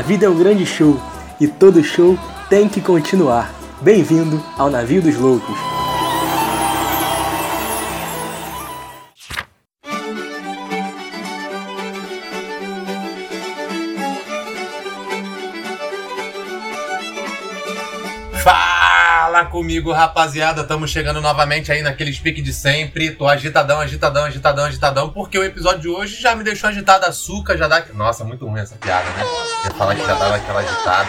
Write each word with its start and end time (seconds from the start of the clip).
A 0.00 0.02
vida 0.02 0.24
é 0.24 0.30
um 0.30 0.38
grande 0.38 0.64
show 0.64 0.98
e 1.38 1.46
todo 1.46 1.84
show 1.84 2.18
tem 2.48 2.70
que 2.70 2.80
continuar. 2.80 3.52
Bem-vindo 3.82 4.42
ao 4.56 4.70
Navio 4.70 5.02
dos 5.02 5.14
Loucos. 5.18 5.69
Comigo, 19.44 19.92
rapaziada. 19.92 20.62
Estamos 20.62 20.90
chegando 20.90 21.20
novamente 21.20 21.72
aí 21.72 21.82
naquele 21.82 22.12
speak 22.12 22.42
de 22.42 22.52
sempre. 22.52 23.10
Tô 23.10 23.26
agitadão, 23.26 23.80
agitadão, 23.80 24.24
agitadão, 24.24 24.64
agitadão, 24.66 25.10
porque 25.10 25.38
o 25.38 25.44
episódio 25.44 25.80
de 25.80 25.88
hoje 25.88 26.20
já 26.20 26.34
me 26.34 26.44
deixou 26.44 26.68
agitado 26.68 27.06
açúcar, 27.06 27.56
já 27.56 27.66
dá. 27.66 27.84
Nossa, 27.94 28.24
muito 28.24 28.46
ruim 28.46 28.60
essa 28.60 28.76
piada, 28.76 29.08
né? 29.10 29.22
Eu 29.64 29.74
falar 29.74 29.94
que 29.94 30.02
já 30.02 30.14
dava 30.14 30.36
aquela 30.36 30.60
agitada. 30.60 31.08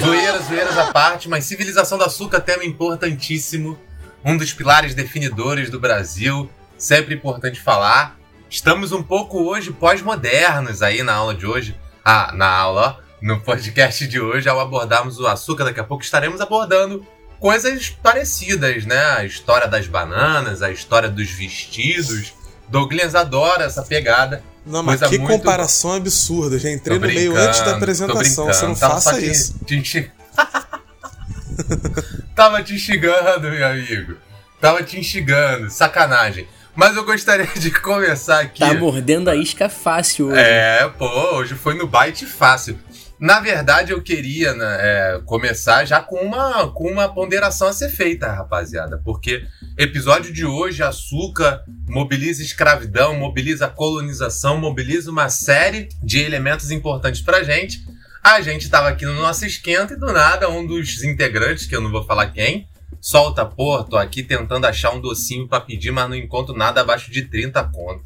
Zoeiras, 0.00 0.46
zoeiras 0.46 0.78
à 0.78 0.92
parte, 0.92 1.28
mas 1.28 1.44
civilização 1.44 1.98
do 1.98 2.04
açúcar, 2.04 2.40
tema 2.40 2.64
importantíssimo. 2.64 3.78
Um 4.24 4.36
dos 4.36 4.52
pilares 4.52 4.94
definidores 4.94 5.68
do 5.68 5.78
Brasil. 5.78 6.50
Sempre 6.78 7.14
importante 7.14 7.60
falar. 7.60 8.16
Estamos 8.48 8.92
um 8.92 9.02
pouco 9.02 9.42
hoje 9.42 9.72
pós-modernos 9.72 10.82
aí 10.82 11.02
na 11.02 11.14
aula 11.14 11.34
de 11.34 11.46
hoje. 11.46 11.78
Ah, 12.04 12.32
na 12.34 12.48
aula, 12.48 12.98
ó 13.02 13.06
no 13.20 13.40
podcast 13.40 14.06
de 14.06 14.20
hoje, 14.20 14.48
ao 14.48 14.60
abordarmos 14.60 15.18
o 15.18 15.26
açúcar, 15.26 15.64
daqui 15.64 15.80
a 15.80 15.84
pouco 15.84 16.04
estaremos 16.04 16.40
abordando 16.40 17.04
coisas 17.38 17.90
parecidas, 17.90 18.84
né? 18.84 18.98
A 19.16 19.24
história 19.24 19.66
das 19.68 19.86
bananas, 19.86 20.62
a 20.62 20.70
história 20.70 21.08
dos 21.08 21.30
vestidos. 21.30 22.32
Douglas 22.68 23.14
adora 23.14 23.64
essa 23.64 23.82
pegada. 23.82 24.42
Não, 24.64 24.82
mas 24.82 25.00
que 25.00 25.18
muito... 25.18 25.32
comparação 25.32 25.92
absurda. 25.92 26.58
Já 26.58 26.70
entrei 26.70 26.98
no 26.98 27.06
meio 27.06 27.36
antes 27.36 27.60
da 27.60 27.76
apresentação. 27.76 28.46
Você 28.46 28.66
não 28.66 28.74
Tava 28.74 28.94
faça 28.94 29.20
isso. 29.20 29.54
Te, 29.64 29.80
te... 29.80 30.10
Tava 32.34 32.62
te 32.62 32.74
instigando, 32.74 33.48
meu 33.48 33.66
amigo. 33.66 34.16
Tava 34.60 34.82
te 34.82 34.98
instigando. 34.98 35.70
Sacanagem. 35.70 36.48
Mas 36.74 36.94
eu 36.94 37.04
gostaria 37.04 37.46
de 37.46 37.70
começar 37.70 38.40
aqui. 38.40 38.60
Tá 38.60 38.74
mordendo 38.74 39.30
a 39.30 39.36
isca 39.36 39.68
fácil 39.68 40.26
hoje. 40.26 40.40
É, 40.40 40.86
pô, 40.98 41.06
hoje 41.36 41.54
foi 41.54 41.74
no 41.74 41.86
bite 41.86 42.26
fácil. 42.26 42.78
Na 43.18 43.40
verdade, 43.40 43.92
eu 43.92 44.02
queria 44.02 44.52
né, 44.52 44.76
é, 44.78 45.20
começar 45.24 45.86
já 45.86 46.00
com 46.00 46.16
uma, 46.16 46.70
com 46.70 46.90
uma 46.90 47.08
ponderação 47.08 47.68
a 47.68 47.72
ser 47.72 47.88
feita, 47.88 48.30
rapaziada. 48.30 49.00
Porque 49.02 49.46
episódio 49.78 50.32
de 50.32 50.44
hoje, 50.44 50.82
açúcar 50.82 51.64
mobiliza 51.88 52.42
escravidão, 52.42 53.14
mobiliza 53.14 53.68
colonização, 53.68 54.58
mobiliza 54.58 55.10
uma 55.10 55.30
série 55.30 55.88
de 56.02 56.20
elementos 56.20 56.70
importantes 56.70 57.22
pra 57.22 57.42
gente. 57.42 57.86
A 58.22 58.40
gente 58.42 58.68
tava 58.68 58.88
aqui 58.88 59.06
no 59.06 59.14
nosso 59.14 59.46
esquenta 59.46 59.94
e 59.94 59.96
do 59.96 60.12
nada 60.12 60.50
um 60.50 60.66
dos 60.66 61.02
integrantes, 61.02 61.66
que 61.66 61.74
eu 61.74 61.80
não 61.80 61.90
vou 61.90 62.04
falar 62.04 62.26
quem, 62.32 62.68
solta, 63.00 63.46
tô 63.88 63.96
aqui 63.96 64.22
tentando 64.22 64.66
achar 64.66 64.90
um 64.90 65.00
docinho 65.00 65.48
para 65.48 65.60
pedir, 65.60 65.90
mas 65.90 66.08
não 66.08 66.16
encontro 66.16 66.54
nada 66.54 66.82
abaixo 66.82 67.10
de 67.10 67.22
30 67.22 67.64
conto. 67.64 68.02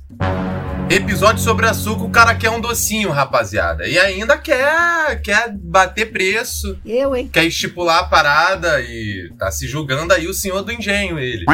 Episódio 0.90 1.40
sobre 1.40 1.66
açúcar, 1.66 2.02
o 2.02 2.10
cara 2.10 2.34
quer 2.34 2.50
um 2.50 2.60
docinho, 2.60 3.12
rapaziada. 3.12 3.86
E 3.86 3.96
ainda 3.96 4.36
quer, 4.36 5.22
quer 5.22 5.56
bater 5.56 6.10
preço. 6.10 6.76
Eu, 6.84 7.14
hein? 7.14 7.30
Quer 7.32 7.44
estipular 7.44 8.00
a 8.00 8.08
parada 8.08 8.80
e 8.80 9.32
tá 9.38 9.52
se 9.52 9.68
julgando 9.68 10.12
aí 10.12 10.26
o 10.26 10.34
senhor 10.34 10.62
do 10.62 10.72
engenho, 10.72 11.16
ele. 11.16 11.44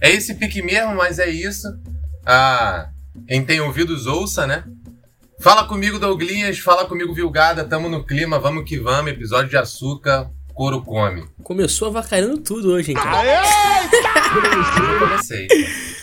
É 0.00 0.10
esse 0.10 0.34
pique 0.36 0.62
mesmo, 0.62 0.94
mas 0.94 1.18
é 1.18 1.28
isso. 1.28 1.68
Ah, 2.24 2.88
quem 3.28 3.44
tem 3.44 3.60
ouvidos, 3.60 4.06
ouça, 4.06 4.46
né? 4.46 4.64
Fala 5.42 5.64
comigo, 5.64 5.98
Douglinhas. 5.98 6.58
Fala 6.58 6.86
comigo, 6.86 7.14
Vilgada. 7.14 7.64
Tamo 7.64 7.90
no 7.90 8.02
clima, 8.02 8.38
vamos 8.38 8.64
que 8.64 8.78
vamos. 8.78 9.12
Episódio 9.12 9.50
de 9.50 9.58
açúcar, 9.58 10.30
couro 10.54 10.80
come. 10.80 11.22
Começou 11.42 11.88
avacalhando 11.88 12.38
tudo 12.38 12.72
hoje, 12.72 12.92
hein, 12.92 12.96
cara? 12.96 13.42
Comecei. 14.98 15.48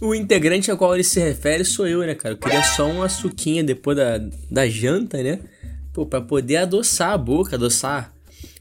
O 0.00 0.14
integrante 0.14 0.70
ao 0.70 0.78
qual 0.78 0.94
ele 0.94 1.04
se 1.04 1.20
refere 1.20 1.64
sou 1.64 1.86
eu, 1.86 2.00
né, 2.00 2.14
cara? 2.14 2.34
Eu 2.34 2.38
queria 2.38 2.62
só 2.62 2.90
uma 2.90 3.08
suquinha 3.08 3.62
depois 3.62 3.96
da, 3.96 4.18
da 4.50 4.66
janta, 4.66 5.22
né? 5.22 5.40
Pô, 5.92 6.06
pra 6.06 6.22
poder 6.22 6.56
adoçar 6.56 7.10
a 7.10 7.18
boca, 7.18 7.56
adoçar 7.56 8.12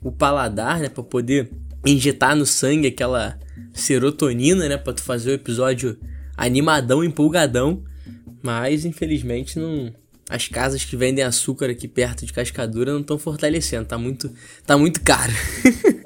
o 0.01 0.11
paladar, 0.11 0.79
né? 0.81 0.89
Pra 0.89 1.01
poder 1.01 1.49
injetar 1.85 2.35
no 2.35 2.45
sangue 2.45 2.87
aquela 2.87 3.39
serotonina, 3.73 4.67
né? 4.67 4.75
Pra 4.75 4.91
tu 4.91 5.01
fazer 5.01 5.31
o 5.31 5.35
episódio 5.35 5.97
animadão, 6.35 7.03
empolgadão. 7.03 7.83
Mas, 8.41 8.83
infelizmente, 8.83 9.57
não... 9.57 9.93
As 10.29 10.47
casas 10.47 10.85
que 10.85 10.95
vendem 10.95 11.23
açúcar 11.23 11.71
aqui 11.71 11.87
perto 11.87 12.23
de 12.23 12.31
Cascadura 12.31 12.93
não 12.93 12.99
estão 12.99 13.17
fortalecendo. 13.17 13.85
Tá 13.85 13.97
muito, 13.97 14.31
tá 14.63 14.77
muito 14.77 15.01
caro. 15.01 15.33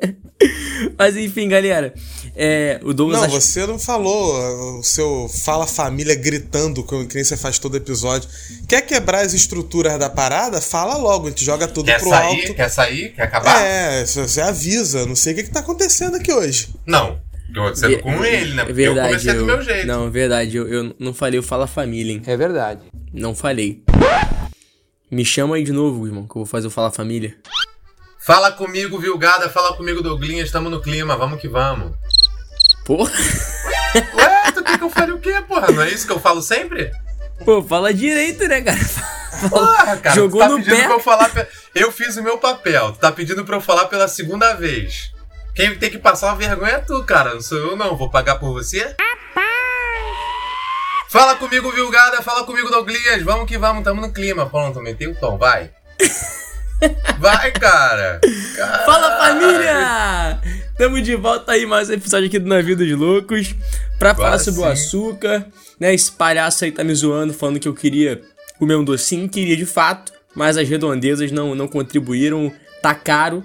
Mas 0.98 1.18
enfim, 1.18 1.50
galera. 1.50 1.94
É, 2.36 2.80
o 2.84 2.94
Douglas. 2.94 3.22
Não, 3.22 3.30
você 3.30 3.66
não 3.66 3.78
falou 3.78 4.80
o 4.80 4.84
seu 4.84 5.30
Fala 5.30 5.68
Família 5.68 6.16
gritando, 6.16 6.84
que 6.84 7.16
nem 7.16 7.24
você 7.24 7.38
faz 7.38 7.60
todo 7.60 7.78
episódio. 7.78 8.28
Quer 8.68 8.82
quebrar 8.82 9.24
as 9.24 9.34
estruturas 9.34 10.00
da 10.00 10.10
parada? 10.10 10.60
Fala 10.60 10.98
logo, 10.98 11.28
a 11.28 11.30
gente 11.30 11.46
joga 11.46 11.68
tudo 11.68 11.86
quer 11.86 12.00
pro 12.00 12.10
sair, 12.10 12.40
alto. 12.42 12.54
Quer 12.56 12.70
sair? 12.70 13.10
Quer 13.14 13.24
acabar? 13.24 13.62
É, 13.62 14.06
você 14.06 14.42
avisa. 14.42 15.06
Não 15.06 15.16
sei 15.16 15.34
o 15.34 15.36
que, 15.36 15.44
que 15.44 15.52
tá 15.52 15.60
acontecendo 15.60 16.16
aqui 16.16 16.34
hoje. 16.34 16.70
Não. 16.86 17.22
Eu 17.56 17.70
tô 17.70 17.76
sendo 17.76 18.00
com 18.00 18.26
ele, 18.26 18.54
né? 18.56 18.64
Porque 18.64 18.74
verdade, 18.74 19.00
eu 19.00 19.10
comecei 19.10 19.32
eu, 19.32 19.38
do 19.38 19.46
meu 19.46 19.62
jeito. 19.62 19.88
Não, 19.88 20.10
verdade, 20.10 20.58
eu, 20.58 20.68
eu 20.68 20.96
não 20.98 21.14
falei 21.14 21.40
o 21.40 21.44
Fala 21.44 21.68
Família, 21.68 22.14
hein? 22.14 22.22
É 22.26 22.36
verdade. 22.36 22.82
Não 23.14 23.36
falei. 23.36 23.84
Me 25.12 25.24
chama 25.24 25.58
aí 25.58 25.64
de 25.64 25.72
novo, 25.72 26.08
irmão, 26.08 26.24
que 26.24 26.32
eu 26.32 26.42
vou 26.42 26.46
fazer 26.48 26.66
o 26.66 26.72
Fala 26.72 26.90
Família. 26.90 27.38
Fala 28.26 28.52
comigo, 28.52 28.98
Vilgada. 28.98 29.50
Fala 29.50 29.76
comigo, 29.76 30.02
Douglinhas. 30.02 30.50
Tamo 30.50 30.70
no 30.70 30.82
clima. 30.82 31.16
Vamos 31.18 31.40
que 31.42 31.48
vamos. 31.48 31.92
Porra. 32.86 33.12
Ué, 33.96 34.52
tu 34.54 34.64
quer 34.64 34.78
que 34.78 34.84
eu 34.84 34.90
fale 34.90 35.12
o 35.14 35.20
quê, 35.20 35.42
porra? 35.48 35.68
Não 35.72 35.82
é 35.84 35.90
isso 35.90 36.06
que 36.06 36.12
eu 36.14 36.20
falo 36.20 36.42
sempre? 36.42 36.92
Pô, 37.46 37.62
fala 37.62 37.94
direito, 37.94 38.48
né, 38.48 38.62
cara? 38.62 38.80
Porra, 39.50 39.98
cara. 39.98 40.16
Jogou 40.16 40.42
tu 40.42 40.44
tá 40.46 40.50
no 40.50 40.58
pedindo 40.58 40.76
pé. 40.76 40.84
pra 40.86 40.94
eu 40.94 41.00
falar. 41.00 41.30
pe- 41.30 41.48
Eu 41.76 41.92
fiz 41.92 42.16
o 42.18 42.24
meu 42.24 42.38
papel. 42.38 42.92
Tu 42.94 43.00
tá 43.00 43.12
pedindo 43.12 43.44
pra 43.46 43.58
eu 43.58 43.62
falar 43.62 43.86
pela 43.86 44.08
segunda 44.08 44.54
vez. 44.54 45.12
Quem 45.56 45.76
tem 45.76 45.90
que 45.90 45.98
passar 46.00 46.28
uma 46.28 46.36
vergonha 46.36 46.74
é 46.74 46.80
tu, 46.80 47.04
cara. 47.04 47.34
Não 47.34 47.42
sou 47.42 47.58
eu, 47.58 47.76
não. 47.76 47.96
Vou 47.98 48.10
pagar 48.10 48.36
por 48.36 48.54
você? 48.54 48.96
Fala 51.10 51.36
comigo, 51.36 51.72
Vilgada. 51.72 52.22
Fala 52.24 52.44
comigo, 52.44 52.70
Douglinhas. 52.72 53.22
Vamos 53.22 53.48
que 53.48 53.58
vamos. 53.58 53.84
Tamo 53.84 54.02
no 54.02 54.12
clima. 54.12 54.50
Pronto, 54.50 54.82
meti 54.82 55.08
o 55.08 55.16
tom. 55.16 55.38
Vai. 55.38 55.70
Vai, 57.20 57.52
cara. 57.52 58.20
Caralho. 58.58 58.86
Fala 58.86 59.18
família! 59.18 60.42
Tamo 60.75 61.00
de 61.00 61.16
volta 61.16 61.51
aí 61.51 61.67
mais 61.67 61.89
um 61.89 61.94
episódio 61.94 62.28
aqui 62.28 62.39
do 62.39 62.47
Navio 62.47 62.75
dos 62.75 62.91
Loucos 62.91 63.53
pra 64.00 64.16
falar 64.16 64.39
sobre 64.39 64.61
o 64.61 64.63
sim. 64.63 64.69
açúcar, 64.72 65.45
né? 65.79 65.94
Esse 65.94 66.11
palhaço 66.11 66.66
aí 66.66 66.72
tá 66.72 66.84
me 66.84 66.95
zoando, 66.95 67.31
falando 67.31 67.59
que 67.59 67.67
eu 67.67 67.75
queria 67.75 68.22
comer 68.57 68.75
um 68.75 68.84
docinho, 68.84 69.29
queria 69.29 69.56
de 69.56 69.67
fato, 69.67 70.11
mas 70.35 70.57
as 70.57 70.67
redondezas 70.67 71.31
não, 71.31 71.53
não 71.53 71.67
contribuíram, 71.67 72.51
tá 72.81 72.95
caro 72.95 73.44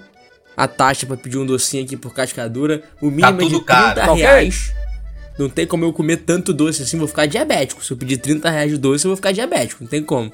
a 0.57 0.67
taxa 0.67 1.05
pra 1.05 1.15
pedir 1.15 1.37
um 1.37 1.45
docinho 1.45 1.83
aqui 1.83 1.95
por 1.95 2.15
cascadura, 2.15 2.81
o 2.99 3.11
mínimo 3.11 3.41
é 3.41 3.45
de 3.45 3.51
tudo 3.51 3.59
30 3.59 3.65
caro, 3.65 3.95
tá 3.95 4.13
reais. 4.13 4.73
Não 5.37 5.47
tem 5.47 5.67
como 5.67 5.85
eu 5.85 5.93
comer 5.93 6.17
tanto 6.17 6.51
doce 6.51 6.81
assim, 6.81 6.97
vou 6.97 7.07
ficar 7.07 7.27
diabético. 7.27 7.85
Se 7.85 7.93
eu 7.93 7.97
pedir 7.97 8.17
30 8.17 8.49
reais 8.49 8.71
de 8.71 8.77
doce, 8.77 9.05
eu 9.05 9.09
vou 9.09 9.15
ficar 9.15 9.31
diabético, 9.31 9.83
não 9.83 9.89
tem 9.89 10.01
como. 10.01 10.31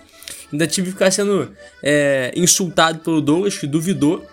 Ainda 0.51 0.65
tive 0.65 0.87
que 0.87 0.93
ficar 0.93 1.11
sendo 1.11 1.51
é, 1.83 2.31
insultado 2.35 2.99
pelo 2.99 3.21
Douglas, 3.21 3.57
que 3.57 3.67
duvidou 3.67 4.25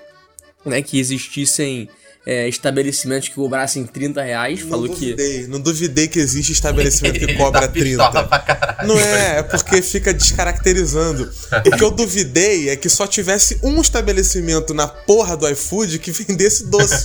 né, 0.65 0.81
que 0.83 0.99
existissem 0.99 1.89
é, 2.25 2.49
estabelecimentos 2.49 3.29
que 3.29 3.35
cobrassem 3.35 3.85
30 3.85 4.23
reais. 4.23 4.61
Falou 4.61 4.87
não 4.87 4.95
que. 4.95 5.13
duvidei, 5.13 5.47
não 5.49 5.61
duvidei 5.61 6.09
que 6.09 6.19
existe 6.19 6.53
estabelecimento 6.53 7.19
que 7.19 7.35
cobra 7.37 7.63
tá 7.63 7.69
pistola 7.69 8.11
30. 8.11 8.29
pra 8.29 8.39
caralho. 8.39 8.89
Não 8.89 8.99
é, 8.99 9.39
é 9.39 9.43
porque 9.43 9.83
fica 9.83 10.15
descaracterizando. 10.15 11.31
O 11.67 11.77
que 11.77 11.83
eu 11.83 11.91
duvidei 11.91 12.69
é 12.71 12.77
que 12.77 12.89
só 12.89 13.07
tivesse 13.07 13.59
um 13.63 13.81
estabelecimento 13.81 14.73
na 14.73 14.87
porra 14.87 15.37
do 15.37 15.49
iFood 15.49 15.99
que 15.99 16.11
vendesse 16.13 16.67
doce. 16.67 17.05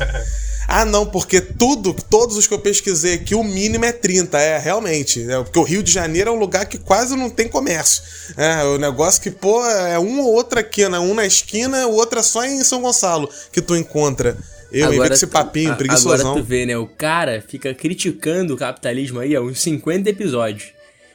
Ah, 0.67 0.83
não, 0.83 1.05
porque 1.05 1.39
tudo, 1.39 1.93
todos 1.93 2.35
os 2.35 2.45
que 2.45 2.53
eu 2.53 2.59
pesquisei 2.59 3.13
aqui, 3.13 3.33
o 3.33 3.41
mínimo 3.41 3.85
é 3.85 3.93
30, 3.93 4.37
é, 4.37 4.59
realmente. 4.59 5.25
É, 5.31 5.41
porque 5.41 5.57
o 5.57 5.63
Rio 5.63 5.81
de 5.81 5.89
Janeiro 5.89 6.29
é 6.29 6.33
um 6.33 6.37
lugar 6.37 6.65
que 6.65 6.77
quase 6.77 7.15
não 7.15 7.29
tem 7.29 7.47
comércio. 7.47 8.03
É, 8.35 8.63
o 8.65 8.77
negócio 8.77 9.21
que, 9.21 9.31
pô, 9.31 9.65
é 9.65 9.97
um 9.97 10.19
ou 10.19 10.33
outra 10.33 10.59
aqui, 10.59 10.87
né? 10.89 10.99
Um 10.99 11.13
na 11.13 11.25
esquina, 11.25 11.87
o 11.87 11.93
outro 11.93 12.19
é 12.19 12.23
só 12.23 12.45
em 12.45 12.61
São 12.65 12.81
Gonçalo 12.81 13.29
que 13.49 13.61
tu 13.61 13.77
encontra. 13.77 14.37
Eu, 14.71 15.09
desse 15.09 15.25
tu- 15.27 15.31
papinho, 15.31 15.71
a- 15.71 15.75
preguiçosão. 15.75 16.31
Agora 16.31 16.41
tu 16.41 16.43
vê, 16.45 16.65
né? 16.65 16.77
O 16.77 16.87
cara 16.87 17.41
fica 17.45 17.73
criticando 17.73 18.53
o 18.53 18.57
capitalismo 18.57 19.19
aí 19.19 19.35
há 19.35 19.41
uns 19.41 19.59
50 19.61 20.09
episódios. 20.09 20.71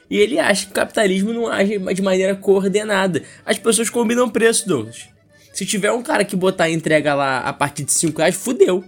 E 0.09 0.17
ele 0.17 0.37
acha 0.39 0.65
que 0.65 0.71
o 0.71 0.75
capitalismo 0.75 1.33
não 1.33 1.47
age 1.47 1.77
de 1.79 2.01
maneira 2.01 2.35
coordenada. 2.35 3.23
As 3.45 3.57
pessoas 3.57 3.89
combinam 3.89 4.29
preço, 4.29 4.67
Douglas. 4.67 5.07
Se 5.53 5.65
tiver 5.65 5.91
um 5.91 6.01
cara 6.03 6.25
que 6.25 6.35
botar 6.35 6.65
a 6.65 6.69
entrega 6.69 7.13
lá 7.13 7.39
a 7.39 7.53
partir 7.53 7.83
de 7.83 7.91
5 7.93 8.17
reais, 8.19 8.35
fudeu. 8.35 8.83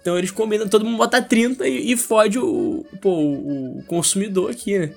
Então 0.00 0.16
eles 0.16 0.30
combinam, 0.30 0.68
todo 0.68 0.84
mundo 0.84 0.98
bota 0.98 1.20
30 1.20 1.66
e, 1.66 1.92
e 1.92 1.96
fode 1.96 2.38
o, 2.38 2.84
pô, 3.02 3.10
o, 3.10 3.78
o 3.78 3.84
consumidor 3.86 4.50
aqui, 4.50 4.78
né? 4.78 4.90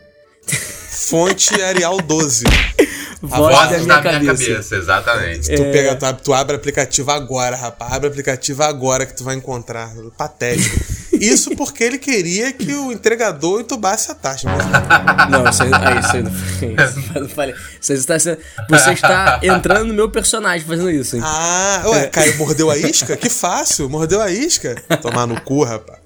Fonte 1.00 1.62
Arial 1.62 1.98
12. 2.02 2.44
Vozes 3.22 3.86
na 3.86 4.02
minha 4.02 4.26
cabeça, 4.26 4.76
exatamente. 4.76 5.54
Tu, 5.54 5.64
pega, 5.72 5.96
tu, 5.96 6.24
tu 6.24 6.34
abre 6.34 6.56
aplicativo 6.56 7.12
agora, 7.12 7.56
rapaz. 7.56 7.94
Abre 7.94 8.08
aplicativo 8.08 8.64
agora 8.64 9.06
que 9.06 9.14
tu 9.14 9.24
vai 9.24 9.36
encontrar. 9.36 9.92
Patético. 10.18 10.78
Isso 11.14 11.52
porque 11.56 11.84
ele 11.84 11.98
queria 11.98 12.54
que 12.54 12.74
o 12.74 12.94
entregador 12.94 13.60
entubasse 13.60 14.10
a 14.12 14.16
taxa. 14.16 14.48
Não, 15.30 15.50
isso 15.50 15.64
aí, 15.64 15.72
aí, 15.74 16.00
isso 16.00 16.16
aí 16.16 16.24
não. 16.24 17.22
Não 17.22 17.28
falei. 17.30 17.54
Você 17.80 17.94
está, 17.94 18.18
você 18.18 18.92
está 18.94 19.40
entrando 19.44 19.88
no 19.88 19.94
meu 19.94 20.10
personagem 20.10 20.66
fazendo 20.66 20.90
isso, 20.90 21.18
hein? 21.18 21.22
Ah, 21.26 21.82
ué, 21.88 22.08
Caio 22.08 22.38
mordeu 22.38 22.72
a 22.72 22.78
isca? 22.78 23.18
Que 23.18 23.30
fácil, 23.30 23.90
mordeu 23.90 24.22
a 24.22 24.32
isca. 24.32 24.76
Tomar 25.02 25.28
no 25.28 25.40
cu, 25.42 25.64
rapaz. 25.64 26.00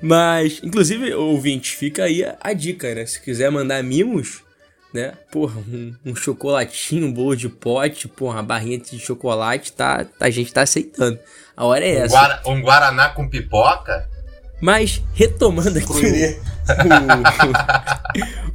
Mas, 0.00 0.60
inclusive, 0.62 1.12
ouvinte, 1.14 1.76
fica 1.76 2.04
aí 2.04 2.24
a, 2.24 2.36
a 2.40 2.52
dica, 2.52 2.94
né? 2.94 3.04
Se 3.04 3.20
quiser 3.20 3.50
mandar 3.50 3.82
mimos, 3.82 4.42
né? 4.92 5.14
Porra, 5.30 5.58
um, 5.60 5.94
um, 6.04 6.14
chocolatinho, 6.14 7.06
um 7.06 7.12
bolo 7.12 7.36
de 7.36 7.48
pote, 7.48 8.06
porra, 8.08 8.36
uma 8.36 8.42
barrinha 8.42 8.78
de 8.78 8.98
chocolate, 8.98 9.72
tá, 9.72 10.06
a 10.20 10.30
gente 10.30 10.52
tá 10.52 10.62
aceitando. 10.62 11.18
A 11.56 11.64
hora 11.64 11.84
é 11.84 12.00
um 12.00 12.04
essa. 12.04 12.14
Guara, 12.14 12.42
um 12.46 12.60
Guaraná 12.60 13.08
com 13.10 13.28
pipoca? 13.28 14.08
Mas, 14.60 15.02
retomando 15.12 15.76
aqui 15.76 15.90
o, 15.90 15.96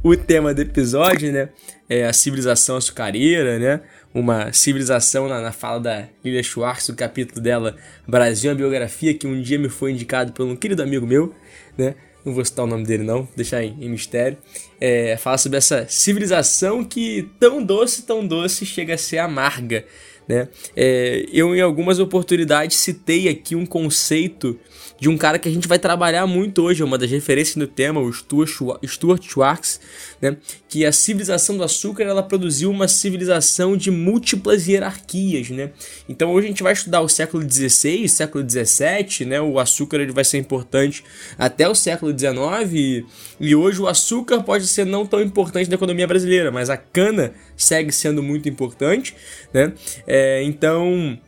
o, 0.08 0.12
o, 0.12 0.16
tema 0.16 0.54
do 0.54 0.62
episódio, 0.62 1.30
né? 1.30 1.50
É 1.86 2.06
a 2.06 2.12
civilização 2.14 2.78
açucareira, 2.78 3.58
né? 3.58 3.80
Uma 4.14 4.52
civilização 4.52 5.28
na, 5.28 5.40
na 5.40 5.52
fala 5.52 5.80
da 5.80 6.08
Lilia 6.24 6.42
Schwartz, 6.42 6.88
o 6.88 6.94
capítulo 6.94 7.40
dela, 7.40 7.76
Brasil, 8.06 8.50
a 8.50 8.54
biografia, 8.54 9.14
que 9.14 9.26
um 9.26 9.40
dia 9.40 9.58
me 9.58 9.68
foi 9.68 9.92
indicado 9.92 10.32
por 10.32 10.46
um 10.46 10.56
querido 10.56 10.82
amigo 10.82 11.06
meu, 11.06 11.34
né? 11.76 11.94
Não 12.24 12.34
vou 12.34 12.44
citar 12.44 12.64
o 12.64 12.68
nome 12.68 12.84
dele, 12.84 13.04
não, 13.04 13.28
deixar 13.36 13.62
em, 13.62 13.76
em 13.80 13.88
mistério. 13.88 14.36
É, 14.80 15.16
fala 15.16 15.38
sobre 15.38 15.58
essa 15.58 15.86
civilização 15.88 16.84
que 16.84 17.28
tão 17.38 17.62
doce, 17.62 18.02
tão 18.02 18.26
doce, 18.26 18.66
chega 18.66 18.94
a 18.94 18.98
ser 18.98 19.18
amarga. 19.18 19.84
Né? 20.28 20.46
É, 20.76 21.24
eu, 21.32 21.54
em 21.56 21.60
algumas 21.60 21.98
oportunidades, 21.98 22.76
citei 22.76 23.28
aqui 23.28 23.56
um 23.56 23.64
conceito 23.64 24.58
de 25.00 25.08
um 25.08 25.16
cara 25.16 25.38
que 25.38 25.48
a 25.48 25.52
gente 25.52 25.68
vai 25.68 25.78
trabalhar 25.78 26.26
muito 26.26 26.62
hoje, 26.62 26.82
é 26.82 26.84
uma 26.84 26.98
das 26.98 27.10
referências 27.10 27.56
do 27.56 27.66
tema, 27.66 28.00
o 28.00 28.12
Stuart 28.12 29.22
Schwartz, 29.22 29.80
né? 30.20 30.36
que 30.68 30.84
a 30.84 30.90
civilização 30.90 31.56
do 31.56 31.62
açúcar 31.62 32.02
ela 32.02 32.22
produziu 32.22 32.70
uma 32.70 32.88
civilização 32.88 33.76
de 33.76 33.90
múltiplas 33.90 34.66
hierarquias. 34.66 35.50
Né? 35.50 35.70
Então 36.08 36.32
hoje 36.32 36.46
a 36.46 36.50
gente 36.50 36.62
vai 36.62 36.72
estudar 36.72 37.00
o 37.00 37.08
século 37.08 37.48
XVI, 37.48 38.08
século 38.08 38.44
XVII, 38.48 39.24
né? 39.24 39.40
o 39.40 39.58
açúcar 39.58 40.00
ele 40.00 40.12
vai 40.12 40.24
ser 40.24 40.38
importante 40.38 41.04
até 41.38 41.68
o 41.68 41.74
século 41.74 42.16
XIX, 42.16 43.06
e 43.40 43.54
hoje 43.54 43.80
o 43.80 43.86
açúcar 43.86 44.42
pode 44.42 44.66
ser 44.66 44.84
não 44.84 45.06
tão 45.06 45.22
importante 45.22 45.68
na 45.68 45.76
economia 45.76 46.06
brasileira, 46.06 46.50
mas 46.50 46.68
a 46.68 46.76
cana 46.76 47.32
segue 47.58 47.92
sendo 47.92 48.22
muito 48.22 48.48
importante. 48.48 49.14
Né? 49.52 49.72
É, 50.06 50.42
então 50.44 51.18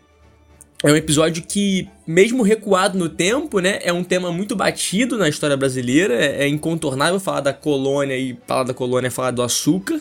é 0.82 0.90
um 0.90 0.96
episódio 0.96 1.42
que, 1.42 1.88
mesmo 2.06 2.42
recuado 2.42 2.96
no 2.96 3.08
tempo, 3.08 3.60
né, 3.60 3.80
é 3.82 3.92
um 3.92 4.02
tema 4.02 4.32
muito 4.32 4.56
batido 4.56 5.18
na 5.18 5.28
história 5.28 5.56
brasileira. 5.56 6.14
É, 6.14 6.44
é 6.44 6.48
incontornável 6.48 7.20
falar 7.20 7.40
da 7.40 7.52
colônia 7.52 8.16
e 8.16 8.38
falar 8.46 8.62
da 8.62 8.72
colônia 8.72 9.08
é 9.08 9.10
falar 9.10 9.32
do 9.32 9.42
açúcar, 9.42 10.00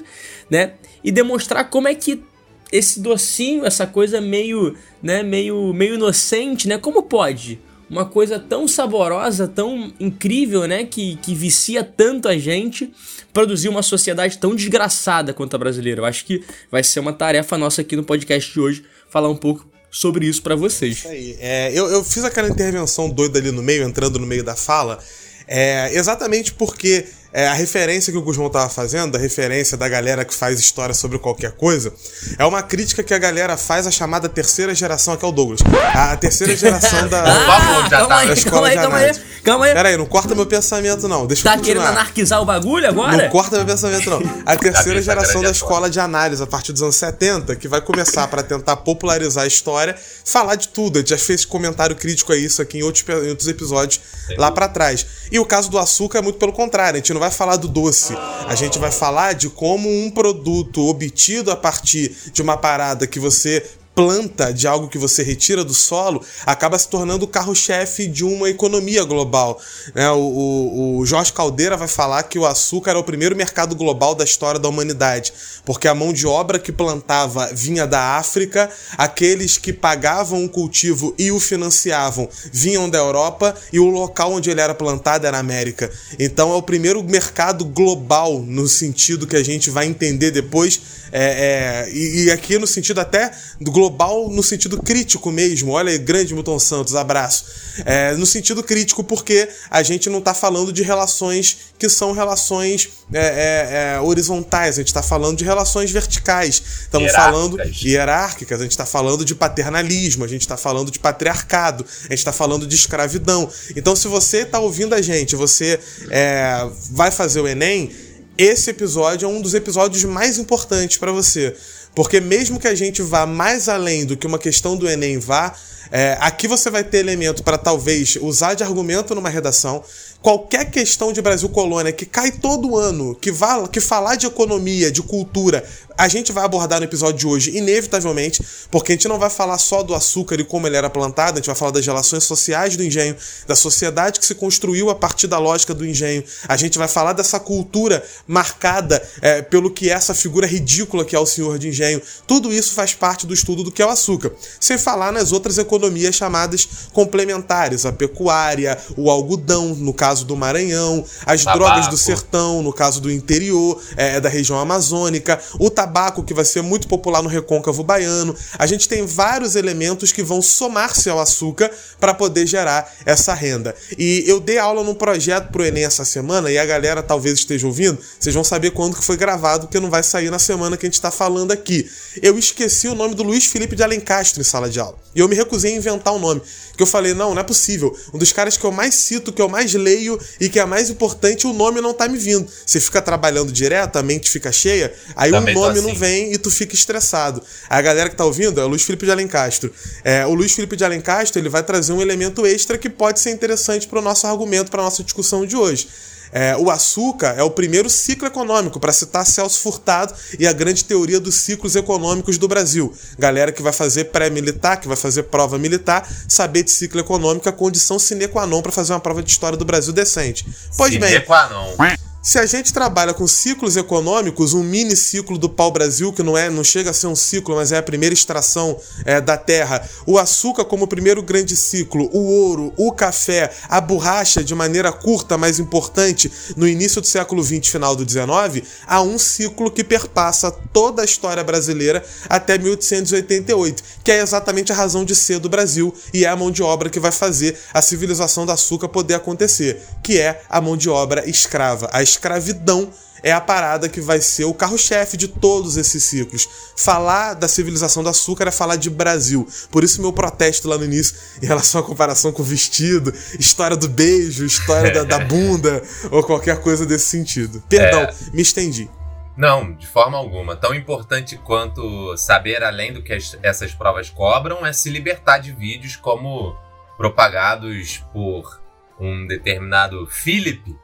né? 0.49 0.73
E 1.03 1.11
demonstrar 1.11 1.69
como 1.69 1.87
é 1.87 1.95
que 1.95 2.23
esse 2.71 3.01
docinho, 3.01 3.65
essa 3.65 3.87
coisa 3.87 4.21
meio, 4.21 4.75
né, 5.01 5.23
meio, 5.23 5.73
meio 5.73 5.95
inocente, 5.95 6.67
né? 6.67 6.77
Como 6.77 7.03
pode 7.03 7.59
uma 7.89 8.05
coisa 8.05 8.39
tão 8.39 8.67
saborosa, 8.67 9.47
tão 9.47 9.91
incrível, 9.99 10.67
né, 10.67 10.83
que, 10.83 11.15
que 11.17 11.33
vicia 11.33 11.83
tanto 11.83 12.27
a 12.27 12.37
gente, 12.37 12.93
produzir 13.33 13.69
uma 13.69 13.81
sociedade 13.81 14.37
tão 14.37 14.55
desgraçada 14.55 15.33
quanto 15.33 15.55
a 15.55 15.57
brasileira. 15.57 16.01
Eu 16.01 16.05
acho 16.05 16.25
que 16.25 16.43
vai 16.71 16.83
ser 16.83 16.99
uma 16.99 17.13
tarefa 17.13 17.57
nossa 17.57 17.81
aqui 17.81 17.95
no 17.95 18.03
podcast 18.03 18.51
de 18.51 18.59
hoje 18.59 18.83
falar 19.09 19.29
um 19.29 19.35
pouco 19.35 19.67
sobre 19.89 20.27
isso 20.27 20.41
para 20.41 20.55
vocês. 20.55 20.97
Isso. 20.97 21.07
É, 21.39 21.71
eu, 21.73 21.87
eu 21.87 22.03
fiz 22.03 22.23
aquela 22.23 22.47
intervenção 22.47 23.09
doida 23.09 23.39
ali 23.39 23.51
no 23.51 23.63
meio, 23.63 23.83
entrando 23.83 24.19
no 24.19 24.27
meio 24.27 24.43
da 24.43 24.55
fala, 24.55 24.99
é, 25.47 25.91
exatamente 25.95 26.53
porque 26.53 27.05
é, 27.31 27.47
a 27.47 27.53
referência 27.53 28.11
que 28.11 28.17
o 28.17 28.21
Guzmão 28.21 28.49
tava 28.49 28.69
fazendo, 28.69 29.15
a 29.15 29.19
referência 29.19 29.77
da 29.77 29.87
galera 29.87 30.25
que 30.25 30.33
faz 30.33 30.59
história 30.59 30.95
sobre 30.95 31.19
qualquer 31.19 31.51
coisa, 31.51 31.93
é 32.37 32.45
uma 32.45 32.63
crítica 32.63 33.03
que 33.03 33.13
a 33.13 33.17
galera 33.19 33.55
faz 33.55 33.85
à 33.85 33.91
chamada 33.91 34.27
terceira 34.27 34.73
geração, 34.73 35.13
aqui 35.13 35.23
é 35.23 35.27
o 35.27 35.31
Douglas. 35.31 35.59
A, 35.93 36.13
a 36.13 36.17
terceira 36.17 36.55
geração 36.57 37.07
da, 37.07 37.23
ah, 37.23 37.87
já 37.89 38.07
tá. 38.07 38.25
da 38.25 38.33
escola 38.33 38.71
calma 38.71 38.71
aí, 38.71 38.73
de 38.73 38.79
calma 38.79 38.97
aí, 38.97 39.13
calma 39.43 39.65
aí. 39.65 39.73
Pera 39.73 39.89
aí, 39.89 39.97
não 39.97 40.05
corta 40.05 40.33
meu 40.33 40.45
pensamento 40.45 41.07
não, 41.07 41.27
deixa 41.27 41.43
tá 41.43 41.51
eu 41.51 41.57
continuar. 41.57 41.83
querendo 41.83 41.97
anarquizar 41.97 42.41
o 42.41 42.45
bagulho 42.45 42.87
agora? 42.87 43.15
Não 43.15 43.29
corta 43.29 43.57
meu 43.57 43.65
pensamento 43.65 44.09
não. 44.09 44.21
A 44.45 44.55
terceira 44.55 45.01
geração 45.01 45.41
da 45.41 45.51
escola 45.51 45.89
de 45.89 45.99
análise, 45.99 46.41
a 46.41 46.47
partir 46.47 46.71
dos 46.71 46.81
anos 46.81 46.95
70, 46.95 47.55
que 47.55 47.67
vai 47.67 47.81
começar 47.81 48.27
para 48.27 48.41
tentar 48.41 48.77
popularizar 48.77 49.43
a 49.43 49.47
história, 49.47 49.95
falar 50.25 50.55
de 50.55 50.69
tudo. 50.69 50.97
A 50.97 50.99
gente 50.99 51.09
já 51.09 51.17
fez 51.17 51.45
comentário 51.45 51.95
crítico 51.95 52.33
a 52.33 52.37
isso 52.37 52.61
aqui 52.61 52.79
em 52.79 52.83
outros, 52.83 53.03
em 53.07 53.29
outros 53.29 53.47
episódios 53.47 54.01
Sim. 54.27 54.35
lá 54.37 54.51
para 54.51 54.67
trás. 54.67 55.05
E 55.31 55.39
o 55.39 55.45
caso 55.45 55.69
do 55.69 55.77
açúcar 55.77 56.19
é 56.19 56.21
muito 56.21 56.39
pelo 56.39 56.51
contrário, 56.51 56.95
a 56.95 56.97
gente 56.97 57.13
não 57.13 57.18
vai 57.19 57.31
falar 57.31 57.57
do 57.57 57.67
doce. 57.67 58.15
A 58.47 58.55
gente 58.55 58.79
vai 58.79 58.91
falar 58.91 59.33
de 59.33 59.49
como 59.49 59.89
um 59.89 60.09
produto 60.09 60.87
obtido 60.87 61.51
a 61.51 61.55
partir 61.55 62.15
de 62.31 62.41
uma 62.41 62.57
parada 62.57 63.05
que 63.05 63.19
você 63.19 63.63
planta, 63.99 64.53
de 64.53 64.65
algo 64.65 64.87
que 64.87 64.97
você 64.97 65.21
retira 65.23 65.61
do 65.61 65.73
solo, 65.73 66.23
acaba 66.45 66.79
se 66.79 66.87
tornando 66.87 67.25
o 67.25 67.27
carro-chefe 67.27 68.07
de 68.07 68.23
uma 68.23 68.49
economia 68.49 69.03
global. 69.03 69.59
Né? 69.93 70.09
O, 70.11 70.19
o, 70.19 70.97
o, 70.99 71.05
Jorge 71.05 71.33
Caldeira 71.33 71.75
vai 71.75 71.89
falar 71.89 72.23
que 72.23 72.39
o 72.39 72.45
açúcar 72.45 72.91
é 72.91 72.97
o 72.97 73.03
primeiro 73.03 73.35
mercado 73.35 73.75
global 73.75 74.15
da 74.15 74.23
história 74.23 74.57
da 74.57 74.69
humanidade, 74.69 75.33
porque 75.65 75.85
a 75.85 75.93
mão 75.93 76.13
de 76.13 76.25
obra 76.25 76.57
que 76.57 76.71
plantava 76.71 77.49
vinha 77.53 77.85
da 77.85 78.15
África, 78.15 78.69
aqueles 78.97 79.57
que 79.57 79.73
pagavam 79.73 80.45
o 80.45 80.49
cultivo 80.49 81.13
e 81.17 81.29
o 81.29 81.37
financiavam 81.37 82.29
vinham 82.53 82.89
da 82.89 82.99
Europa 82.99 83.53
e 83.73 83.81
o 83.81 83.89
local 83.89 84.31
onde 84.31 84.49
ele 84.49 84.61
era 84.61 84.73
plantado 84.73 85.27
era 85.27 85.35
a 85.35 85.41
América. 85.41 85.91
Então 86.17 86.53
é 86.53 86.55
o 86.55 86.61
primeiro 86.61 87.03
mercado 87.03 87.65
global, 87.65 88.39
no 88.39 88.65
sentido 88.65 89.27
que 89.27 89.35
a 89.35 89.43
gente 89.43 89.69
vai 89.69 89.87
entender 89.87 90.31
depois, 90.31 90.79
é, 91.11 91.85
é, 91.87 91.91
e, 91.91 92.25
e 92.25 92.31
aqui 92.31 92.57
no 92.57 92.67
sentido 92.67 92.99
até 92.99 93.31
do 93.59 93.71
global 93.71 93.88
global 93.89 94.29
no 94.29 94.43
sentido 94.43 94.81
crítico 94.81 95.31
mesmo. 95.31 95.71
Olha 95.71 95.91
aí, 95.91 95.97
grande 95.97 96.33
Milton 96.33 96.59
Santos, 96.59 96.95
abraço. 96.95 97.45
É, 97.85 98.13
no 98.13 98.25
sentido 98.25 98.61
crítico, 98.63 99.03
porque 99.03 99.49
a 99.69 99.81
gente 99.81 100.09
não 100.09 100.19
está 100.19 100.33
falando 100.33 100.71
de 100.71 100.83
relações 100.83 101.57
que 101.77 101.89
são 101.89 102.11
relações 102.11 102.89
é, 103.11 103.19
é, 103.19 103.95
é 103.95 104.01
horizontais, 104.01 104.75
a 104.75 104.81
gente 104.81 104.87
está 104.87 105.01
falando 105.01 105.37
de 105.37 105.43
relações 105.43 105.91
verticais. 105.91 106.61
Estamos 106.81 107.11
falando 107.11 107.57
hierárquicas, 107.61 108.59
a 108.59 108.63
gente 108.63 108.71
está 108.71 108.85
falando 108.85 109.25
de 109.25 109.33
paternalismo, 109.33 110.23
a 110.23 110.27
gente 110.27 110.41
está 110.41 110.57
falando 110.57 110.91
de 110.91 110.99
patriarcado, 110.99 111.85
a 112.01 112.09
gente 112.09 112.19
está 112.19 112.33
falando 112.33 112.67
de 112.67 112.75
escravidão. 112.75 113.49
Então, 113.75 113.95
se 113.95 114.07
você 114.07 114.39
está 114.39 114.59
ouvindo 114.59 114.93
a 114.93 115.01
gente, 115.01 115.35
você 115.35 115.79
é, 116.09 116.67
vai 116.91 117.11
fazer 117.11 117.39
o 117.39 117.47
Enem, 117.47 117.91
esse 118.39 118.69
episódio 118.69 119.25
é 119.25 119.29
um 119.29 119.41
dos 119.41 119.53
episódios 119.53 120.01
mais 120.05 120.37
importantes 120.37 120.97
para 120.97 121.11
você. 121.11 121.53
Porque 121.95 122.19
mesmo 122.19 122.59
que 122.59 122.67
a 122.67 122.75
gente 122.75 123.01
vá 123.01 123.25
mais 123.25 123.67
além 123.67 124.05
do 124.05 124.15
que 124.15 124.27
uma 124.27 124.39
questão 124.39 124.77
do 124.77 124.87
Enem 124.87 125.17
vá, 125.17 125.53
é, 125.91 126.17
aqui 126.21 126.47
você 126.47 126.69
vai 126.69 126.83
ter 126.83 126.99
elemento 126.99 127.43
para 127.43 127.57
talvez 127.57 128.17
usar 128.21 128.53
de 128.53 128.63
argumento 128.63 129.15
numa 129.15 129.29
redação. 129.29 129.83
Qualquer 130.21 130.69
questão 130.69 131.11
de 131.11 131.21
Brasil 131.21 131.49
colônia 131.49 131.91
que 131.91 132.05
cai 132.05 132.31
todo 132.31 132.77
ano, 132.77 133.15
que, 133.15 133.31
vá, 133.31 133.67
que 133.67 133.79
falar 133.79 134.15
de 134.15 134.27
economia, 134.27 134.91
de 134.91 135.01
cultura, 135.01 135.63
a 135.99 136.07
gente 136.07 136.31
vai 136.31 136.45
abordar 136.45 136.79
no 136.79 136.85
episódio 136.85 137.19
de 137.19 137.27
hoje, 137.27 137.57
inevitavelmente, 137.57 138.41
porque 138.71 138.93
a 138.93 138.95
gente 138.95 139.09
não 139.09 139.19
vai 139.19 139.29
falar 139.29 139.57
só 139.57 139.83
do 139.83 139.93
açúcar 139.93 140.39
e 140.39 140.45
como 140.45 140.65
ele 140.65 140.77
era 140.77 140.89
plantado, 140.89 141.33
a 141.33 141.35
gente 141.35 141.47
vai 141.47 141.55
falar 141.55 141.71
das 141.71 141.85
relações 141.85 142.23
sociais 142.23 142.77
do 142.77 142.83
engenho, 142.85 143.17
da 143.45 143.53
sociedade 143.53 144.17
que 144.17 144.25
se 144.25 144.33
construiu 144.33 144.89
a 144.89 144.95
partir 144.95 145.27
da 145.27 145.37
lógica 145.37 145.73
do 145.73 145.85
engenho. 145.85 146.23
A 146.47 146.55
gente 146.55 146.77
vai 146.77 146.87
falar 146.87 147.11
dessa 147.11 147.37
cultura 147.37 148.01
marcada 148.25 149.05
é, 149.21 149.41
pelo 149.41 149.69
que 149.69 149.89
é 149.89 149.93
essa 149.93 150.13
figura 150.13 150.47
ridícula 150.47 151.03
que 151.03 151.17
é 151.17 151.19
o 151.19 151.25
senhor 151.25 151.59
de 151.59 151.67
engenho. 151.67 152.01
Tudo 152.25 152.53
isso 152.53 152.73
faz 152.73 152.93
parte 152.93 153.27
do 153.27 153.33
estudo 153.33 153.61
do 153.61 153.69
que 153.69 153.81
é 153.81 153.85
o 153.85 153.89
açúcar. 153.89 154.31
Sem 154.57 154.77
falar 154.77 155.11
nas 155.11 155.33
outras 155.33 155.57
economias 155.57 156.15
chamadas 156.15 156.65
complementares, 156.93 157.85
a 157.85 157.91
pecuária, 157.91 158.77
o 158.95 159.11
algodão, 159.11 159.75
no 159.75 159.93
caso 159.93 160.23
do 160.23 160.37
Maranhão, 160.37 161.03
as 161.25 161.43
tabaco. 161.43 161.59
drogas 161.59 161.87
do 161.89 161.97
sertão, 161.97 162.63
no 162.63 162.71
caso 162.71 163.01
do 163.01 163.11
interior, 163.11 163.81
é, 163.97 164.21
da 164.21 164.29
região 164.29 164.57
amazônica, 164.57 165.37
o 165.59 165.69
tabaco 165.69 165.88
tabaco, 165.89 166.23
que 166.23 166.33
vai 166.33 166.45
ser 166.45 166.61
muito 166.61 166.87
popular 166.87 167.21
no 167.21 167.29
recôncavo 167.29 167.83
baiano. 167.83 168.35
A 168.57 168.65
gente 168.65 168.87
tem 168.87 169.05
vários 169.05 169.55
elementos 169.55 170.11
que 170.11 170.23
vão 170.23 170.41
somar-se 170.41 171.09
ao 171.09 171.19
açúcar 171.19 171.71
para 171.99 172.13
poder 172.13 172.45
gerar 172.45 172.91
essa 173.05 173.33
renda. 173.33 173.75
E 173.97 174.23
eu 174.27 174.39
dei 174.39 174.57
aula 174.57 174.83
num 174.83 174.93
projeto 174.93 175.51
pro 175.51 175.65
Enem 175.65 175.85
essa 175.85 176.05
semana, 176.05 176.51
e 176.51 176.57
a 176.57 176.65
galera 176.65 177.01
talvez 177.03 177.39
esteja 177.39 177.67
ouvindo, 177.67 177.97
vocês 178.19 178.33
vão 178.33 178.43
saber 178.43 178.71
quando 178.71 178.95
que 178.95 179.03
foi 179.03 179.17
gravado, 179.17 179.67
porque 179.67 179.79
não 179.79 179.89
vai 179.89 180.03
sair 180.03 180.29
na 180.29 180.39
semana 180.39 180.77
que 180.77 180.85
a 180.85 180.87
gente 180.87 180.95
está 180.95 181.11
falando 181.11 181.51
aqui. 181.51 181.89
Eu 182.21 182.37
esqueci 182.37 182.87
o 182.87 182.95
nome 182.95 183.15
do 183.15 183.23
Luiz 183.23 183.45
Felipe 183.45 183.75
de 183.75 183.83
Alencastro 183.83 184.41
em 184.41 184.43
sala 184.43 184.69
de 184.69 184.79
aula. 184.79 184.97
E 185.15 185.19
eu 185.19 185.27
me 185.27 185.35
recusei 185.35 185.59
recusei 185.59 185.73
a 185.73 185.77
inventar 185.77 186.13
o 186.13 186.17
um 186.17 186.19
nome. 186.19 186.41
Que 186.79 186.83
eu 186.83 186.87
falei, 186.87 187.13
não, 187.13 187.35
não 187.35 187.41
é 187.41 187.43
possível. 187.43 187.93
Um 188.13 188.17
dos 188.17 188.31
caras 188.31 188.55
que 188.55 188.63
eu 188.63 188.71
mais 188.71 188.95
cito, 188.95 189.33
que 189.33 189.41
eu 189.41 189.49
mais 189.49 189.73
leio 189.73 190.17
e 190.39 190.47
que 190.47 190.57
é 190.57 190.63
mais 190.63 190.89
importante, 190.89 191.45
o 191.45 191.51
nome 191.51 191.81
não 191.81 191.93
tá 191.93 192.07
me 192.07 192.17
vindo. 192.17 192.49
Você 192.65 192.79
fica 192.79 193.01
trabalhando 193.01 193.51
direto, 193.51 193.97
a 193.97 194.01
mente 194.01 194.29
fica 194.29 194.49
cheia, 194.49 194.93
aí 195.13 195.29
Também 195.29 195.53
o 195.53 195.59
nome 195.59 195.77
assim. 195.77 195.87
não 195.89 195.93
vem 195.93 196.31
e 196.31 196.37
tu 196.37 196.49
fica 196.49 196.73
estressado. 196.73 197.43
A 197.69 197.81
galera 197.81 198.09
que 198.09 198.15
tá 198.15 198.23
ouvindo 198.23 198.61
é 198.61 198.63
o 198.63 198.67
Luiz 198.69 198.83
Felipe 198.83 199.05
de 199.05 199.11
Alencastro. 199.11 199.73
É, 200.05 200.25
o 200.25 200.33
Luiz 200.33 200.53
Felipe 200.53 200.77
de 200.77 200.85
Alencastro, 200.85 201.41
ele 201.41 201.49
vai 201.49 201.63
trazer 201.63 201.91
um 201.91 202.01
elemento 202.01 202.47
extra 202.47 202.77
que 202.77 202.89
pode 202.89 203.19
ser 203.19 203.31
interessante 203.31 203.85
para 203.85 203.99
o 203.99 204.01
nosso 204.01 204.25
argumento, 204.25 204.71
para 204.71 204.81
nossa 204.81 205.03
discussão 205.03 205.45
de 205.45 205.57
hoje. 205.57 205.89
É, 206.31 206.55
o 206.57 206.69
açúcar 206.69 207.35
é 207.37 207.43
o 207.43 207.49
primeiro 207.49 207.89
ciclo 207.89 208.27
econômico, 208.27 208.79
para 208.79 208.93
citar 208.93 209.25
Celso 209.25 209.59
Furtado 209.59 210.13
e 210.37 210.47
a 210.47 210.53
grande 210.53 210.83
teoria 210.83 211.19
dos 211.19 211.35
ciclos 211.35 211.75
econômicos 211.75 212.37
do 212.37 212.47
Brasil. 212.47 212.93
Galera 213.17 213.51
que 213.51 213.61
vai 213.61 213.73
fazer 213.73 214.05
pré-militar, 214.05 214.79
que 214.79 214.87
vai 214.87 214.97
fazer 214.97 215.23
prova 215.23 215.57
militar, 215.57 216.07
saber 216.27 216.63
de 216.63 216.71
ciclo 216.71 216.99
econômico 216.99 217.47
é 217.47 217.51
condição 217.51 217.99
sine 217.99 218.27
qua 218.27 218.45
non 218.45 218.61
para 218.61 218.71
fazer 218.71 218.93
uma 218.93 218.99
prova 218.99 219.23
de 219.23 219.29
história 219.29 219.57
do 219.57 219.65
Brasil 219.65 219.93
decente. 219.93 220.45
Pois 220.77 220.91
sine 220.91 221.05
bem. 221.05 221.21
Qua 221.25 221.49
non. 221.49 221.98
Se 222.21 222.37
a 222.37 222.45
gente 222.45 222.73
trabalha 222.73 223.13
com 223.13 223.25
ciclos 223.25 223.77
econômicos, 223.77 224.53
um 224.53 224.61
mini 224.61 224.93
ciclo 224.93 225.37
do 225.37 225.47
pau-brasil, 225.47 226.11
que 226.11 226.21
não 226.21 226.37
é, 226.37 226.49
não 226.49 226.65
chega 226.65 226.89
a 226.89 226.93
ser 226.93 227.07
um 227.07 227.15
ciclo, 227.15 227.55
mas 227.55 227.71
é 227.71 227.77
a 227.77 227.81
primeira 227.81 228.13
extração 228.13 228.77
é, 229.05 229.21
da 229.21 229.37
terra, 229.37 229.87
o 230.05 230.17
açúcar 230.17 230.65
como 230.65 230.85
primeiro 230.85 231.23
grande 231.23 231.55
ciclo, 231.55 232.09
o 232.11 232.19
ouro, 232.19 232.73
o 232.75 232.91
café, 232.91 233.49
a 233.69 233.79
borracha 233.79 234.43
de 234.43 234.53
maneira 234.53 234.91
curta, 234.91 235.37
mas 235.37 235.59
importante, 235.59 236.29
no 236.57 236.67
início 236.67 236.99
do 236.99 237.07
século 237.07 237.41
XX, 237.41 237.65
final 237.69 237.95
do 237.95 238.07
XIX, 238.07 238.67
há 238.85 239.01
um 239.01 239.17
ciclo 239.17 239.71
que 239.71 239.83
perpassa 239.83 240.51
toda 240.51 241.01
a 241.01 241.05
história 241.05 241.43
brasileira 241.43 242.03
até 242.27 242.57
1888, 242.57 243.81
que 244.03 244.11
é 244.11 244.21
exatamente 244.21 244.73
a 244.73 244.75
razão 244.75 245.05
de 245.05 245.15
ser 245.15 245.39
do 245.39 245.47
Brasil 245.47 245.95
e 246.13 246.25
é 246.25 246.27
a 246.27 246.35
mão 246.35 246.51
de 246.51 246.61
obra 246.61 246.89
que 246.89 246.99
vai 246.99 247.13
fazer 247.13 247.57
a 247.73 247.81
civilização 247.81 248.45
do 248.45 248.51
açúcar 248.51 248.89
poder 248.89 249.13
acontecer, 249.13 249.81
que 250.03 250.19
é 250.19 250.41
a 250.49 250.59
mão 250.59 250.75
de 250.75 250.89
obra 250.89 251.23
escrava, 251.29 251.89
a 251.93 252.08
escravidão 252.09 252.91
é 253.23 253.31
a 253.31 253.41
parada 253.41 253.89
que 253.89 253.99
vai 253.99 254.21
ser 254.21 254.45
o 254.45 254.53
carro-chefe 254.53 255.17
de 255.17 255.27
todos 255.27 255.77
esses 255.77 256.03
ciclos. 256.03 256.47
Falar 256.75 257.33
da 257.33 257.47
civilização 257.47 258.03
do 258.03 258.09
açúcar 258.09 258.47
é 258.47 258.51
falar 258.51 258.77
de 258.77 258.89
Brasil. 258.89 259.47
Por 259.71 259.83
isso 259.83 260.01
meu 260.01 260.13
protesto 260.13 260.67
lá 260.67 260.77
no 260.77 260.85
início 260.85 261.15
em 261.41 261.45
relação 261.45 261.81
à 261.81 261.83
comparação 261.83 262.31
com 262.31 262.41
o 262.41 262.45
vestido, 262.45 263.13
história 263.39 263.75
do 263.75 263.89
beijo, 263.89 264.45
história 264.45 264.91
da, 264.91 265.03
da, 265.03 265.19
bunda 265.25 265.83
ou 266.11 266.23
qualquer 266.23 266.61
coisa 266.61 266.85
desse 266.85 267.05
sentido. 267.05 267.61
Perdão, 267.67 268.01
é... 268.01 268.13
me 268.33 268.41
estendi. 268.41 268.89
Não, 269.35 269.73
de 269.73 269.87
forma 269.87 270.17
alguma. 270.17 270.55
Tão 270.55 270.73
importante 270.73 271.37
quanto 271.37 272.15
saber 272.17 272.63
além 272.63 272.91
do 272.91 273.01
que 273.01 273.13
as, 273.13 273.37
essas 273.41 273.73
provas 273.73 274.09
cobram 274.09 274.65
é 274.65 274.73
se 274.73 274.89
libertar 274.89 275.39
de 275.39 275.51
vídeos 275.51 275.95
como 275.95 276.57
propagados 276.97 278.03
por 278.11 278.59
um 278.99 279.25
determinado 279.25 280.05
Philip 280.07 280.75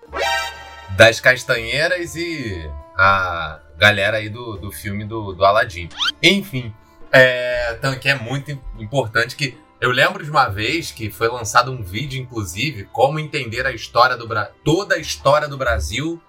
das 0.91 1.19
Castanheiras 1.19 2.15
e 2.15 2.69
a 2.97 3.59
galera 3.77 4.17
aí 4.17 4.29
do, 4.29 4.57
do 4.57 4.71
filme 4.71 5.03
do, 5.05 5.33
do 5.33 5.43
Aladdin. 5.43 5.89
Enfim, 6.21 6.73
é, 7.11 7.75
então, 7.77 7.97
que 7.97 8.09
é 8.09 8.15
muito 8.15 8.51
importante 8.79 9.35
que 9.35 9.57
eu 9.79 9.91
lembro 9.91 10.23
de 10.23 10.29
uma 10.29 10.47
vez 10.47 10.91
que 10.91 11.11
foi 11.11 11.27
lançado 11.27 11.71
um 11.71 11.83
vídeo, 11.83 12.21
inclusive, 12.21 12.85
como 12.85 13.19
entender 13.19 13.65
a 13.65 13.71
história 13.71 14.15
do 14.15 14.27
Brasil, 14.27 14.53
toda 14.63 14.95
a 14.95 14.97
história 14.97 15.47
do 15.47 15.57
Brasil 15.57 16.21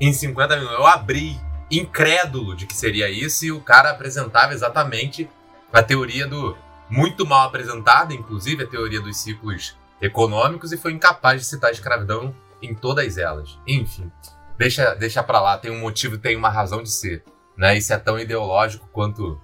em 0.00 0.12
50 0.12 0.56
minutos. 0.56 0.78
Eu 0.78 0.86
abri 0.86 1.38
incrédulo 1.70 2.56
de 2.56 2.66
que 2.66 2.74
seria 2.74 3.10
isso 3.10 3.44
e 3.44 3.52
o 3.52 3.60
cara 3.60 3.90
apresentava 3.90 4.52
exatamente 4.52 5.28
a 5.72 5.82
teoria 5.82 6.26
do 6.26 6.56
muito 6.88 7.26
mal 7.26 7.48
apresentada, 7.48 8.14
inclusive 8.14 8.62
a 8.62 8.66
teoria 8.66 9.00
dos 9.00 9.16
ciclos 9.16 9.76
econômicos 10.00 10.72
e 10.72 10.76
foi 10.76 10.92
incapaz 10.92 11.40
de 11.40 11.46
citar 11.46 11.70
a 11.70 11.72
escravidão 11.72 12.34
em 12.62 12.74
todas 12.74 13.18
elas. 13.18 13.58
Enfim, 13.66 14.10
deixa, 14.58 14.94
deixa 14.94 15.22
pra 15.22 15.40
lá, 15.40 15.58
tem 15.58 15.70
um 15.70 15.80
motivo, 15.80 16.18
tem 16.18 16.36
uma 16.36 16.48
razão 16.48 16.82
de 16.82 16.90
ser. 16.90 17.24
Né? 17.56 17.76
Isso 17.78 17.92
é 17.92 17.98
tão 17.98 18.18
ideológico 18.18 18.88
quanto 18.92 19.40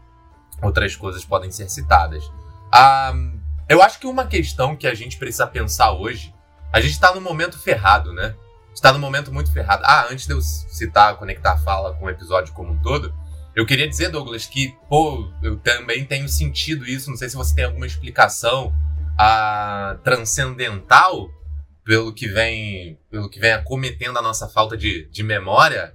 outras 0.62 0.94
coisas 0.94 1.24
podem 1.24 1.50
ser 1.50 1.68
citadas. 1.68 2.30
Ah, 2.72 3.12
eu 3.68 3.82
acho 3.82 3.98
que 3.98 4.06
uma 4.06 4.26
questão 4.26 4.76
que 4.76 4.86
a 4.86 4.94
gente 4.94 5.16
precisa 5.16 5.46
pensar 5.46 5.92
hoje, 5.92 6.34
a 6.72 6.80
gente 6.80 6.92
está 6.92 7.14
num 7.14 7.20
momento 7.20 7.58
ferrado, 7.58 8.12
né? 8.12 8.34
Está 8.74 8.92
num 8.92 8.98
momento 8.98 9.32
muito 9.32 9.52
ferrado. 9.52 9.82
Ah, 9.84 10.06
antes 10.10 10.26
de 10.26 10.32
eu 10.32 10.40
citar, 10.40 11.16
conectar 11.16 11.52
a 11.52 11.58
fala 11.58 11.94
com 11.94 12.06
o 12.06 12.10
episódio 12.10 12.54
como 12.54 12.72
um 12.72 12.78
todo, 12.78 13.14
eu 13.54 13.66
queria 13.66 13.86
dizer, 13.86 14.08
Douglas, 14.08 14.46
que, 14.46 14.74
pô, 14.88 15.30
eu 15.42 15.58
também 15.58 16.04
tenho 16.06 16.28
sentido 16.28 16.86
isso. 16.86 17.10
Não 17.10 17.16
sei 17.16 17.28
se 17.28 17.36
você 17.36 17.54
tem 17.54 17.64
alguma 17.64 17.86
explicação 17.86 18.72
ah, 19.18 19.96
transcendental 20.02 21.30
pelo 21.84 22.12
que 22.12 22.28
vem 22.28 22.98
pelo 23.10 23.28
que 23.28 23.40
vem 23.40 23.52
acometendo 23.52 24.18
a 24.18 24.22
nossa 24.22 24.48
falta 24.48 24.76
de, 24.76 25.08
de 25.10 25.22
memória 25.22 25.94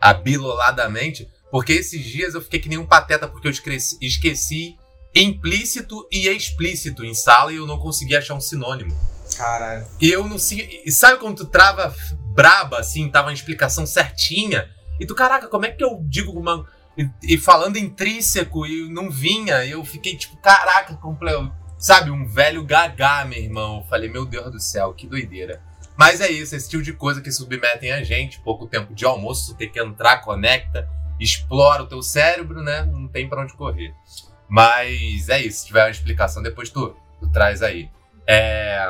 abiloladamente, 0.00 1.28
porque 1.50 1.72
esses 1.72 2.04
dias 2.04 2.34
eu 2.34 2.40
fiquei 2.40 2.60
que 2.60 2.68
nem 2.68 2.78
um 2.78 2.86
pateta 2.86 3.26
porque 3.26 3.48
eu 3.48 3.52
esqueci, 3.52 3.98
esqueci 4.00 4.76
implícito 5.14 6.06
e 6.12 6.28
explícito 6.28 7.04
em 7.04 7.14
sala 7.14 7.52
e 7.52 7.56
eu 7.56 7.66
não 7.66 7.78
consegui 7.78 8.16
achar 8.16 8.34
um 8.34 8.40
sinônimo. 8.40 8.96
Caralho. 9.36 9.86
E 10.00 10.10
eu 10.10 10.26
não 10.26 10.38
sei. 10.38 10.82
E 10.84 10.92
sabe 10.92 11.18
quando 11.18 11.38
tu 11.38 11.46
trava 11.46 11.94
braba, 12.34 12.78
assim, 12.78 13.10
tava 13.10 13.28
uma 13.28 13.32
explicação 13.32 13.86
certinha? 13.86 14.68
E 15.00 15.06
tu, 15.06 15.14
caraca, 15.14 15.48
como 15.48 15.66
é 15.66 15.70
que 15.70 15.82
eu 15.82 16.00
digo 16.04 16.32
uma. 16.32 16.66
E, 16.96 17.34
e 17.34 17.38
falando 17.38 17.76
intrínseco 17.76 18.66
e 18.66 18.88
não 18.88 19.10
vinha, 19.10 19.64
eu 19.64 19.84
fiquei 19.84 20.16
tipo, 20.16 20.36
caraca, 20.38 20.94
completo 20.96 21.52
sabe, 21.78 22.10
um 22.10 22.26
velho 22.26 22.64
gagá, 22.64 23.24
meu 23.24 23.38
irmão. 23.38 23.78
Eu 23.78 23.84
falei, 23.84 24.10
meu 24.10 24.26
Deus 24.26 24.50
do 24.52 24.60
céu, 24.60 24.92
que 24.92 25.06
doideira. 25.06 25.62
Mas 25.96 26.20
é 26.20 26.30
isso, 26.30 26.54
esse 26.54 26.68
tipo 26.68 26.82
de 26.82 26.92
coisa 26.92 27.20
que 27.20 27.32
submetem 27.32 27.90
a 27.90 28.02
gente, 28.02 28.40
pouco 28.40 28.66
tempo 28.66 28.94
de 28.94 29.04
almoço, 29.04 29.56
tem 29.56 29.68
que 29.68 29.80
entrar, 29.80 30.18
conecta, 30.18 30.88
explora 31.18 31.82
o 31.82 31.86
teu 31.86 32.02
cérebro, 32.02 32.62
né? 32.62 32.82
Não 32.82 33.08
tem 33.08 33.28
para 33.28 33.42
onde 33.42 33.54
correr. 33.54 33.92
Mas 34.48 35.28
é 35.28 35.40
isso, 35.40 35.60
se 35.60 35.66
tiver 35.66 35.84
uma 35.84 35.90
explicação, 35.90 36.42
depois 36.42 36.70
tu, 36.70 36.94
tu 37.18 37.28
traz 37.30 37.62
aí. 37.62 37.90
É... 38.26 38.86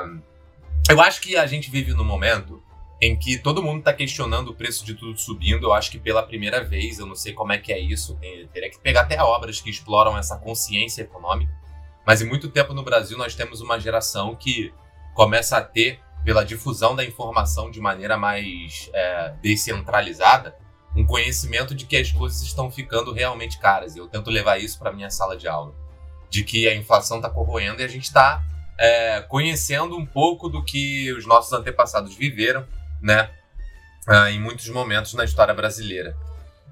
Eu 0.90 1.00
acho 1.00 1.20
que 1.20 1.36
a 1.36 1.46
gente 1.46 1.70
vive 1.70 1.94
num 1.94 2.04
momento 2.04 2.62
em 3.00 3.16
que 3.16 3.38
todo 3.38 3.62
mundo 3.62 3.78
está 3.78 3.92
questionando 3.92 4.48
o 4.48 4.54
preço 4.54 4.84
de 4.84 4.94
tudo 4.94 5.18
subindo. 5.18 5.66
Eu 5.66 5.72
acho 5.72 5.90
que 5.90 5.98
pela 5.98 6.22
primeira 6.22 6.64
vez, 6.64 6.98
eu 6.98 7.06
não 7.06 7.14
sei 7.14 7.32
como 7.32 7.52
é 7.52 7.58
que 7.58 7.72
é 7.72 7.78
isso, 7.78 8.18
teria 8.52 8.70
que 8.70 8.78
pegar 8.80 9.02
até 9.02 9.22
obras 9.22 9.60
que 9.60 9.70
exploram 9.70 10.16
essa 10.18 10.36
consciência 10.36 11.02
econômica. 11.02 11.52
Mas 12.08 12.22
em 12.22 12.24
muito 12.24 12.48
tempo 12.48 12.72
no 12.72 12.82
Brasil 12.82 13.18
nós 13.18 13.34
temos 13.34 13.60
uma 13.60 13.78
geração 13.78 14.34
que 14.34 14.72
começa 15.12 15.58
a 15.58 15.60
ter, 15.60 16.00
pela 16.24 16.42
difusão 16.42 16.96
da 16.96 17.04
informação 17.04 17.70
de 17.70 17.82
maneira 17.82 18.16
mais 18.16 18.88
é, 18.94 19.34
descentralizada, 19.42 20.56
um 20.96 21.04
conhecimento 21.04 21.74
de 21.74 21.84
que 21.84 21.98
as 21.98 22.10
coisas 22.10 22.40
estão 22.40 22.70
ficando 22.70 23.12
realmente 23.12 23.58
caras. 23.58 23.94
Eu 23.94 24.08
tento 24.08 24.30
levar 24.30 24.56
isso 24.56 24.78
para 24.78 24.90
minha 24.90 25.10
sala 25.10 25.36
de 25.36 25.46
aula. 25.46 25.74
De 26.30 26.42
que 26.44 26.66
a 26.66 26.74
inflação 26.74 27.18
está 27.18 27.28
corroendo 27.28 27.82
e 27.82 27.84
a 27.84 27.88
gente 27.88 28.04
está 28.04 28.42
é, 28.78 29.20
conhecendo 29.28 29.94
um 29.94 30.06
pouco 30.06 30.48
do 30.48 30.64
que 30.64 31.12
os 31.12 31.26
nossos 31.26 31.52
antepassados 31.52 32.14
viveram, 32.14 32.66
né? 33.02 33.30
É, 34.08 34.30
em 34.30 34.40
muitos 34.40 34.66
momentos 34.70 35.12
na 35.12 35.24
história 35.24 35.52
brasileira. 35.52 36.16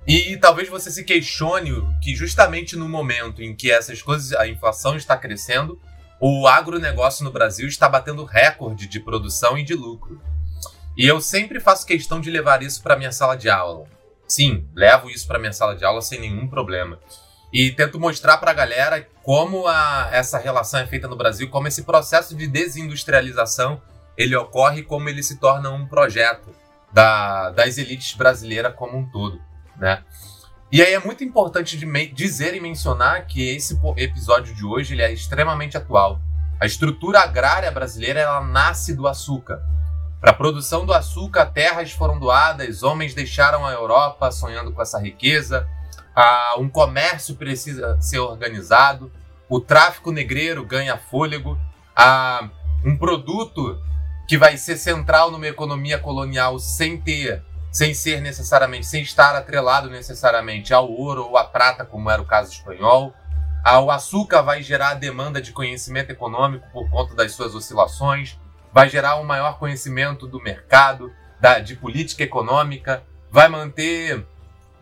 E 0.06 0.36
talvez 0.36 0.68
você 0.68 0.88
se 0.88 1.02
questione 1.02 1.72
que 2.00 2.14
justamente 2.14 2.76
no 2.76 2.88
momento 2.88 3.42
em 3.42 3.56
que 3.56 3.72
essas 3.72 4.00
coisas, 4.00 4.32
a 4.34 4.46
inflação 4.46 4.96
está 4.96 5.16
crescendo, 5.16 5.80
o 6.20 6.46
agronegócio 6.46 7.24
no 7.24 7.32
Brasil 7.32 7.66
está 7.66 7.88
batendo 7.88 8.24
recorde 8.24 8.86
de 8.86 9.00
produção 9.00 9.58
e 9.58 9.64
de 9.64 9.74
lucro. 9.74 10.20
E 10.96 11.04
eu 11.04 11.20
sempre 11.20 11.58
faço 11.58 11.84
questão 11.84 12.20
de 12.20 12.30
levar 12.30 12.62
isso 12.62 12.80
para 12.82 12.96
minha 12.96 13.10
sala 13.10 13.36
de 13.36 13.50
aula. 13.50 13.84
Sim, 14.28 14.68
levo 14.76 15.10
isso 15.10 15.26
para 15.26 15.40
minha 15.40 15.52
sala 15.52 15.74
de 15.74 15.84
aula 15.84 16.00
sem 16.00 16.20
nenhum 16.20 16.46
problema. 16.46 17.00
E 17.52 17.72
tento 17.72 17.98
mostrar 17.98 18.38
para 18.38 18.52
a 18.52 18.54
galera 18.54 19.08
como 19.24 19.66
a, 19.66 20.08
essa 20.12 20.38
relação 20.38 20.78
é 20.78 20.86
feita 20.86 21.08
no 21.08 21.16
Brasil, 21.16 21.50
como 21.50 21.66
esse 21.66 21.82
processo 21.82 22.36
de 22.36 22.46
desindustrialização 22.46 23.82
ele 24.16 24.36
ocorre, 24.36 24.84
como 24.84 25.08
ele 25.08 25.22
se 25.22 25.38
torna 25.38 25.70
um 25.70 25.86
projeto 25.86 26.54
da, 26.92 27.50
das 27.50 27.76
elites 27.76 28.14
brasileiras 28.16 28.74
como 28.74 28.96
um 28.96 29.10
todo 29.10 29.45
né? 29.78 30.02
E 30.70 30.82
aí 30.82 30.94
é 30.94 30.98
muito 30.98 31.22
importante 31.22 31.78
dizer 32.12 32.54
e 32.54 32.60
mencionar 32.60 33.26
que 33.26 33.54
esse 33.54 33.78
episódio 33.96 34.54
de 34.54 34.64
hoje 34.64 34.94
ele 34.94 35.02
é 35.02 35.12
extremamente 35.12 35.76
atual. 35.76 36.20
A 36.60 36.66
estrutura 36.66 37.20
agrária 37.20 37.70
brasileira 37.70 38.20
ela 38.20 38.40
nasce 38.40 38.94
do 38.94 39.06
açúcar. 39.06 39.62
Para 40.20 40.32
a 40.32 40.34
produção 40.34 40.84
do 40.84 40.92
açúcar, 40.92 41.46
terras 41.46 41.92
foram 41.92 42.18
doadas, 42.18 42.82
homens 42.82 43.14
deixaram 43.14 43.64
a 43.64 43.72
Europa 43.72 44.30
sonhando 44.32 44.72
com 44.72 44.82
essa 44.82 44.98
riqueza, 44.98 45.68
ah, 46.16 46.54
um 46.58 46.68
comércio 46.68 47.36
precisa 47.36 48.00
ser 48.00 48.18
organizado, 48.18 49.12
o 49.48 49.60
tráfico 49.60 50.10
negreiro 50.10 50.64
ganha 50.64 50.96
fôlego, 50.96 51.56
ah, 51.94 52.48
um 52.84 52.96
produto 52.96 53.80
que 54.26 54.36
vai 54.36 54.56
ser 54.56 54.76
central 54.76 55.30
numa 55.30 55.46
economia 55.46 55.98
colonial 55.98 56.58
sem 56.58 57.00
ter 57.00 57.44
sem 57.76 57.92
ser 57.92 58.22
necessariamente, 58.22 58.86
sem 58.86 59.02
estar 59.02 59.36
atrelado 59.36 59.90
necessariamente 59.90 60.72
ao 60.72 60.90
ouro 60.90 61.26
ou 61.26 61.36
à 61.36 61.44
prata, 61.44 61.84
como 61.84 62.10
era 62.10 62.22
o 62.22 62.24
caso 62.24 62.50
espanhol. 62.50 63.12
o 63.84 63.90
açúcar 63.90 64.40
vai 64.40 64.62
gerar 64.62 64.94
demanda 64.94 65.42
de 65.42 65.52
conhecimento 65.52 66.08
econômico 66.08 66.66
por 66.72 66.88
conta 66.88 67.14
das 67.14 67.32
suas 67.32 67.54
oscilações, 67.54 68.38
vai 68.72 68.88
gerar 68.88 69.16
um 69.16 69.24
maior 69.24 69.58
conhecimento 69.58 70.26
do 70.26 70.40
mercado, 70.40 71.12
da, 71.38 71.58
de 71.58 71.76
política 71.76 72.22
econômica, 72.22 73.02
vai 73.30 73.46
manter 73.46 74.26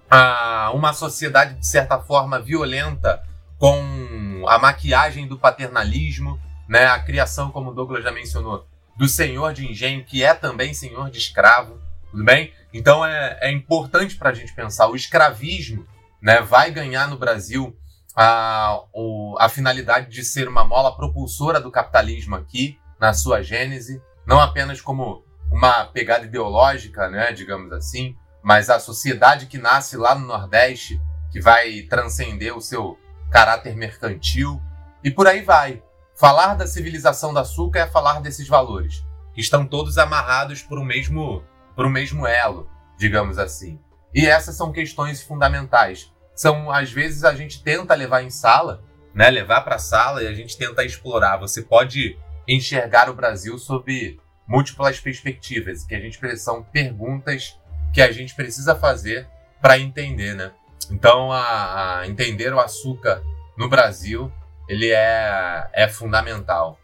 a, 0.09 0.71
uma 0.73 0.93
sociedade, 0.93 1.55
de 1.55 1.67
certa 1.67 1.99
forma, 1.99 2.39
violenta 2.39 3.21
com 3.59 4.45
a 4.47 4.57
maquiagem 4.57 5.27
do 5.27 5.37
paternalismo, 5.37 6.41
né, 6.69 6.87
a 6.87 7.01
criação, 7.01 7.51
como 7.51 7.75
Douglas 7.75 8.05
já 8.05 8.13
mencionou, 8.13 8.69
do 8.97 9.09
senhor 9.09 9.53
de 9.53 9.69
engenho, 9.69 10.05
que 10.05 10.23
é 10.23 10.33
também 10.33 10.73
senhor 10.73 11.11
de 11.11 11.19
escravo, 11.19 11.83
tudo 12.15 12.25
bem? 12.25 12.53
Então 12.73 13.05
é, 13.05 13.39
é 13.41 13.51
importante 13.51 14.17
para 14.17 14.31
a 14.31 14.33
gente 14.33 14.55
pensar. 14.55 14.89
O 14.89 14.95
escravismo 14.95 15.85
né, 16.23 16.41
vai 16.41 16.71
ganhar 16.71 17.09
no 17.09 17.19
Brasil 17.19 17.77
a, 18.15 18.81
o, 18.93 19.37
a 19.41 19.49
finalidade 19.49 20.09
de 20.11 20.25
ser 20.25 20.47
uma 20.47 20.65
mola 20.65 20.97
propulsora 20.97 21.61
do 21.61 21.73
capitalismo 21.73 22.37
aqui, 22.37 22.79
na 23.01 23.13
sua 23.13 23.43
gênese, 23.43 24.01
não 24.25 24.41
apenas 24.41 24.81
como 24.81 25.25
uma 25.51 25.87
pegada 25.87 26.25
ideológica, 26.25 27.11
né, 27.11 27.33
digamos 27.33 27.73
assim, 27.73 28.17
mas 28.41 28.71
a 28.71 28.79
sociedade 28.79 29.47
que 29.47 29.59
nasce 29.59 29.97
lá 29.97 30.15
no 30.15 30.27
Nordeste, 30.27 31.01
que 31.33 31.41
vai 31.41 31.83
transcender 31.83 32.57
o 32.57 32.61
seu 32.61 32.97
caráter 33.31 33.75
mercantil, 33.75 34.63
e 35.03 35.11
por 35.11 35.27
aí 35.27 35.43
vai. 35.43 35.83
Falar 36.15 36.55
da 36.55 36.67
civilização 36.67 37.35
do 37.35 37.41
açúcar 37.41 37.81
é 37.81 37.87
falar 37.89 38.21
desses 38.21 38.47
valores, 38.47 39.05
que 39.35 39.41
estão 39.41 39.67
todos 39.67 39.99
amarrados 39.99 40.63
por 40.63 40.79
um 40.79 40.85
mesmo, 40.85 41.43
por 41.75 41.87
um 41.87 41.91
mesmo 41.91 42.27
elo, 42.27 42.69
digamos 42.99 43.39
assim. 43.39 43.79
E 44.15 44.27
essas 44.27 44.57
são 44.57 44.73
questões 44.73 45.23
fundamentais. 45.23 46.13
São, 46.35 46.71
às 46.71 46.91
vezes, 46.91 47.25
a 47.25 47.35
gente 47.35 47.63
tenta 47.63 47.95
levar 47.95 48.23
em 48.23 48.31
sala, 48.31 48.83
né? 49.13 49.31
Levar 49.31 49.63
para 49.63 49.77
a 49.77 49.79
sala 49.79 50.23
e 50.23 50.27
a 50.27 50.35
gente 50.35 50.57
tenta 50.57 50.85
explorar. 50.85 51.37
Você 51.39 51.63
pode 51.63 52.19
enxergar 52.47 53.09
o 53.09 53.15
Brasil 53.15 53.57
sob 53.59 54.19
múltiplas 54.47 55.01
perspectivas, 55.01 55.85
que 55.85 55.95
a 55.95 56.01
gente 56.01 56.19
são 56.37 56.63
perguntas 56.63 57.59
que 57.93 58.03
a 58.03 58.13
gente 58.13 58.35
precisa 58.35 58.75
fazer 58.75 59.27
para 59.61 59.79
entender, 59.79 60.35
né? 60.35 60.53
Então, 60.91 61.33
a, 61.33 62.01
a 62.01 62.09
entender 62.09 62.53
o 62.53 62.61
açúcar 62.61 63.23
no 63.57 63.69
Brasil 63.69 64.31
ele 64.69 64.91
é, 64.91 65.69
é 65.73 65.89
fundamental. 65.89 66.79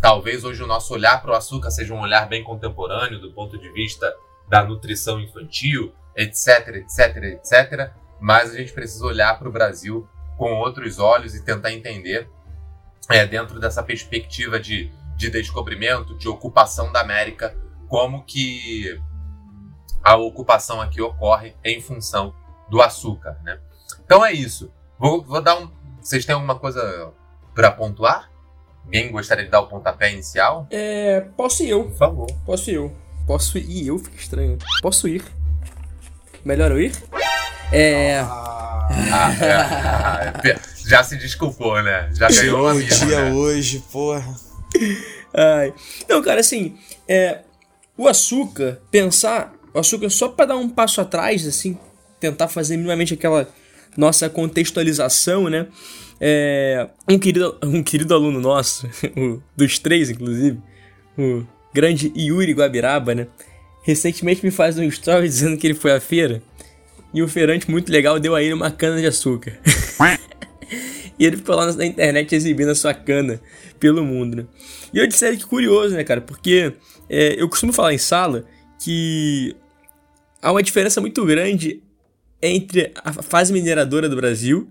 Talvez 0.00 0.44
hoje 0.44 0.62
o 0.62 0.66
nosso 0.66 0.94
olhar 0.94 1.20
para 1.20 1.32
o 1.32 1.34
açúcar 1.34 1.70
seja 1.70 1.92
um 1.92 2.00
olhar 2.00 2.28
bem 2.28 2.44
contemporâneo 2.44 3.20
do 3.20 3.32
ponto 3.32 3.58
de 3.58 3.70
vista 3.72 4.12
da 4.48 4.62
nutrição 4.62 5.20
infantil, 5.20 5.92
etc, 6.16 6.68
etc, 6.76 7.16
etc. 7.24 7.92
Mas 8.20 8.50
a 8.50 8.58
gente 8.58 8.72
precisa 8.72 9.04
olhar 9.04 9.38
para 9.38 9.48
o 9.48 9.52
Brasil 9.52 10.08
com 10.36 10.54
outros 10.54 10.98
olhos 10.98 11.34
e 11.34 11.44
tentar 11.44 11.72
entender, 11.72 12.28
é, 13.10 13.26
dentro 13.26 13.58
dessa 13.58 13.82
perspectiva 13.82 14.60
de, 14.60 14.92
de 15.16 15.30
descobrimento, 15.30 16.16
de 16.16 16.28
ocupação 16.28 16.92
da 16.92 17.00
América, 17.00 17.56
como 17.88 18.24
que 18.24 19.00
a 20.02 20.16
ocupação 20.16 20.80
aqui 20.80 21.00
ocorre 21.00 21.54
em 21.64 21.80
função 21.80 22.34
do 22.68 22.80
açúcar, 22.80 23.38
né? 23.42 23.60
Então 24.04 24.24
é 24.24 24.32
isso. 24.32 24.72
Vou, 24.98 25.22
vou 25.22 25.40
dar 25.40 25.56
um, 25.58 25.70
vocês 26.00 26.24
têm 26.24 26.34
alguma 26.34 26.58
coisa 26.58 27.12
para 27.54 27.70
pontuar? 27.70 28.31
Alguém 28.84 29.10
gostaria 29.10 29.44
de 29.44 29.50
dar 29.50 29.60
o 29.60 29.66
pontapé 29.66 30.12
inicial? 30.12 30.66
É. 30.70 31.24
Posso 31.36 31.62
ir 31.62 31.70
eu. 31.70 31.84
Por 31.84 31.96
favor. 31.96 32.26
Posso 32.44 32.70
ir 32.70 32.74
eu. 32.74 32.92
Posso 33.26 33.58
ir 33.58 33.86
eu? 33.86 33.98
Fica 33.98 34.16
estranho. 34.16 34.58
Posso 34.80 35.08
ir. 35.08 35.24
Melhor 36.44 36.70
eu 36.72 36.80
ir? 36.80 36.92
É. 37.70 38.20
Ah, 38.20 39.34
é, 39.40 39.52
ah, 39.52 40.40
é. 40.44 40.58
Já 40.86 41.02
se 41.02 41.16
desculpou, 41.16 41.82
né? 41.82 42.10
Já 42.12 42.28
ganhou 42.28 42.68
a 42.68 42.74
dia 42.74 43.24
né? 43.24 43.32
hoje, 43.32 43.82
porra. 43.90 44.34
Ai. 45.32 45.72
Não, 46.08 46.20
cara, 46.20 46.40
assim, 46.40 46.76
é, 47.08 47.40
o 47.96 48.08
açúcar, 48.08 48.80
pensar 48.90 49.54
o 49.72 49.78
açúcar 49.78 50.10
só 50.10 50.28
para 50.28 50.46
dar 50.46 50.56
um 50.56 50.68
passo 50.68 51.00
atrás, 51.00 51.46
assim, 51.46 51.78
tentar 52.20 52.48
fazer 52.48 52.76
minimamente 52.76 53.14
aquela 53.14 53.48
nossa 53.96 54.28
contextualização, 54.28 55.48
né? 55.48 55.66
É, 56.24 56.88
um, 57.08 57.18
querido, 57.18 57.58
um 57.64 57.82
querido 57.82 58.14
aluno 58.14 58.38
nosso, 58.38 58.88
o, 59.16 59.42
dos 59.56 59.80
três, 59.80 60.08
inclusive, 60.08 60.56
o 61.18 61.44
grande 61.74 62.12
Yuri 62.16 62.52
Guabiraba, 62.52 63.12
né? 63.12 63.26
Recentemente 63.82 64.44
me 64.44 64.52
faz 64.52 64.78
um 64.78 64.84
story 64.84 65.26
dizendo 65.26 65.56
que 65.56 65.66
ele 65.66 65.74
foi 65.74 65.90
à 65.90 65.98
feira 65.98 66.40
e 67.12 67.20
o 67.24 67.26
feirante 67.26 67.68
muito 67.68 67.90
legal 67.90 68.20
deu 68.20 68.36
a 68.36 68.42
ele 68.42 68.54
uma 68.54 68.70
cana 68.70 69.00
de 69.00 69.06
açúcar. 69.08 69.58
e 71.18 71.26
ele 71.26 71.38
ficou 71.38 71.56
lá 71.56 71.72
na 71.72 71.84
internet 71.84 72.32
exibindo 72.36 72.70
a 72.70 72.74
sua 72.76 72.94
cana 72.94 73.40
pelo 73.80 74.04
mundo, 74.04 74.36
né? 74.36 74.46
E 74.94 74.98
eu 74.98 75.06
disse 75.08 75.36
que 75.36 75.44
curioso, 75.44 75.96
né, 75.96 76.04
cara? 76.04 76.20
Porque 76.20 76.72
é, 77.10 77.34
eu 77.36 77.48
costumo 77.48 77.72
falar 77.72 77.94
em 77.94 77.98
sala 77.98 78.44
que 78.78 79.56
há 80.40 80.52
uma 80.52 80.62
diferença 80.62 81.00
muito 81.00 81.24
grande 81.26 81.82
entre 82.40 82.92
a 83.04 83.12
fase 83.12 83.52
mineradora 83.52 84.08
do 84.08 84.14
Brasil 84.14 84.70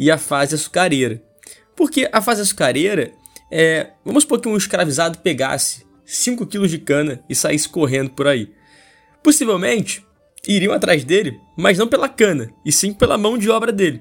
e 0.00 0.10
a 0.10 0.16
fase 0.16 0.54
açucareira. 0.54 1.22
Porque 1.76 2.08
a 2.10 2.22
fase 2.22 2.40
açucareira 2.40 3.12
é. 3.52 3.90
Vamos 4.02 4.22
supor 4.22 4.40
que 4.40 4.48
um 4.48 4.56
escravizado 4.56 5.18
pegasse 5.18 5.84
5 6.06 6.46
quilos 6.46 6.70
de 6.70 6.78
cana 6.78 7.22
e 7.28 7.34
saísse 7.34 7.68
correndo 7.68 8.10
por 8.10 8.26
aí. 8.26 8.50
Possivelmente 9.22 10.04
iriam 10.48 10.72
atrás 10.72 11.04
dele, 11.04 11.38
mas 11.54 11.76
não 11.76 11.86
pela 11.86 12.08
cana, 12.08 12.50
e 12.64 12.72
sim 12.72 12.94
pela 12.94 13.18
mão 13.18 13.36
de 13.36 13.50
obra 13.50 13.70
dele. 13.70 14.00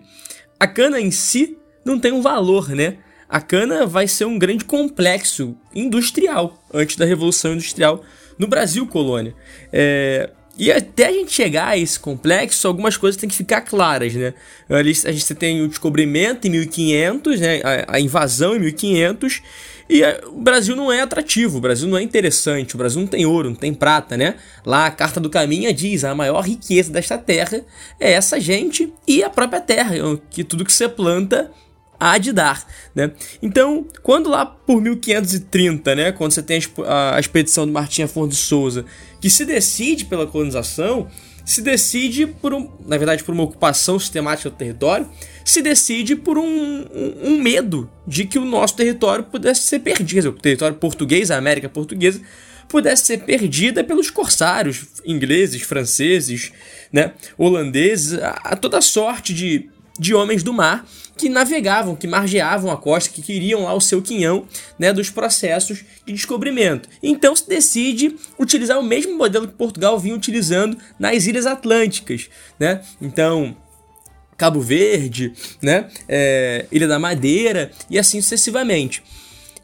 A 0.57 0.65
cana 0.65 1.01
em 1.01 1.11
si 1.11 1.57
não 1.83 1.99
tem 1.99 2.13
um 2.13 2.21
valor, 2.21 2.69
né? 2.69 2.99
A 3.27 3.41
cana 3.41 3.85
vai 3.85 4.07
ser 4.07 4.23
um 4.23 4.39
grande 4.39 4.63
complexo 4.63 5.57
industrial 5.75 6.63
antes 6.73 6.95
da 6.95 7.05
Revolução 7.05 7.53
Industrial 7.53 8.01
no 8.37 8.47
Brasil 8.47 8.87
colônia. 8.87 9.35
É, 9.71 10.29
e 10.59 10.69
até 10.73 11.07
a 11.07 11.11
gente 11.13 11.31
chegar 11.31 11.69
a 11.69 11.77
esse 11.77 11.97
complexo, 11.97 12.67
algumas 12.67 12.97
coisas 12.97 13.19
têm 13.19 13.29
que 13.29 13.35
ficar 13.35 13.61
claras, 13.61 14.13
né? 14.13 14.33
A 14.69 14.83
gente 14.83 15.33
tem 15.33 15.61
o 15.61 15.69
descobrimento 15.69 16.45
em 16.47 16.51
1500, 16.51 17.39
né? 17.39 17.61
A, 17.87 17.97
invasão 17.97 18.57
em 18.57 18.59
1500, 18.59 19.41
e 19.89 20.03
o 20.27 20.41
Brasil 20.41 20.75
não 20.75 20.91
é 20.91 20.99
atrativo, 20.99 21.59
o 21.59 21.61
Brasil 21.61 21.87
não 21.87 21.97
é 21.97 22.03
interessante, 22.03 22.75
o 22.75 22.77
Brasil 22.77 22.99
não 22.99 23.07
tem 23.07 23.25
ouro, 23.25 23.49
não 23.49 23.55
tem 23.55 23.73
prata, 23.73 24.17
né? 24.17 24.35
Lá 24.65 24.87
a 24.87 24.91
Carta 24.91 25.21
do 25.21 25.29
Caminho 25.29 25.73
diz, 25.73 26.03
a 26.03 26.13
maior 26.13 26.41
riqueza 26.41 26.91
desta 26.91 27.17
terra 27.17 27.63
é 27.97 28.11
essa 28.11 28.37
gente 28.37 28.93
e 29.07 29.23
a 29.23 29.29
própria 29.29 29.61
terra, 29.61 29.95
que 30.29 30.43
tudo 30.43 30.65
que 30.65 30.73
você 30.73 30.89
planta 30.89 31.49
há 31.99 32.17
de 32.17 32.31
dar, 32.31 32.65
né? 32.95 33.11
Então, 33.41 33.85
quando 34.01 34.29
lá 34.29 34.45
por 34.45 34.81
1530, 34.81 35.95
né, 35.95 36.11
quando 36.11 36.31
você 36.31 36.41
tem 36.41 36.61
a, 36.87 37.19
expedição 37.19 37.65
do 37.65 37.73
Martim 37.73 38.03
Afonso 38.03 38.29
de 38.29 38.35
Souza, 38.35 38.85
que 39.19 39.29
se 39.29 39.45
decide 39.45 40.05
pela 40.05 40.25
colonização, 40.25 41.07
se 41.45 41.61
decide 41.61 42.27
por 42.27 42.53
um, 42.53 42.69
na 42.85 42.97
verdade, 42.97 43.23
por 43.23 43.33
uma 43.33 43.43
ocupação 43.43 43.99
sistemática 43.99 44.49
do 44.49 44.55
território, 44.55 45.09
se 45.43 45.61
decide 45.61 46.15
por 46.15 46.37
um, 46.37 46.45
um, 46.45 47.13
um 47.23 47.37
medo 47.41 47.89
de 48.05 48.25
que 48.25 48.37
o 48.37 48.45
nosso 48.45 48.75
território 48.75 49.23
pudesse 49.25 49.63
ser 49.63 49.79
perdido, 49.79 50.29
o 50.29 50.33
território 50.33 50.77
português, 50.77 51.31
a 51.31 51.37
América 51.37 51.67
portuguesa, 51.67 52.21
pudesse 52.67 53.07
ser 53.07 53.23
perdida 53.23 53.83
pelos 53.83 54.11
corsários 54.11 54.85
ingleses, 55.03 55.63
franceses, 55.63 56.51
né, 56.93 57.13
holandeses, 57.35 58.13
a, 58.19 58.29
a 58.43 58.55
toda 58.55 58.79
sorte 58.79 59.33
de, 59.33 59.69
de 59.99 60.15
homens 60.15 60.41
do 60.41 60.53
mar 60.53 60.85
que 61.17 61.27
navegavam, 61.27 61.97
que 61.97 62.07
margeavam 62.07 62.71
a 62.71 62.77
costa, 62.77 63.13
que 63.13 63.21
queriam 63.21 63.65
lá 63.65 63.73
o 63.73 63.81
seu 63.81 64.01
quinhão 64.01 64.47
né, 64.79 64.93
dos 64.93 65.09
processos 65.09 65.83
de 66.05 66.13
descobrimento. 66.13 66.87
Então 67.03 67.35
se 67.35 67.47
decide 67.47 68.15
utilizar 68.39 68.79
o 68.79 68.83
mesmo 68.83 69.15
modelo 69.17 69.45
que 69.45 69.53
Portugal 69.53 69.99
vinha 69.99 70.15
utilizando 70.15 70.77
nas 70.97 71.27
Ilhas 71.27 71.45
Atlânticas. 71.45 72.29
Né? 72.57 72.81
Então, 73.01 73.55
Cabo 74.37 74.61
Verde, 74.61 75.33
né? 75.61 75.89
É, 76.07 76.65
Ilha 76.71 76.87
da 76.87 76.97
Madeira 76.97 77.69
e 77.89 77.99
assim 77.99 78.21
sucessivamente. 78.21 79.03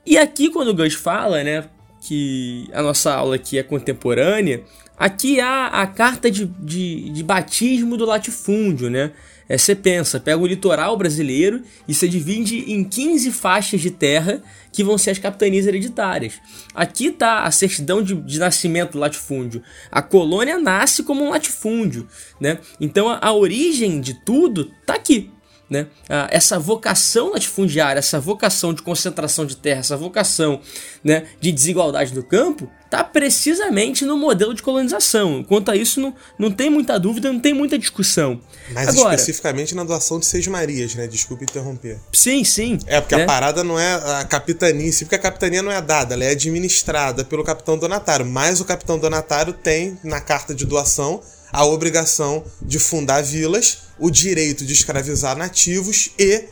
E 0.06 0.18
aqui, 0.18 0.50
quando 0.50 0.68
o 0.68 0.76
Gus 0.76 0.94
fala 0.94 1.42
né, 1.42 1.64
que 2.02 2.68
a 2.74 2.82
nossa 2.82 3.14
aula 3.14 3.38
aqui 3.38 3.58
é 3.58 3.64
contemporânea, 3.64 4.62
aqui 4.98 5.40
há 5.40 5.68
a 5.68 5.88
carta 5.88 6.30
de, 6.30 6.46
de, 6.46 7.10
de 7.10 7.24
batismo 7.24 7.96
do 7.96 8.06
latifúndio, 8.06 8.90
né? 8.90 9.14
É, 9.48 9.58
você 9.58 9.76
pensa, 9.76 10.20
pega 10.20 10.42
o 10.42 10.48
litoral 10.48 10.98
brasileiro 10.98 11.62
e 11.88 11.94
você 11.94 12.08
divide 12.08 12.72
em 12.72 12.84
15 12.84 13.32
faixas 13.32 13.80
de 13.80 13.92
terra 13.92 14.42
que 14.72 14.84
vão 14.84 14.98
ser 14.98 15.12
as 15.12 15.20
capitanias 15.20 15.68
hereditárias. 15.68 16.34
Aqui 16.74 17.08
está 17.08 17.44
a 17.44 17.52
certidão 17.52 18.02
de, 18.02 18.16
de, 18.16 18.40
nascimento 18.40 18.94
do 18.94 19.00
latifúndio. 19.00 19.62
A 19.92 20.02
colônia 20.02 20.58
nasce 20.58 21.04
como 21.04 21.24
um 21.24 21.30
latifúndio, 21.30 22.08
né? 22.40 22.60
Então 22.80 23.08
a, 23.08 23.20
a 23.22 23.34
origem 23.34 24.02
de 24.02 24.14
tudo 24.26 24.72
está 24.82 24.96
aqui. 24.96 25.32
Né? 25.70 25.88
Ah, 26.10 26.28
essa 26.32 26.60
vocação 26.60 27.32
latifundiária, 27.32 28.00
essa 28.00 28.20
vocação 28.20 28.74
de 28.74 28.82
concentração 28.82 29.46
de 29.46 29.58
terra, 29.58 29.80
essa 29.80 29.98
vocação 29.98 30.62
né, 31.04 31.26
de 31.40 31.52
desigualdade 31.52 32.14
do 32.14 32.24
campo, 32.24 32.70
está 32.86 33.04
precisamente 33.04 34.06
no 34.06 34.18
modelo 34.18 34.54
de 34.54 34.62
colonização. 34.62 35.44
Quanto 35.44 35.72
a 35.72 35.76
isso, 35.76 36.00
não, 36.00 36.14
não 36.38 36.52
tem 36.52 36.70
muita 36.70 37.00
dúvida, 37.00 37.32
não 37.32 37.40
tem 37.40 37.54
muita 37.54 37.78
discussão. 37.78 38.40
Mas 38.72 38.90
Agora, 38.90 39.16
especificamente 39.16 39.76
na 39.76 39.84
doação 39.84 40.20
de 40.20 40.26
Seis 40.26 40.48
Marias, 40.48 40.96
né? 40.96 41.08
Desculpe 41.08 41.44
interromper. 41.44 42.00
Sim, 42.14 42.44
sim. 42.44 42.78
É, 42.86 43.02
porque 43.02 43.16
a 43.16 43.20
né? 43.20 43.26
parada 43.26 43.64
não 43.64 43.80
é 43.80 43.94
a 44.20 44.26
capitania, 44.26 44.92
porque 45.00 45.16
a 45.16 45.20
capitania 45.20 45.62
não 45.62 45.72
é 45.72 45.82
dada, 45.82 46.14
ela 46.14 46.24
é 46.24 46.30
administrada 46.30 47.26
pelo 47.26 47.44
capitão 47.44 47.78
donatário. 47.78 48.26
Mas 48.26 48.62
o 48.62 48.66
capitão 48.66 48.98
donatário 48.98 49.54
tem, 49.54 49.98
na 50.04 50.22
carta 50.22 50.54
de 50.54 50.66
doação, 50.66 51.22
a 51.52 51.66
obrigação 51.66 52.44
de 52.62 52.80
fundar 52.80 53.22
vilas, 53.24 53.80
o 54.00 54.10
direito 54.10 54.66
de 54.66 54.74
escravizar 54.74 55.38
nativos 55.38 56.12
e 56.20 56.44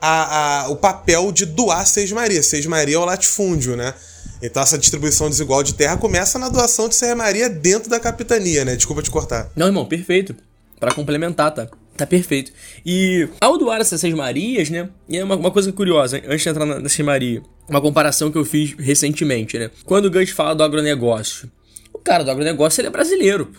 a, 0.00 0.64
a, 0.64 0.68
o 0.68 0.76
papel 0.76 1.30
de 1.30 1.46
doar 1.46 1.86
Seis 1.86 2.10
Maria. 2.10 2.42
Seis 2.42 2.66
Maria 2.66 2.96
é 2.96 2.98
o 2.98 3.04
latifúndio, 3.04 3.76
né? 3.76 3.94
Então 4.42 4.62
essa 4.62 4.76
distribuição 4.76 5.30
desigual 5.30 5.62
de 5.62 5.74
terra 5.74 5.96
começa 5.96 6.38
na 6.38 6.48
doação 6.48 6.88
de 6.88 6.96
Seis 6.96 7.16
Maria 7.16 7.48
dentro 7.48 7.88
da 7.88 8.00
capitania, 8.00 8.64
né? 8.64 8.74
Desculpa 8.74 9.02
te 9.02 9.10
cortar. 9.10 9.50
Não, 9.54 9.66
irmão, 9.66 9.86
perfeito. 9.86 10.34
Para 10.80 10.92
complementar, 10.92 11.54
tá? 11.54 11.68
Tá 11.96 12.06
perfeito. 12.06 12.52
E 12.84 13.28
ao 13.40 13.56
doar 13.58 13.80
essas 13.80 14.00
Seis 14.00 14.14
Marias, 14.14 14.70
né? 14.70 14.88
E 15.08 15.18
é 15.18 15.24
uma, 15.24 15.36
uma 15.36 15.50
coisa 15.50 15.70
curiosa, 15.72 16.20
antes 16.26 16.42
de 16.42 16.48
entrar 16.48 16.66
na, 16.66 16.80
na 16.80 16.88
Seis 16.88 17.06
Maria, 17.06 17.42
uma 17.68 17.80
comparação 17.80 18.32
que 18.32 18.38
eu 18.38 18.44
fiz 18.44 18.74
recentemente, 18.78 19.58
né? 19.58 19.70
Quando 19.84 20.06
o 20.06 20.10
Gus 20.10 20.30
fala 20.30 20.54
do 20.54 20.64
agronegócio, 20.64 21.50
o 21.92 21.98
cara 21.98 22.24
do 22.24 22.30
agronegócio 22.30 22.80
ele 22.80 22.88
é 22.88 22.90
brasileiro, 22.90 23.52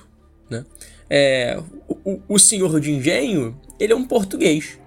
né? 0.49 0.65
É, 1.15 1.59
o, 2.03 2.19
o 2.27 2.39
senhor 2.39 2.79
de 2.79 2.91
engenho, 2.91 3.55
ele 3.79 3.93
é 3.93 3.95
um 3.95 4.03
português. 4.03 4.79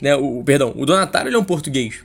Né? 0.00 0.16
O, 0.16 0.42
perdão, 0.42 0.72
o 0.74 0.86
donatário 0.86 1.30
é 1.30 1.38
um 1.38 1.44
português. 1.44 1.96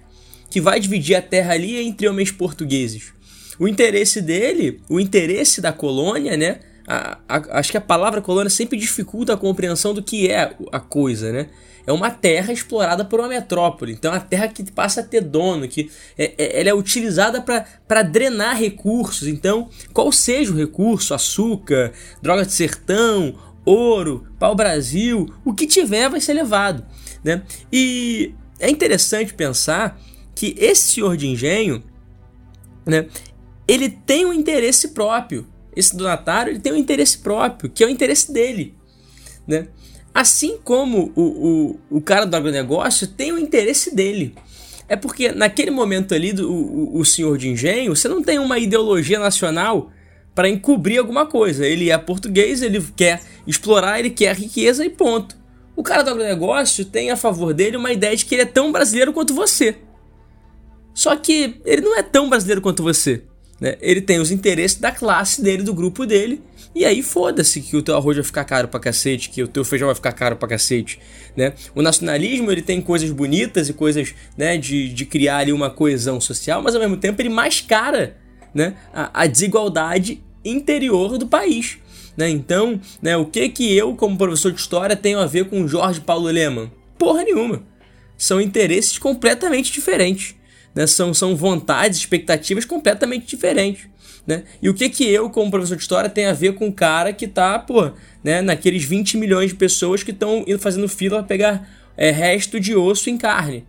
Que 0.50 0.60
vai 0.60 0.78
dividir 0.78 1.16
a 1.16 1.22
terra 1.22 1.54
ali 1.54 1.78
entre 1.82 2.06
homens 2.06 2.32
portugueses. 2.32 3.14
O 3.58 3.70
interesse 3.70 4.22
dele, 4.22 4.82
o 4.90 5.00
interesse 5.00 5.62
da 5.62 5.72
colônia, 5.72 6.36
né? 6.36 6.60
A, 6.86 7.20
a, 7.30 7.60
acho 7.60 7.72
que 7.72 7.78
a 7.78 7.82
palavra 7.82 8.22
colônia 8.22 8.50
sempre 8.50 8.78
dificulta 8.78 9.36
a 9.36 9.38
compreensão 9.38 9.94
do 9.94 10.04
que 10.04 10.30
é 10.30 10.54
a 10.70 10.80
coisa, 10.82 11.32
né? 11.32 11.48
É 11.88 11.94
uma 11.94 12.12
terra 12.12 12.52
explorada 12.52 13.06
por 13.06 13.22
uma 13.22 13.30
metrópole. 13.30 13.94
Então 13.94 14.12
é 14.12 14.16
uma 14.16 14.22
terra 14.22 14.50
que 14.50 14.70
passa 14.70 15.00
a 15.00 15.04
ter 15.04 15.22
dono, 15.22 15.66
que 15.68 15.90
é, 16.18 16.34
é, 16.38 16.60
ela 16.60 16.70
é 16.70 16.74
utilizada 16.74 17.42
para 17.42 18.04
drenar 18.04 18.58
recursos. 18.58 19.28
Então, 19.30 19.70
qual 19.94 20.12
seja 20.12 20.52
o 20.52 20.58
recurso, 20.58 21.14
açúcar, 21.14 21.94
droga 22.22 22.46
de 22.46 22.52
sertão 22.52 23.36
ouro, 23.66 24.28
pau-brasil, 24.40 25.28
o 25.46 25.54
que 25.54 25.68
tiver 25.68 26.10
vai 26.10 26.20
ser 26.20 26.34
levado. 26.34 26.86
Né? 27.24 27.44
E 27.72 28.34
é 28.60 28.70
interessante 28.70 29.34
pensar 29.34 30.00
que 30.36 30.56
esse 30.58 30.94
senhor 30.94 31.18
de 31.18 31.28
engenho, 31.28 31.84
né, 32.86 33.08
ele 33.68 33.90
tem 33.90 34.26
um 34.26 34.34
interesse 34.34 34.90
próprio. 34.90 35.48
Esse 35.76 35.96
donatário 35.96 36.52
ele 36.52 36.60
tem 36.60 36.74
um 36.74 36.78
interesse 36.78 37.18
próprio, 37.18 37.70
que 37.70 37.84
é 37.84 37.88
o 37.88 37.90
interesse 37.90 38.32
dele. 38.32 38.76
Né? 39.48 39.68
Assim 40.14 40.58
como 40.64 41.12
o, 41.16 41.22
o, 41.90 41.98
o 41.98 42.02
cara 42.02 42.26
do 42.26 42.36
agronegócio 42.36 43.08
tem 43.08 43.32
o 43.32 43.40
interesse 43.40 43.96
dele. 43.96 44.36
É 44.88 44.96
porque 44.98 45.32
naquele 45.32 45.72
momento 45.72 46.14
ali, 46.14 46.34
do, 46.34 46.52
o, 46.52 47.00
o 47.00 47.06
senhor 47.06 47.38
de 47.38 47.48
engenho, 47.48 47.96
você 47.96 48.10
não 48.10 48.22
tem 48.22 48.40
uma 48.40 48.60
ideologia 48.60 49.20
nacional 49.20 49.90
para 50.34 50.50
encobrir 50.50 51.00
alguma 51.00 51.26
coisa. 51.26 51.66
Ele 51.66 51.90
é 51.90 51.98
português, 51.98 52.62
ele 52.62 52.82
quer 52.96 53.22
explorar, 53.46 54.00
ele 54.00 54.10
quer 54.10 54.36
riqueza 54.36 54.86
e 54.86 54.90
ponto. 54.90 55.36
O 55.76 55.84
cara 55.84 56.04
do 56.04 56.12
agronegócio 56.12 56.86
tem 56.86 57.12
a 57.12 57.18
favor 57.18 57.54
dele 57.54 57.78
uma 57.78 57.92
ideia 57.92 58.16
de 58.16 58.26
que 58.26 58.36
ele 58.36 58.44
é 58.44 58.46
tão 58.46 58.72
brasileiro 58.72 59.14
quanto 59.14 59.34
você. 59.34 59.78
Só 60.94 61.16
que 61.16 61.62
ele 61.66 61.82
não 61.82 61.98
é 61.98 62.04
tão 62.04 62.30
brasileiro 62.30 62.62
quanto 62.62 62.84
você. 62.84 63.24
Né? 63.60 63.78
Ele 63.80 64.02
tem 64.02 64.20
os 64.20 64.32
interesses 64.32 64.80
da 64.80 64.92
classe 64.92 65.42
dele, 65.42 65.64
do 65.64 65.74
grupo 65.74 66.06
dele. 66.06 66.42
E 66.74 66.86
aí 66.86 67.04
foda-se 67.04 67.62
que 67.62 67.76
o 67.76 67.82
teu 67.82 67.96
arroz 67.96 68.18
vai 68.18 68.24
ficar 68.24 68.44
caro 68.46 68.68
pra 68.68 68.80
cacete, 68.80 69.30
que 69.30 69.44
o 69.44 69.48
teu 69.48 69.64
feijão 69.64 69.88
vai 69.88 69.96
ficar 69.96 70.14
caro 70.14 70.38
pra 70.38 70.48
cacete, 70.48 71.00
né? 71.36 71.54
O 71.76 71.82
nacionalismo, 71.82 72.50
ele 72.50 72.62
tem 72.62 72.82
coisas 72.82 73.12
bonitas 73.12 73.68
e 73.68 73.74
coisas, 73.74 74.16
né, 74.38 74.58
de, 74.58 74.88
de 74.94 75.06
criar 75.06 75.40
ali 75.40 75.52
uma 75.52 75.70
coesão 75.70 76.22
social, 76.22 76.62
mas 76.62 76.74
ao 76.74 76.80
mesmo 76.80 76.96
tempo 76.96 77.22
ele 77.22 77.28
mascara 77.28 78.21
né, 78.54 78.76
a, 78.94 79.24
a 79.24 79.28
desigualdade 79.28 80.22
interior 80.44 81.18
do 81.18 81.28
país. 81.28 81.78
Né? 82.16 82.30
Então, 82.30 82.80
né, 83.02 83.16
o 83.18 83.26
que 83.26 83.50
que 83.50 83.74
eu, 83.74 83.96
como 83.96 84.18
professor 84.18 84.52
de 84.52 84.60
história, 84.60 84.96
tenho 84.96 85.20
a 85.20 85.26
ver 85.26 85.50
com 85.50 85.68
Jorge 85.68 86.02
Paulo 86.02 86.26
Leman? 86.26 86.72
Porra 86.98 87.24
nenhuma. 87.24 87.64
São 88.18 88.40
interesses 88.40 88.98
completamente 88.98 89.72
diferentes. 89.72 90.36
Né? 90.76 90.86
São, 90.88 91.14
são 91.14 91.36
vontades, 91.36 92.00
expectativas 92.00 92.66
completamente 92.66 93.26
diferentes. 93.26 93.90
Né? 94.26 94.44
E 94.62 94.70
o 94.70 94.74
que 94.74 94.90
que 94.90 95.10
eu, 95.10 95.30
como 95.30 95.50
professor 95.50 95.76
de 95.76 95.82
história, 95.82 96.10
tenho 96.10 96.30
a 96.30 96.34
ver 96.34 96.54
com 96.54 96.68
o 96.68 96.74
cara 96.74 97.12
que 97.12 97.28
tá, 97.28 97.58
pô, 97.58 97.92
né, 98.24 98.42
naqueles 98.42 98.84
20 98.84 99.18
milhões 99.18 99.50
de 99.50 99.56
pessoas 99.56 100.04
que 100.04 100.12
estão 100.12 100.46
fazendo 100.60 100.88
fila 100.88 101.18
para 101.18 101.28
pegar 101.28 101.70
é, 101.98 102.12
resto 102.12 102.60
de 102.60 102.76
osso 102.76 103.10
em 103.10 103.18
carne? 103.18 103.66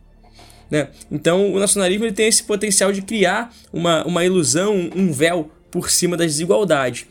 Né? 0.72 0.88
Então, 1.10 1.52
o 1.52 1.58
nacionalismo 1.58 2.06
ele 2.06 2.14
tem 2.14 2.26
esse 2.26 2.42
potencial 2.42 2.90
de 2.90 3.02
criar 3.02 3.54
uma, 3.70 4.06
uma 4.06 4.24
ilusão, 4.24 4.90
um 4.96 5.12
véu 5.12 5.50
por 5.70 5.90
cima 5.90 6.16
das 6.16 6.28
desigualdades. 6.28 7.04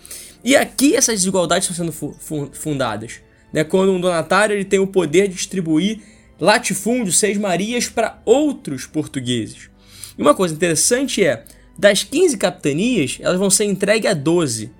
E 0.43 0.55
aqui 0.55 0.95
essas 0.95 1.19
desigualdades 1.19 1.69
estão 1.69 1.85
sendo 1.85 1.91
fu 1.91 2.49
fundadas. 2.53 3.21
Né? 3.53 3.63
Quando 3.63 3.91
um 3.91 4.01
donatário 4.01 4.55
ele 4.55 4.65
tem 4.65 4.79
o 4.79 4.87
poder 4.87 5.27
de 5.27 5.35
distribuir 5.35 5.99
latifúndio, 6.39 7.13
seis 7.13 7.37
marias 7.37 7.87
para 7.87 8.19
outros 8.25 8.87
portugueses. 8.87 9.69
E 10.17 10.21
uma 10.23 10.33
coisa 10.33 10.55
interessante 10.55 11.23
é, 11.23 11.43
das 11.77 12.03
15 12.03 12.37
capitanias, 12.37 13.19
elas 13.21 13.37
vão 13.37 13.51
ser 13.51 13.65
entregues 13.65 14.09
a 14.09 14.15
12. 14.15 14.71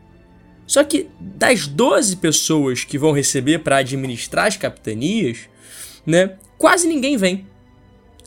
Só 0.65 0.83
que 0.83 1.07
das 1.19 1.67
12 1.67 2.15
pessoas 2.15 2.83
que 2.83 2.97
vão 2.97 3.11
receber 3.11 3.59
para 3.59 3.77
administrar 3.77 4.47
as 4.47 4.57
capitanias, 4.57 5.41
né, 6.03 6.31
quase 6.57 6.87
ninguém 6.87 7.15
vem 7.15 7.45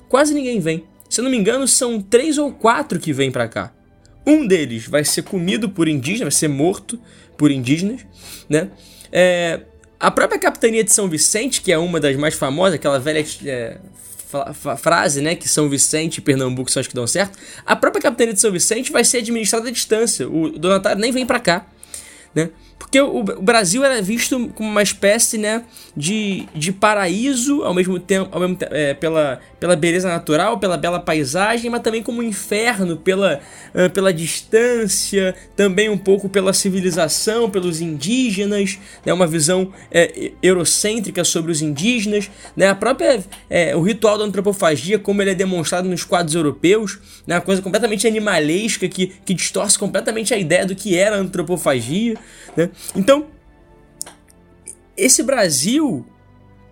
quase 0.09 0.35
ninguém 0.35 0.61
vem. 0.61 0.85
Se 1.09 1.21
eu 1.21 1.25
não 1.25 1.31
me 1.31 1.37
engano, 1.37 1.67
são 1.69 2.01
três 2.01 2.39
ou 2.39 2.53
quatro 2.53 2.99
que 2.99 3.13
vêm 3.13 3.31
para 3.31 3.49
cá. 3.49 3.73
Um 4.27 4.47
deles 4.47 4.87
vai 4.87 5.05
ser 5.05 5.23
comido 5.23 5.69
por 5.69 5.87
indígenas, 5.87 6.35
vai 6.35 6.41
ser 6.41 6.49
morto 6.49 6.99
por 7.37 7.51
indígenas, 7.51 8.07
né? 8.49 8.71
É, 9.13 9.61
a 10.01 10.11
própria 10.11 10.39
capitania 10.39 10.83
de 10.83 10.93
São 10.93 11.09
Vicente, 11.09 11.63
que 11.63 11.73
é 11.73 11.79
uma 11.79 12.01
das 12.01 12.17
mais 12.17 12.35
famosas, 12.35 12.75
aquela 12.75 12.99
velha 12.99 13.25
é, 13.45 13.79
frase, 14.77 15.21
né, 15.21 15.35
que 15.35 15.49
São 15.49 15.69
Vicente 15.69 16.19
e 16.19 16.21
Pernambuco 16.21 16.71
são 16.71 16.81
as 16.81 16.87
que 16.87 16.95
dão 16.95 17.07
certo. 17.07 17.39
A 17.65 17.77
própria 17.77 18.03
capitania 18.03 18.35
de 18.35 18.41
São 18.41 18.51
Vicente 18.51 18.91
vai 18.91 19.05
ser 19.05 19.19
administrada 19.19 19.69
à 19.69 19.71
distância. 19.71 20.29
O 20.29 20.59
donatário 20.59 21.01
nem 21.01 21.13
vem 21.13 21.25
para 21.25 21.39
cá, 21.39 21.67
né? 22.35 22.51
Porque 22.95 23.01
o, 23.01 23.19
o, 23.19 23.43
Brasil 23.43 23.83
era 23.83 24.01
visto 24.01 24.49
como 24.55 24.71
uma 24.71 24.83
espécie 24.83 25.37
né, 25.37 25.65
de, 25.97 26.47
de 26.55 26.71
paraíso, 26.71 27.65
ao 27.65 27.75
mesmo 27.75 27.99
tempo, 27.99 28.29
ao 28.31 28.41
mesmo, 28.41 28.57
é, 28.71 28.95
pela, 28.95 29.41
pela 29.59 29.75
beleza 29.75 30.09
natural, 30.09 30.61
pela 30.61 30.77
bela 30.77 31.01
paisagem, 31.01 31.69
mas 31.69 31.83
também 31.83 32.05
como 32.05 32.21
um 32.21 32.23
inferno 32.23 32.97
pela, 32.97 33.41
uh, 33.75 33.91
pela 33.91 34.15
distância, 34.15 35.35
também 35.57 35.89
um 35.89 35.99
pouco 35.99 36.29
pela 36.29 36.53
civilização, 36.53 37.51
pelos 37.51 37.81
indígenas, 37.81 38.79
né, 39.05 39.13
uma 39.13 39.27
visão 39.27 39.73
é, 39.91 40.31
eurocêntrica 40.41 41.25
sobre 41.25 41.51
os 41.51 41.61
indígenas. 41.61 42.31
Né, 42.57 42.69
a 42.69 42.77
própria, 42.77 43.25
é, 43.51 43.75
o 43.75 43.83
ritual 43.83 44.19
da 44.19 44.25
antropofagia, 44.25 45.01
como 45.01 45.21
ele 45.21 45.33
é 45.33 45.35
demonstrado 45.35 45.89
nos 45.89 46.05
quadros 46.05 46.37
europeus, 46.37 47.01
né, 47.27 47.35
uma 47.35 47.41
coisa 47.41 47.61
completamente 47.61 48.07
animalesca 48.07 48.87
que, 48.87 49.09
que 49.25 49.35
distorce 49.35 49.77
completamente 49.77 50.33
a 50.33 50.39
ideia 50.39 50.65
do 50.65 50.77
que 50.77 50.97
era 50.97 51.17
a 51.17 51.19
antropofagia. 51.19 52.15
Né? 52.57 52.71
Então, 52.95 53.27
esse 54.97 55.23
Brasil 55.23 56.07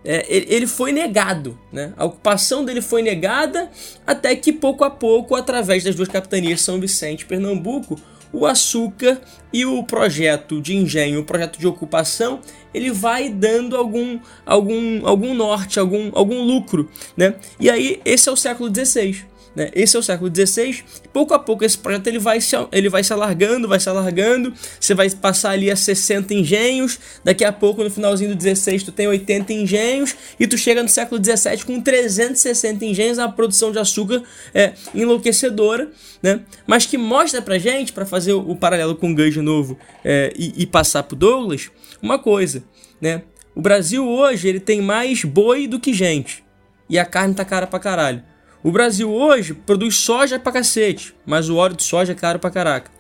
é, 0.05 0.27
ele 0.29 0.67
foi 0.67 0.91
negado, 0.91 1.59
né? 1.73 1.93
A 1.97 2.05
ocupação 2.05 2.65
dele 2.65 2.81
foi 2.81 3.03
negada 3.03 3.71
até 4.07 4.35
que 4.35 4.53
pouco 4.53 4.83
a 4.85 4.91
pouco, 4.91 5.37
através 5.37 5.85
das 5.85 5.95
duas 5.95 6.09
capitanias 6.09 6.61
São 6.61 6.81
Vicente 6.81 7.23
e 7.23 7.27
Pernambuco, 7.27 8.01
o 8.33 8.47
açúcar 8.47 9.21
e 9.53 9.65
o 9.65 9.85
projeto 9.85 10.61
de 10.61 10.75
engenho, 10.75 11.21
o 11.21 11.25
projeto 11.25 11.59
de 11.59 11.67
ocupação, 11.67 12.41
ele 12.73 12.91
vai 12.91 13.29
dando 13.29 13.77
algum, 13.77 14.19
algum, 14.47 15.07
algum 15.07 15.35
norte, 15.35 15.79
algum, 15.79 16.11
algum 16.15 16.43
lucro, 16.43 16.91
né? 17.17 17.35
E 17.61 17.71
aí 17.71 18.01
esse 18.05 18.29
é 18.29 18.33
o 18.33 18.37
século 18.37 18.73
XVI. 18.75 19.25
Né? 19.55 19.71
Esse 19.75 19.97
é 19.97 20.01
o 20.01 20.03
século 20.03 20.31
XVI. 20.35 20.83
Pouco 21.13 21.35
a 21.35 21.39
pouco 21.39 21.65
esse 21.65 21.77
projeto 21.77 22.07
ele 22.07 22.19
vai, 22.19 22.41
se, 22.41 22.57
ele 22.73 22.89
vai 22.89 23.05
se 23.05 23.13
alargando, 23.13 23.69
vai 23.69 23.79
se 23.79 23.89
alargando. 23.89 24.53
Você 24.81 24.95
vai 24.95 25.11
passar 25.11 25.51
ali 25.51 25.71
a 25.71 25.77
60 25.77 26.33
engenhos. 26.35 26.99
Daqui 27.23 27.45
a 27.45 27.53
pouco, 27.53 27.85
no 27.85 27.91
finalzinho 27.91 28.31
do 28.31 28.37
16, 28.37 28.83
tu 28.83 28.93
tem 28.93 29.07
80 29.07 29.53
engenhos. 29.53 30.17
E 30.41 30.47
tu 30.47 30.57
chega 30.57 30.83
no 30.83 30.89
século 30.89 31.21
17 31.21 31.67
com 31.67 31.81
360 31.81 32.85
engenhos. 32.85 33.19
A 33.19 33.29
produção 33.29 33.71
de 33.71 33.79
açúcar 33.79 34.23
é 34.55 34.73
enlouquecedora. 34.95 35.91
Né? 36.23 36.41
Mas 36.67 36.87
que 36.87 36.97
mostra 36.97 37.43
pra 37.43 37.59
gente, 37.59 37.93
para 37.93 38.07
fazer 38.07 38.33
o, 38.33 38.57
paralelo 38.57 38.95
com 38.95 39.11
o 39.11 39.31
de 39.31 39.41
novo 39.41 39.79
é, 40.05 40.33
e, 40.37 40.63
e 40.63 40.67
passar 40.67 41.03
pro 41.03 41.17
Douglas, 41.17 41.71
uma 42.01 42.19
coisa. 42.19 42.63
Né? 43.01 43.23
O 43.55 43.61
Brasil 43.61 44.09
hoje 44.09 44.49
ele 44.49 44.61
tem 44.61 44.81
mais 44.81 45.25
boi 45.25 45.67
do 45.67 45.79
que 45.79 45.93
gente. 45.93 46.43
e 46.89 46.99
a 46.99 47.05
carne 47.05 47.35
tá 47.35 47.45
cara 47.45 47.67
pra 47.67 47.79
caralho. 47.79 48.23
O 48.63 48.71
Brasil 48.71 49.13
hoje 49.13 49.55
produz 49.55 49.97
soja 49.97 50.39
pra 50.39 50.53
cacete, 50.53 51.15
mas 51.27 51.49
o 51.49 51.57
óleo 51.57 51.75
de 51.75 51.83
soja 51.83 52.13
é 52.13 52.15
caro 52.15 52.39
pra 52.39 52.51
caraca. 52.51 52.91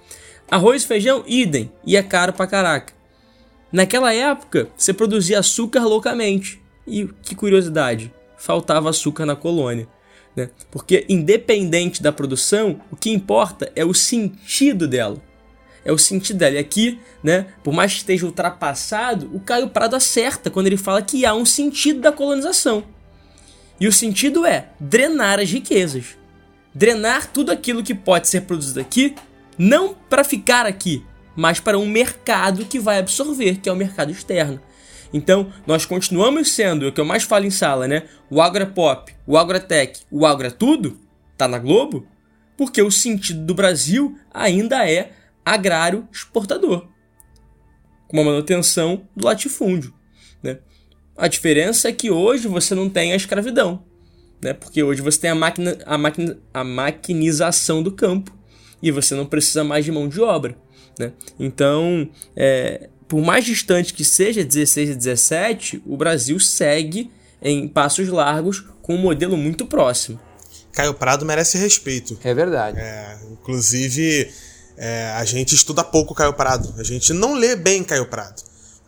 Arroz 0.51 0.83
e 0.83 0.87
feijão, 0.87 1.23
idem, 1.27 1.71
e 1.87 1.97
é 1.97 2.03
caro 2.03 2.33
pra 2.33 2.49
caraca. 2.49 2.93
Naquela 3.71 4.13
época, 4.13 4.69
você 4.77 4.93
produzia 4.93 5.39
açúcar 5.39 5.85
loucamente. 5.85 6.61
E 6.85 7.09
que 7.23 7.37
curiosidade, 7.37 8.13
faltava 8.37 8.91
açúcar 8.91 9.25
na 9.25 9.37
colônia. 9.37 9.87
Né? 10.35 10.51
Porque, 10.71 11.07
independente 11.09 12.03
da 12.03 12.11
produção, 12.11 12.81
o 12.91 12.97
que 12.97 13.11
importa 13.11 13.71
é 13.77 13.85
o 13.85 13.95
sentido 13.95 14.89
dela. 14.89 15.23
É 15.85 15.93
o 15.93 15.99
sentido 15.99 16.39
dela. 16.39 16.57
E 16.57 16.59
aqui, 16.59 17.01
né, 17.23 17.47
por 17.63 17.73
mais 17.73 17.93
que 17.93 17.99
esteja 17.99 18.27
ultrapassado, 18.27 19.31
o 19.33 19.39
Caio 19.39 19.69
Prado 19.69 19.95
acerta 19.95 20.51
quando 20.51 20.67
ele 20.67 20.77
fala 20.77 21.03
que 21.03 21.25
há 21.25 21.35
um 21.35 21.47
sentido 21.47 22.01
da 22.01 22.11
colonização. 22.11 22.85
E 23.81 23.89
o 23.89 23.93
sentido 23.93 24.47
é 24.47 24.69
drenar 24.79 25.41
as 25.41 25.51
riquezas. 25.51 26.17
Drenar 26.75 27.31
tudo 27.31 27.51
aquilo 27.51 27.83
que 27.83 27.95
pode 27.95 28.29
ser 28.29 28.43
produzido 28.43 28.81
aqui, 28.81 29.15
não 29.59 29.95
para 29.95 30.25
ficar 30.25 30.67
aqui, 30.67 31.05
mas 31.37 31.61
para 31.61 31.79
um 31.79 31.87
mercado 31.87 32.65
que 32.65 32.79
vai 32.79 32.99
absorver, 32.99 33.57
que 33.57 33.69
é 33.69 33.73
o 33.73 33.77
mercado 33.77 34.11
externo. 34.11 34.61
Então, 35.13 35.53
nós 35.67 35.85
continuamos 35.85 36.53
sendo, 36.53 36.89
o 36.89 36.93
que 36.93 37.01
eu 37.01 37.05
mais 37.05 37.23
falo 37.23 37.45
em 37.45 37.51
sala, 37.51 37.87
né? 37.87 38.05
O 38.31 38.41
agropop, 38.41 39.15
o 39.27 39.37
agrotech, 39.37 40.01
o 40.11 40.25
agrotudo, 40.25 40.99
tá 41.37 41.47
na 41.47 41.59
Globo, 41.59 42.07
porque 42.57 42.81
o 42.81 42.91
sentido 42.91 43.45
do 43.45 43.55
Brasil 43.55 44.19
ainda 44.33 44.89
é 44.89 45.13
agrário 45.45 46.09
exportador, 46.11 46.89
com 48.09 48.17
uma 48.17 48.25
manutenção 48.25 49.07
do 49.15 49.27
latifúndio? 49.27 49.93
A 51.17 51.29
diferença 51.29 51.89
é 51.89 51.93
que 51.93 52.11
hoje 52.11 52.49
você 52.49 52.75
não 52.75 52.89
tem 52.89 53.13
a 53.13 53.17
escravidão, 53.17 53.85
né? 54.43 54.53
Porque 54.53 54.83
hoje 54.83 55.01
você 55.03 55.21
tem 55.21 55.31
a, 55.31 55.35
máquina, 55.35 55.79
a, 55.85 55.99
máquina, 55.99 56.39
a 56.53 56.65
maquinização 56.65 57.83
do 57.83 57.93
campo 57.93 58.37
e 58.83 58.91
você 58.91 59.15
não 59.15 59.27
precisa 59.27 59.63
mais 59.63 59.85
de 59.85 59.93
mão 59.93 60.09
de 60.09 60.21
obra, 60.21 60.57
né? 60.99 61.13
Então, 61.39 62.09
é, 62.35 62.89
por 63.07 63.21
mais 63.21 63.45
distante 63.45 63.93
que 63.95 64.05
seja 64.05 64.43
16 64.43 64.91
e 64.91 64.95
17, 64.95 65.83
o 65.87 65.97
Brasil 65.97 66.41
segue 66.41 67.11
em 67.43 67.69
passos 67.69 68.09
largos 68.09 68.65
com 68.81 68.95
um 68.95 68.99
modelo 68.99 69.37
muito 69.37 69.67
próximo. 69.67 70.19
Caio 70.73 70.95
Prado 70.95 71.27
merece 71.27 71.59
respeito. 71.59 72.19
É 72.25 72.33
verdade. 72.33 72.79
É, 72.81 73.19
inclusive, 73.31 74.33
é, 74.77 75.11
a 75.11 75.25
gente 75.25 75.55
estuda 75.55 75.85
pouco 75.85 76.15
Caio 76.15 76.33
Prado. 76.33 76.75
A 76.79 76.83
gente 76.83 77.13
não 77.13 77.35
lê 77.35 77.55
bem 77.55 77.85
Caio 77.85 78.07
Prado. 78.07 78.43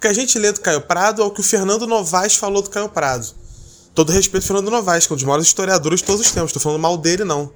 Que 0.04 0.08
a 0.08 0.12
gente 0.12 0.38
lê 0.38 0.52
do 0.52 0.60
Caio 0.60 0.82
Prado 0.82 1.22
é 1.22 1.24
o 1.24 1.30
que 1.30 1.40
o 1.40 1.42
Fernando 1.42 1.86
Novaes 1.86 2.36
falou 2.36 2.60
do 2.60 2.68
Caio 2.68 2.90
Prado. 2.90 3.26
Todo 3.94 4.12
respeito 4.12 4.44
ao 4.44 4.48
Fernando 4.48 4.70
Novaes, 4.70 5.06
que 5.06 5.12
é 5.12 5.14
um 5.14 5.16
dos 5.16 5.24
maiores 5.24 5.46
historiadores 5.46 6.00
de 6.00 6.04
todos 6.04 6.20
os 6.20 6.30
tempos. 6.30 6.50
Estou 6.50 6.60
falando 6.60 6.82
mal 6.82 6.98
dele, 6.98 7.24
não. 7.24 7.50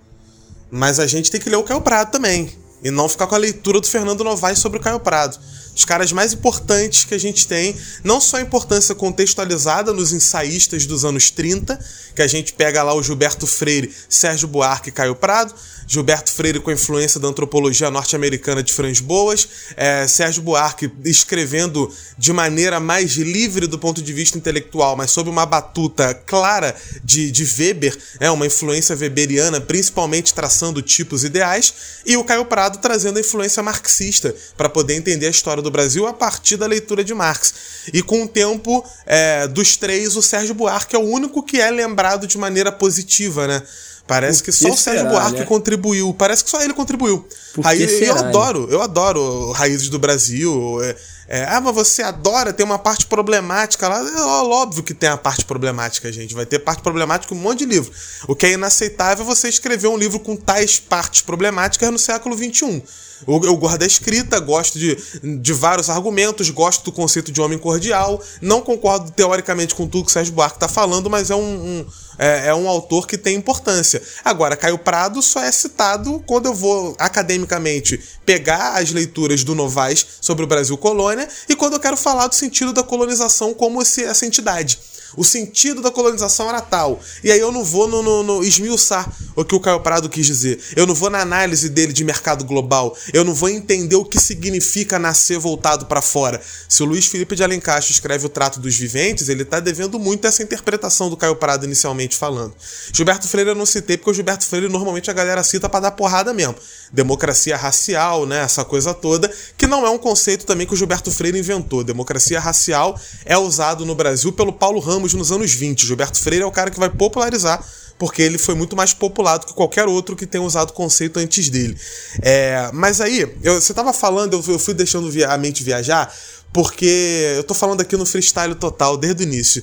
Mas 0.70 0.98
a 0.98 1.06
gente 1.06 1.30
tem 1.30 1.38
que 1.38 1.50
ler 1.50 1.56
o 1.56 1.62
Caio 1.62 1.82
Prado 1.82 2.10
também. 2.10 2.50
E 2.82 2.90
não 2.90 3.06
ficar 3.06 3.26
com 3.26 3.34
a 3.34 3.38
leitura 3.38 3.82
do 3.82 3.86
Fernando 3.86 4.24
Novaes 4.24 4.60
sobre 4.60 4.78
o 4.78 4.80
Caio 4.80 4.98
Prado 4.98 5.38
os 5.78 5.84
caras 5.84 6.10
mais 6.10 6.32
importantes 6.32 7.04
que 7.04 7.14
a 7.14 7.18
gente 7.18 7.46
tem, 7.46 7.76
não 8.02 8.20
só 8.20 8.38
a 8.38 8.40
importância 8.40 8.96
contextualizada 8.96 9.92
nos 9.92 10.12
ensaístas 10.12 10.86
dos 10.86 11.04
anos 11.04 11.30
30, 11.30 11.78
que 12.16 12.22
a 12.22 12.26
gente 12.26 12.52
pega 12.52 12.82
lá 12.82 12.92
o 12.92 13.02
Gilberto 13.02 13.46
Freire, 13.46 13.94
Sérgio 14.08 14.48
Buarque 14.48 14.88
e 14.88 14.92
Caio 14.92 15.14
Prado, 15.14 15.54
Gilberto 15.88 16.30
Freire 16.30 16.60
com 16.60 16.68
a 16.68 16.74
influência 16.74 17.18
da 17.18 17.28
antropologia 17.28 17.90
norte-americana 17.90 18.62
de 18.62 18.74
Franz 18.74 19.00
Boas, 19.00 19.48
é, 19.74 20.06
Sérgio 20.06 20.42
Buarque 20.42 20.92
escrevendo 21.02 21.90
de 22.18 22.30
maneira 22.30 22.78
mais 22.78 23.12
livre 23.12 23.66
do 23.66 23.78
ponto 23.78 24.02
de 24.02 24.12
vista 24.12 24.36
intelectual, 24.36 24.94
mas 24.94 25.10
sob 25.10 25.30
uma 25.30 25.46
batuta 25.46 26.12
clara 26.26 26.76
de, 27.02 27.30
de 27.30 27.44
Weber, 27.58 27.96
é 28.20 28.30
uma 28.30 28.46
influência 28.46 28.94
weberiana, 28.94 29.62
principalmente 29.62 30.34
traçando 30.34 30.82
tipos 30.82 31.24
ideais, 31.24 31.72
e 32.04 32.18
o 32.18 32.24
Caio 32.24 32.44
Prado 32.44 32.78
trazendo 32.78 33.16
a 33.16 33.20
influência 33.20 33.62
marxista 33.62 34.34
para 34.58 34.68
poder 34.68 34.94
entender 34.94 35.26
a 35.26 35.30
história 35.30 35.62
do 35.62 35.70
Brasil 35.70 36.06
a 36.06 36.12
partir 36.12 36.58
da 36.58 36.66
leitura 36.66 37.02
de 37.02 37.14
Marx. 37.14 37.54
E 37.94 38.02
com 38.02 38.24
o 38.24 38.28
tempo 38.28 38.84
é, 39.06 39.48
dos 39.48 39.78
três, 39.78 40.16
o 40.16 40.22
Sérgio 40.22 40.54
Buarque 40.54 40.94
é 40.94 40.98
o 40.98 41.02
único 41.02 41.42
que 41.42 41.58
é 41.58 41.70
lembrado 41.70 42.26
de 42.26 42.36
maneira 42.36 42.70
positiva, 42.70 43.46
né? 43.46 43.62
Parece 44.08 44.42
que 44.42 44.50
só 44.50 44.70
o 44.70 44.76
Sérgio 44.76 45.02
será, 45.02 45.10
Buarque 45.10 45.40
né? 45.40 45.44
contribuiu. 45.44 46.14
Parece 46.14 46.42
que 46.42 46.48
só 46.48 46.62
ele 46.62 46.72
contribuiu. 46.72 47.28
Aí, 47.62 47.82
eu 47.82 48.16
adoro, 48.16 48.66
eu 48.70 48.80
adoro 48.80 49.52
Raízes 49.52 49.90
do 49.90 49.98
Brasil. 49.98 50.82
É, 50.82 50.96
é, 51.28 51.44
ah, 51.44 51.60
mas 51.60 51.74
você 51.74 52.02
adora, 52.02 52.50
tem 52.54 52.64
uma 52.64 52.78
parte 52.78 53.04
problemática 53.04 53.86
lá. 53.86 53.98
É 53.98 54.22
óbvio 54.22 54.82
que 54.82 54.94
tem 54.94 55.10
a 55.10 55.16
parte 55.18 55.44
problemática, 55.44 56.10
gente. 56.10 56.34
Vai 56.34 56.46
ter 56.46 56.58
parte 56.58 56.82
problemática 56.82 57.34
um 57.34 57.38
monte 57.38 57.58
de 57.58 57.66
livro. 57.66 57.92
O 58.26 58.34
que 58.34 58.46
é 58.46 58.52
inaceitável 58.52 59.26
é 59.26 59.28
você 59.28 59.46
escrever 59.46 59.88
um 59.88 59.98
livro 59.98 60.18
com 60.18 60.34
tais 60.34 60.80
partes 60.80 61.20
problemáticas 61.20 61.90
no 61.90 61.98
século 61.98 62.34
XXI. 62.34 62.82
Eu, 63.26 63.40
eu 63.44 63.56
gosto 63.56 63.78
da 63.78 63.86
escrita, 63.86 64.38
gosto 64.40 64.78
de, 64.78 64.96
de 65.40 65.52
vários 65.52 65.90
argumentos, 65.90 66.48
gosto 66.50 66.84
do 66.84 66.92
conceito 66.92 67.32
de 67.32 67.40
homem 67.40 67.58
cordial. 67.58 68.22
Não 68.40 68.60
concordo 68.60 69.10
teoricamente 69.10 69.74
com 69.74 69.86
tudo 69.86 70.04
que 70.04 70.10
o 70.10 70.12
Sérgio 70.12 70.34
Buarque 70.34 70.56
está 70.56 70.68
falando, 70.68 71.08
mas 71.10 71.30
é 71.30 71.34
um, 71.34 71.40
um 71.40 71.86
é, 72.18 72.48
é, 72.48 72.54
um 72.54 72.68
autor 72.68 73.06
que 73.06 73.16
tem 73.16 73.36
importância. 73.36 74.02
Agora, 74.24 74.56
Caio 74.56 74.76
Prado 74.76 75.22
só 75.22 75.40
é 75.40 75.52
citado 75.52 76.22
quando 76.26 76.46
eu 76.46 76.54
vou 76.54 76.96
academicamente 76.98 78.00
pegar 78.26 78.72
as 78.72 78.90
leituras 78.90 79.44
do 79.44 79.54
Novaes 79.54 80.04
sobre 80.20 80.44
o 80.44 80.48
Brasil 80.48 80.76
colônia 80.76 81.28
e 81.48 81.54
quando 81.54 81.74
eu 81.74 81.80
quero 81.80 81.96
falar 81.96 82.26
do 82.26 82.34
sentido 82.34 82.72
da 82.72 82.82
colonização 82.82 83.54
como 83.54 83.80
esse, 83.80 84.02
essa 84.02 84.26
entidade. 84.26 84.78
O 85.16 85.24
sentido 85.24 85.80
da 85.80 85.90
colonização 85.90 86.48
era 86.48 86.60
tal. 86.60 87.00
E 87.22 87.30
aí 87.30 87.40
eu 87.40 87.50
não 87.50 87.64
vou 87.64 87.88
no, 87.88 88.02
no, 88.02 88.22
no 88.22 88.44
esmiuçar 88.44 89.10
o 89.34 89.44
que 89.44 89.54
o 89.54 89.60
Caio 89.60 89.80
Prado 89.80 90.08
quis 90.08 90.26
dizer. 90.26 90.60
Eu 90.76 90.86
não 90.86 90.94
vou 90.94 91.10
na 91.10 91.20
análise 91.20 91.68
dele 91.68 91.92
de 91.92 92.04
mercado 92.04 92.44
global. 92.44 92.96
Eu 93.12 93.24
não 93.24 93.34
vou 93.34 93.48
entender 93.48 93.96
o 93.96 94.04
que 94.04 94.20
significa 94.20 94.98
nascer 94.98 95.38
voltado 95.38 95.86
para 95.86 96.02
fora. 96.02 96.40
Se 96.68 96.82
o 96.82 96.86
Luiz 96.86 97.06
Felipe 97.06 97.36
de 97.36 97.42
Alencar 97.42 97.78
escreve 97.78 98.26
o 98.26 98.28
Trato 98.28 98.60
dos 98.60 98.76
Viventes, 98.76 99.28
ele 99.28 99.42
está 99.42 99.60
devendo 99.60 99.98
muito 99.98 100.26
essa 100.26 100.42
interpretação 100.42 101.08
do 101.08 101.16
Caio 101.16 101.36
Prado 101.36 101.64
inicialmente 101.64 102.16
falando. 102.16 102.54
Gilberto 102.92 103.28
Freire 103.28 103.50
eu 103.50 103.54
não 103.54 103.66
citei 103.66 103.96
porque 103.96 104.10
o 104.10 104.14
Gilberto 104.14 104.44
Freire 104.44 104.68
normalmente 104.68 105.10
a 105.10 105.14
galera 105.14 105.42
cita 105.42 105.68
para 105.68 105.80
dar 105.80 105.90
porrada 105.92 106.34
mesmo. 106.34 106.56
Democracia 106.92 107.56
racial, 107.56 108.26
né, 108.26 108.42
essa 108.42 108.64
coisa 108.64 108.94
toda, 108.94 109.30
que 109.56 109.66
não 109.66 109.86
é 109.86 109.90
um 109.90 109.98
conceito 109.98 110.46
também 110.46 110.66
que 110.66 110.74
o 110.74 110.76
Gilberto 110.76 111.10
Freire 111.10 111.38
inventou. 111.38 111.84
Democracia 111.84 112.40
racial 112.40 112.98
é 113.24 113.36
usado 113.36 113.84
no 113.84 113.94
Brasil 113.94 114.32
pelo 114.32 114.52
Paulo 114.52 114.80
Ramos 114.80 114.97
Ramos 114.98 115.14
nos 115.14 115.30
anos 115.30 115.54
20. 115.54 115.86
Gilberto 115.86 116.18
Freire 116.18 116.42
é 116.42 116.46
o 116.46 116.50
cara 116.50 116.70
que 116.72 116.78
vai 116.78 116.90
popularizar, 116.90 117.64
porque 117.96 118.20
ele 118.20 118.36
foi 118.36 118.56
muito 118.56 118.74
mais 118.74 118.92
popular 118.92 119.38
do 119.38 119.46
que 119.46 119.54
qualquer 119.54 119.86
outro 119.86 120.16
que 120.16 120.26
tenha 120.26 120.42
usado 120.42 120.70
o 120.70 120.72
conceito 120.72 121.20
antes 121.20 121.48
dele. 121.48 121.78
É, 122.20 122.68
mas 122.72 123.00
aí, 123.00 123.20
eu, 123.44 123.60
você 123.60 123.70
estava 123.70 123.92
falando, 123.92 124.34
eu, 124.34 124.52
eu 124.52 124.58
fui 124.58 124.74
deixando 124.74 125.08
a 125.24 125.38
mente 125.38 125.62
viajar, 125.62 126.12
porque 126.52 127.34
eu 127.36 127.44
tô 127.44 127.54
falando 127.54 127.80
aqui 127.80 127.96
no 127.96 128.04
freestyle 128.04 128.56
total 128.56 128.96
desde 128.96 129.22
o 129.22 129.24
início. 129.24 129.62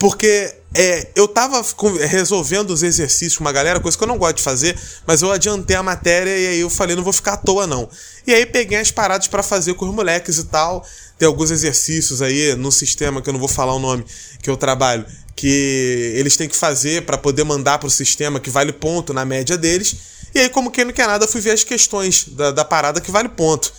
Porque 0.00 0.52
é, 0.74 1.06
eu 1.14 1.28
tava 1.28 1.64
resolvendo 2.08 2.70
os 2.70 2.82
exercícios 2.82 3.36
com 3.36 3.44
uma 3.44 3.52
galera, 3.52 3.78
coisa 3.78 3.96
que 3.96 4.02
eu 4.02 4.08
não 4.08 4.18
gosto 4.18 4.38
de 4.38 4.42
fazer, 4.42 4.76
mas 5.06 5.22
eu 5.22 5.30
adiantei 5.30 5.76
a 5.76 5.82
matéria 5.82 6.36
e 6.36 6.46
aí 6.48 6.60
eu 6.60 6.68
falei, 6.68 6.96
não 6.96 7.04
vou 7.04 7.12
ficar 7.12 7.34
à 7.34 7.36
toa 7.36 7.68
não. 7.68 7.88
E 8.26 8.34
aí 8.34 8.44
peguei 8.44 8.78
as 8.78 8.90
paradas 8.90 9.28
para 9.28 9.44
fazer 9.44 9.74
com 9.74 9.88
os 9.88 9.94
moleques 9.94 10.38
e 10.38 10.44
tal. 10.46 10.84
Tem 11.18 11.26
alguns 11.26 11.50
exercícios 11.50 12.20
aí 12.20 12.54
no 12.54 12.72
sistema 12.72 13.22
que 13.22 13.28
eu 13.28 13.32
não 13.32 13.40
vou 13.40 13.48
falar 13.48 13.74
o 13.74 13.78
nome 13.78 14.04
que 14.42 14.50
eu 14.50 14.56
trabalho, 14.56 15.06
que 15.36 16.12
eles 16.16 16.36
têm 16.36 16.48
que 16.48 16.56
fazer 16.56 17.02
para 17.02 17.16
poder 17.16 17.44
mandar 17.44 17.78
para 17.78 17.86
o 17.86 17.90
sistema 17.90 18.40
que 18.40 18.50
vale 18.50 18.72
ponto 18.72 19.14
na 19.14 19.24
média 19.24 19.56
deles. 19.56 19.96
E 20.34 20.40
aí, 20.40 20.48
como 20.48 20.70
quem 20.70 20.84
não 20.84 20.92
quer 20.92 21.06
nada, 21.06 21.28
fui 21.28 21.40
ver 21.40 21.50
as 21.50 21.62
questões 21.62 22.26
da, 22.28 22.50
da 22.50 22.64
parada 22.64 23.00
que 23.00 23.10
vale 23.10 23.28
ponto. 23.28 23.72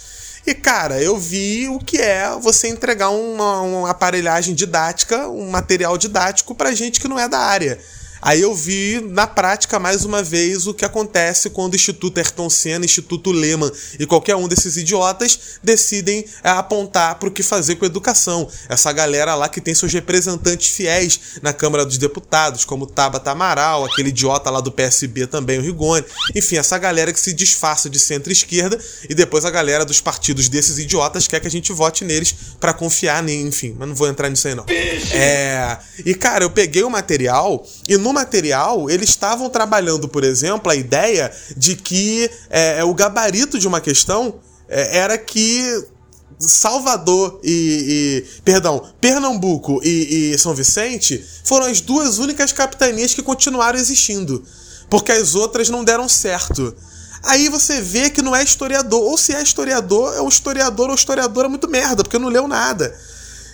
E, 0.45 0.53
cara, 0.53 1.01
eu 1.01 1.17
vi 1.17 1.69
o 1.69 1.79
que 1.79 1.97
é 1.97 2.29
você 2.39 2.67
entregar 2.67 3.09
uma, 3.09 3.61
uma 3.61 3.89
aparelhagem 3.89 4.53
didática, 4.53 5.29
um 5.29 5.49
material 5.49 5.97
didático 5.97 6.53
pra 6.53 6.73
gente 6.73 6.99
que 6.99 7.07
não 7.07 7.17
é 7.17 7.29
da 7.29 7.39
área. 7.39 7.79
Aí 8.25 8.41
eu 8.41 8.55
vi 8.55 9.01
na 9.09 9.27
prática 9.27 9.77
mais 9.77 10.05
uma 10.05 10.23
vez 10.23 10.65
o 10.65 10.73
que 10.73 10.85
acontece 10.85 11.49
quando 11.49 11.73
o 11.73 11.75
Instituto 11.75 12.19
Ayrton 12.19 12.49
Senna, 12.49 12.85
Instituto 12.85 13.33
Lehman 13.33 13.69
e 13.99 14.05
qualquer 14.05 14.37
um 14.37 14.47
desses 14.47 14.77
idiotas 14.77 15.59
decidem 15.61 16.23
é, 16.41 16.49
apontar 16.49 17.15
para 17.15 17.27
o 17.27 17.31
que 17.31 17.43
fazer 17.43 17.75
com 17.75 17.83
a 17.83 17.87
educação. 17.87 18.47
Essa 18.69 18.93
galera 18.93 19.35
lá 19.35 19.49
que 19.49 19.59
tem 19.59 19.75
seus 19.75 19.91
representantes 19.91 20.69
fiéis 20.69 21.19
na 21.41 21.51
Câmara 21.51 21.85
dos 21.85 21.97
Deputados, 21.97 22.63
como 22.63 22.87
Tabata 22.87 23.31
Amaral, 23.31 23.83
aquele 23.83 24.07
idiota 24.07 24.49
lá 24.49 24.61
do 24.61 24.71
PSB 24.71 25.27
também, 25.27 25.59
o 25.59 25.61
Rigoni. 25.61 26.05
Enfim, 26.33 26.55
essa 26.55 26.77
galera 26.77 27.11
que 27.11 27.19
se 27.19 27.33
disfarça 27.33 27.89
de 27.89 27.99
centro-esquerda 27.99 28.79
e 29.09 29.13
depois 29.13 29.43
a 29.43 29.51
galera 29.51 29.83
dos 29.83 29.99
partidos 29.99 30.47
desses 30.47 30.77
idiotas 30.77 31.27
quer 31.27 31.41
que 31.41 31.47
a 31.47 31.51
gente 31.51 31.73
vote 31.73 32.05
neles 32.05 32.33
para 32.57 32.71
confiar, 32.71 33.27
enfim, 33.27 33.75
mas 33.77 33.89
não 33.89 33.95
vou 33.95 34.07
entrar 34.07 34.29
nisso 34.29 34.47
aí 34.47 34.55
não. 34.55 34.65
É. 35.11 35.77
E 36.05 36.15
cara, 36.15 36.45
eu 36.45 36.49
peguei 36.49 36.83
o 36.83 36.89
material 36.89 37.67
e 37.89 37.97
no 37.97 38.12
material, 38.13 38.89
eles 38.89 39.09
estavam 39.09 39.49
trabalhando, 39.49 40.07
por 40.07 40.23
exemplo, 40.23 40.71
a 40.71 40.75
ideia 40.75 41.31
de 41.57 41.75
que 41.75 42.29
é, 42.49 42.79
é, 42.79 42.83
o 42.83 42.93
gabarito 42.93 43.59
de 43.59 43.67
uma 43.67 43.81
questão 43.81 44.35
é, 44.69 44.99
era 44.99 45.17
que 45.17 45.85
Salvador 46.39 47.39
e, 47.43 48.23
e, 48.25 48.41
Perdão, 48.41 48.83
Pernambuco 49.01 49.81
e, 49.83 50.33
e 50.33 50.37
São 50.37 50.53
Vicente 50.53 51.23
foram 51.43 51.65
as 51.65 51.81
duas 51.81 52.17
únicas 52.19 52.51
capitanias 52.51 53.13
que 53.13 53.21
continuaram 53.21 53.77
existindo. 53.77 54.43
Porque 54.89 55.11
as 55.11 55.35
outras 55.35 55.69
não 55.69 55.83
deram 55.83 56.07
certo. 56.07 56.75
Aí 57.23 57.47
você 57.47 57.81
vê 57.81 58.09
que 58.09 58.21
não 58.21 58.35
é 58.35 58.43
historiador. 58.43 59.01
Ou 59.01 59.17
se 59.17 59.33
é 59.33 59.41
historiador, 59.41 60.13
é 60.15 60.21
um 60.21 60.27
historiador 60.27 60.89
ou 60.89 60.95
historiadora 60.95 61.49
muito 61.49 61.69
merda, 61.69 62.03
porque 62.03 62.19
não 62.19 62.29
leu 62.29 62.47
nada. 62.47 62.95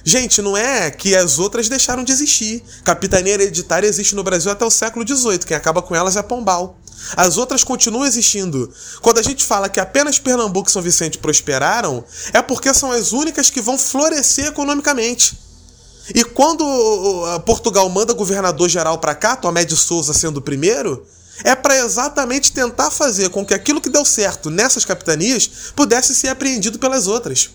Gente, 0.03 0.41
não 0.41 0.55
é 0.55 0.89
que 0.89 1.15
as 1.15 1.39
outras 1.39 1.67
deixaram 1.67 2.03
de 2.03 2.11
existir. 2.11 2.63
Capitania 2.83 3.33
hereditária 3.33 3.87
existe 3.87 4.15
no 4.15 4.23
Brasil 4.23 4.51
até 4.51 4.65
o 4.65 4.71
século 4.71 5.05
XVIII. 5.07 5.39
Quem 5.39 5.57
acaba 5.57 5.81
com 5.81 5.95
elas 5.95 6.15
é 6.15 6.21
Pombal. 6.21 6.77
As 7.15 7.37
outras 7.37 7.63
continuam 7.63 8.05
existindo. 8.05 8.71
Quando 9.01 9.19
a 9.19 9.23
gente 9.23 9.43
fala 9.43 9.69
que 9.69 9.79
apenas 9.79 10.19
Pernambuco 10.19 10.69
e 10.69 10.71
São 10.71 10.81
Vicente 10.81 11.17
prosperaram, 11.17 12.03
é 12.33 12.41
porque 12.41 12.73
são 12.73 12.91
as 12.91 13.11
únicas 13.11 13.49
que 13.49 13.61
vão 13.61 13.77
florescer 13.77 14.47
economicamente. 14.47 15.37
E 16.13 16.23
quando 16.23 16.63
Portugal 17.45 17.87
manda 17.89 18.13
governador 18.13 18.67
geral 18.67 18.97
para 18.97 19.15
cá, 19.15 19.35
Tomé 19.35 19.63
de 19.63 19.75
Souza 19.75 20.13
sendo 20.13 20.37
o 20.37 20.41
primeiro, 20.41 21.05
é 21.43 21.55
para 21.55 21.77
exatamente 21.77 22.51
tentar 22.51 22.91
fazer 22.91 23.29
com 23.29 23.45
que 23.45 23.53
aquilo 23.53 23.79
que 23.79 23.89
deu 23.89 24.03
certo 24.03 24.49
nessas 24.49 24.83
capitanias 24.83 25.49
pudesse 25.75 26.13
ser 26.13 26.29
apreendido 26.29 26.79
pelas 26.79 27.07
outras. 27.07 27.51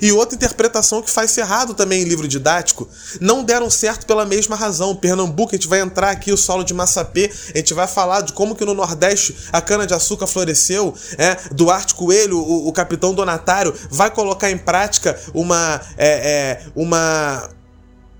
E 0.00 0.12
outra 0.12 0.34
interpretação 0.34 1.02
que 1.02 1.10
faz 1.10 1.36
errado 1.36 1.74
também 1.74 2.02
em 2.02 2.04
livro 2.04 2.26
didático, 2.26 2.88
não 3.20 3.44
deram 3.44 3.70
certo 3.70 4.06
pela 4.06 4.24
mesma 4.24 4.56
razão. 4.56 4.94
Pernambuco, 4.94 5.54
a 5.54 5.56
gente 5.56 5.68
vai 5.68 5.80
entrar 5.80 6.10
aqui 6.10 6.32
o 6.32 6.36
solo 6.36 6.64
de 6.64 6.74
Massapê, 6.74 7.30
a 7.54 7.58
gente 7.58 7.74
vai 7.74 7.86
falar 7.86 8.22
de 8.22 8.32
como 8.32 8.54
que 8.54 8.64
no 8.64 8.74
Nordeste 8.74 9.36
a 9.52 9.60
cana-de-açúcar 9.60 10.26
floresceu, 10.26 10.94
é, 11.18 11.36
Duarte 11.52 11.94
Coelho, 11.94 12.38
o, 12.38 12.68
o 12.68 12.72
capitão 12.72 13.14
donatário, 13.14 13.74
vai 13.90 14.10
colocar 14.10 14.50
em 14.50 14.58
prática 14.58 15.18
uma, 15.34 15.80
é, 15.96 16.08
é, 16.08 16.62
uma 16.74 17.48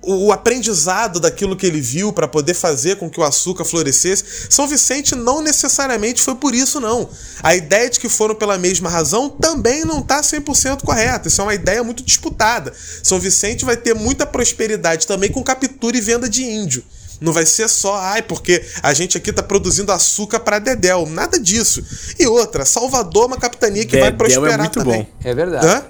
o 0.07 0.33
aprendizado 0.33 1.19
daquilo 1.19 1.57
que 1.57 1.67
ele 1.67 1.81
viu 1.81 2.13
para 2.13 2.29
poder 2.29 2.55
fazer 2.55 2.97
com 2.97 3.11
que 3.11 3.19
o 3.19 3.25
açúcar 3.25 3.65
florescesse. 3.65 4.25
São 4.49 4.69
Vicente 4.69 5.15
não 5.15 5.43
necessariamente 5.43 6.23
foi 6.23 6.37
por 6.37 6.55
isso, 6.55 6.81
não. 6.81 7.09
A 7.43 7.57
ideia 7.57 7.91
de 7.91 7.99
que 7.99 8.09
foram 8.09 8.35
pela 8.35 8.57
mesma 8.57 8.89
razão 8.89 9.29
também 9.29 9.85
não 9.85 10.01
está 10.01 10.21
100% 10.21 10.83
correta. 10.83 11.29
Isso 11.29 11.41
é 11.41 11.45
uma 11.45 11.55
ideia 11.55 11.83
muito 11.83 12.05
disputada. 12.05 12.73
São 13.03 13.19
Vicente 13.19 13.65
vai 13.65 13.77
ter 13.77 13.95
muita 13.95 14.25
prosperidade 14.25 15.07
também 15.07 15.31
com 15.31 15.43
captura 15.43 15.97
e 15.97 16.01
venda 16.01 16.29
de 16.29 16.45
índio. 16.45 16.85
Não 17.21 17.33
vai 17.33 17.47
ser 17.47 17.69
só, 17.69 17.97
ai, 17.97 18.23
porque 18.23 18.63
a 18.83 18.93
gente 18.93 19.17
aqui 19.17 19.33
tá 19.33 19.43
produzindo 19.43 19.91
açúcar 19.91 20.41
para 20.41 20.59
Dedéu. 20.59 21.07
Nada 21.07 21.41
disso. 21.41 21.83
E 22.19 22.27
outra, 22.27 22.65
Salvador 22.65 23.25
é 23.25 23.27
uma 23.27 23.39
capitania 23.39 23.85
que 23.85 23.93
Dedéu 23.93 24.03
vai 24.03 24.13
prosperar 24.13 24.55
é 24.55 24.59
muito 24.59 24.79
também. 24.79 25.03
Bom. 25.03 25.09
É 25.25 25.35
verdade. 25.35 25.67
Hã? 25.67 25.85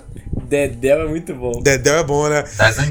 Dedéu 0.48 1.00
é 1.00 1.08
muito 1.08 1.34
bom. 1.34 1.60
Dedéu 1.60 1.96
é 1.96 2.04
bom, 2.04 2.28
né? 2.28 2.44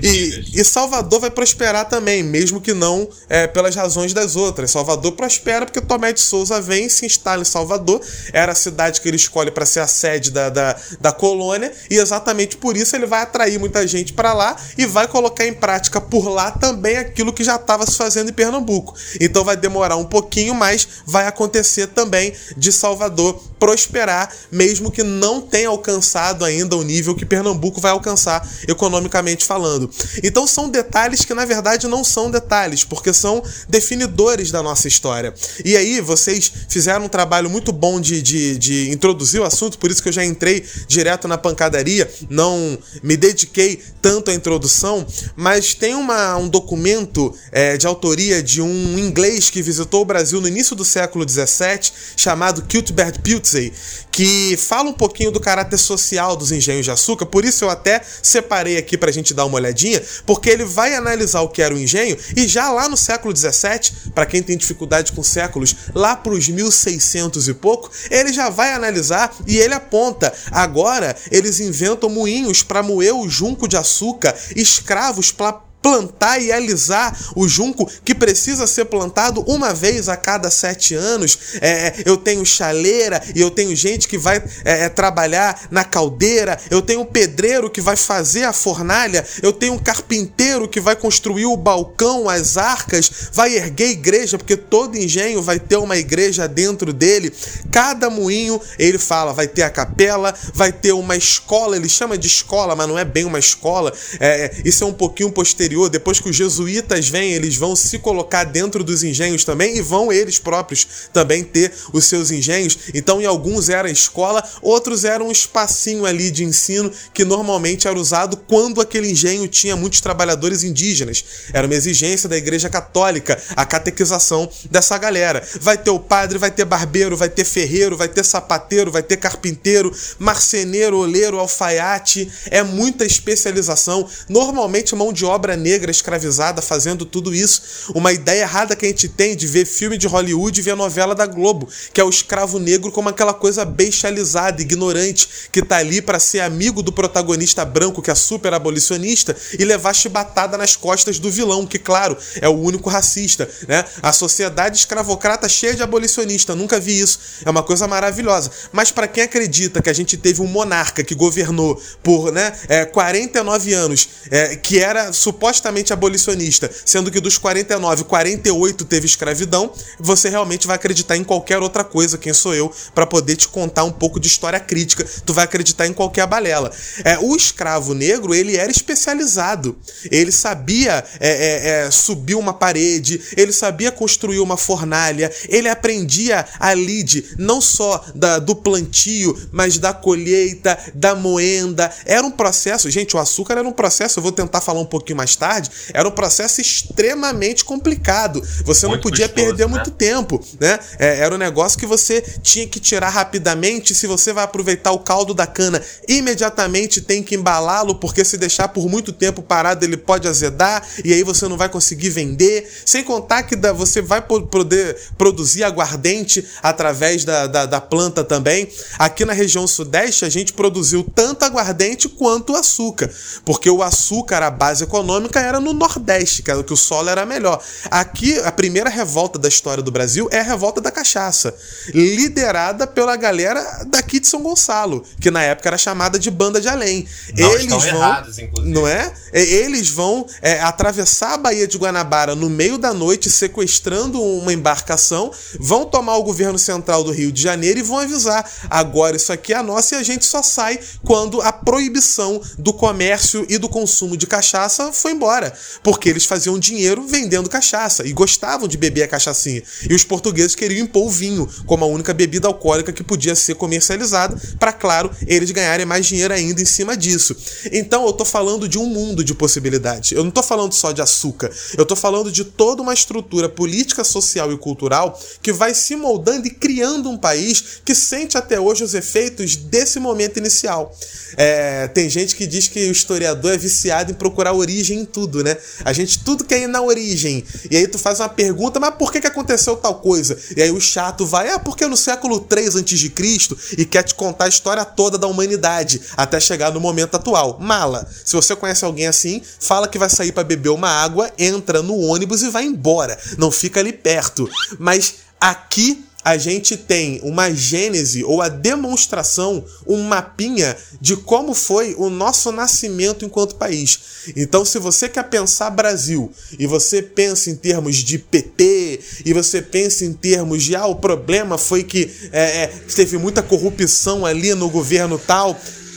E, 0.03 0.59
e, 0.59 0.63
Salvador 0.63 1.21
vai 1.21 1.29
prosperar 1.29 1.87
também, 1.87 2.21
mesmo 2.21 2.59
que 2.59 2.73
não 2.73 3.07
é, 3.29 3.47
pelas 3.47 3.73
razões 3.75 4.13
das 4.13 4.35
outras. 4.35 4.71
Salvador 4.71 5.13
prospera 5.13 5.65
porque 5.65 5.79
Tomé 5.79 6.11
de 6.11 6.19
Souza 6.19 6.59
vem 6.59 6.87
e 6.87 6.89
se 6.89 7.05
instala 7.05 7.41
em 7.41 7.45
Salvador. 7.45 8.01
Era 8.33 8.51
a 8.51 8.55
cidade 8.55 8.99
que 8.99 9.07
ele 9.07 9.15
escolhe 9.15 9.51
para 9.51 9.65
ser 9.65 9.79
a 9.79 9.87
sede 9.87 10.31
da, 10.31 10.49
da, 10.49 10.75
da, 10.99 11.11
colônia. 11.13 11.71
E 11.89 11.95
exatamente 11.95 12.57
por 12.57 12.75
isso 12.75 12.93
ele 12.93 13.05
vai 13.05 13.21
atrair 13.21 13.57
muita 13.57 13.87
gente 13.87 14.11
para 14.11 14.33
lá 14.33 14.57
e 14.77 14.85
vai 14.85 15.07
colocar 15.07 15.47
em 15.47 15.53
prática 15.53 16.01
por 16.01 16.27
lá 16.27 16.51
também 16.51 16.97
aquilo 16.97 17.31
que 17.31 17.43
já 17.43 17.55
estava 17.55 17.85
se 17.85 17.95
fazendo 17.95 18.31
em 18.31 18.33
Pernambuco. 18.33 18.93
Então 19.21 19.45
vai 19.45 19.55
demorar 19.55 19.95
um 19.95 20.05
pouquinho, 20.05 20.53
mas 20.53 20.85
vai 21.05 21.25
acontecer 21.25 21.87
também 21.87 22.33
de 22.57 22.73
Salvador 22.73 23.41
prosperar, 23.57 24.29
mesmo 24.51 24.91
que 24.91 25.03
não 25.03 25.39
tenha 25.39 25.69
alcançado 25.69 26.43
ainda 26.43 26.75
o 26.75 26.83
nível 26.83 27.15
que 27.15 27.25
Pernambuco 27.25 27.44
vai 27.79 27.91
alcançar 27.91 28.47
economicamente 28.67 29.45
falando. 29.45 29.89
Então 30.23 30.47
são 30.47 30.69
detalhes 30.69 31.25
que 31.25 31.33
na 31.33 31.45
verdade 31.45 31.87
não 31.87 32.03
são 32.03 32.31
detalhes, 32.31 32.83
porque 32.83 33.13
são 33.13 33.43
definidores 33.67 34.51
da 34.51 34.63
nossa 34.63 34.87
história. 34.87 35.33
E 35.63 35.75
aí 35.75 36.01
vocês 36.01 36.51
fizeram 36.69 37.05
um 37.05 37.09
trabalho 37.09 37.49
muito 37.49 37.71
bom 37.71 37.99
de, 37.99 38.21
de, 38.21 38.57
de 38.57 38.91
introduzir 38.91 39.41
o 39.41 39.43
assunto, 39.43 39.77
por 39.77 39.91
isso 39.91 40.01
que 40.01 40.09
eu 40.09 40.13
já 40.13 40.23
entrei 40.23 40.65
direto 40.87 41.27
na 41.27 41.37
pancadaria, 41.37 42.09
não 42.29 42.77
me 43.03 43.17
dediquei 43.17 43.81
tanto 44.01 44.31
à 44.31 44.33
introdução, 44.33 45.05
mas 45.35 45.73
tem 45.73 45.95
uma, 45.95 46.37
um 46.37 46.47
documento 46.47 47.33
é, 47.51 47.77
de 47.77 47.87
autoria 47.87 48.41
de 48.41 48.61
um 48.61 48.99
inglês 48.99 49.49
que 49.49 49.61
visitou 49.61 50.01
o 50.01 50.05
Brasil 50.05 50.39
no 50.39 50.47
início 50.47 50.75
do 50.75 50.85
século 50.85 51.27
XVII, 51.27 51.91
chamado 52.15 52.61
Cuthbert 52.63 53.19
Putney, 53.21 53.73
que 54.11 54.55
fala 54.57 54.89
um 54.89 54.93
pouquinho 54.93 55.31
do 55.31 55.39
caráter 55.39 55.77
social 55.77 56.35
dos 56.35 56.51
engenhos 56.51 56.85
de 56.85 56.91
açúcar, 56.91 57.25
por 57.35 57.43
isso 57.43 57.65
eu 57.65 57.69
até 57.69 58.01
separei 58.23 58.77
aqui 58.77 58.97
para 58.97 59.09
a 59.09 59.13
gente 59.13 59.33
dar 59.33 59.43
uma 59.43 59.57
olhadinha, 59.57 60.01
porque 60.25 60.49
ele 60.49 60.63
vai 60.63 60.95
analisar 60.95 61.41
o 61.41 61.49
que 61.49 61.61
era 61.61 61.75
o 61.75 61.77
engenho 61.77 62.15
e 62.33 62.47
já 62.47 62.71
lá 62.71 62.87
no 62.87 62.95
século 62.95 63.35
XVII, 63.35 64.11
para 64.13 64.25
quem 64.25 64.41
tem 64.41 64.55
dificuldade 64.55 65.11
com 65.11 65.21
séculos, 65.21 65.75
lá 65.93 66.15
para 66.15 66.31
os 66.31 66.47
1600 66.47 67.49
e 67.49 67.53
pouco, 67.53 67.91
ele 68.09 68.31
já 68.31 68.49
vai 68.49 68.71
analisar 68.71 69.35
e 69.45 69.57
ele 69.57 69.73
aponta: 69.73 70.33
agora 70.49 71.13
eles 71.29 71.59
inventam 71.59 72.09
moinhos 72.09 72.63
para 72.63 72.81
moer 72.81 73.13
o 73.13 73.27
junco 73.27 73.67
de 73.67 73.75
açúcar, 73.75 74.33
escravos 74.55 75.29
para 75.29 75.59
plantar 75.85 76.41
e 76.41 76.51
alisar 76.51 77.15
o 77.35 77.47
junco 77.47 77.87
que 78.03 78.15
precisa 78.15 78.65
ser 78.65 78.85
plantado 78.85 79.41
uma 79.41 79.71
vez 79.71 80.09
a 80.09 80.17
cada 80.17 80.49
sete 80.49 80.95
anos. 80.95 81.37
É, 81.61 81.93
eu 82.03 82.17
tenho 82.17 82.43
chaleira 82.43 83.21
e 83.35 83.39
eu 83.39 83.51
tenho 83.51 83.75
gente 83.75 84.07
que 84.07 84.17
vai 84.17 84.37
é, 84.63 84.85
é 84.85 84.89
trabalhar 84.89 85.67
na 85.69 85.83
caldeira. 85.83 86.57
Eu 86.71 86.81
tenho 86.81 87.05
pedreiro 87.05 87.69
que 87.69 87.81
vai 87.81 87.95
fazer 87.95 88.45
a 88.45 88.51
fornalha. 88.51 89.23
Eu 89.43 89.53
tenho 89.53 89.73
um 89.73 89.77
carpinteiro 89.77 90.67
que 90.67 90.81
vai 90.81 90.95
construir 90.95 91.45
o 91.45 91.55
balcão, 91.55 92.27
as 92.27 92.57
arcas, 92.57 93.29
vai 93.31 93.53
erguer 93.53 93.91
igreja, 93.91 94.39
porque 94.39 94.57
todo 94.57 94.97
engenho 94.97 95.39
vai 95.39 95.59
ter 95.59 95.77
uma 95.77 95.97
igreja 95.97 96.47
dentro 96.47 96.91
dele. 96.91 97.31
Cada 97.71 98.09
moinho, 98.09 98.59
ele 98.79 98.97
fala, 98.97 99.33
vai 99.33 99.47
ter 99.47 99.61
a 99.61 99.69
capela, 99.69 100.33
vai 100.51 100.71
ter 100.71 100.93
uma 100.93 101.15
escola. 101.15 101.75
Ele 101.75 101.87
chama 101.87 102.17
de 102.17 102.25
escola, 102.25 102.75
mas 102.75 102.87
não 102.87 102.97
é 102.97 103.05
bem 103.05 103.23
uma 103.23 103.37
escola. 103.37 103.93
É, 104.19 104.51
isso 104.65 104.83
é 104.83 104.87
um 104.87 104.93
pouquinho 104.93 105.31
posterior 105.31 105.74
posterior, 105.75 105.89
depois 105.89 106.19
que 106.19 106.29
os 106.29 106.35
jesuítas 106.35 107.09
vêm, 107.09 107.33
eles 107.33 107.57
vão 107.57 107.75
se 107.75 107.99
colocar 107.99 108.45
dentro 108.45 108.83
dos 108.83 109.03
engenhos 109.03 109.43
também 109.43 109.77
e 109.77 109.81
vão 109.81 110.11
eles 110.11 110.39
próprios 110.39 110.87
também 111.11 111.43
ter 111.43 111.71
os 111.91 112.05
seus 112.05 112.31
engenhos. 112.31 112.77
Então, 112.93 113.21
em 113.21 113.25
alguns 113.25 113.69
era 113.69 113.89
escola, 113.89 114.43
outros 114.61 115.03
eram 115.03 115.27
um 115.27 115.31
espacinho 115.31 116.05
ali 116.05 116.31
de 116.31 116.43
ensino 116.43 116.91
que 117.13 117.25
normalmente 117.25 117.87
era 117.87 117.99
usado 117.99 118.37
quando 118.37 118.79
aquele 118.79 119.11
engenho 119.11 119.47
tinha 119.47 119.75
muitos 119.75 119.99
trabalhadores 119.99 120.63
indígenas. 120.63 121.23
Era 121.51 121.67
uma 121.67 121.75
exigência 121.75 122.29
da 122.29 122.37
Igreja 122.37 122.69
Católica 122.69 123.37
a 123.55 123.65
catequização 123.65 124.49
dessa 124.69 124.97
galera. 124.97 125.43
Vai 125.59 125.77
ter 125.77 125.89
o 125.89 125.99
padre, 125.99 126.37
vai 126.37 126.51
ter 126.51 126.65
barbeiro, 126.65 127.17
vai 127.17 127.29
ter 127.29 127.43
ferreiro, 127.43 127.97
vai 127.97 128.07
ter 128.07 128.23
sapateiro, 128.23 128.91
vai 128.91 129.03
ter 129.03 129.17
carpinteiro, 129.17 129.93
marceneiro, 130.17 130.97
oleiro, 130.97 131.39
alfaiate. 131.39 132.31
É 132.49 132.63
muita 132.63 133.05
especialização. 133.05 134.07
Normalmente 134.29 134.95
mão 134.95 135.11
de 135.11 135.25
obra 135.25 135.54
negra 135.55 135.91
escravizada 135.91 136.61
fazendo 136.61 137.05
tudo 137.05 137.33
isso. 137.33 137.91
Uma 137.93 138.11
ideia 138.11 138.41
errada 138.41 138.75
que 138.75 138.85
a 138.85 138.89
gente 138.89 139.07
tem 139.09 139.35
de 139.35 139.47
ver 139.47 139.65
filme 139.65 139.97
de 139.97 140.07
Hollywood 140.07 140.59
e 140.59 140.63
ver 140.63 140.75
novela 140.75 141.15
da 141.15 141.25
Globo, 141.25 141.67
que 141.93 142.01
é 142.01 142.03
o 142.03 142.09
escravo 142.09 142.59
negro 142.59 142.91
como 142.91 143.09
aquela 143.09 143.33
coisa 143.33 143.65
bestializada, 143.65 144.61
ignorante, 144.61 145.27
que 145.51 145.61
tá 145.61 145.77
ali 145.77 146.01
para 146.01 146.19
ser 146.19 146.41
amigo 146.41 146.81
do 146.81 146.91
protagonista 146.91 147.65
branco, 147.65 148.01
que 148.01 148.11
é 148.11 148.15
super 148.15 148.53
abolicionista, 148.53 149.35
e 149.57 149.63
levar 149.65 149.93
chibatada 149.93 150.57
nas 150.57 150.75
costas 150.75 151.19
do 151.19 151.29
vilão, 151.31 151.65
que, 151.65 151.79
claro, 151.79 152.17
é 152.41 152.47
o 152.47 152.53
único 152.53 152.89
racista. 152.89 153.49
Né? 153.67 153.83
A 154.01 154.13
sociedade 154.13 154.77
escravocrata 154.77 155.47
cheia 155.49 155.75
de 155.75 155.83
abolicionista, 155.83 156.55
nunca 156.55 156.79
vi 156.79 156.99
isso. 156.99 157.19
É 157.45 157.49
uma 157.49 157.63
coisa 157.63 157.87
maravilhosa. 157.87 158.51
Mas 158.71 158.91
para 158.91 159.07
quem 159.07 159.23
acredita 159.23 159.81
que 159.81 159.89
a 159.89 159.93
gente 159.93 160.17
teve 160.17 160.41
um 160.41 160.47
monarca 160.47 161.03
que 161.03 161.15
governou 161.15 161.81
por 162.03 162.31
né, 162.31 162.53
é, 162.67 162.85
49 162.85 163.73
anos, 163.73 164.09
é, 164.29 164.55
que 164.55 164.79
era 164.79 165.11
supostamente 165.13 165.44
supostamente 165.45 165.93
abolicionista, 165.93 166.71
sendo 166.83 167.11
que 167.11 167.19
dos 167.19 167.37
49, 167.37 168.05
48 168.05 168.83
teve 168.85 169.05
escravidão, 169.05 169.71
você 169.99 170.27
realmente 170.27 170.65
vai 170.65 170.75
acreditar 170.75 171.15
em 171.15 171.23
qualquer 171.23 171.59
outra 171.59 171.83
coisa. 171.83 172.17
Quem 172.17 172.33
sou 172.33 172.55
eu 172.55 172.73
para 172.95 173.05
poder 173.05 173.35
te 173.35 173.47
contar 173.47 173.83
um 173.83 173.91
pouco 173.91 174.19
de 174.19 174.27
história 174.27 174.59
crítica? 174.59 175.05
Tu 175.23 175.33
vai 175.33 175.43
acreditar 175.43 175.85
em 175.85 175.93
qualquer 175.93 176.25
balela. 176.25 176.71
É, 177.03 177.19
o 177.19 177.35
escravo 177.35 177.93
negro, 177.93 178.33
ele 178.33 178.57
era 178.57 178.71
especializado. 178.71 179.77
Ele 180.09 180.31
sabia 180.31 181.03
é, 181.19 181.29
é, 181.29 181.85
é 181.85 181.91
subir 181.91 182.35
uma 182.35 182.53
parede, 182.53 183.21
ele 183.37 183.53
sabia 183.53 183.91
construir 183.91 184.39
uma 184.39 184.57
fornalha, 184.57 185.31
ele 185.47 185.69
aprendia 185.69 186.43
a 186.59 186.73
lide 186.73 187.35
não 187.37 187.61
só 187.61 188.03
da, 188.15 188.39
do 188.39 188.55
plantio, 188.55 189.37
mas 189.51 189.77
da 189.77 189.93
colheita, 189.93 190.75
da 190.95 191.13
moenda. 191.13 191.91
Era 192.03 192.25
um 192.25 192.31
processo. 192.31 192.89
Gente, 192.89 193.15
o 193.15 193.19
açúcar 193.19 193.59
era 193.59 193.67
um 193.67 193.71
processo, 193.71 194.17
eu 194.17 194.23
vou 194.23 194.31
tentar 194.31 194.59
falar 194.59 194.79
um 194.79 194.85
pouquinho 194.85 195.17
mais 195.17 195.34
tarde 195.35 195.65
tarde, 195.65 195.71
era 195.93 196.07
um 196.07 196.11
processo 196.11 196.61
extremamente 196.61 197.63
complicado. 197.63 198.41
Você 198.63 198.87
muito 198.87 198.97
não 198.97 199.11
podia 199.11 199.27
custoso, 199.27 199.47
perder 199.47 199.65
né? 199.65 199.71
muito 199.71 199.91
tempo, 199.91 200.43
né? 200.59 200.79
É, 200.99 201.19
era 201.19 201.33
um 201.33 201.37
negócio 201.37 201.77
que 201.79 201.85
você 201.85 202.21
tinha 202.41 202.67
que 202.67 202.79
tirar 202.79 203.09
rapidamente. 203.09 203.95
Se 203.95 204.07
você 204.07 204.33
vai 204.33 204.43
aproveitar 204.43 204.91
o 204.91 204.99
caldo 204.99 205.33
da 205.33 205.47
cana, 205.47 205.81
imediatamente 206.07 207.01
tem 207.01 207.23
que 207.23 207.35
embalá-lo, 207.35 207.95
porque 207.95 208.23
se 208.25 208.37
deixar 208.37 208.67
por 208.69 208.89
muito 208.89 209.11
tempo 209.11 209.41
parado, 209.41 209.85
ele 209.85 209.97
pode 209.97 210.27
azedar 210.27 210.85
e 211.03 211.13
aí 211.13 211.23
você 211.23 211.47
não 211.47 211.57
vai 211.57 211.69
conseguir 211.69 212.09
vender. 212.09 212.69
Sem 212.85 213.03
contar 213.03 213.43
que 213.43 213.55
você 213.73 214.01
vai 214.01 214.21
poder 214.21 214.97
produzir 215.17 215.63
aguardente 215.63 216.45
através 216.61 217.23
da, 217.23 217.47
da, 217.47 217.65
da 217.65 217.81
planta 217.81 218.23
também. 218.23 218.67
Aqui 218.97 219.25
na 219.25 219.33
região 219.33 219.67
sudeste, 219.67 220.25
a 220.25 220.29
gente 220.29 220.53
produziu 220.53 221.03
tanto 221.15 221.43
aguardente 221.43 222.09
quanto 222.09 222.55
açúcar, 222.55 223.09
porque 223.43 223.69
o 223.69 223.81
açúcar, 223.81 224.41
a 224.43 224.51
base 224.51 224.83
econômica, 224.83 225.24
era 225.33 225.59
no 225.59 225.73
Nordeste, 225.73 226.41
que, 226.41 226.63
que 226.63 226.73
o 226.73 226.77
solo 226.77 227.09
era 227.09 227.25
melhor. 227.25 227.61
Aqui, 227.89 228.37
a 228.39 228.51
primeira 228.51 228.89
revolta 228.89 229.39
da 229.39 229.47
história 229.47 229.83
do 229.83 229.91
Brasil 229.91 230.27
é 230.31 230.39
a 230.39 230.43
revolta 230.43 230.79
da 230.81 230.91
cachaça, 230.91 231.53
liderada 231.93 232.87
pela 232.87 233.15
galera 233.15 233.85
daqui 233.87 234.19
de 234.19 234.27
São 234.27 234.41
Gonçalo, 234.41 235.03
que 235.19 235.31
na 235.31 235.41
época 235.43 235.69
era 235.69 235.77
chamada 235.77 236.19
de 236.19 236.29
Banda 236.29 236.61
de 236.61 236.67
Além. 236.67 237.07
Não 237.37 237.51
Eles 237.51 237.65
vão, 237.67 237.85
errados, 237.85 238.39
inclusive. 238.39 238.73
Não 238.73 238.87
é? 238.87 239.13
Eles 239.33 239.89
vão 239.89 240.25
é, 240.41 240.59
atravessar 240.61 241.33
a 241.33 241.37
Baía 241.37 241.67
de 241.67 241.77
Guanabara 241.77 242.35
no 242.35 242.49
meio 242.49 242.77
da 242.77 242.93
noite, 242.93 243.29
sequestrando 243.29 244.21
uma 244.21 244.53
embarcação, 244.53 245.31
vão 245.59 245.85
tomar 245.85 246.17
o 246.17 246.23
governo 246.23 246.57
central 246.59 247.03
do 247.03 247.11
Rio 247.11 247.31
de 247.31 247.41
Janeiro 247.41 247.79
e 247.79 247.83
vão 247.83 247.99
avisar: 247.99 248.49
agora 248.69 249.15
isso 249.15 249.31
aqui 249.33 249.53
é 249.53 249.61
nossa 249.61 249.95
e 249.95 249.97
a 249.97 250.03
gente 250.03 250.25
só 250.25 250.41
sai 250.41 250.79
quando 251.03 251.41
a 251.41 251.51
proibição 251.51 252.41
do 252.57 252.73
comércio 252.73 253.45
e 253.49 253.57
do 253.57 253.67
consumo 253.67 254.15
de 254.15 254.27
cachaça 254.27 254.91
foi 254.91 255.11
embora. 255.15 255.53
Porque 255.83 256.09
eles 256.09 256.25
faziam 256.25 256.59
dinheiro 256.59 257.05
vendendo 257.07 257.49
cachaça 257.49 258.05
e 258.05 258.13
gostavam 258.13 258.67
de 258.67 258.77
beber 258.77 259.03
a 259.03 259.07
cachaçinha. 259.07 259.63
E 259.89 259.93
os 259.93 260.03
portugueses 260.03 260.55
queriam 260.55 260.83
impor 260.83 261.07
o 261.07 261.09
vinho 261.09 261.49
como 261.65 261.83
a 261.83 261.87
única 261.87 262.13
bebida 262.13 262.47
alcoólica 262.47 262.93
que 262.93 263.03
podia 263.03 263.35
ser 263.35 263.55
comercializada, 263.55 264.39
para, 264.59 264.73
claro, 264.73 265.09
eles 265.27 265.51
ganharem 265.51 265.85
mais 265.85 266.05
dinheiro 266.05 266.33
ainda 266.33 266.61
em 266.61 266.65
cima 266.65 266.95
disso. 266.95 267.35
Então 267.71 268.05
eu 268.05 268.13
tô 268.13 268.25
falando 268.25 268.67
de 268.67 268.77
um 268.77 268.85
mundo 268.85 269.23
de 269.23 269.33
possibilidades. 269.33 270.11
Eu 270.11 270.23
não 270.23 270.31
tô 270.31 270.43
falando 270.43 270.73
só 270.73 270.91
de 270.91 271.01
açúcar. 271.01 271.51
Eu 271.77 271.85
tô 271.85 271.95
falando 271.95 272.31
de 272.31 272.43
toda 272.43 272.81
uma 272.81 272.93
estrutura 272.93 273.49
política, 273.49 274.03
social 274.03 274.51
e 274.51 274.57
cultural 274.57 275.19
que 275.41 275.51
vai 275.51 275.73
se 275.73 275.95
moldando 275.95 276.47
e 276.47 276.49
criando 276.49 277.09
um 277.09 277.17
país 277.17 277.81
que 277.83 277.95
sente 277.95 278.37
até 278.37 278.59
hoje 278.59 278.83
os 278.83 278.93
efeitos 278.93 279.55
desse 279.55 279.99
momento 279.99 280.37
inicial. 280.37 280.95
É, 281.37 281.87
tem 281.87 282.09
gente 282.09 282.35
que 282.35 282.47
diz 282.47 282.67
que 282.67 282.87
o 282.87 282.91
historiador 282.91 283.53
é 283.53 283.57
viciado 283.57 284.11
em 284.11 284.15
procurar 284.15 284.53
origem 284.53 285.04
tudo, 285.05 285.43
né? 285.43 285.57
A 285.83 285.93
gente 285.93 286.23
tudo 286.23 286.43
quer 286.43 286.61
ir 286.61 286.67
na 286.67 286.81
origem. 286.81 287.43
E 287.69 287.77
aí 287.77 287.87
tu 287.87 287.97
faz 287.97 288.19
uma 288.19 288.29
pergunta, 288.29 288.79
mas 288.79 288.95
por 288.95 289.11
que, 289.11 289.21
que 289.21 289.27
aconteceu 289.27 289.75
tal 289.75 289.95
coisa? 289.95 290.37
E 290.55 290.61
aí 290.61 290.71
o 290.71 290.79
chato 290.79 291.25
vai, 291.25 291.49
ah, 291.49 291.59
porque 291.59 291.85
no 291.87 291.97
século 291.97 292.39
3 292.39 292.75
a.C. 292.75 293.75
e 293.77 293.85
quer 293.85 294.03
te 294.03 294.15
contar 294.15 294.45
a 294.45 294.49
história 294.49 294.83
toda 294.83 295.17
da 295.17 295.27
humanidade 295.27 296.01
até 296.15 296.39
chegar 296.39 296.71
no 296.71 296.79
momento 296.79 297.15
atual. 297.15 297.57
Mala. 297.59 298.07
Se 298.23 298.35
você 298.35 298.55
conhece 298.55 298.85
alguém 298.85 299.07
assim, 299.07 299.41
fala 299.59 299.87
que 299.87 299.99
vai 299.99 300.09
sair 300.09 300.31
para 300.31 300.43
beber 300.43 300.69
uma 300.69 300.89
água, 300.89 301.31
entra 301.37 301.81
no 301.81 301.97
ônibus 301.97 302.43
e 302.43 302.49
vai 302.49 302.65
embora. 302.65 303.17
Não 303.37 303.51
fica 303.51 303.79
ali 303.79 303.93
perto. 303.93 304.49
Mas 304.79 305.15
aqui 305.39 306.05
a 306.25 306.37
gente 306.37 306.75
tem 306.75 307.19
uma 307.21 307.53
gênese 307.53 308.23
ou 308.23 308.41
a 308.41 308.49
demonstração, 308.49 309.63
um 309.85 310.01
mapinha 310.01 310.75
de 310.99 311.15
como 311.15 311.53
foi 311.53 311.93
o 311.99 312.09
nosso 312.09 312.51
nascimento 312.51 313.23
enquanto 313.23 313.57
país. 313.57 313.99
Então, 314.35 314.65
se 314.65 314.79
você 314.79 315.07
quer 315.07 315.25
pensar 315.25 315.69
Brasil 315.69 316.31
e 316.57 316.65
você 316.65 317.03
pensa 317.03 317.51
em 317.51 317.55
termos 317.55 317.97
de 317.97 318.17
PT 318.17 318.99
e 319.23 319.33
você 319.33 319.61
pensa 319.61 320.03
em 320.03 320.13
termos 320.13 320.63
de 320.63 320.75
ah, 320.75 320.87
o 320.87 320.95
problema 320.95 321.59
foi 321.59 321.83
que 321.83 322.11
é, 322.31 322.63
é, 322.63 322.67
teve 322.95 323.19
muita 323.19 323.43
corrupção 323.43 324.25
ali 324.25 324.55
no 324.55 324.67
governo 324.67 325.19
tal, 325.19 325.55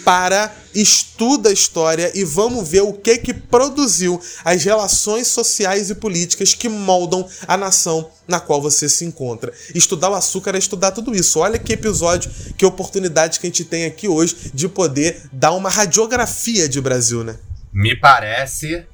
para 0.09 0.51
estuda 0.75 1.51
a 1.51 1.53
história 1.53 2.11
e 2.15 2.25
vamos 2.25 2.67
ver 2.67 2.81
o 2.81 2.95
que 2.95 3.19
que 3.19 3.35
produziu 3.35 4.19
as 4.43 4.65
relações 4.65 5.29
sociais 5.29 5.91
e 5.91 5.95
políticas 5.95 6.55
que 6.55 6.67
moldam 6.67 7.29
a 7.47 7.59
nação 7.59 8.11
na 8.27 8.41
qual 8.41 8.63
você 8.63 8.89
se 8.89 9.05
encontra. 9.05 9.53
Estudar 9.75 10.09
o 10.09 10.15
açúcar 10.15 10.55
é 10.55 10.59
estudar 10.59 10.93
tudo 10.93 11.15
isso. 11.15 11.41
Olha 11.41 11.59
que 11.59 11.75
episódio, 11.75 12.31
que 12.57 12.65
oportunidade 12.65 13.39
que 13.39 13.47
a 13.47 13.51
gente 13.51 13.67
tem 13.67 13.85
aqui 13.85 14.09
hoje 14.09 14.51
de 14.55 14.67
poder 14.67 15.29
dar 15.31 15.53
uma 15.53 15.69
radiografia 15.69 16.67
de 16.67 16.81
Brasil, 16.81 17.23
né? 17.23 17.39
Me 17.71 17.95
parece 17.95 18.87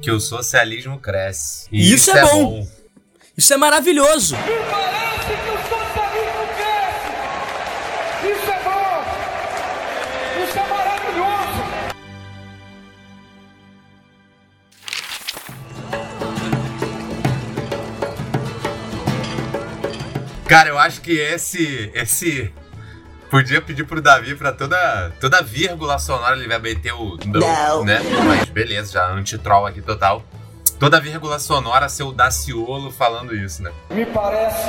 que 0.00 0.10
o 0.10 0.18
socialismo 0.18 0.98
cresce. 0.98 1.66
E 1.70 1.92
isso, 1.92 2.08
isso 2.08 2.10
é, 2.12 2.20
é 2.20 2.22
bom. 2.22 2.44
bom. 2.44 2.68
Isso 3.36 3.52
é 3.52 3.58
maravilhoso. 3.58 4.36
Cara, 20.52 20.68
eu 20.68 20.78
acho 20.78 21.00
que 21.00 21.18
esse. 21.18 21.90
esse 21.94 22.52
Podia 23.30 23.62
pedir 23.62 23.86
pro 23.86 24.02
Davi 24.02 24.34
pra 24.34 24.52
toda, 24.52 25.10
toda 25.18 25.40
vírgula 25.40 25.98
sonora 25.98 26.36
ele 26.36 26.46
vai 26.46 26.58
meter 26.58 26.92
o 26.92 27.16
não, 27.24 27.82
né? 27.82 28.00
Mas 28.26 28.50
beleza, 28.50 28.92
já 28.92 29.10
anti-troll 29.10 29.64
aqui 29.64 29.80
total. 29.80 30.22
Toda 30.78 31.00
vírgula 31.00 31.38
sonora 31.38 31.88
ser 31.88 32.02
o 32.02 32.12
Daciolo 32.12 32.92
falando 32.92 33.34
isso, 33.34 33.62
né? 33.62 33.72
Me 33.88 34.04
parece 34.04 34.68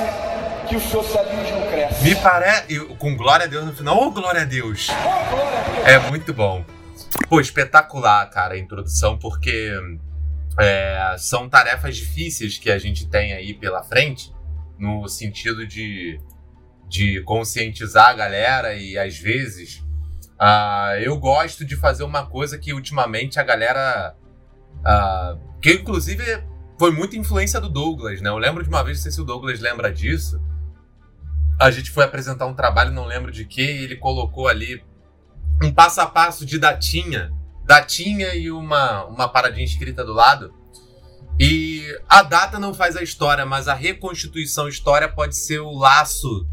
que 0.69 0.77
o 0.77 0.79
socialismo 0.79 1.67
cresce. 1.69 2.01
Me 2.01 2.15
parece. 2.15 2.79
Com 2.97 3.17
glória 3.17 3.45
a 3.45 3.49
Deus 3.49 3.65
no 3.65 3.73
final. 3.73 3.97
Ô, 3.97 4.05
oh, 4.05 4.11
glória 4.11 4.43
a 4.43 4.45
Deus! 4.45 4.87
Oh, 4.89 5.29
glória 5.35 5.59
a 5.59 5.63
Deus! 5.63 5.85
É 5.85 5.99
muito 5.99 6.33
bom. 6.33 6.63
Pô, 7.27 7.41
espetacular, 7.41 8.25
cara, 8.29 8.53
a 8.53 8.57
introdução, 8.57 9.17
porque 9.17 9.69
é, 10.57 11.17
são 11.17 11.49
tarefas 11.49 11.97
difíceis 11.97 12.57
que 12.57 12.71
a 12.71 12.79
gente 12.79 13.05
tem 13.05 13.33
aí 13.33 13.53
pela 13.53 13.83
frente 13.83 14.31
no 14.77 15.07
sentido 15.07 15.65
de, 15.65 16.19
de 16.87 17.21
conscientizar 17.23 18.09
a 18.09 18.13
galera 18.13 18.75
e 18.75 18.97
às 18.97 19.17
vezes 19.17 19.83
uh, 20.39 20.99
eu 21.01 21.17
gosto 21.17 21.65
de 21.65 21.75
fazer 21.75 22.03
uma 22.03 22.25
coisa 22.25 22.57
que 22.57 22.73
ultimamente 22.73 23.39
a 23.39 23.43
galera. 23.43 24.15
Uh, 24.79 25.59
que 25.61 25.73
inclusive 25.73 26.43
foi 26.77 26.91
muita 26.91 27.15
influência 27.15 27.61
do 27.61 27.69
Douglas, 27.69 28.19
né? 28.21 28.29
Eu 28.29 28.37
lembro 28.37 28.63
de 28.63 28.69
uma 28.69 28.83
vez, 28.83 28.97
não 28.97 29.03
sei 29.03 29.11
se 29.11 29.21
o 29.21 29.23
Douglas 29.23 29.59
lembra 29.59 29.91
disso. 29.91 30.41
A 31.59 31.71
gente 31.71 31.91
foi 31.91 32.03
apresentar 32.03 32.45
um 32.45 32.53
trabalho, 32.53 32.91
não 32.91 33.05
lembro 33.05 33.31
de 33.31 33.45
que, 33.45 33.61
e 33.61 33.83
ele 33.83 33.95
colocou 33.95 34.47
ali 34.47 34.83
um 35.61 35.71
passo 35.71 36.01
a 36.01 36.05
passo 36.05 36.45
de 36.45 36.59
datinha, 36.59 37.31
datinha 37.63 38.35
e 38.35 38.51
uma, 38.51 39.05
uma 39.05 39.29
paradinha 39.29 39.63
escrita 39.63 40.03
do 40.03 40.11
lado. 40.11 40.53
E 41.39 41.72
a 42.07 42.21
data 42.23 42.59
não 42.59 42.73
faz 42.73 42.95
a 42.95 43.03
história, 43.03 43.45
mas 43.45 43.67
a 43.67 43.73
reconstituição 43.73 44.67
história 44.67 45.07
pode 45.07 45.35
ser 45.35 45.59
o 45.59 45.71
laço, 45.71 46.47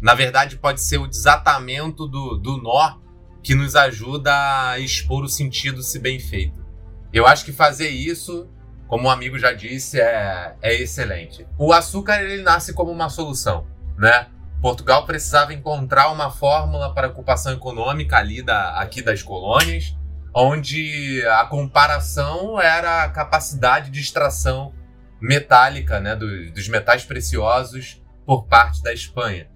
na 0.00 0.14
verdade, 0.14 0.56
pode 0.56 0.82
ser 0.82 0.98
o 0.98 1.06
desatamento 1.06 2.06
do, 2.06 2.36
do 2.36 2.56
nó 2.56 2.96
que 3.42 3.54
nos 3.54 3.74
ajuda 3.74 4.32
a 4.70 4.78
expor 4.78 5.24
o 5.24 5.28
sentido 5.28 5.82
se 5.82 5.98
bem 5.98 6.18
feito. 6.18 6.64
Eu 7.12 7.26
acho 7.26 7.44
que 7.44 7.52
fazer 7.52 7.88
isso, 7.88 8.48
como 8.86 9.08
um 9.08 9.10
amigo 9.10 9.38
já 9.38 9.52
disse, 9.52 10.00
é, 10.00 10.54
é 10.62 10.74
excelente. 10.74 11.46
O 11.58 11.72
açúcar 11.72 12.22
ele 12.22 12.42
nasce 12.42 12.72
como 12.72 12.90
uma 12.90 13.08
solução, 13.08 13.66
né? 13.96 14.28
Portugal 14.60 15.06
precisava 15.06 15.54
encontrar 15.54 16.10
uma 16.10 16.30
fórmula 16.30 16.92
para 16.92 17.06
a 17.06 17.10
ocupação 17.10 17.52
econômica 17.52 18.18
ali 18.18 18.42
da, 18.42 18.78
aqui 18.78 19.00
das 19.00 19.22
colônias 19.22 19.94
onde 20.34 21.24
a 21.26 21.44
comparação 21.46 22.60
era 22.60 23.04
a 23.04 23.08
capacidade 23.08 23.90
de 23.90 24.00
extração 24.00 24.72
metálica 25.20 26.00
né, 26.00 26.16
dos, 26.16 26.50
dos 26.52 26.68
metais 26.68 27.04
preciosos 27.04 28.02
por 28.24 28.46
parte 28.46 28.82
da 28.82 28.92
Espanha. 28.92 29.48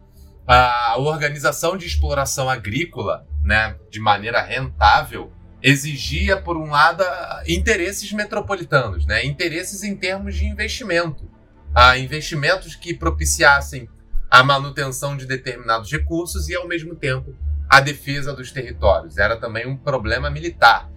A 0.46 0.96
organização 0.98 1.76
de 1.76 1.86
exploração 1.86 2.50
agrícola, 2.50 3.26
né, 3.42 3.76
de 3.90 3.98
maneira 3.98 4.42
rentável, 4.42 5.32
exigia, 5.62 6.36
por 6.36 6.56
um 6.58 6.70
lado, 6.70 7.02
interesses 7.46 8.12
metropolitanos, 8.12 9.06
né, 9.06 9.24
interesses 9.24 9.82
em 9.82 9.96
termos 9.96 10.34
de 10.36 10.44
investimento. 10.44 11.30
Ah, 11.74 11.98
investimentos 11.98 12.74
que 12.76 12.94
propiciassem 12.94 13.88
a 14.30 14.42
manutenção 14.44 15.16
de 15.16 15.26
determinados 15.26 15.90
recursos 15.90 16.48
e, 16.48 16.54
ao 16.54 16.68
mesmo 16.68 16.94
tempo, 16.94 17.34
a 17.68 17.80
defesa 17.80 18.32
dos 18.32 18.52
territórios, 18.52 19.16
era 19.16 19.36
também 19.36 19.66
um 19.66 19.76
problema 19.76 20.28
militar. 20.30 20.90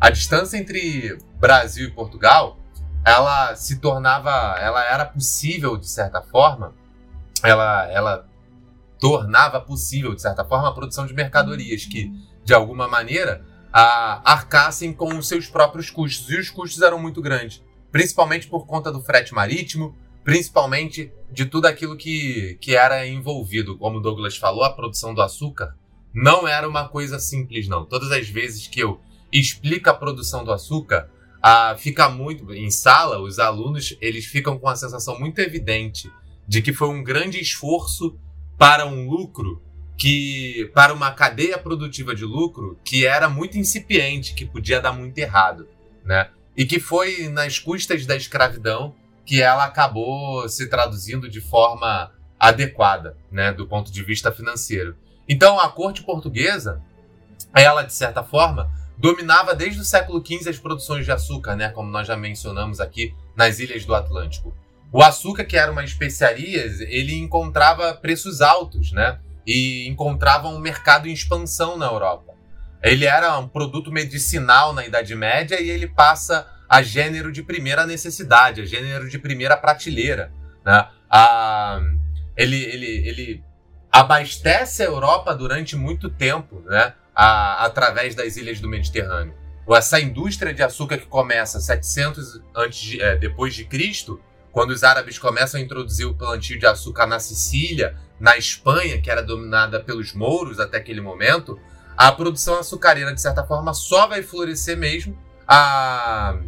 A 0.00 0.10
distância 0.10 0.56
entre 0.56 1.16
Brasil 1.38 1.88
e 1.88 1.90
Portugal, 1.90 2.58
ela 3.06 3.54
se 3.54 3.78
tornava, 3.78 4.58
ela 4.58 4.84
era 4.84 5.04
possível 5.04 5.76
de 5.76 5.88
certa 5.88 6.20
forma, 6.20 6.74
ela, 7.40 7.88
ela 7.88 8.28
tornava 8.98 9.60
possível 9.60 10.12
de 10.12 10.20
certa 10.20 10.44
forma 10.44 10.68
a 10.68 10.72
produção 10.72 11.06
de 11.06 11.14
mercadorias 11.14 11.84
que, 11.84 12.10
de 12.44 12.52
alguma 12.52 12.88
maneira, 12.88 13.46
a, 13.72 14.32
arcassem 14.32 14.92
com 14.92 15.16
os 15.16 15.28
seus 15.28 15.46
próprios 15.46 15.88
custos. 15.88 16.28
E 16.28 16.36
os 16.36 16.50
custos 16.50 16.82
eram 16.82 16.98
muito 16.98 17.22
grandes, 17.22 17.62
principalmente 17.92 18.48
por 18.48 18.66
conta 18.66 18.90
do 18.90 19.00
frete 19.00 19.32
marítimo, 19.32 19.96
principalmente 20.24 21.12
de 21.30 21.46
tudo 21.46 21.66
aquilo 21.66 21.96
que, 21.96 22.58
que 22.60 22.74
era 22.74 23.06
envolvido. 23.06 23.78
Como 23.78 23.98
o 23.98 24.02
Douglas 24.02 24.36
falou, 24.36 24.64
a 24.64 24.72
produção 24.72 25.14
do 25.14 25.22
açúcar 25.22 25.76
não 26.12 26.48
era 26.48 26.68
uma 26.68 26.88
coisa 26.88 27.20
simples, 27.20 27.68
não. 27.68 27.84
Todas 27.84 28.10
as 28.10 28.28
vezes 28.28 28.66
que 28.66 28.80
eu 28.80 29.00
explico 29.30 29.88
a 29.88 29.94
produção 29.94 30.42
do 30.42 30.50
açúcar, 30.50 31.08
fica 31.78 32.08
muito 32.08 32.52
em 32.52 32.70
sala, 32.70 33.20
os 33.20 33.38
alunos 33.38 33.96
eles 34.00 34.24
ficam 34.24 34.58
com 34.58 34.68
a 34.68 34.76
sensação 34.76 35.18
muito 35.18 35.38
evidente 35.40 36.10
de 36.46 36.62
que 36.62 36.72
foi 36.72 36.88
um 36.88 37.02
grande 37.02 37.40
esforço 37.40 38.18
para 38.58 38.86
um 38.86 39.08
lucro 39.08 39.62
que 39.96 40.70
para 40.74 40.92
uma 40.92 41.10
cadeia 41.10 41.58
produtiva 41.58 42.14
de 42.14 42.24
lucro 42.24 42.78
que 42.84 43.06
era 43.06 43.28
muito 43.28 43.58
incipiente, 43.58 44.34
que 44.34 44.44
podia 44.44 44.80
dar 44.80 44.92
muito 44.92 45.16
errado, 45.18 45.68
né? 46.04 46.30
E 46.56 46.64
que 46.64 46.78
foi 46.78 47.28
nas 47.28 47.58
custas 47.58 48.06
da 48.06 48.16
escravidão 48.16 48.94
que 49.24 49.42
ela 49.42 49.64
acabou 49.64 50.48
se 50.48 50.68
traduzindo 50.68 51.28
de 51.28 51.40
forma 51.40 52.12
adequada, 52.38 53.16
né, 53.30 53.52
do 53.52 53.66
ponto 53.66 53.90
de 53.90 54.02
vista 54.02 54.30
financeiro. 54.30 54.96
Então, 55.28 55.58
a 55.58 55.68
corte 55.68 56.02
portuguesa, 56.02 56.80
ela 57.54 57.82
de 57.82 57.92
certa 57.92 58.22
forma 58.22 58.70
dominava 58.96 59.54
desde 59.54 59.80
o 59.80 59.84
século 59.84 60.24
XV 60.24 60.48
as 60.48 60.58
produções 60.58 61.04
de 61.04 61.12
açúcar, 61.12 61.54
né, 61.54 61.68
como 61.68 61.90
nós 61.90 62.06
já 62.06 62.16
mencionamos 62.16 62.80
aqui 62.80 63.14
nas 63.36 63.58
ilhas 63.58 63.84
do 63.84 63.94
Atlântico. 63.94 64.56
O 64.92 65.02
açúcar, 65.02 65.44
que 65.44 65.56
era 65.56 65.70
uma 65.70 65.84
especiaria, 65.84 66.64
ele 66.88 67.14
encontrava 67.16 67.94
preços 67.94 68.40
altos, 68.40 68.92
né, 68.92 69.18
e 69.46 69.86
encontrava 69.88 70.48
um 70.48 70.58
mercado 70.58 71.08
em 71.08 71.12
expansão 71.12 71.76
na 71.76 71.86
Europa. 71.86 72.34
Ele 72.82 73.04
era 73.04 73.38
um 73.38 73.48
produto 73.48 73.92
medicinal 73.92 74.72
na 74.72 74.84
Idade 74.84 75.14
Média 75.14 75.60
e 75.60 75.70
ele 75.70 75.86
passa 75.86 76.46
a 76.68 76.82
gênero 76.82 77.30
de 77.32 77.42
primeira 77.42 77.86
necessidade, 77.86 78.60
a 78.60 78.64
gênero 78.64 79.08
de 79.08 79.18
primeira 79.18 79.56
prateleira. 79.56 80.32
Né? 80.64 80.86
A, 81.10 81.80
ele, 82.36 82.56
ele, 82.56 83.08
ele 83.08 83.44
abastece 83.90 84.82
a 84.82 84.86
Europa 84.86 85.34
durante 85.34 85.76
muito 85.76 86.10
tempo, 86.10 86.62
né? 86.66 86.92
A, 87.16 87.64
através 87.64 88.14
das 88.14 88.36
ilhas 88.36 88.60
do 88.60 88.68
Mediterrâneo. 88.68 89.34
Essa 89.68 89.98
indústria 89.98 90.52
de 90.54 90.62
açúcar 90.62 90.98
que 90.98 91.06
começa 91.06 91.58
700 91.58 92.40
antes 92.54 92.78
de, 92.78 93.00
é, 93.00 93.16
depois 93.16 93.54
de 93.54 93.64
Cristo, 93.64 94.20
quando 94.52 94.70
os 94.70 94.84
árabes 94.84 95.18
começam 95.18 95.58
a 95.58 95.62
introduzir 95.62 96.06
o 96.06 96.14
plantio 96.14 96.58
de 96.58 96.66
açúcar 96.66 97.06
na 97.06 97.18
Sicília, 97.18 97.96
na 98.20 98.36
Espanha, 98.36 99.00
que 99.00 99.10
era 99.10 99.22
dominada 99.22 99.80
pelos 99.80 100.12
mouros 100.12 100.60
até 100.60 100.78
aquele 100.78 101.00
momento, 101.00 101.58
a 101.96 102.12
produção 102.12 102.58
açucareira, 102.58 103.12
de 103.12 103.20
certa 103.20 103.44
forma, 103.44 103.74
só 103.74 104.06
vai 104.06 104.22
florescer 104.22 104.76
mesmo 104.76 105.18
a, 105.48 106.38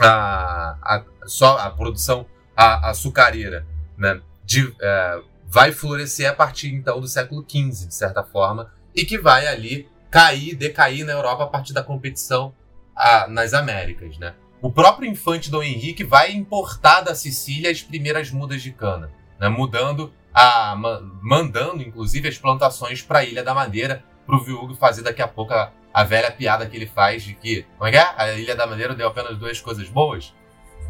a, 0.00 0.76
a, 0.82 1.04
só 1.26 1.58
a 1.58 1.70
produção 1.70 2.26
a, 2.56 2.90
açucareira 2.90 3.66
né, 3.96 4.20
de, 4.44 4.74
é, 4.80 5.20
vai 5.46 5.72
florescer 5.72 6.28
a 6.28 6.34
partir 6.34 6.74
então 6.74 7.00
do 7.00 7.08
século 7.08 7.44
XV, 7.48 7.88
de 7.88 7.94
certa 7.94 8.22
forma, 8.22 8.72
e 8.94 9.04
que 9.04 9.18
vai 9.18 9.46
ali 9.46 9.88
cair, 10.10 10.54
decair 10.54 11.04
na 11.04 11.12
Europa 11.12 11.44
a 11.44 11.46
partir 11.46 11.72
da 11.72 11.82
competição 11.82 12.54
a, 12.94 13.26
nas 13.28 13.52
Américas. 13.52 14.16
Né? 14.18 14.34
O 14.62 14.70
próprio 14.70 15.10
infante 15.10 15.50
Dom 15.50 15.62
Henrique 15.62 16.04
vai 16.04 16.32
importar 16.32 17.00
da 17.00 17.14
Sicília 17.14 17.70
as 17.70 17.82
primeiras 17.82 18.30
mudas 18.30 18.62
de 18.62 18.72
cana, 18.72 19.10
né, 19.38 19.48
mudando 19.48 20.12
a, 20.32 20.74
mandando 21.20 21.82
inclusive 21.82 22.28
as 22.28 22.38
plantações 22.38 23.02
para 23.02 23.18
a 23.20 23.24
Ilha 23.24 23.42
da 23.42 23.52
Madeira, 23.52 24.04
para 24.26 24.36
o 24.36 24.42
Viúgo 24.42 24.74
fazer 24.74 25.02
daqui 25.02 25.20
a 25.20 25.28
pouco 25.28 25.52
a, 25.52 25.70
a 25.92 26.02
velha 26.02 26.30
piada 26.30 26.66
que 26.66 26.76
ele 26.76 26.86
faz 26.86 27.22
de 27.22 27.34
que, 27.34 27.66
como 27.76 27.88
é 27.88 27.90
que 27.92 27.98
é? 27.98 28.14
A 28.16 28.32
Ilha 28.32 28.56
da 28.56 28.66
Madeira 28.66 28.94
deu 28.94 29.06
apenas 29.08 29.36
duas 29.36 29.60
coisas 29.60 29.88
boas? 29.88 30.32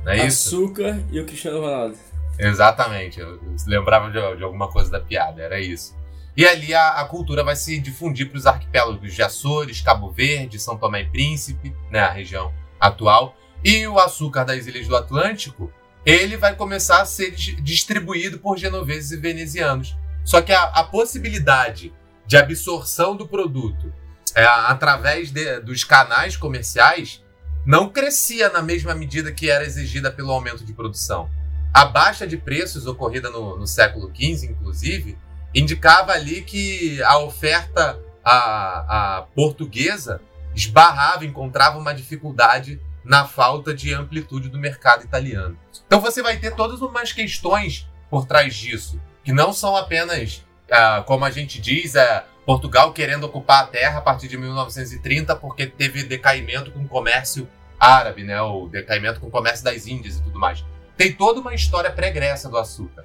Não 0.05 0.13
é 0.13 0.27
isso? 0.27 0.55
Açúcar 0.55 1.03
e 1.11 1.19
o 1.19 1.27
Cristiano 1.27 1.61
Ronaldo. 1.61 1.97
Exatamente, 2.39 3.21
eu 3.21 3.41
lembrava 3.67 4.11
de, 4.11 4.37
de 4.37 4.45
alguma 4.45 4.69
coisa 4.69 4.91
da 4.91 5.01
piada, 5.01 5.43
era 5.43 5.59
isso. 5.59 5.97
E 6.37 6.45
ali 6.47 6.75
a, 6.75 7.01
a 7.01 7.05
cultura 7.05 7.45
vai 7.45 7.55
se 7.55 7.79
difundir 7.79 8.29
para 8.29 8.39
os 8.39 8.47
arquipélagos 8.47 9.15
de 9.15 9.23
Açores, 9.23 9.81
Cabo 9.81 10.11
Verde, 10.11 10.59
São 10.59 10.77
Tomé 10.77 11.03
e 11.03 11.11
Príncipe, 11.11 11.75
né, 11.91 12.01
a 12.01 12.11
região 12.11 12.53
atual. 12.81 13.37
E 13.63 13.87
o 13.87 13.99
açúcar 13.99 14.45
das 14.45 14.67
ilhas 14.67 14.89
do 14.89 14.97
Atlântico, 14.97 15.73
ele 16.05 16.37
vai 16.37 16.55
começar 16.55 17.01
a 17.01 17.07
ser 17.07 17.31
distribuído 17.31 18.39
por 18.39 18.59
genoveses 18.59 19.13
e 19.13 19.17
venezianos. 19.17 19.97
Só 20.25 20.43
que 20.43 20.53
a, 20.53 20.65
a 20.65 20.85
possibilidade 20.85 21.93
de 22.27 22.37
absorção 22.37 23.17
do 23.17 23.29
produto 23.29 23.93
é, 24.35 24.45
através 24.45 25.31
de, 25.31 25.61
dos 25.61 25.85
canais 25.85 26.37
comerciais 26.37 27.23
não 27.65 27.89
crescia 27.89 28.51
na 28.51 28.61
mesma 28.61 28.95
medida 28.95 29.33
que 29.33 29.49
era 29.49 29.65
exigida 29.65 30.11
pelo 30.11 30.33
aumento 30.33 30.65
de 30.65 30.73
produção. 30.73 31.31
A 31.73 31.85
baixa 31.85 32.27
de 32.27 32.37
preços 32.37 32.87
ocorrida 32.87 33.31
no, 33.31 33.59
no 33.59 33.67
século 33.67 34.13
XV, 34.15 34.47
inclusive, 34.47 35.17
indicava 35.55 36.13
ali 36.13 36.43
que 36.43 37.03
a 37.03 37.19
oferta 37.19 38.01
a, 38.25 39.19
a 39.19 39.23
portuguesa 39.35 40.21
esbarrava, 40.55 41.25
encontrava 41.25 41.79
uma 41.79 41.95
dificuldade 41.95 42.81
na 43.05 43.27
falta 43.27 43.75
de 43.75 43.93
amplitude 43.93 44.49
do 44.49 44.59
mercado 44.59 45.05
italiano. 45.05 45.59
Então 45.87 46.01
você 46.01 46.23
vai 46.23 46.39
ter 46.39 46.55
todas 46.55 46.81
umas 46.81 47.13
questões 47.13 47.87
por 48.09 48.27
trás 48.27 48.55
disso, 48.55 49.01
que 49.23 49.33
não 49.33 49.53
são 49.53 49.77
apenas, 49.77 50.43
ah, 50.71 51.03
como 51.07 51.25
a 51.25 51.31
gente 51.31 51.61
diz, 51.61 51.95
é, 51.95 52.25
Portugal 52.47 52.93
querendo 52.93 53.25
ocupar 53.25 53.65
a 53.65 53.67
terra 53.67 53.99
a 53.99 54.03
partir 54.03 54.29
de 54.29 54.37
1930 54.37 55.37
porque 55.37 55.67
teve 55.67 56.03
decaimento 56.03 56.71
com 56.71 56.81
o 56.81 56.89
comércio 56.89 57.49
árabe, 57.79 58.23
né? 58.23 58.41
O 58.41 58.69
decaimento 58.69 59.21
com 59.21 59.27
o 59.27 59.31
comércio 59.31 59.65
das 59.65 59.87
Índias 59.87 60.17
e 60.17 60.23
tudo 60.23 60.39
mais. 60.39 60.65
Tem 60.97 61.13
toda 61.13 61.41
uma 61.41 61.55
história 61.55 61.91
pregressa 61.91 62.49
do 62.49 62.57
açúcar. 62.57 63.05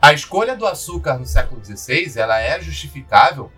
A 0.00 0.12
escolha 0.12 0.56
do 0.56 0.64
açúcar 0.64 1.18
no 1.18 1.26
século 1.26 1.62
XVI 1.64 2.12
ela 2.16 2.38
é 2.40 2.60
justificável 2.60 3.50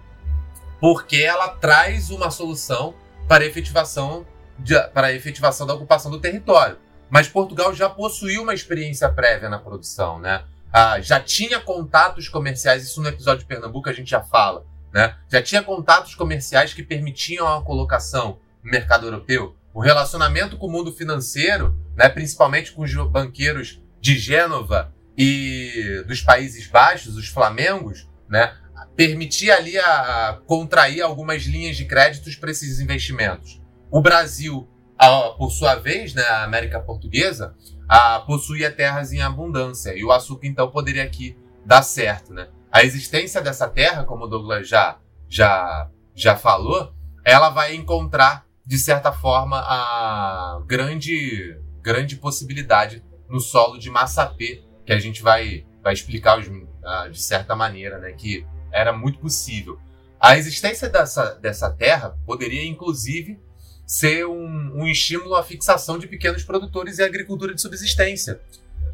porque 0.81 1.19
ela 1.19 1.49
traz 1.49 2.11
uma 2.11 2.31
solução 2.31 2.95
para 3.29 3.45
a 3.45 3.47
efetivação, 3.47 4.27
de, 4.59 4.81
para 4.89 5.09
a 5.09 5.13
efetivação 5.13 5.67
da 5.67 5.75
ocupação 5.75 6.11
do 6.11 6.19
território. 6.19 6.79
Mas 7.11 7.29
Portugal 7.29 7.75
já 7.75 7.91
possuía 7.91 8.41
uma 8.41 8.55
experiência 8.55 9.09
prévia 9.11 9.51
na 9.51 9.59
produção, 9.59 10.19
né? 10.19 10.45
Ah, 10.73 11.01
já 11.01 11.21
tinha 11.21 11.61
contatos 11.61 12.29
comerciais, 12.29 12.85
isso 12.85 13.03
no 13.03 13.09
episódio 13.09 13.41
de 13.41 13.47
Pernambuco 13.47 13.91
a 13.91 13.93
gente 13.93 14.09
já 14.09 14.23
fala. 14.23 14.65
Né? 14.93 15.15
Já 15.29 15.43
tinha 15.43 15.63
contatos 15.63 16.15
comerciais 16.15 16.73
que 16.73 16.83
permitiam 16.83 17.47
a 17.47 17.63
colocação 17.63 18.39
no 18.63 18.71
mercado 18.71 19.07
europeu. 19.07 19.55
O 19.75 19.81
relacionamento 19.81 20.57
com 20.57 20.67
o 20.67 20.71
mundo 20.71 20.93
financeiro, 20.93 21.77
né, 21.95 22.09
principalmente 22.09 22.73
com 22.73 22.83
os 22.83 22.95
banqueiros 23.11 23.81
de 24.01 24.19
Gênova 24.19 24.93
e 25.17 26.05
dos 26.07 26.23
Países 26.23 26.67
Baixos, 26.67 27.17
os 27.17 27.29
Flamengos, 27.29 28.09
né, 28.29 28.55
ali 29.51 29.79
a, 29.79 30.29
a 30.29 30.33
contrair 30.47 31.03
algumas 31.03 31.43
linhas 31.45 31.77
de 31.77 31.85
créditos 31.85 32.37
para 32.37 32.51
esses 32.51 32.81
investimentos. 32.81 33.61
O 33.91 34.01
Brasil, 34.01 34.69
a, 34.99 35.31
por 35.31 35.51
sua 35.51 35.75
vez, 35.77 36.15
né, 36.15 36.23
a 36.23 36.45
América 36.45 36.81
Portuguesa, 36.81 37.55
a, 37.89 38.21
possuía 38.21 38.71
terras 38.71 39.13
em 39.13 39.21
abundância 39.21 39.95
e 39.97 40.05
o 40.05 40.13
açúcar 40.13 40.47
então 40.47 40.71
poderia 40.71 41.03
aqui 41.03 41.37
dar 41.65 41.83
certo, 41.83 42.33
né? 42.33 42.49
a 42.73 42.85
existência 42.85 43.43
dessa 43.43 43.69
terra, 43.69 44.05
como 44.05 44.25
o 44.25 44.29
Douglas 44.29 44.69
já, 44.69 44.99
já, 45.29 45.89
já 46.15 46.37
falou, 46.37 46.95
ela 47.25 47.51
vai 47.51 47.75
encontrar, 47.75 48.47
de 48.65 48.79
certa 48.79 49.13
forma, 49.13 49.59
a 49.59 50.63
grande, 50.67 51.61
grande 51.83 52.17
possibilidade 52.17 53.05
no 53.29 53.41
solo 53.41 53.79
de 53.79 53.91
Massapê, 53.91 54.63
que 54.85 54.93
a 54.93 54.99
gente 54.99 55.23
vai, 55.23 55.65
vai 55.83 55.93
explicar 55.93 56.41
de 57.11 57.23
certa 57.23 57.55
maneira, 57.55 57.99
né, 57.99 58.13
que 58.13 58.47
era 58.73 58.93
muito 58.93 59.19
possível. 59.19 59.79
A 60.19 60.37
existência 60.37 60.89
dessa, 60.89 61.35
dessa 61.35 61.71
terra 61.71 62.17
poderia, 62.27 62.65
inclusive, 62.65 63.39
ser 63.87 64.27
um, 64.27 64.83
um 64.83 64.87
estímulo 64.87 65.35
à 65.35 65.43
fixação 65.43 65.99
de 65.99 66.07
pequenos 66.07 66.45
produtores 66.45 66.99
e 66.99 67.03
agricultura 67.03 67.55
de 67.55 67.61
subsistência. 67.61 68.41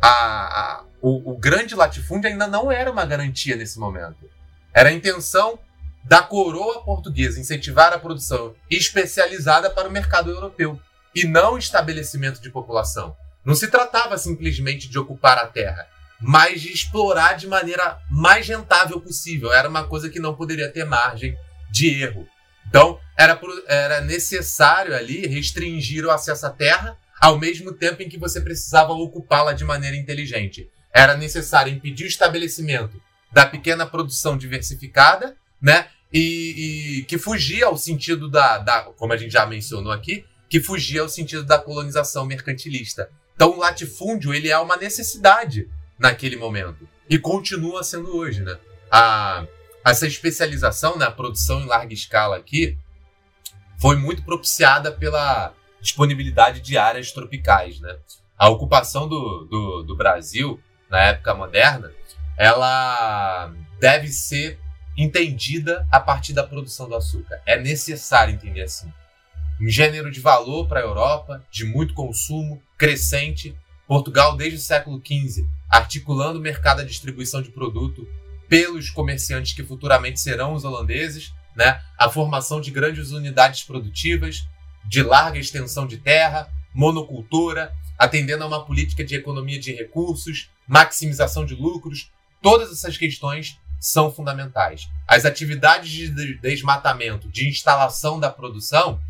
A, 0.01 0.09
a, 0.09 0.85
o, 1.03 1.33
o 1.33 1.37
grande 1.37 1.75
latifúndio 1.75 2.31
ainda 2.31 2.47
não 2.47 2.71
era 2.71 2.91
uma 2.91 3.05
garantia 3.05 3.57
nesse 3.57 3.79
momento. 3.79 4.31
Era 4.73 4.89
a 4.89 4.93
intenção 4.93 5.59
da 6.05 6.23
coroa 6.23 6.85
portuguesa 6.85 7.41
incentivar 7.41 7.93
a 7.93 7.99
produção 7.99 8.55
especializada 8.71 9.69
para 9.69 9.89
o 9.89 9.93
mercado 9.93 10.31
europeu 10.31 10.81
e 11.15 11.25
não 11.25 11.59
estabelecimento 11.59 12.41
de 12.41 12.51
população. 12.51 13.17
Não 13.47 13.55
se 13.55 13.69
tratava 13.69 14.19
simplesmente 14.19 14.89
de 14.89 14.99
ocupar 14.99 15.39
a 15.39 15.47
terra, 15.47 15.87
mas 16.21 16.61
de 16.61 16.73
explorar 16.73 17.35
de 17.35 17.47
maneira 17.47 17.99
mais 18.11 18.47
rentável 18.49 19.01
possível. 19.01 19.53
Era 19.53 19.69
uma 19.69 19.87
coisa 19.87 20.11
que 20.11 20.21
não 20.21 20.35
poderia 20.35 20.71
ter 20.71 20.85
margem 20.85 21.37
de 21.71 22.03
erro. 22.03 22.29
Então, 22.69 22.99
era, 23.17 23.41
era 23.69 24.01
necessário 24.01 24.95
ali 24.95 25.27
restringir 25.27 26.05
o 26.05 26.11
acesso 26.11 26.47
à 26.47 26.51
terra, 26.51 26.99
ao 27.21 27.39
mesmo 27.39 27.73
tempo 27.73 28.03
em 28.03 28.09
que 28.09 28.19
você 28.19 28.41
precisava 28.41 28.93
ocupá-la 28.93 29.53
de 29.53 29.65
maneira 29.65 29.97
inteligente 29.97 30.69
era 30.97 31.15
necessário 31.15 31.71
impedir 31.71 32.05
o 32.05 32.09
estabelecimento 32.09 32.99
da 33.31 33.45
pequena 33.45 33.85
produção 33.85 34.35
diversificada, 34.39 35.37
né? 35.61 35.89
e, 36.11 37.01
e 37.01 37.03
que 37.03 37.19
fugia 37.19 37.67
ao 37.67 37.77
sentido 37.77 38.31
da, 38.31 38.57
da, 38.57 38.83
como 38.97 39.13
a 39.13 39.17
gente 39.19 39.33
já 39.33 39.45
mencionou 39.45 39.93
aqui, 39.93 40.25
que 40.49 40.59
fugia 40.59 41.03
ao 41.03 41.09
sentido 41.09 41.45
da 41.45 41.59
colonização 41.59 42.25
mercantilista. 42.25 43.11
Então 43.37 43.51
o 43.51 43.59
latifúndio 43.59 44.35
ele 44.35 44.49
é 44.49 44.59
uma 44.59 44.77
necessidade 44.77 45.69
naquele 45.99 46.37
momento 46.37 46.89
e 47.09 47.19
continua 47.19 47.85
sendo 47.85 48.17
hoje, 48.17 48.43
né? 48.43 48.59
A, 48.91 49.47
essa 49.85 50.07
especialização 50.07 50.97
na 50.97 51.11
produção 51.11 51.61
em 51.61 51.67
larga 51.67 51.93
escala 51.93 52.37
aqui 52.37 52.77
foi 53.79 53.97
muito 53.97 54.23
propiciada 54.23 54.91
pela 54.91 55.55
disponibilidade 55.81 56.61
de 56.61 56.79
áreas 56.79 57.13
tropicais, 57.13 57.79
né? 57.79 57.97
A 58.39 58.49
ocupação 58.49 59.07
do, 59.07 59.45
do, 59.45 59.83
do 59.83 59.97
Brasil 59.97 60.61
na 60.91 61.01
época 61.03 61.35
moderna, 61.35 61.93
ela 62.39 63.53
deve 63.79 64.09
ser 64.09 64.59
entendida 64.97 65.87
a 65.93 66.01
partir 66.01 66.33
da 66.33 66.43
produção 66.43 66.89
do 66.89 66.97
açúcar. 66.97 67.41
É 67.45 67.59
necessário 67.59 68.35
entender 68.35 68.63
assim. 68.63 68.91
Um 69.61 69.69
gênero 69.69 70.11
de 70.11 70.21
valor 70.21 70.67
para 70.67 70.81
a 70.81 70.83
Europa, 70.83 71.45
de 71.51 71.65
muito 71.65 71.95
consumo, 71.95 72.63
crescente. 72.77 73.57
Portugal, 73.87 74.37
desde 74.37 74.59
o 74.59 74.61
século 74.61 75.01
XV, 75.05 75.47
articulando 75.69 76.39
o 76.39 76.43
mercado 76.43 76.83
de 76.83 76.89
distribuição 76.89 77.41
de 77.41 77.51
produto 77.51 78.07
pelos 78.49 78.91
comerciantes 78.91 79.53
que 79.53 79.63
futuramente 79.63 80.21
serão 80.21 80.55
os 80.55 80.65
holandeses, 80.65 81.33
né? 81.55 81.81
a 81.99 82.09
formação 82.09 82.61
de 82.61 82.71
grandes 82.71 83.11
unidades 83.13 83.63
produtivas, 83.63 84.47
de 84.85 85.03
larga 85.03 85.39
extensão 85.39 85.87
de 85.87 85.99
terra, 85.99 86.49
monocultura, 86.75 87.73
atendendo 87.99 88.45
a 88.45 88.47
uma 88.47 88.65
política 88.65 89.05
de 89.05 89.15
economia 89.15 89.59
de 89.59 89.73
recursos, 89.73 90.51
maximização 90.67 91.45
de 91.45 91.55
lucros. 91.55 92.11
Todas 92.43 92.71
essas 92.71 92.97
questões 92.99 93.59
são 93.81 94.13
fundamentais. 94.13 94.89
As 95.07 95.25
atividades 95.25 95.91
de 95.91 96.39
desmatamento, 96.39 97.29
de 97.29 97.49
instalação 97.49 98.21
da 98.21 98.31
produção, 98.31 99.01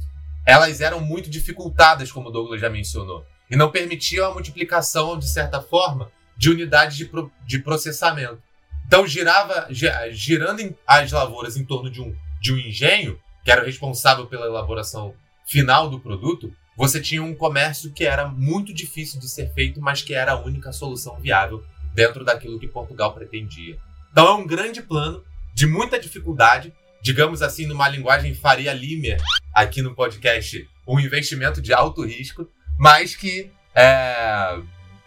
elas 0.47 0.81
eram 0.81 1.01
muito 1.01 1.29
dificultadas, 1.29 2.13
como 2.13 2.29
o 2.29 2.33
Douglas 2.33 2.61
já 2.61 2.71
mencionou, 2.71 3.27
e 3.51 3.57
não 3.57 3.71
permitiam 3.71 4.31
a 4.31 4.35
multiplicação, 4.35 5.19
de 5.19 5.29
certa 5.29 5.61
forma, 5.61 6.11
de 6.37 6.51
unidades 6.51 6.97
de, 6.97 7.07
pro, 7.07 7.31
de 7.45 7.59
processamento. 7.59 8.43
Então, 8.87 9.07
girava, 9.07 9.69
girando 10.11 10.77
as 10.87 11.11
lavouras 11.11 11.57
em 11.57 11.65
torno 11.65 11.91
de 11.91 12.01
um, 12.01 12.15
de 12.41 12.53
um 12.53 12.59
engenho, 12.59 13.19
que 13.45 13.51
era 13.51 13.63
o 13.63 13.65
responsável 13.65 14.27
pela 14.27 14.47
elaboração 14.47 15.15
final 15.47 15.89
do 15.89 16.01
produto, 16.01 16.53
você 16.77 17.01
tinha 17.01 17.23
um 17.23 17.35
comércio 17.35 17.93
que 17.93 18.05
era 18.05 18.29
muito 18.29 18.73
difícil 18.75 19.19
de 19.19 19.29
ser 19.29 19.53
feito, 19.55 19.81
mas 19.81 20.03
que 20.03 20.15
era 20.15 20.33
a 20.33 20.41
única 20.41 20.73
solução 20.73 21.19
viável 21.19 21.65
dentro 21.95 22.25
daquilo 22.25 22.61
que 22.61 22.69
Portugal 22.69 23.15
pretendia. 23.15 23.79
Então 24.13 24.27
é 24.29 24.35
um 24.35 24.47
grande 24.47 24.83
plano 24.83 25.25
de 25.55 25.67
muita 25.67 25.99
dificuldade, 25.99 26.73
digamos 27.03 27.41
assim, 27.41 27.67
numa 27.67 27.89
linguagem 27.89 28.35
Faria 28.35 28.75
Limer 28.75 29.19
aqui 29.55 29.81
no 29.81 29.95
podcast, 29.95 30.69
um 30.87 31.01
investimento 31.01 31.63
de 31.63 31.73
alto 31.73 32.05
risco, 32.05 32.47
mas 32.79 33.15
que 33.15 33.51
é, 33.75 34.59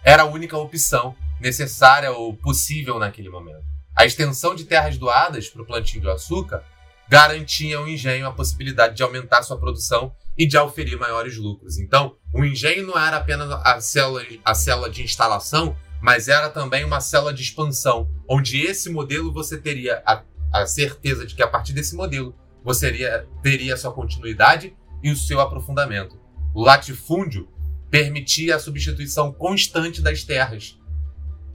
era 0.03 0.23
a 0.23 0.25
única 0.25 0.57
opção 0.57 1.15
necessária 1.39 2.11
ou 2.11 2.35
possível 2.35 2.99
naquele 2.99 3.29
momento. 3.29 3.63
A 3.95 4.05
extensão 4.05 4.55
de 4.55 4.65
terras 4.65 4.97
doadas 4.97 5.49
para 5.49 5.61
o 5.61 5.65
plantio 5.65 6.01
do 6.01 6.11
açúcar 6.11 6.63
garantia 7.07 7.77
ao 7.77 7.87
engenho 7.87 8.27
a 8.27 8.31
possibilidade 8.31 8.95
de 8.95 9.03
aumentar 9.03 9.43
sua 9.43 9.57
produção 9.57 10.13
e 10.37 10.45
de 10.45 10.57
auferir 10.57 10.97
maiores 10.97 11.37
lucros. 11.37 11.77
Então, 11.77 12.15
o 12.33 12.45
engenho 12.45 12.85
não 12.85 12.97
era 12.97 13.17
apenas 13.17 13.49
a 13.51 13.81
célula, 13.81 14.23
a 14.45 14.53
célula 14.53 14.89
de 14.89 15.03
instalação 15.03 15.75
mas 16.01 16.27
era 16.27 16.49
também 16.49 16.85
uma 16.85 17.01
célula 17.01 17.33
de 17.33 17.41
expansão, 17.41 18.09
onde 18.27 18.61
esse 18.61 18.89
modelo 18.89 19.31
você 19.31 19.57
teria 19.57 20.01
a, 20.05 20.23
a 20.53 20.65
certeza 20.65 21.25
de 21.25 21.35
que 21.35 21.43
a 21.43 21.47
partir 21.47 21.73
desse 21.73 21.95
modelo 21.95 22.35
você 22.63 22.91
teria, 22.91 23.27
teria 23.41 23.77
sua 23.77 23.91
continuidade 23.91 24.75
e 25.03 25.11
o 25.11 25.15
seu 25.15 25.39
aprofundamento. 25.39 26.19
O 26.53 26.63
latifúndio 26.63 27.47
permitia 27.89 28.55
a 28.55 28.59
substituição 28.59 29.31
constante 29.31 30.01
das 30.01 30.23
terras, 30.23 30.79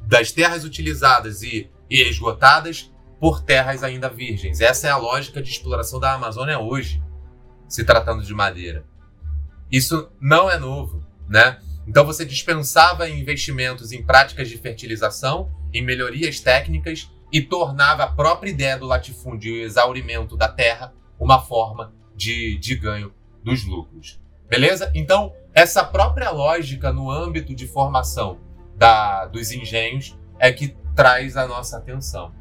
das 0.07 0.32
terras 0.32 0.64
utilizadas 0.64 1.43
e, 1.43 1.70
e 1.89 2.03
esgotadas 2.03 2.93
por 3.20 3.43
terras 3.43 3.82
ainda 3.82 4.09
virgens. 4.09 4.61
Essa 4.61 4.89
é 4.89 4.91
a 4.91 4.97
lógica 4.97 5.41
de 5.41 5.51
exploração 5.51 6.01
da 6.01 6.12
Amazônia 6.12 6.59
hoje, 6.59 7.03
se 7.68 7.85
tratando 7.85 8.22
de 8.22 8.35
madeira. 8.35 8.85
Isso 9.70 10.11
não 10.20 10.51
é 10.51 10.59
novo, 10.59 11.07
né? 11.28 11.59
Então 11.87 12.05
você 12.05 12.24
dispensava 12.24 13.09
investimentos 13.09 13.93
em 13.93 14.03
práticas 14.03 14.49
de 14.49 14.59
fertilização, 14.59 15.51
em 15.72 15.82
melhorias 15.82 16.41
técnicas 16.41 17.11
e 17.32 17.43
tornava 17.43 18.05
a 18.05 18.12
própria 18.12 18.51
ideia 18.51 18.78
do 18.78 18.87
latifúndio 18.87 19.55
e 19.55 19.61
o 19.61 19.64
exaurimento 19.64 20.37
da 20.37 20.49
terra 20.49 20.95
uma 21.18 21.41
forma 21.41 21.93
de, 22.14 22.59
de 22.59 22.74
ganho 22.76 23.12
dos 23.43 23.64
lucros. 23.64 24.20
Beleza? 24.49 24.91
Então, 24.95 25.32
essa 25.55 25.85
própria 25.85 26.31
lógica 26.31 26.93
no 26.93 27.11
âmbito 27.11 27.55
de 27.55 27.67
formação 27.67 28.39
da, 28.77 29.27
dos 29.27 29.53
engenhos 29.53 30.19
é 30.39 30.53
que 30.53 30.77
traz 30.95 31.37
a 31.37 31.47
nossa 31.47 31.79
atenção. 31.79 32.33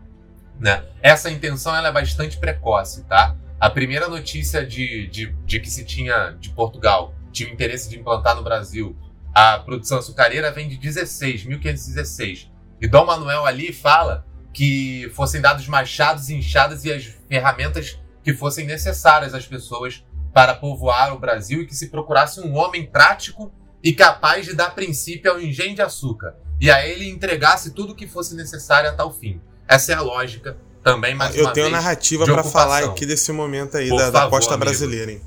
Né? 0.60 0.84
Essa 1.02 1.30
intenção 1.30 1.76
ela 1.76 1.90
é 1.90 1.92
bastante 1.92 2.38
precoce, 2.38 3.04
tá? 3.04 3.36
A 3.60 3.70
primeira 3.70 4.08
notícia 4.08 4.66
de, 4.66 5.08
de, 5.08 5.32
de 5.46 5.60
que 5.60 5.70
se 5.70 5.86
tinha 5.86 6.32
de 6.40 6.50
Portugal 6.50 7.14
tinha 7.32 7.50
o 7.50 7.54
interesse 7.54 7.90
de 7.90 7.98
implantar 7.98 8.36
no 8.36 8.44
Brasil 8.44 8.96
a 9.34 9.58
produção 9.58 9.98
açucareira 9.98 10.52
vem 10.52 10.68
de 10.68 10.78
16, 10.78 11.46
1516. 11.46 12.52
E 12.80 12.88
Dom 12.88 13.06
Manuel 13.06 13.46
ali 13.46 13.74
fala 13.74 14.26
que 14.54 15.10
fossem 15.16 15.42
dados 15.42 15.68
machados, 15.68 16.30
inchadas 16.30 16.86
e 16.86 16.94
as 16.94 17.06
ferramentas 17.28 18.00
que 18.24 18.34
fossem 18.34 18.66
necessárias 18.66 19.34
às 19.34 19.48
pessoas 19.48 20.06
para 20.34 20.56
povoar 20.56 21.14
o 21.14 21.20
Brasil 21.20 21.62
e 21.62 21.66
que 21.66 21.76
se 21.76 21.90
procurasse 21.90 22.40
um 22.40 22.56
homem 22.56 22.86
prático 22.86 23.52
e 23.84 23.94
capaz 23.94 24.46
de 24.46 24.54
dar 24.54 24.74
princípio 24.74 25.32
ao 25.32 25.40
engenho 25.40 25.76
de 25.76 25.82
açúcar 25.82 26.36
e 26.60 26.72
a 26.72 26.86
ele 26.86 27.10
entregasse 27.10 27.72
tudo 27.72 27.94
o 27.94 27.96
que 27.96 28.08
fosse 28.08 28.36
necessário 28.36 28.90
a 28.90 28.94
tal 28.94 29.12
fim. 29.14 29.40
Essa 29.68 29.92
é 29.92 29.96
a 29.96 30.02
lógica 30.02 30.58
também, 30.84 31.16
mais 31.16 31.36
Eu 31.36 31.46
uma 31.46 31.54
tenho 31.54 31.68
vez, 31.68 31.78
narrativa 31.78 32.26
de 32.26 32.32
para 32.32 32.44
falar 32.44 32.84
aqui 32.84 33.06
desse 33.06 33.32
momento 33.32 33.78
aí 33.78 33.90
da, 33.90 34.10
da 34.10 34.22
favor, 34.22 34.30
costa 34.32 34.54
amigo. 34.54 34.66
brasileira, 34.66 35.12
hein? 35.12 35.22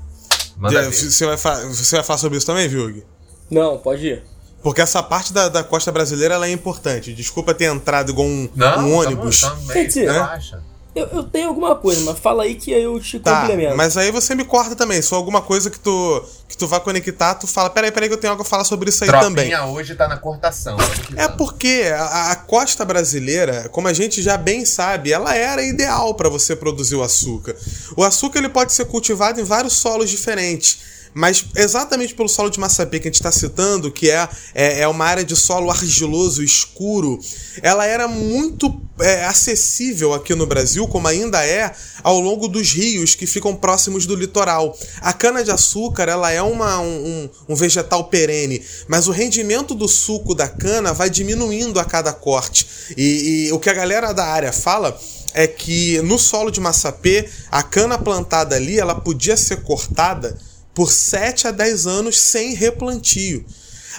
Manda 0.57 0.81
ver. 0.81 0.91
você, 0.91 1.25
vai 1.25 1.37
você 1.37 1.95
vai 1.95 2.03
falar 2.03 2.17
sobre 2.17 2.37
isso 2.37 2.47
também, 2.47 2.67
Vilg? 2.67 3.03
Não, 3.49 3.77
pode 3.77 4.07
ir. 4.07 4.23
Porque 4.61 4.81
essa 4.81 5.01
parte 5.03 5.31
da, 5.31 5.47
da 5.49 5.63
costa 5.63 5.91
brasileira 5.91 6.35
ela 6.35 6.47
é 6.47 6.51
importante. 6.51 7.13
Desculpa 7.13 7.53
ter 7.53 7.65
entrado 7.65 8.11
igual 8.11 8.27
um, 8.27 8.49
Não, 8.55 8.87
um 8.87 8.95
ônibus. 8.95 9.41
Tamo, 9.41 9.55
tamo 9.55 9.67
bem, 9.67 9.87
dizer, 9.87 10.11
relaxa. 10.11 10.63
Eu, 10.97 11.07
eu 11.17 11.23
tenho 11.23 11.49
alguma 11.49 11.75
coisa, 11.75 12.01
mas 12.01 12.17
fala 12.19 12.43
aí 12.43 12.55
que 12.55 12.71
eu 12.71 12.99
te 12.99 13.19
Tá, 13.19 13.41
complemento. 13.41 13.75
mas 13.77 13.95
aí 13.97 14.11
você 14.11 14.33
me 14.35 14.43
corta 14.43 14.75
também. 14.75 15.01
Se 15.01 15.09
for 15.09 15.15
alguma 15.17 15.41
coisa 15.41 15.69
que 15.69 15.79
tu, 15.79 16.23
que 16.47 16.57
tu 16.57 16.67
vai 16.67 16.79
conectar, 16.79 17.35
tu 17.35 17.45
fala, 17.47 17.69
peraí, 17.69 17.91
peraí 17.91 18.09
que 18.09 18.15
eu 18.15 18.19
tenho 18.19 18.31
algo 18.31 18.41
a 18.43 18.45
falar 18.45 18.63
sobre 18.63 18.89
isso 18.89 19.03
aí 19.03 19.09
também. 19.09 19.49
Tropinha 19.49 19.65
hoje 19.65 19.95
tá 19.95 20.07
na 20.07 20.17
cortação. 20.17 20.77
É 21.15 21.27
porque 21.27 21.83
a, 21.95 22.31
a 22.31 22.35
costa 22.35 22.83
brasileira, 22.83 23.69
como 23.69 23.87
a 23.87 23.93
gente 23.93 24.21
já 24.21 24.37
bem 24.37 24.65
sabe, 24.65 25.11
ela 25.11 25.35
era 25.35 25.61
ideal 25.63 26.13
para 26.15 26.29
você 26.29 26.55
produzir 26.55 26.95
o 26.95 27.03
açúcar. 27.03 27.55
O 27.95 28.03
açúcar 28.03 28.39
ele 28.39 28.49
pode 28.49 28.73
ser 28.73 28.85
cultivado 28.85 29.39
em 29.39 29.43
vários 29.43 29.73
solos 29.73 30.09
diferentes. 30.09 30.96
Mas 31.17 31.45
exatamente 31.55 32.13
pelo 32.13 32.29
solo 32.29 32.47
de 32.47 32.59
Massapê 32.59 32.99
que 32.99 33.07
a 33.07 33.09
gente 33.09 33.15
está 33.15 33.31
citando, 33.31 33.91
que 33.91 34.07
é, 34.07 34.29
é, 34.53 34.81
é 34.81 34.87
uma 34.87 35.03
área 35.03 35.23
de 35.23 35.35
solo 35.35 35.71
argiloso, 35.71 36.43
escuro, 36.43 37.19
ela 37.63 37.87
era 37.87 38.07
muito 38.07 38.79
é, 38.99 39.25
acessível 39.25 40.13
aqui 40.13 40.35
no 40.35 40.45
Brasil, 40.45 40.87
como 40.87 41.07
ainda 41.07 41.43
é, 41.43 41.73
ao 42.03 42.19
longo 42.19 42.47
dos 42.47 42.71
rios 42.71 43.15
que 43.15 43.25
ficam 43.25 43.55
próximos 43.55 44.05
do 44.05 44.15
litoral. 44.15 44.77
A 45.01 45.11
cana-de-açúcar 45.11 46.07
ela 46.07 46.31
é 46.31 46.39
uma, 46.39 46.79
um, 46.81 47.27
um 47.49 47.55
vegetal 47.55 48.03
perene, 48.09 48.63
mas 48.87 49.07
o 49.07 49.11
rendimento 49.11 49.73
do 49.73 49.87
suco 49.87 50.35
da 50.35 50.47
cana 50.47 50.93
vai 50.93 51.09
diminuindo 51.09 51.79
a 51.79 51.85
cada 51.85 52.13
corte. 52.13 52.67
E, 52.95 53.47
e 53.47 53.51
o 53.51 53.57
que 53.57 53.71
a 53.71 53.73
galera 53.73 54.13
da 54.13 54.25
área 54.25 54.53
fala 54.53 54.95
é 55.33 55.47
que 55.47 55.99
no 56.03 56.19
solo 56.19 56.51
de 56.51 56.59
Massapê, 56.59 57.27
a 57.49 57.63
cana 57.63 57.97
plantada 57.97 58.55
ali 58.55 58.79
ela 58.79 58.93
podia 58.93 59.35
ser 59.35 59.63
cortada 59.63 60.37
por 60.77 60.91
7 60.91 61.47
a 61.47 61.51
10 61.51 61.87
anos 61.87 62.19
sem 62.19 62.53
replantio. 62.53 63.43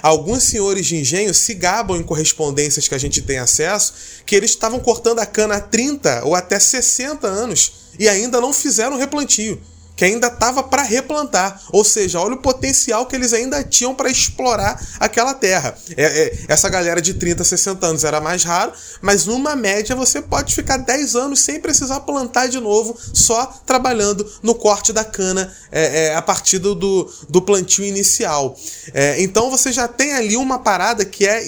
Alguns 0.01 0.43
senhores 0.43 0.85
de 0.85 0.95
engenho 0.95 1.33
se 1.33 1.53
gabam 1.53 1.97
em 1.97 2.03
correspondências 2.03 2.87
que 2.87 2.95
a 2.95 2.97
gente 2.97 3.21
tem 3.21 3.37
acesso 3.37 3.93
que 4.25 4.33
eles 4.33 4.51
estavam 4.51 4.79
cortando 4.79 5.19
a 5.19 5.25
cana 5.25 5.55
há 5.55 5.59
30 5.59 6.23
ou 6.23 6.35
até 6.35 6.57
60 6.57 7.27
anos 7.27 7.73
e 7.99 8.07
ainda 8.07 8.39
não 8.39 8.53
fizeram 8.53 8.95
replantio, 8.95 9.61
que 9.99 10.05
ainda 10.05 10.27
estava 10.27 10.63
para 10.63 10.81
replantar. 10.81 11.61
Ou 11.73 11.83
seja, 11.83 12.21
olha 12.21 12.35
o 12.35 12.41
potencial 12.41 13.05
que 13.05 13.17
eles 13.17 13.33
ainda 13.33 13.61
tinham 13.65 13.93
para 13.93 14.09
explorar 14.09 14.81
aquela 14.97 15.33
terra. 15.33 15.77
É, 15.97 16.05
é, 16.05 16.39
essa 16.47 16.69
galera 16.69 17.01
de 17.01 17.15
30, 17.15 17.43
60 17.43 17.85
anos 17.85 18.05
era 18.05 18.21
mais 18.21 18.45
raro, 18.45 18.71
mas 19.01 19.25
numa 19.25 19.57
média 19.57 19.93
você 19.97 20.21
pode 20.21 20.55
ficar 20.55 20.77
10 20.77 21.17
anos 21.17 21.41
sem 21.41 21.59
precisar 21.59 21.99
plantar 21.99 22.47
de 22.47 22.61
novo, 22.61 22.97
só 23.13 23.45
trabalhando 23.65 24.25
no 24.41 24.55
corte 24.55 24.93
da 24.93 25.03
cana 25.03 25.53
é, 25.69 26.05
é, 26.05 26.15
a 26.15 26.21
partir 26.21 26.59
do, 26.59 27.11
do 27.27 27.41
plantio 27.41 27.83
inicial. 27.83 28.57
É, 28.93 29.21
então 29.21 29.51
você 29.51 29.69
já 29.69 29.85
tem 29.85 30.13
ali 30.13 30.37
uma 30.37 30.59
parada 30.59 31.03
que 31.03 31.27
é 31.27 31.43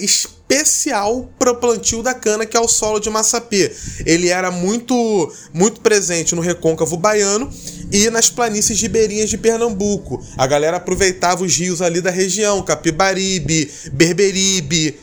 especial 0.52 1.30
para 1.38 1.52
o 1.52 1.56
plantio 1.56 2.02
da 2.02 2.12
cana, 2.12 2.44
que 2.44 2.54
é 2.54 2.60
o 2.60 2.68
solo 2.68 3.00
de 3.00 3.08
Massapê. 3.08 3.74
Ele 4.04 4.28
era 4.28 4.50
muito, 4.50 5.32
muito 5.54 5.80
presente 5.80 6.34
no 6.34 6.42
recôncavo 6.42 6.98
baiano 6.98 7.50
e 7.92 8.08
nas 8.10 8.30
planícies 8.30 8.80
ribeirinhas 8.80 9.28
de 9.30 9.36
Pernambuco. 9.38 10.24
A 10.36 10.46
galera 10.46 10.78
aproveitava 10.78 11.44
os 11.44 11.54
rios 11.56 11.82
ali 11.82 12.00
da 12.00 12.10
região, 12.10 12.62
Capibaribe, 12.62 13.70
Berberibe, 13.92 14.98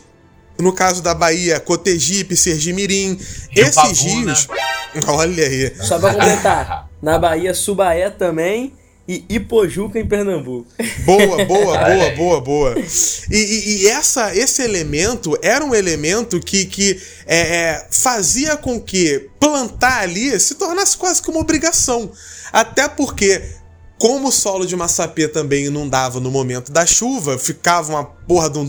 no 0.58 0.74
caso 0.74 1.02
da 1.02 1.14
Bahia, 1.14 1.60
Cotegipe, 1.60 2.36
Sergimirim. 2.36 3.18
Rio 3.50 3.64
Esses 3.64 3.76
Pavuna. 3.76 4.34
rios. 4.34 4.48
Olha 5.08 5.46
aí. 5.46 5.74
Só 5.82 6.00
pra 6.00 6.14
completar, 6.14 6.90
na 7.02 7.18
Bahia, 7.18 7.54
Subaé 7.54 8.10
também 8.10 8.74
e 9.08 9.24
Ipojuca 9.30 9.98
em 10.00 10.06
Pernambuco. 10.06 10.68
Boa, 11.06 11.46
boa, 11.46 11.78
boa, 11.86 12.10
boa, 12.16 12.42
boa. 12.42 12.76
E, 13.32 13.38
e- 13.38 13.78
e 13.84 13.88
essa, 13.88 14.36
esse 14.36 14.62
elemento 14.62 15.38
era 15.42 15.64
um 15.64 15.74
elemento 15.74 16.40
que, 16.40 16.66
que 16.66 17.00
é, 17.26 17.38
é, 17.40 17.88
fazia 17.90 18.58
com 18.58 18.80
que 18.80 19.30
plantar 19.40 20.02
ali 20.02 20.38
se 20.40 20.56
tornasse 20.56 20.98
quase 20.98 21.22
que 21.22 21.30
uma 21.30 21.40
obrigação. 21.40 22.12
Até 22.52 22.88
porque, 22.88 23.59
como 24.00 24.30
o 24.30 24.32
solo 24.32 24.66
de 24.66 24.76
Massapê 24.78 25.28
também 25.28 25.66
inundava 25.66 26.22
no 26.22 26.32
momento 26.32 26.72
da 26.72 26.86
chuva, 26.86 27.38
ficava 27.38 27.91
uma 27.91 28.06
porra 28.06 28.50
de 28.50 28.60
um, 28.60 28.66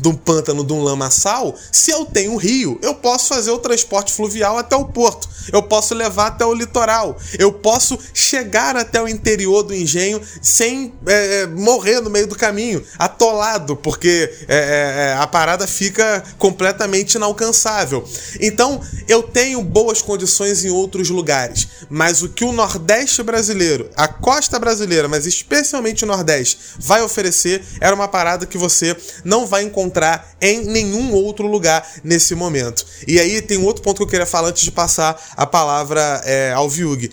de 0.00 0.08
um- 0.08 0.14
pântano, 0.14 0.64
de 0.64 0.72
um 0.72 0.82
lamaçal, 0.82 1.54
se 1.70 1.90
eu 1.90 2.04
tenho 2.06 2.32
um 2.32 2.36
rio, 2.36 2.78
eu 2.82 2.94
posso 2.94 3.28
fazer 3.28 3.50
o 3.50 3.58
transporte 3.58 4.10
fluvial 4.12 4.56
até 4.56 4.74
o 4.74 4.86
porto. 4.86 5.28
Eu 5.52 5.62
posso 5.62 5.94
levar 5.94 6.28
até 6.28 6.46
o 6.46 6.54
litoral. 6.54 7.16
Eu 7.38 7.52
posso 7.52 7.98
chegar 8.14 8.76
até 8.76 9.02
o 9.02 9.08
interior 9.08 9.62
do 9.64 9.74
engenho 9.74 10.20
sem 10.40 10.92
é, 11.06 11.42
é, 11.42 11.46
morrer 11.46 12.00
no 12.00 12.08
meio 12.08 12.26
do 12.26 12.36
caminho, 12.36 12.82
atolado, 12.98 13.76
porque 13.76 14.32
é, 14.48 14.56
é, 14.56 15.10
é, 15.10 15.14
a 15.18 15.26
parada 15.26 15.66
fica 15.66 16.22
completamente 16.38 17.14
inalcançável. 17.16 18.04
Então, 18.40 18.80
eu 19.08 19.22
tenho 19.22 19.60
boas 19.62 20.00
condições 20.00 20.64
em 20.64 20.70
outros 20.70 21.10
lugares, 21.10 21.68
mas 21.90 22.22
o 22.22 22.28
que 22.28 22.44
o 22.44 22.52
Nordeste 22.52 23.22
brasileiro, 23.22 23.90
a 23.96 24.08
costa 24.08 24.58
brasileira, 24.58 24.71
mas 25.08 25.26
especialmente 25.26 26.04
o 26.04 26.06
Nordeste, 26.06 26.58
vai 26.78 27.02
oferecer 27.02 27.62
era 27.80 27.94
uma 27.94 28.08
parada 28.08 28.46
que 28.46 28.56
você 28.58 28.96
não 29.24 29.46
vai 29.46 29.62
encontrar 29.62 30.34
em 30.40 30.64
nenhum 30.64 31.12
outro 31.12 31.46
lugar 31.46 31.86
nesse 32.02 32.34
momento. 32.34 32.84
E 33.06 33.18
aí 33.20 33.42
tem 33.42 33.58
um 33.58 33.64
outro 33.64 33.82
ponto 33.82 33.96
que 33.98 34.02
eu 34.02 34.06
queria 34.08 34.26
falar 34.26 34.48
antes 34.48 34.62
de 34.62 34.70
passar 34.72 35.20
a 35.36 35.46
palavra 35.46 36.20
é, 36.24 36.52
ao 36.52 36.68
Viug. 36.68 37.10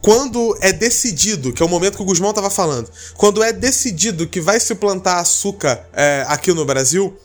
Quando 0.00 0.56
é 0.60 0.72
decidido, 0.72 1.52
que 1.52 1.62
é 1.62 1.66
o 1.66 1.68
momento 1.68 1.96
que 1.96 2.02
o 2.02 2.06
Guzmão 2.06 2.30
estava 2.30 2.50
falando, 2.50 2.90
quando 3.14 3.42
é 3.42 3.52
decidido 3.52 4.26
que 4.28 4.40
vai 4.40 4.60
se 4.60 4.74
plantar 4.74 5.18
açúcar 5.20 5.84
é, 5.92 6.24
aqui 6.28 6.52
no 6.52 6.64
Brasil, 6.64 7.18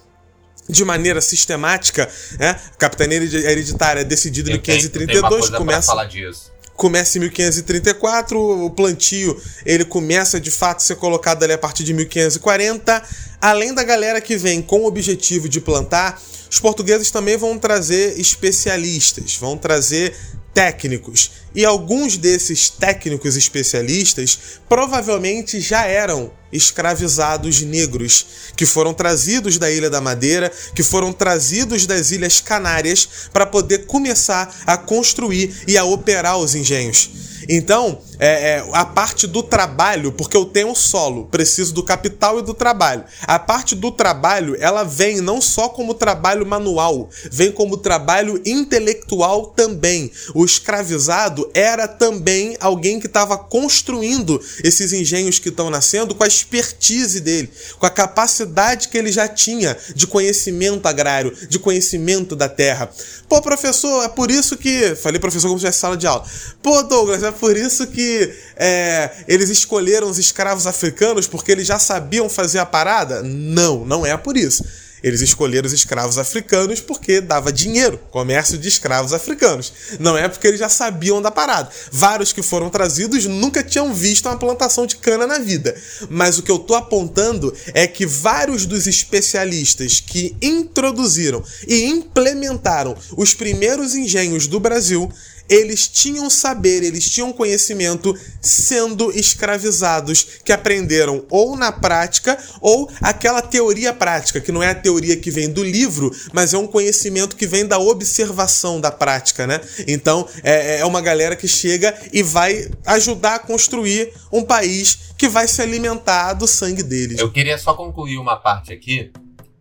de 0.68 0.86
maneira 0.86 1.20
sistemática, 1.20 2.10
né? 2.40 2.58
Capitania 2.78 3.18
hereditária 3.18 4.00
é 4.00 4.04
decidida 4.06 4.50
em 4.50 4.54
Eu 4.54 4.62
tenho- 4.62 4.78
eu 4.78 4.90
tenho 4.90 5.20
uma 5.20 5.30
1532, 5.30 5.42
coisa 5.42 5.58
começa 5.58 5.88
falar 5.88 6.06
disso. 6.06 6.53
Começa 6.76 7.18
em 7.18 7.22
1534, 7.22 8.66
o 8.66 8.70
plantio 8.72 9.40
ele 9.66 9.86
começa 9.86 10.40
de 10.40 10.52
fato 10.52 10.78
a 10.78 10.82
ser 10.82 10.96
colocado 10.96 11.44
ali 11.44 11.54
a 11.54 11.58
partir 11.58 11.84
de 11.84 11.94
1540. 11.94 13.04
Além 13.44 13.74
da 13.74 13.84
galera 13.84 14.22
que 14.22 14.38
vem 14.38 14.62
com 14.62 14.84
o 14.84 14.86
objetivo 14.86 15.50
de 15.50 15.60
plantar, 15.60 16.18
os 16.50 16.62
portugueses 16.62 17.12
também 17.12 17.36
vão 17.36 17.60
trazer 17.60 18.18
especialistas, 18.18 19.36
vão 19.36 19.58
trazer 19.58 20.16
técnicos. 20.54 21.30
E 21.54 21.66
alguns 21.66 22.16
desses 22.16 22.70
técnicos 22.70 23.36
especialistas 23.36 24.39
provavelmente 24.70 25.60
já 25.60 25.86
eram 25.86 26.32
escravizados 26.54 27.62
negros 27.62 28.26
que 28.56 28.66
foram 28.66 28.94
trazidos 28.94 29.58
da 29.58 29.70
Ilha 29.70 29.89
da 29.89 30.00
Madeira, 30.00 30.50
que 30.74 30.82
foram 30.82 31.12
trazidos 31.12 31.86
das 31.86 32.12
Ilhas 32.12 32.39
Canárias 32.39 33.10
para 33.34 33.46
poder 33.46 33.80
começar 33.88 34.56
a 34.66 34.78
construir 34.78 35.54
e 35.68 35.78
a 35.78 35.84
operar 35.84 36.38
os 36.38 36.56
engenhos. 36.56 37.33
Então, 37.48 38.00
é, 38.20 38.58
é, 38.58 38.70
a 38.74 38.86
parte 38.86 39.28
do 39.28 39.44
trabalho, 39.44 40.12
porque 40.12 40.38
eu 40.38 40.46
tenho 40.46 40.74
solo, 40.76 41.26
preciso 41.26 41.74
do 41.74 41.84
capital 41.84 42.39
e 42.39 42.41
do 42.41 42.54
trabalho. 42.54 43.04
A 43.24 43.38
parte 43.38 43.76
do 43.76 43.91
trabalho, 43.91 44.56
ela 44.60 44.84
vem 44.84 45.22
não 45.22 45.41
só 45.41 45.70
como 45.70 45.94
trabalho 45.94 46.46
manual, 46.46 47.10
vem 47.32 47.52
como 47.52 47.78
trabalho 47.78 48.41
intelectual 48.46 49.48
também. 49.48 50.12
O 50.34 50.46
escravizado 50.46 51.50
era 51.54 51.88
também 51.88 52.56
alguém 52.60 53.00
que 53.00 53.08
estava 53.08 53.38
construindo 53.38 54.41
esses 54.64 54.94
engenhos 54.94 55.39
que 55.39 55.50
estão 55.50 55.70
nascendo 55.70 56.16
com 56.16 56.24
a 56.24 56.28
expertise 56.28 57.20
dele, 57.20 57.52
com 57.78 57.86
a 57.86 57.89
capacidade 57.89 58.88
que 58.88 58.98
ele 58.98 59.12
já 59.12 59.28
tinha 59.28 59.78
de 59.94 60.08
conhecimento 60.08 60.88
agrário, 60.88 61.36
de 61.50 61.60
conhecimento 61.60 62.36
da 62.36 62.48
terra. 62.48 62.89
Pô, 63.28 63.41
professor, 63.41 64.04
é 64.04 64.08
por 64.08 64.32
isso 64.32 64.56
que. 64.56 64.96
Falei 64.96 65.20
professor 65.20 65.48
como 65.48 65.60
se 65.60 65.64
tivesse 65.66 65.80
sala 65.80 65.98
de 65.98 66.08
aula. 66.08 66.26
Pô, 66.62 66.84
Douglas, 66.84 67.24
é 67.24 67.32
por 67.34 67.58
isso 67.58 67.88
que 67.88 68.34
é, 68.56 69.10
eles 69.28 69.50
escolheram 69.50 70.10
os 70.10 70.18
escravos 70.18 70.66
africanos 70.66 71.28
porque 71.28 71.52
eles 71.52 71.68
já 71.68 71.80
sabiam 71.80 72.30
fazer 72.30 72.60
a 72.60 72.66
parada? 72.66 73.22
Não, 73.22 73.84
não 73.86 74.06
é 74.06 74.16
por 74.16 74.38
isso. 74.38 74.64
Eles 75.04 75.20
escolheram 75.20 75.68
os 75.68 75.74
escravos 75.74 76.18
africanos 76.18 76.80
porque 76.80 77.20
dava 77.20 77.52
dinheiro, 77.52 78.00
comércio 78.10 78.58
de 78.58 78.70
escravos 78.70 79.12
africanos. 79.12 79.74
Não 80.00 80.18
é 80.18 80.30
porque 80.30 80.48
eles 80.48 80.62
já 80.62 80.70
sabiam 80.70 81.22
da 81.22 81.30
parada. 81.30 81.70
Vários 81.92 82.32
que 82.32 82.42
foram 82.42 82.70
trazidos 82.70 83.26
nunca 83.26 83.62
tinham 83.62 83.94
visto 83.94 84.28
uma 84.28 84.40
plantação 84.40 84.86
de 84.86 84.96
cana 84.96 85.28
na 85.28 85.40
vida. 85.40 85.76
Mas 86.10 86.38
o 86.38 86.42
que 86.42 86.50
eu 86.50 86.58
tô 86.58 86.74
apontando 86.74 87.54
é 87.74 87.86
que 87.86 88.06
vários 88.06 88.66
dos 88.66 88.88
especialistas 88.88 90.00
que 90.00 90.38
introduziram 90.42 91.44
e 91.68 91.84
implementaram 91.84 92.96
os 93.18 93.34
primeiros 93.34 93.96
engenhos 93.96 94.48
do 94.48 94.58
Brasil 94.58 95.12
eles 95.50 95.88
tinham 95.88 96.30
saber, 96.30 96.84
eles 96.84 97.10
tinham 97.10 97.34
conhecimento 97.34 98.16
sendo 98.41 99.12
escravizados, 99.12 100.24
que 100.44 100.52
aprenderam 100.52 101.26
ou 101.30 101.56
na 101.56 101.72
prática 101.72 102.38
ou 102.62 102.89
aquela 103.02 103.41
teoria 103.41 103.94
prática, 103.94 104.41
que 104.41 104.52
não 104.52 104.64
é 104.64 104.70
a 104.70 104.76
teoria 104.76 105.18
que 105.18 105.32
vem 105.32 105.50
do 105.50 105.64
livro, 105.64 106.12
mas 106.32 106.54
é 106.54 106.58
um 106.58 106.68
conhecimento 106.68 107.36
que 107.36 107.48
vem 107.48 107.66
da 107.66 107.78
observação 107.78 108.80
da 108.80 108.91
prática, 108.91 109.46
né? 109.46 109.60
Então 109.88 110.28
é, 110.44 110.80
é 110.80 110.86
uma 110.86 111.02
galera 111.02 111.36
que 111.36 111.48
chega 111.48 111.96
e 112.12 112.24
vai 112.24 112.70
ajudar 112.86 113.36
a 113.36 113.39
construir 113.39 114.14
um 114.32 114.44
país 114.44 115.14
que 115.18 115.28
vai 115.28 115.48
se 115.48 115.62
alimentar 115.62 116.34
do 116.34 116.48
sangue 116.48 116.84
deles. 116.84 117.20
Eu 117.20 117.32
queria 117.32 117.58
só 117.58 117.74
concluir 117.74 118.18
uma 118.18 118.36
parte 118.36 118.74
aqui 118.74 119.12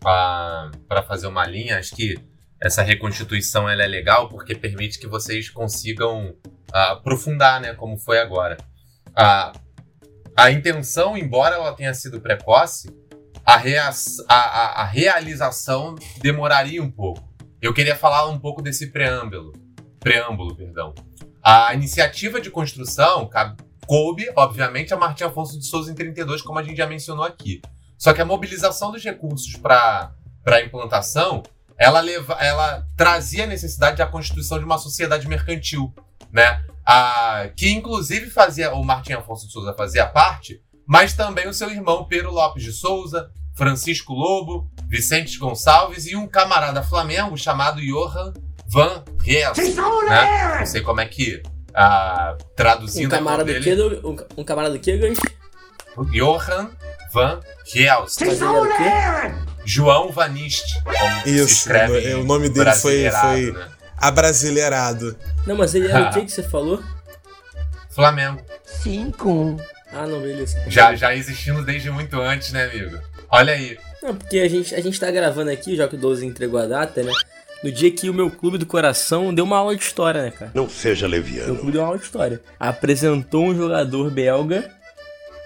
para 0.01 1.03
fazer 1.07 1.26
uma 1.26 1.47
linha. 1.47 1.78
Acho 1.78 1.95
que 1.95 2.18
essa 2.63 2.83
reconstituição 2.83 3.69
ela 3.69 3.83
é 3.83 3.87
legal 3.87 4.29
porque 4.29 4.55
permite 4.55 4.99
que 4.99 5.07
vocês 5.07 5.51
consigam 5.51 6.35
ah, 6.73 6.93
aprofundar, 6.93 7.61
né, 7.61 7.75
como 7.75 7.97
foi 7.99 8.19
agora. 8.19 8.57
Ah, 9.15 9.53
a 10.37 10.51
intenção, 10.51 11.17
embora 11.17 11.57
ela 11.57 11.73
tenha 11.75 11.93
sido 11.93 12.21
precoce, 12.21 12.91
a, 13.45 13.57
rea- 13.57 13.91
a- 14.29 14.35
a- 14.35 14.83
a 14.83 14.85
realização 14.85 15.95
demoraria 16.21 16.83
um 16.83 16.91
pouco. 16.91 17.23
Eu 17.61 17.75
queria 17.75 17.95
falar 17.97 18.29
um 18.29 18.39
pouco 18.39 18.63
desse 18.63 18.91
preâmbulo. 18.91 19.53
Preâmbulo, 20.01 20.55
perdão. 20.57 20.95
A 21.43 21.75
iniciativa 21.75 22.41
de 22.41 22.51
construção 22.51 23.29
coube, 23.87 24.31
obviamente, 24.37 24.95
a 24.95 24.97
Martim 24.97 25.25
Afonso 25.25 25.59
de 25.59 25.67
Souza 25.67 25.91
em 25.91 25.95
32, 25.95 26.41
como 26.43 26.59
a 26.59 26.63
gente 26.63 26.77
já 26.79 26.87
mencionou 26.87 27.25
aqui. 27.25 27.61
Só 27.99 28.13
que 28.13 28.21
a 28.21 28.25
mobilização 28.25 28.91
dos 28.91 29.03
recursos 29.05 29.55
para 29.57 30.13
a 30.47 30.61
implantação, 30.61 31.43
ela, 31.79 32.01
leva, 32.01 32.35
ela 32.35 32.87
trazia 32.97 33.45
a 33.45 33.47
necessidade 33.47 33.97
da 33.99 34.07
constituição 34.07 34.59
de 34.59 34.64
uma 34.64 34.79
sociedade 34.79 35.29
mercantil, 35.29 35.95
né? 36.33 36.62
A, 36.85 37.49
que 37.57 37.70
inclusive 37.70 38.29
fazia, 38.31 38.73
o 38.75 38.83
Martim 38.85 39.12
Afonso 39.12 39.47
de 39.47 39.53
Souza 39.53 39.73
fazia 39.75 40.07
parte, 40.07 40.61
mas 40.87 41.14
também 41.14 41.47
o 41.49 41.55
seu 41.55 41.70
irmão 41.70 42.05
Pedro 42.05 42.33
Lopes 42.33 42.62
de 42.64 42.73
Souza, 42.73 43.31
Francisco 43.55 44.12
Lobo, 44.12 44.68
Vicente 44.89 45.39
Gonçalves 45.39 46.07
e 46.07 46.16
um 46.16 46.27
camarada 46.27 46.83
flamengo 46.83 47.37
chamado 47.37 47.81
Johan 47.81 48.33
Van 48.66 49.05
Rees. 49.20 49.57
Né? 50.09 50.59
Não 50.59 50.66
sei 50.66 50.81
como 50.81 51.01
é 51.01 51.07
que, 51.07 51.43
Um 51.45 52.37
traduzindo 52.57 53.11
nome 53.11 53.18
camarada 53.18 53.45
do 53.45 53.53
dele, 53.53 53.64
quê, 53.64 53.77
Doug- 53.77 54.05
um, 54.37 54.41
um 54.41 54.45
camarada 54.45 54.77
do 54.77 54.81
Gans? 54.99 55.18
Johan 56.11 56.70
Van 57.12 57.41
Reels. 57.73 58.16
Mas 58.20 58.41
João 59.65 60.11
Vaniste. 60.11 60.83
Como 60.83 61.23
se 61.23 61.31
Isso, 61.31 61.47
escreve 61.53 62.15
o 62.15 62.25
nome 62.25 62.49
dele 62.49 62.73
foi- 62.73 63.03
brasileirado, 63.03 63.29
foi- 63.29 63.53
né? 63.53 63.69
Abrasileirado. 63.99 65.17
Não, 65.47 65.57
mas 65.57 65.75
ele 65.75 65.89
era 65.89 66.11
o 66.11 66.13
que 66.13 66.23
que 66.25 66.33
você 66.33 66.43
falou? 66.43 66.83
Flamengo. 67.91 68.41
Ah, 69.93 70.07
não, 70.07 70.21
beleza. 70.21 70.59
Já, 70.69 70.95
já 70.97 71.15
existindo 71.15 71.63
desde 71.65 71.91
muito 71.91 72.19
antes, 72.21 72.51
né, 72.53 72.65
amigo? 72.65 72.99
Olha 73.31 73.53
aí. 73.53 73.79
Não, 74.03 74.15
porque 74.17 74.39
a 74.41 74.49
gente, 74.49 74.75
a 74.75 74.81
gente 74.81 74.99
tá 74.99 75.11
gravando 75.11 75.51
aqui, 75.51 75.77
já 75.77 75.87
que 75.87 75.95
o 75.95 75.99
12 75.99 76.27
entregou 76.27 76.59
a 76.59 76.67
data, 76.67 77.03
né? 77.03 77.13
No 77.63 77.71
dia 77.71 77.91
que 77.93 78.11
o 78.11 78.15
meu 78.15 78.29
clube 78.31 78.59
do 78.59 78.67
coração 78.67 79.33
deu 79.33 79.45
uma 79.45 79.59
aula 79.59 79.77
de 79.77 79.83
história, 79.83 80.23
né, 80.23 80.31
cara? 80.33 80.51
Não 80.55 80.69
seja 80.69 81.07
Meu 81.07 81.19
leviano. 81.19 81.55
clube 81.57 81.71
deu 81.73 81.81
uma 81.83 81.87
aula 81.89 81.99
de 81.99 82.05
história. 82.05 82.41
Apresentou 82.59 83.45
um 83.47 83.55
jogador 83.57 84.11
belga, 84.11 84.69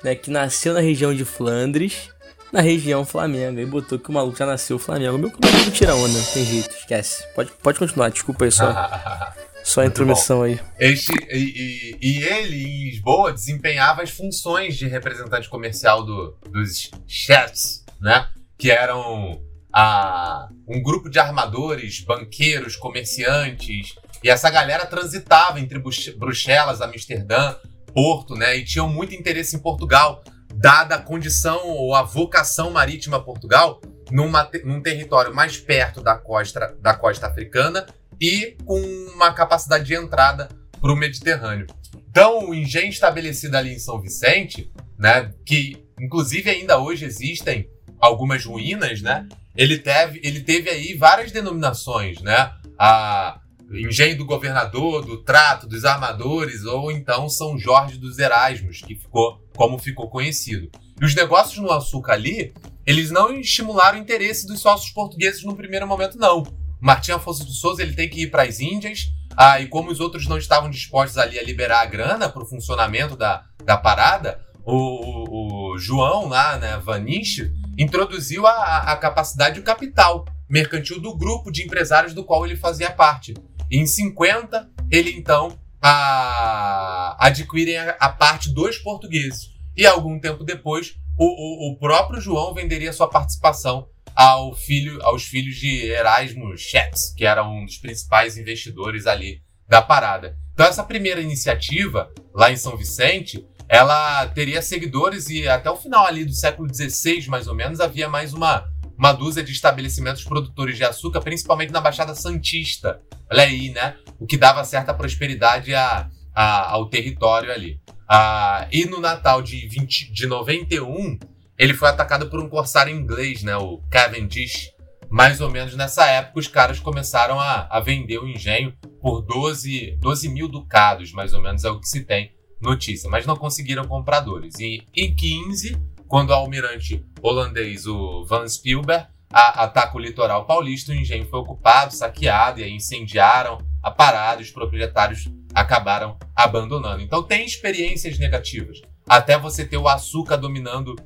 né, 0.03 0.15
que 0.15 0.31
nasceu 0.31 0.73
na 0.73 0.81
região 0.81 1.13
de 1.15 1.25
Flandres, 1.25 2.09
na 2.53 2.61
região 2.61 3.05
Flamengo. 3.05 3.59
Aí 3.59 3.67
botou 3.67 3.99
que 3.99 4.11
o 4.11 4.13
maluco 4.13 4.37
já 4.37 4.47
nasceu 4.47 4.79
Flamengo. 4.79 5.19
Meu 5.19 5.31
cabelo 5.31 5.71
tira 5.71 5.95
onda, 5.95 6.19
tem 6.33 6.45
jeito, 6.45 6.75
esquece. 6.75 7.27
Pode, 7.35 7.51
pode 7.63 7.79
continuar, 7.79 8.11
desculpa 8.11 8.45
aí 8.45 8.53
só. 8.53 8.67
Só 9.67 9.81
a 9.81 9.87
intromissão 9.87 10.43
aí. 10.43 10.61
Este, 10.79 11.13
e, 11.29 11.39
e, 11.39 11.99
e, 12.01 12.23
ele, 12.23 12.63
em 12.63 12.85
Lisboa, 12.85 13.33
desempenhava 13.33 14.01
as 14.01 14.11
funções 14.11 14.77
de 14.77 14.87
representante 14.87 15.49
comercial 15.49 16.05
do, 16.05 16.39
dos 16.53 16.89
chefs, 17.05 17.85
né? 18.01 18.29
Que 18.57 18.71
eram 18.71 19.43
a, 19.73 20.49
um 20.69 20.81
grupo 20.81 21.11
de 21.11 21.19
armadores, 21.19 21.99
banqueiros, 21.99 22.77
comerciantes. 22.77 23.97
E 24.23 24.31
essa 24.31 24.49
galera 24.51 24.87
transitava 24.87 25.59
entre 25.59 25.81
Bruxelas, 26.17 26.81
Amsterdã, 26.81 27.57
Porto, 27.93 28.37
né? 28.37 28.57
E 28.57 28.65
tinham 28.65 28.89
muito 28.89 29.17
interesse 29.17 29.57
em 29.57 29.59
Portugal, 29.59 30.23
dada 30.59 30.95
a 30.95 31.03
condição 31.03 31.69
ou 31.69 31.95
a 31.95 32.03
vocação 32.03 32.71
marítima 32.71 33.23
Portugal, 33.23 33.81
numa, 34.11 34.49
num 34.65 34.81
território 34.81 35.35
mais 35.35 35.59
perto 35.59 36.01
da 36.01 36.17
costa, 36.17 36.75
da 36.81 36.95
costa 36.95 37.27
africana 37.27 37.87
e 38.21 38.57
com 38.65 38.81
uma 39.15 39.33
capacidade 39.33 39.85
de 39.85 39.95
entrada 39.95 40.49
para 40.81 40.93
o 40.93 40.97
Mediterrâneo. 40.97 41.67
Então, 42.09 42.49
o 42.49 42.55
engenho 42.55 42.89
estabelecido 42.89 43.57
ali 43.57 43.75
em 43.75 43.79
São 43.79 44.01
Vicente, 44.01 44.73
né, 44.99 45.33
que 45.45 45.85
inclusive 46.01 46.49
ainda 46.49 46.79
hoje 46.79 47.05
existem 47.05 47.69
algumas 47.99 48.45
ruínas, 48.45 49.03
né? 49.03 49.27
Ele 49.55 49.79
teve, 49.79 50.21
ele 50.23 50.41
teve 50.41 50.69
aí 50.69 50.95
várias 50.95 51.33
denominações, 51.33 52.21
né? 52.21 52.53
A 52.79 53.41
engenho 53.73 54.19
do 54.19 54.25
governador, 54.25 55.05
do 55.05 55.23
trato, 55.23 55.67
dos 55.67 55.85
armadores, 55.85 56.65
ou 56.65 56.91
então 56.93 57.29
São 57.29 57.59
Jorge 57.59 57.99
dos 57.99 58.19
Erasmos, 58.19 58.81
que 58.81 58.95
ficou 58.95 59.41
como 59.57 59.79
ficou 59.79 60.09
conhecido. 60.09 60.71
E 61.01 61.05
os 61.05 61.15
negócios 61.15 61.59
no 61.59 61.73
açúcar 61.73 62.13
ali, 62.13 62.55
eles 62.85 63.11
não 63.11 63.33
estimularam 63.33 63.99
o 63.99 64.01
interesse 64.01 64.47
dos 64.47 64.61
sócios 64.61 64.91
portugueses 64.91 65.43
no 65.43 65.57
primeiro 65.57 65.87
momento, 65.87 66.19
não. 66.19 66.43
Martim 66.81 67.13
Afonso 67.13 67.45
de 67.45 67.55
Souza 67.55 67.83
ele 67.83 67.95
tem 67.95 68.09
que 68.09 68.23
ir 68.23 68.31
para 68.31 68.45
as 68.45 68.61
Índias, 68.61 69.07
ah, 69.37 69.61
e 69.61 69.67
como 69.67 69.91
os 69.91 70.01
outros 70.01 70.27
não 70.27 70.39
estavam 70.39 70.71
dispostos 70.71 71.19
ali 71.19 71.39
a 71.39 71.43
liberar 71.43 71.81
a 71.81 71.87
grana 71.87 72.29
para 72.29 72.43
o 72.43 72.47
funcionamento 72.47 73.17
da, 73.17 73.45
da 73.65 73.77
parada, 73.77 74.41
o, 74.65 74.75
o, 74.75 75.73
o 75.75 75.79
João 75.79 76.29
lá, 76.29 76.59
né, 76.59 76.79
Vaniche, 76.79 77.53
introduziu 77.79 78.47
a, 78.47 78.93
a 78.93 78.97
capacidade 78.97 79.59
e 79.59 79.61
o 79.61 79.65
capital 79.65 80.25
mercantil 80.49 81.01
do 81.01 81.17
grupo 81.17 81.51
de 81.51 81.63
empresários 81.63 82.15
do 82.15 82.25
qual 82.25 82.47
ele 82.47 82.57
fazia 82.57 82.91
parte. 82.91 83.35
Em 83.71 83.87
50, 83.87 84.71
ele 84.91 85.11
então 85.11 85.59
a, 85.83 87.17
adquire 87.19 87.77
a, 87.77 87.97
a 88.01 88.09
parte 88.09 88.53
dos 88.53 88.79
portugueses. 88.79 89.51
E 89.77 89.87
algum 89.87 90.19
tempo 90.19 90.45
depois, 90.45 90.97
o, 91.19 91.25
o, 91.25 91.73
o 91.73 91.79
próprio 91.79 92.21
João 92.21 92.55
venderia 92.55 92.93
sua 92.93 93.09
participação 93.09 93.89
ao 94.15 94.55
filho, 94.55 95.03
aos 95.03 95.25
filhos 95.25 95.57
de 95.57 95.87
Erasmo 95.87 96.57
Schetz, 96.57 97.13
que 97.15 97.27
era 97.27 97.47
um 97.47 97.65
dos 97.65 97.77
principais 97.77 98.39
investidores 98.39 99.07
ali 99.07 99.43
da 99.69 99.83
parada. 99.83 100.39
Então 100.55 100.67
essa 100.67 100.83
primeira 100.83 101.21
iniciativa, 101.21 102.11
lá 102.35 102.51
em 102.51 102.57
São 102.57 102.77
Vicente, 102.77 103.47
ela 103.69 104.27
teria 104.29 104.63
seguidores 104.63 105.29
e 105.29 105.47
até 105.47 105.71
o 105.71 105.77
final 105.77 106.07
ali 106.07 106.25
do 106.25 106.33
século 106.33 106.73
XVI, 106.73 107.27
mais 107.29 107.47
ou 107.47 107.55
menos, 107.55 107.81
havia 107.81 108.09
mais 108.09 108.33
uma, 108.33 108.67
uma 108.99 109.13
dúzia 109.13 109.43
de 109.43 109.53
estabelecimentos 109.53 110.25
produtores 110.25 110.77
de 110.77 110.85
açúcar, 110.85 111.21
principalmente 111.21 111.73
na 111.73 111.81
Baixada 111.81 112.15
Santista. 112.15 113.01
Olha 113.31 113.43
aí, 113.43 113.71
né? 113.71 113.97
O 114.19 114.27
que 114.27 114.37
dava 114.37 114.65
certa 114.65 114.95
prosperidade 114.95 115.75
a, 115.75 116.09
a, 116.35 116.71
ao 116.73 116.89
território 116.89 117.53
ali. 117.53 117.81
Ah, 118.09 118.69
e 118.71 118.85
no 118.87 119.01
Natal 119.01 119.43
de, 119.43 119.67
20, 119.67 120.13
de 120.13 120.27
91, 120.27 121.19
ele 121.59 121.75
foi 121.75 121.89
atacado 121.89 122.29
por 122.31 122.41
um 122.41 122.49
corsário 122.49 122.95
inglês, 122.95 123.43
né, 123.43 123.57
o 123.57 123.79
Cavendish. 123.91 124.73
Mais 125.09 125.41
ou 125.41 125.51
menos 125.51 125.75
nessa 125.75 126.05
época, 126.07 126.41
os 126.41 126.49
caras 126.49 126.81
começaram 126.81 127.39
a, 127.39 127.69
a 127.71 127.81
vender 127.81 128.19
o 128.19 128.29
engenho 128.29 128.75
por 129.01 129.23
12, 129.23 129.97
12 130.01 130.29
mil 130.29 130.49
ducados, 130.49 131.13
mais 131.13 131.33
ou 131.33 131.41
menos 131.41 131.65
é 131.65 131.71
o 131.71 131.81
que 131.81 131.89
se 131.89 132.05
tem 132.05 132.33
notícia, 132.61 133.09
mas 133.09 133.25
não 133.25 133.37
conseguiram 133.37 133.85
compradores. 133.85 134.59
E 134.59 134.83
em 134.97 135.15
15, 135.15 135.77
quando 136.09 136.31
o 136.31 136.35
almirante 136.35 137.05
holandês, 137.23 137.87
o 137.87 138.25
Van 138.25 138.49
Spielberg, 138.49 139.07
a, 139.31 139.65
ataca 139.65 139.97
o 139.97 140.01
litoral 140.01 140.47
paulista, 140.47 140.93
o 140.93 140.95
engenho 140.95 141.29
foi 141.29 141.41
ocupado, 141.41 141.95
saqueado, 141.95 142.61
e 142.61 142.65
aí 142.65 142.73
incendiaram 142.73 143.59
a 143.83 143.91
parada, 143.91 144.43
os 144.43 144.51
proprietários 144.51 145.29
acabaram 145.55 146.17
abandonando. 146.35 147.03
Então 147.03 147.23
tem 147.23 147.45
experiências 147.45 148.19
negativas. 148.19 148.81
Até 149.09 149.39
você 149.39 149.65
ter 149.65 149.77
o 149.77 149.89
açúcar 149.89 150.37
dominando 150.37 150.97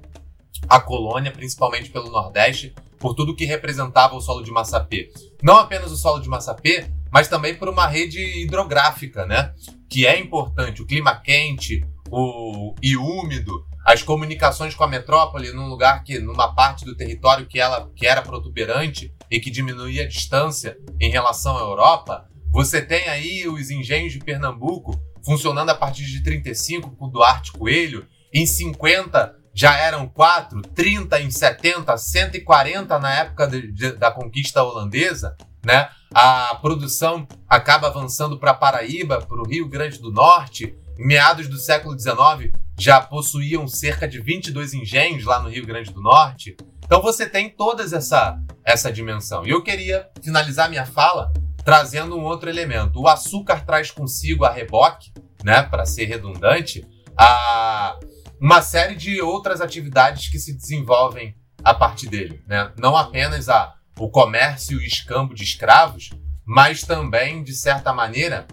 a 0.69 0.81
colônia, 0.81 1.33
principalmente 1.33 1.91
pelo 1.91 2.11
Nordeste, 2.11 2.75
por 2.99 3.15
tudo 3.15 3.35
que 3.35 3.45
representava 3.45 4.15
o 4.15 4.21
solo 4.21 4.43
de 4.43 4.51
Massapê. 4.51 5.11
Não 5.43 5.57
apenas 5.57 5.91
o 5.91 5.97
solo 5.97 6.21
de 6.21 6.29
Massapê, 6.29 6.87
mas 7.11 7.29
também 7.29 7.55
por 7.55 7.69
uma 7.69 7.87
rede 7.87 8.21
hidrográfica, 8.43 9.25
né? 9.27 9.53
Que 9.89 10.07
é 10.07 10.19
importante. 10.19 10.83
O 10.83 10.87
clima 10.87 11.15
quente 11.17 11.85
o, 12.11 12.75
e 12.83 12.97
úmido, 12.97 13.67
as 13.91 14.05
comunicações 14.05 14.73
com 14.73 14.85
a 14.85 14.89
metrópole 14.89 15.53
num 15.53 15.67
lugar 15.67 16.05
que, 16.05 16.21
numa 16.21 16.55
parte 16.55 16.85
do 16.85 16.97
território 16.97 17.47
que 17.47 17.59
ela 17.59 17.91
que 17.97 18.07
era 18.07 18.23
protuberante 18.23 19.13
e 19.29 19.41
que 19.41 19.51
diminuía 19.51 20.05
a 20.05 20.09
distância 20.09 20.77
em 21.01 21.11
relação 21.11 21.57
à 21.57 21.61
Europa, 21.61 22.29
você 22.53 22.81
tem 22.81 23.09
aí 23.09 23.49
os 23.49 23.69
engenhos 23.69 24.13
de 24.13 24.21
Pernambuco 24.21 24.97
funcionando 25.25 25.71
a 25.71 25.75
partir 25.75 26.05
de 26.05 26.23
35 26.23 26.97
com 26.97 27.09
Duarte 27.09 27.51
Coelho, 27.51 28.07
em 28.33 28.47
50 28.47 29.37
já 29.53 29.77
eram 29.77 30.07
4, 30.07 30.63
30 30.63 31.21
em 31.21 31.31
70, 31.31 31.97
140 31.97 32.99
na 33.01 33.13
época 33.13 33.49
de, 33.49 33.73
de, 33.73 33.93
da 33.93 34.13
conquista 34.13 34.63
holandesa, 34.63 35.37
né? 35.65 35.89
A 36.15 36.55
produção 36.63 37.27
acaba 37.49 37.89
avançando 37.89 38.39
para 38.39 38.55
Paraíba, 38.55 39.21
para 39.21 39.41
o 39.41 39.49
Rio 39.49 39.69
Grande 39.69 39.99
do 39.99 40.13
Norte. 40.13 40.77
Meados 41.03 41.49
do 41.49 41.57
século 41.57 41.99
XIX, 41.99 42.53
já 42.79 43.01
possuíam 43.01 43.67
cerca 43.67 44.07
de 44.07 44.21
22 44.21 44.75
engenhos 44.75 45.25
lá 45.25 45.41
no 45.41 45.49
Rio 45.49 45.65
Grande 45.65 45.93
do 45.93 46.03
Norte. 46.03 46.57
Então 46.85 47.01
você 47.01 47.27
tem 47.27 47.49
toda 47.49 47.83
essa, 47.83 48.39
essa 48.63 48.93
dimensão. 48.93 49.47
E 49.47 49.51
eu 49.51 49.63
queria 49.63 50.11
finalizar 50.23 50.69
minha 50.69 50.85
fala 50.85 51.33
trazendo 51.65 52.17
um 52.17 52.25
outro 52.25 52.51
elemento. 52.51 53.01
O 53.01 53.09
açúcar 53.09 53.65
traz 53.65 53.91
consigo 53.91 54.45
a 54.45 54.53
reboque, 54.53 55.11
né, 55.43 55.63
para 55.63 55.87
ser 55.87 56.05
redundante, 56.05 56.87
a 57.17 57.99
uma 58.39 58.61
série 58.61 58.95
de 58.95 59.23
outras 59.23 59.61
atividades 59.61 60.29
que 60.29 60.39
se 60.39 60.53
desenvolvem 60.55 61.35
a 61.65 61.73
partir 61.73 62.09
dele. 62.09 62.43
Né? 62.47 62.73
Não 62.79 62.97
apenas 62.97 63.49
a, 63.49 63.75
o 63.99 64.11
comércio 64.11 64.79
e 64.79 64.85
o 64.85 64.87
escambo 64.87 65.35
de 65.35 65.45
escravos, 65.45 66.11
mas 66.45 66.83
também, 66.83 67.43
de 67.43 67.55
certa 67.55 67.93
maneira, 67.93 68.47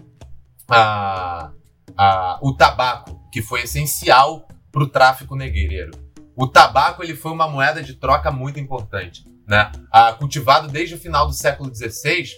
a, 0.68 1.50
a, 1.98 2.38
o 2.40 2.54
tabaco, 2.54 3.20
que 3.32 3.42
foi 3.42 3.62
essencial 3.62 4.46
para 4.70 4.82
o 4.82 4.88
tráfico 4.88 5.34
negreiro. 5.34 5.90
O 6.36 6.46
tabaco 6.46 7.02
ele 7.02 7.16
foi 7.16 7.32
uma 7.32 7.48
moeda 7.48 7.82
de 7.82 7.94
troca 7.94 8.30
muito 8.30 8.60
importante. 8.60 9.24
Né? 9.46 9.72
Cultivado 10.18 10.68
desde 10.68 10.94
o 10.94 10.98
final 10.98 11.26
do 11.26 11.32
século 11.32 11.74
XVI, 11.74 12.28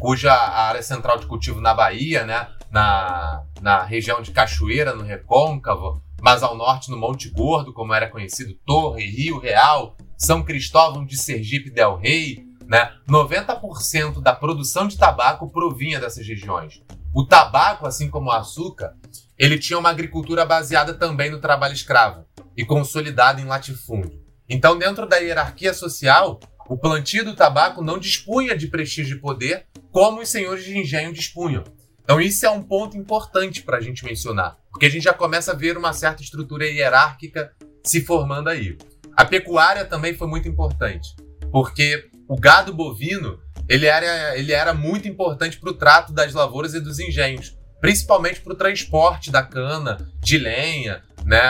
cuja 0.00 0.32
área 0.32 0.82
central 0.82 1.18
de 1.18 1.26
cultivo 1.26 1.60
na 1.60 1.72
Bahia, 1.72 2.24
né? 2.24 2.48
na, 2.70 3.44
na 3.60 3.84
região 3.84 4.20
de 4.20 4.32
Cachoeira, 4.32 4.94
no 4.94 5.04
Recôncavo, 5.04 6.02
mas 6.20 6.42
ao 6.42 6.56
norte 6.56 6.90
no 6.90 6.96
Monte 6.96 7.30
Gordo, 7.30 7.72
como 7.72 7.94
era 7.94 8.08
conhecido, 8.08 8.54
Torre, 8.66 9.04
Rio 9.04 9.38
Real, 9.38 9.96
São 10.16 10.42
Cristóvão 10.42 11.04
de 11.04 11.16
Sergipe 11.16 11.70
del 11.70 11.96
Rei, 11.96 12.42
né? 12.66 12.92
90% 13.08 14.22
da 14.22 14.34
produção 14.34 14.88
de 14.88 14.96
tabaco 14.96 15.50
provinha 15.50 16.00
dessas 16.00 16.26
regiões. 16.26 16.82
O 17.14 17.24
tabaco, 17.24 17.86
assim 17.86 18.10
como 18.10 18.28
o 18.28 18.32
açúcar, 18.32 18.96
ele 19.38 19.56
tinha 19.56 19.78
uma 19.78 19.88
agricultura 19.88 20.44
baseada 20.44 20.92
também 20.92 21.30
no 21.30 21.40
trabalho 21.40 21.72
escravo 21.72 22.24
e 22.56 22.64
consolidada 22.64 23.40
em 23.40 23.44
latifúndio. 23.44 24.20
Então, 24.48 24.76
dentro 24.76 25.06
da 25.06 25.18
hierarquia 25.18 25.72
social, 25.72 26.40
o 26.68 26.76
plantio 26.76 27.24
do 27.24 27.36
tabaco 27.36 27.80
não 27.80 28.00
dispunha 28.00 28.58
de 28.58 28.66
prestígio 28.66 29.16
e 29.16 29.20
poder 29.20 29.66
como 29.92 30.22
os 30.22 30.28
senhores 30.28 30.64
de 30.64 30.76
engenho 30.76 31.12
dispunham. 31.12 31.62
Então, 32.02 32.20
isso 32.20 32.44
é 32.44 32.50
um 32.50 32.64
ponto 32.64 32.96
importante 32.96 33.62
para 33.62 33.76
a 33.76 33.80
gente 33.80 34.04
mencionar, 34.04 34.58
porque 34.68 34.86
a 34.86 34.90
gente 34.90 35.04
já 35.04 35.14
começa 35.14 35.52
a 35.52 35.56
ver 35.56 35.78
uma 35.78 35.92
certa 35.92 36.20
estrutura 36.20 36.66
hierárquica 36.66 37.52
se 37.84 38.00
formando 38.00 38.48
aí. 38.48 38.76
A 39.16 39.24
pecuária 39.24 39.84
também 39.84 40.14
foi 40.14 40.26
muito 40.26 40.48
importante, 40.48 41.14
porque 41.52 42.10
o 42.28 42.36
gado 42.36 42.74
bovino 42.74 43.38
ele 43.68 43.86
era, 43.86 44.38
ele 44.38 44.52
era 44.52 44.74
muito 44.74 45.08
importante 45.08 45.58
para 45.58 45.70
o 45.70 45.74
trato 45.74 46.12
das 46.12 46.32
lavouras 46.32 46.74
e 46.74 46.80
dos 46.80 46.98
engenhos, 46.98 47.56
principalmente 47.80 48.40
para 48.40 48.52
o 48.52 48.56
transporte 48.56 49.30
da 49.30 49.42
cana, 49.42 50.10
de 50.20 50.38
lenha, 50.38 51.02
né? 51.24 51.40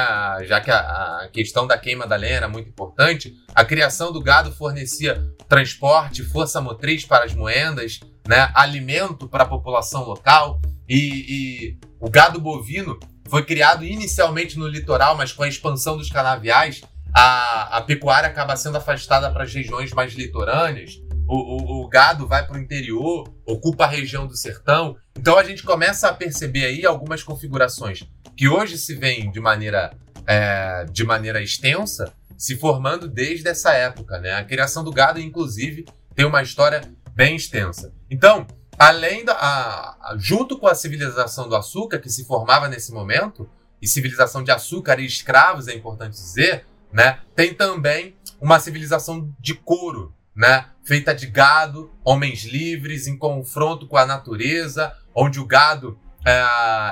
já 0.45 0.61
que 0.61 0.71
a, 0.71 0.79
a, 0.79 1.29
questão 1.33 1.67
da 1.67 1.79
queima 1.79 2.07
da 2.07 2.17
lenha 2.17 2.37
era 2.37 2.49
muito 2.49 2.69
importante. 2.69 3.35
A 3.55 3.65
criação 3.65 4.13
do 4.13 4.21
gado 4.21 4.53
fornecia 4.53 5.23
transporte, 5.49 6.23
força 6.23 6.61
motriz 6.61 7.05
para 7.05 7.25
as 7.25 7.35
moendas, 7.35 8.01
né, 8.27 8.51
alimento 8.55 9.29
para 9.29 9.45
a 9.45 9.49
população 9.49 10.05
local. 10.05 10.61
E, 10.89 10.97
e, 10.97 11.79
o 12.01 12.11
gado 12.11 12.41
bovino 12.41 12.99
foi 13.29 13.45
criado 13.45 13.85
inicialmente 13.85 14.59
no 14.59 14.67
litoral, 14.67 15.17
mas 15.17 15.33
com 15.33 15.43
a 15.43 15.49
expansão 15.49 15.97
dos 15.97 16.11
canaviais, 16.11 16.83
a, 17.15 17.79
a 17.79 17.81
pecuária 17.81 18.29
acaba 18.29 18.57
sendo 18.57 18.77
afastada 18.77 19.31
para 19.31 19.45
as 19.45 19.55
regiões 19.55 19.93
mais 19.93 20.13
litorâneas, 20.15 21.01
o, 21.27 21.37
o, 21.37 21.85
o 21.85 21.89
gado 21.89 22.27
vai 22.27 22.47
para 22.47 22.57
o 22.57 22.61
interior, 22.61 23.33
ocupa 23.47 23.85
a 23.85 23.89
região 23.89 24.27
do 24.27 24.37
sertão. 24.37 24.97
Então 25.17 25.39
a 25.39 25.45
gente 25.45 25.63
começa 25.63 26.09
a 26.09 26.15
perceber 26.15 26.65
aí 26.67 26.85
algumas 26.85 27.23
configurações 27.23 28.09
que 28.37 28.49
hoje 28.49 28.77
se 28.79 28.95
vêm 28.95 29.31
de 29.31 29.41
maneira, 29.41 29.97
é, 30.27 30.85
de 30.91 31.05
maneira 31.05 31.43
extensa, 31.43 32.13
se 32.37 32.57
formando 32.57 33.09
desde 33.09 33.49
essa 33.49 33.73
época. 33.73 34.19
Né? 34.19 34.35
A 34.35 34.45
criação 34.45 34.83
do 34.83 34.93
gado, 34.93 35.21
inclusive, 35.21 35.87
tem 36.15 36.25
uma 36.25 36.43
história 36.43 36.83
bem 37.15 37.37
extensa. 37.37 37.93
Então, 38.11 38.47
além 38.79 39.25
da. 39.25 39.33
A, 39.33 40.11
a, 40.11 40.17
junto 40.19 40.59
com 40.59 40.67
a 40.67 40.75
civilização 40.75 41.49
do 41.49 41.57
açúcar, 41.57 41.99
que 41.99 42.11
se 42.11 42.25
formava 42.25 42.69
nesse 42.69 42.93
momento, 42.93 43.49
e 43.81 43.87
civilização 43.87 44.43
de 44.43 44.51
açúcar 44.51 44.99
e 44.99 45.07
escravos, 45.07 45.69
é 45.69 45.75
importante 45.75 46.13
dizer, 46.13 46.67
né? 46.93 47.21
Tem 47.37 47.55
também 47.55 48.17
uma 48.41 48.59
civilização 48.59 49.33
de 49.39 49.55
couro, 49.55 50.15
né? 50.35 50.67
Feita 50.85 51.15
de 51.15 51.27
gado, 51.27 51.91
homens 52.05 52.45
livres 52.45 53.07
em 53.07 53.17
confronto 53.17 53.87
com 53.87 53.97
a 53.97 54.05
natureza, 54.05 54.95
onde 55.15 55.41
o 55.41 55.47
gado 55.47 55.99
é, 56.25 56.45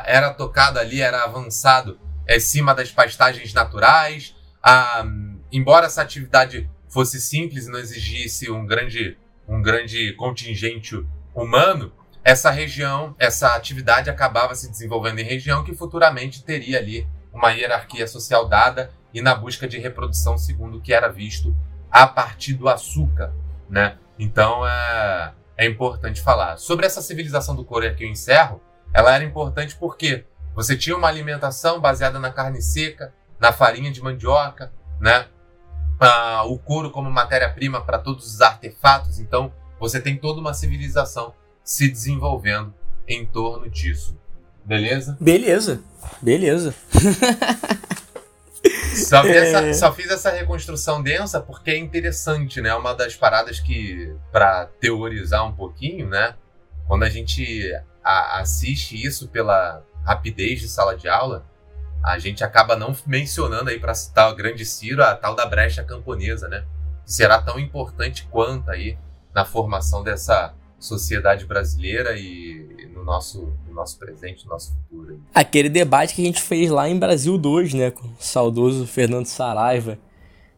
era 0.07 0.33
tocado 0.33 0.79
ali, 0.79 1.01
era 1.01 1.25
avançado 1.25 1.99
em 2.29 2.41
cima 2.41 2.75
das 2.75 2.91
pastagens 2.91 3.53
naturais. 3.53 4.35
Ah, 4.63 5.05
embora 5.51 5.87
essa 5.87 6.03
atividade 6.03 6.71
fosse 6.89 7.21
simples 7.21 7.67
e 7.67 7.71
não 7.71 7.79
exigisse 7.79 8.51
um 8.51 8.67
grande, 8.67 9.17
um 9.49 9.61
grande 9.61 10.13
contingente 10.15 11.05
humano, 11.35 11.93
essa 12.25 12.51
região, 12.51 13.17
essa 13.19 13.57
atividade 13.57 14.09
acabava 14.09 14.55
se 14.55 14.71
desenvolvendo 14.71 15.19
em 15.19 15.25
região 15.25 15.65
que 15.65 15.75
futuramente 15.75 16.45
teria 16.45 16.79
ali 16.79 17.07
uma 17.33 17.51
hierarquia 17.51 18.07
social 18.07 18.49
dada 18.49 18.93
e 19.13 19.21
na 19.21 19.35
busca 19.35 19.67
de 19.67 19.79
reprodução 19.79 20.39
segundo 20.39 20.79
o 20.79 20.81
que 20.81 20.93
era 20.93 21.09
visto 21.09 21.55
a 21.93 22.07
partir 22.07 22.55
do 22.55 22.69
açúcar, 22.69 23.35
né? 23.69 23.99
Então 24.19 24.67
é, 24.67 25.33
é 25.59 25.67
importante 25.67 26.23
falar. 26.23 26.57
Sobre 26.57 26.87
essa 26.87 27.03
civilização 27.03 27.55
do 27.55 27.65
couro 27.65 27.95
que 27.95 28.03
eu 28.03 28.09
encerro, 28.09 28.63
ela 28.95 29.15
era 29.15 29.23
importante 29.23 29.77
porque 29.77 30.25
você 30.55 30.77
tinha 30.77 30.97
uma 30.97 31.09
alimentação 31.09 31.81
baseada 31.81 32.19
na 32.19 32.33
carne 32.33 32.63
seca, 32.63 33.13
na 33.39 33.53
farinha 33.53 33.93
de 33.93 34.03
mandioca, 34.03 34.73
né? 34.99 35.27
Ah, 36.01 36.45
o 36.47 36.59
couro 36.59 36.91
como 36.91 37.11
matéria-prima 37.11 37.85
para 37.85 37.99
todos 37.99 38.27
os 38.27 38.41
artefatos. 38.41 39.19
Então 39.19 39.53
você 39.79 40.01
tem 40.01 40.17
toda 40.17 40.41
uma 40.41 40.55
civilização 40.55 41.35
se 41.63 41.89
desenvolvendo 41.89 42.75
em 43.07 43.27
torno 43.27 43.69
disso. 43.69 44.17
Beleza? 44.65 45.17
Beleza. 45.21 45.83
Beleza. 46.21 46.75
Só, 48.95 49.25
é... 49.25 49.37
essa, 49.37 49.75
só, 49.75 49.93
fiz 49.93 50.11
essa 50.11 50.31
reconstrução 50.31 51.03
densa 51.03 51.41
porque 51.41 51.71
é 51.71 51.79
interessante, 51.79 52.61
né? 52.61 52.75
Uma 52.75 52.95
das 52.95 53.17
paradas 53.17 53.59
que, 53.59 54.15
para 54.31 54.67
teorizar 54.81 55.47
um 55.47 55.53
pouquinho, 55.53 56.09
né? 56.09 56.35
Quando 56.87 57.05
a 57.05 57.09
gente 57.09 57.73
a, 58.05 58.41
assiste 58.41 59.03
isso 59.03 59.29
pela 59.29 59.83
rapidez 60.05 60.61
de 60.61 60.69
sala 60.69 60.97
de 60.97 61.09
aula, 61.09 61.45
a 62.05 62.19
gente 62.19 62.43
acaba 62.43 62.77
não 62.77 62.95
mencionando 63.07 63.71
aí 63.71 63.79
para 63.79 63.95
citar 63.95 64.31
o 64.31 64.37
grande 64.37 64.65
Ciro 64.65 65.03
a 65.03 65.15
tal 65.15 65.35
da 65.35 65.47
brecha 65.47 65.85
camponesa, 65.85 66.49
né? 66.49 66.65
Que 67.05 67.13
será 67.13 67.41
tão 67.41 67.59
importante 67.59 68.29
quanto 68.31 68.71
aí 68.71 68.99
na 69.35 69.45
formação 69.45 70.03
dessa 70.03 70.55
sociedade 70.83 71.47
brasileira 71.47 72.19
e 72.19 72.89
no 72.95 73.05
nosso, 73.05 73.53
no 73.67 73.75
nosso 73.75 73.99
presente, 73.99 74.45
no 74.45 74.51
nosso 74.51 74.75
futuro. 74.75 75.21
Aquele 75.35 75.69
debate 75.69 76.15
que 76.15 76.23
a 76.23 76.25
gente 76.25 76.43
fez 76.43 76.71
lá 76.71 76.89
em 76.89 76.99
Brasil 76.99 77.39
2, 77.39 77.75
né, 77.75 77.91
com 77.91 78.07
o 78.07 78.15
saudoso 78.19 78.87
Fernando 78.87 79.27
Saraiva, 79.27 79.99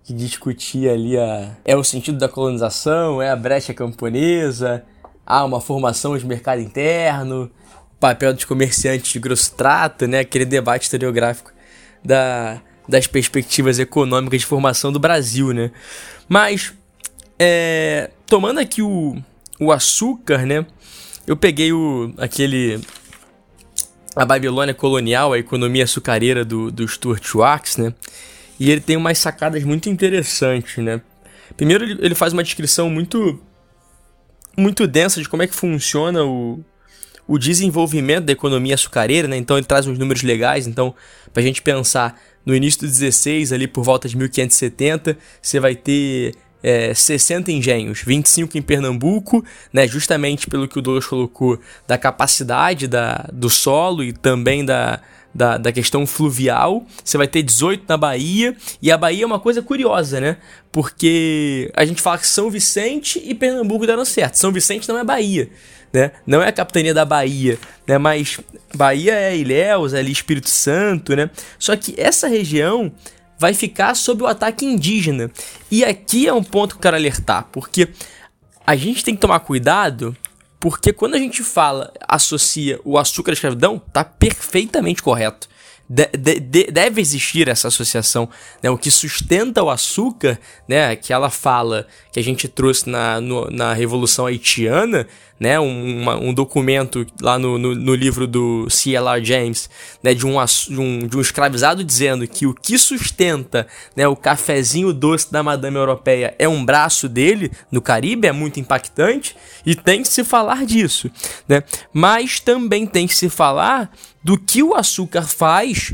que 0.02 0.12
discutia 0.12 0.92
ali 0.92 1.16
a 1.18 1.56
é 1.64 1.76
o 1.76 1.84
sentido 1.84 2.18
da 2.18 2.28
colonização, 2.28 3.22
é 3.22 3.30
a 3.30 3.36
brecha 3.36 3.72
camponesa, 3.72 4.84
há 5.24 5.44
uma 5.44 5.60
formação 5.60 6.16
de 6.16 6.26
mercado 6.26 6.60
interno, 6.60 7.50
o 7.92 7.96
papel 8.00 8.32
dos 8.34 8.44
comerciantes 8.44 9.12
de 9.12 9.18
grosso 9.18 9.54
trato, 9.54 10.06
né, 10.06 10.20
aquele 10.20 10.44
debate 10.44 10.84
historiográfico 10.84 11.52
da, 12.04 12.60
das 12.88 13.06
perspectivas 13.06 13.78
econômicas 13.78 14.40
de 14.40 14.46
formação 14.46 14.92
do 14.92 14.98
Brasil, 14.98 15.52
né? 15.52 15.70
Mas 16.28 16.74
é, 17.38 18.10
tomando 18.26 18.60
aqui 18.60 18.82
o, 18.82 19.16
o 19.64 19.72
açúcar, 19.72 20.46
né? 20.46 20.66
Eu 21.26 21.36
peguei 21.36 21.72
o 21.72 22.12
aquele 22.18 22.80
a 24.14 24.24
Babilônia 24.24 24.74
colonial, 24.74 25.32
a 25.32 25.38
economia 25.38 25.84
açucareira 25.84 26.44
do, 26.44 26.70
do 26.70 26.86
Stuart 26.86 27.24
Schwartz, 27.24 27.76
né? 27.76 27.94
E 28.58 28.70
ele 28.70 28.80
tem 28.80 28.96
umas 28.96 29.18
sacadas 29.18 29.64
muito 29.64 29.88
interessantes, 29.88 30.82
né? 30.82 31.00
Primeiro 31.56 31.84
ele 31.84 32.14
faz 32.14 32.32
uma 32.32 32.42
descrição 32.42 32.88
muito 32.88 33.40
muito 34.56 34.86
densa 34.86 35.20
de 35.20 35.28
como 35.28 35.42
é 35.42 35.48
que 35.48 35.54
funciona 35.54 36.24
o, 36.24 36.60
o 37.26 37.38
desenvolvimento 37.38 38.26
da 38.26 38.32
economia 38.32 38.74
açucareira, 38.74 39.26
né? 39.26 39.36
Então 39.36 39.56
ele 39.56 39.66
traz 39.66 39.86
uns 39.86 39.98
números 39.98 40.22
legais, 40.22 40.66
então 40.66 40.94
pra 41.32 41.42
gente 41.42 41.60
pensar 41.60 42.20
no 42.46 42.54
início 42.54 42.82
do 42.82 42.86
16, 42.86 43.52
ali 43.52 43.66
por 43.66 43.82
volta 43.82 44.08
de 44.08 44.16
1570, 44.16 45.16
você 45.40 45.58
vai 45.58 45.74
ter 45.74 46.34
é, 46.64 46.94
60 46.94 47.52
engenhos, 47.52 48.00
25 48.02 48.56
em 48.56 48.62
Pernambuco, 48.62 49.44
né, 49.70 49.86
justamente 49.86 50.46
pelo 50.46 50.66
que 50.66 50.78
o 50.78 50.82
Douglas 50.82 51.06
colocou, 51.06 51.60
da 51.86 51.98
capacidade 51.98 52.88
da, 52.88 53.28
do 53.30 53.50
solo 53.50 54.02
e 54.02 54.14
também 54.14 54.64
da, 54.64 54.98
da, 55.34 55.58
da, 55.58 55.70
questão 55.70 56.06
fluvial. 56.06 56.86
Você 57.04 57.18
vai 57.18 57.28
ter 57.28 57.42
18 57.42 57.84
na 57.86 57.98
Bahia. 57.98 58.56
E 58.80 58.90
a 58.90 58.96
Bahia 58.96 59.24
é 59.24 59.26
uma 59.26 59.38
coisa 59.38 59.60
curiosa, 59.60 60.18
né? 60.18 60.38
Porque 60.72 61.70
a 61.76 61.84
gente 61.84 62.00
fala 62.00 62.16
que 62.16 62.26
São 62.26 62.50
Vicente 62.50 63.20
e 63.22 63.34
Pernambuco 63.34 63.86
deram 63.86 64.04
certo. 64.06 64.36
São 64.36 64.50
Vicente 64.50 64.88
não 64.88 64.98
é 64.98 65.04
Bahia. 65.04 65.50
Né? 65.92 66.12
Não 66.26 66.42
é 66.42 66.48
a 66.48 66.52
capitania 66.52 66.94
da 66.94 67.04
Bahia, 67.04 67.58
né? 67.86 67.98
Mas 67.98 68.40
Bahia 68.74 69.14
é 69.14 69.36
Ilhéus, 69.36 69.92
é 69.92 69.98
ali 69.98 70.10
Espírito 70.10 70.48
Santo, 70.48 71.14
né? 71.14 71.30
Só 71.58 71.76
que 71.76 71.94
essa 71.96 72.26
região 72.26 72.90
vai 73.38 73.54
ficar 73.54 73.94
sob 73.94 74.22
o 74.22 74.26
ataque 74.26 74.64
indígena. 74.64 75.30
E 75.70 75.84
aqui 75.84 76.26
é 76.26 76.32
um 76.32 76.42
ponto 76.42 76.74
que 76.74 76.78
eu 76.78 76.82
quero 76.82 76.96
alertar, 76.96 77.48
porque 77.52 77.88
a 78.66 78.76
gente 78.76 79.04
tem 79.04 79.14
que 79.14 79.20
tomar 79.20 79.40
cuidado, 79.40 80.16
porque 80.58 80.92
quando 80.92 81.14
a 81.14 81.18
gente 81.18 81.42
fala, 81.42 81.92
associa 82.08 82.80
o 82.84 82.96
açúcar 82.96 83.32
à 83.32 83.34
escravidão, 83.34 83.78
tá 83.92 84.02
perfeitamente 84.04 85.02
correto. 85.02 85.48
De, 85.86 86.06
de, 86.16 86.40
de, 86.40 86.64
deve 86.70 87.02
existir 87.02 87.46
essa 87.48 87.68
associação. 87.68 88.28
Né? 88.62 88.70
O 88.70 88.78
que 88.78 88.90
sustenta 88.90 89.62
o 89.62 89.68
açúcar, 89.68 90.40
né? 90.66 90.96
que 90.96 91.12
ela 91.12 91.28
fala 91.28 91.86
que 92.14 92.20
a 92.20 92.22
gente 92.22 92.46
trouxe 92.46 92.88
na, 92.88 93.20
no, 93.20 93.50
na 93.50 93.72
Revolução 93.72 94.26
Haitiana, 94.26 95.04
né, 95.38 95.58
um, 95.58 96.00
uma, 96.00 96.14
um 96.14 96.32
documento 96.32 97.04
lá 97.20 97.36
no, 97.36 97.58
no, 97.58 97.74
no, 97.74 97.92
livro 97.92 98.24
do 98.24 98.70
C.L.R. 98.70 99.24
James, 99.24 99.68
né, 100.00 100.14
de 100.14 100.24
um, 100.24 100.36
de, 100.44 100.80
um, 100.80 101.08
de 101.08 101.16
um 101.16 101.20
escravizado 101.20 101.82
dizendo 101.82 102.24
que 102.28 102.46
o 102.46 102.54
que 102.54 102.78
sustenta 102.78 103.66
né, 103.96 104.06
o 104.06 104.14
cafezinho 104.14 104.92
doce 104.92 105.32
da 105.32 105.42
madame 105.42 105.76
europeia 105.76 106.36
é 106.38 106.48
um 106.48 106.64
braço 106.64 107.08
dele 107.08 107.50
no 107.68 107.82
Caribe, 107.82 108.28
é 108.28 108.32
muito 108.32 108.60
impactante, 108.60 109.36
e 109.66 109.74
tem 109.74 110.02
que 110.02 110.08
se 110.08 110.22
falar 110.22 110.64
disso. 110.64 111.10
Né? 111.48 111.64
Mas 111.92 112.38
também 112.38 112.86
tem 112.86 113.08
que 113.08 113.16
se 113.16 113.28
falar 113.28 113.90
do 114.22 114.38
que 114.38 114.62
o 114.62 114.72
açúcar 114.72 115.22
faz 115.22 115.92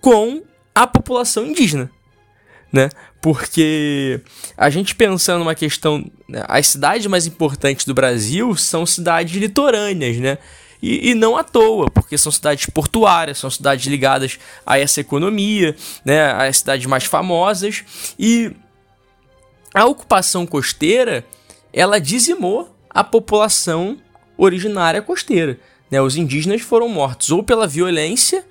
com 0.00 0.44
a 0.72 0.86
população 0.86 1.44
indígena. 1.44 1.90
Né? 2.72 2.88
Porque 3.22 4.20
a 4.56 4.68
gente 4.68 4.96
pensando 4.96 5.38
numa 5.38 5.54
questão, 5.54 6.04
né, 6.28 6.44
as 6.48 6.66
cidades 6.66 7.06
mais 7.06 7.24
importantes 7.24 7.86
do 7.86 7.94
Brasil 7.94 8.56
são 8.56 8.84
cidades 8.84 9.40
litorâneas, 9.40 10.16
né? 10.18 10.38
E, 10.82 11.10
e, 11.10 11.14
não 11.14 11.36
à 11.36 11.44
toa, 11.44 11.88
porque 11.88 12.18
são 12.18 12.32
cidades 12.32 12.66
portuárias, 12.66 13.38
são 13.38 13.48
cidades 13.48 13.86
ligadas 13.86 14.40
a 14.66 14.76
essa 14.76 15.00
economia, 15.00 15.76
né? 16.04 16.32
As 16.32 16.58
cidades 16.58 16.84
mais 16.86 17.04
famosas 17.04 17.84
e 18.18 18.50
a 19.72 19.86
ocupação 19.86 20.44
costeira 20.44 21.24
ela 21.72 22.00
dizimou 22.00 22.76
a 22.90 23.04
população 23.04 23.98
originária 24.36 25.00
costeira. 25.00 25.60
Né? 25.88 26.02
Os 26.02 26.16
indígenas 26.16 26.60
foram 26.60 26.88
mortos 26.88 27.30
ou 27.30 27.44
pela 27.44 27.68
violência 27.68 28.44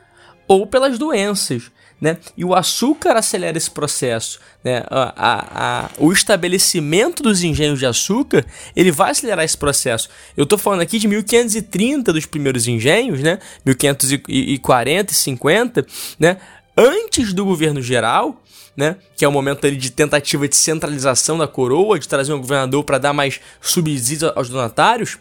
ou 0.48 0.66
pelas 0.66 0.98
doenças 0.98 1.70
né? 2.02 2.18
E 2.36 2.44
o 2.44 2.56
açúcar 2.56 3.16
acelera 3.16 3.56
esse 3.56 3.70
processo, 3.70 4.40
né? 4.64 4.84
A, 4.90 5.14
a, 5.16 5.86
a, 5.86 5.90
o 6.00 6.12
estabelecimento 6.12 7.22
dos 7.22 7.44
engenhos 7.44 7.78
de 7.78 7.86
açúcar, 7.86 8.44
ele 8.76 8.92
vai 8.92 9.12
acelerar 9.12 9.46
esse 9.46 9.58
processo. 9.58 10.10
Eu 10.36 10.46
estou 10.46 10.58
falando 10.58 10.82
aqui 10.82 10.98
de 10.98 11.08
1530 11.08 12.12
dos 12.12 12.26
primeiros 12.26 12.68
engenhos, 12.68 13.20
né? 13.20 13.38
1540 13.64 15.14
e 15.14 15.16
50, 15.16 15.86
né? 16.20 16.38
Antes 16.76 17.34
do 17.34 17.46
governo 17.46 17.82
geral, 17.82 18.42
né? 18.76 18.96
Que 19.16 19.24
é 19.24 19.28
o 19.28 19.32
momento 19.32 19.68
ali 19.68 19.78
de 19.78 19.92
tentativa 19.92 20.48
de 20.48 20.56
centralização 20.56 21.38
da 21.38 21.48
coroa, 21.48 22.00
de 22.00 22.08
trazer 22.08 22.34
um 22.34 22.40
governador 22.40 22.84
para 22.84 22.98
dar 22.98 23.14
mais 23.14 23.40
subsídios 23.62 24.32
aos 24.36 24.50
donatários. 24.50 25.20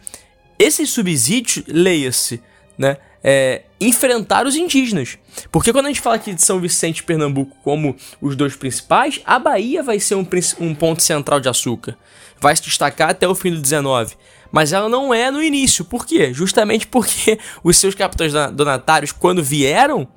Esses 0.57 0.89
subsídios, 0.89 1.63
leia-se, 1.67 2.41
né? 2.75 2.97
É, 3.23 3.63
enfrentar 3.79 4.45
os 4.45 4.55
indígenas. 4.55 5.17
Porque 5.51 5.71
quando 5.71 5.85
a 5.85 5.89
gente 5.89 6.01
fala 6.01 6.15
aqui 6.15 6.33
de 6.33 6.43
São 6.43 6.59
Vicente 6.59 6.99
e 6.99 7.03
Pernambuco 7.03 7.55
como 7.63 7.95
os 8.21 8.35
dois 8.35 8.55
principais, 8.55 9.21
a 9.25 9.37
Bahia 9.39 9.83
vai 9.83 9.99
ser 9.99 10.15
um, 10.15 10.27
um 10.59 10.75
ponto 10.75 11.01
central 11.01 11.39
de 11.39 11.49
açúcar. 11.49 11.97
Vai 12.39 12.55
se 12.55 12.63
destacar 12.63 13.09
até 13.09 13.27
o 13.27 13.35
fim 13.35 13.51
do 13.51 13.61
19. 13.61 14.15
Mas 14.51 14.73
ela 14.73 14.89
não 14.89 15.13
é 15.13 15.31
no 15.31 15.41
início. 15.41 15.85
Por 15.85 16.05
quê? 16.05 16.33
Justamente 16.33 16.87
porque 16.87 17.39
os 17.63 17.77
seus 17.77 17.95
capitães 17.95 18.33
donatários, 18.53 19.11
quando 19.11 19.43
vieram, 19.43 20.07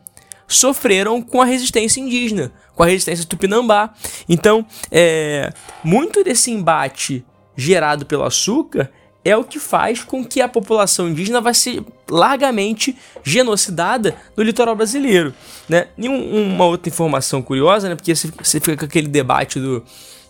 sofreram 0.49 1.23
com 1.23 1.41
a 1.41 1.45
resistência 1.45 2.01
indígena, 2.01 2.53
com 2.75 2.83
a 2.83 2.87
resistência 2.87 3.25
tupinambá. 3.25 3.95
Então, 4.29 4.67
é, 4.91 5.53
muito 5.83 6.25
desse 6.25 6.51
embate 6.51 7.25
gerado 7.57 8.05
pelo 8.05 8.25
açúcar 8.25 8.91
é 9.25 9.37
o 9.37 9.43
que 9.43 9.59
faz 9.59 10.05
com 10.05 10.25
que 10.25 10.41
a 10.41 10.49
população 10.49 11.09
indígena 11.09 11.41
vai 11.41 11.55
ser 11.55 11.83
largamente 12.11 12.97
genocidada 13.23 14.15
no 14.37 14.43
litoral 14.43 14.77
brasileiro. 14.77 15.33
Né? 15.69 15.89
E 15.97 16.09
um, 16.09 16.55
uma 16.55 16.67
outra 16.67 16.91
informação 16.91 17.41
curiosa, 17.41 17.89
né? 17.89 17.95
porque 17.95 18.15
você 18.15 18.61
fica 18.61 18.77
com 18.77 18.85
aquele 18.85 19.09
debate 19.09 19.59
do 19.59 19.83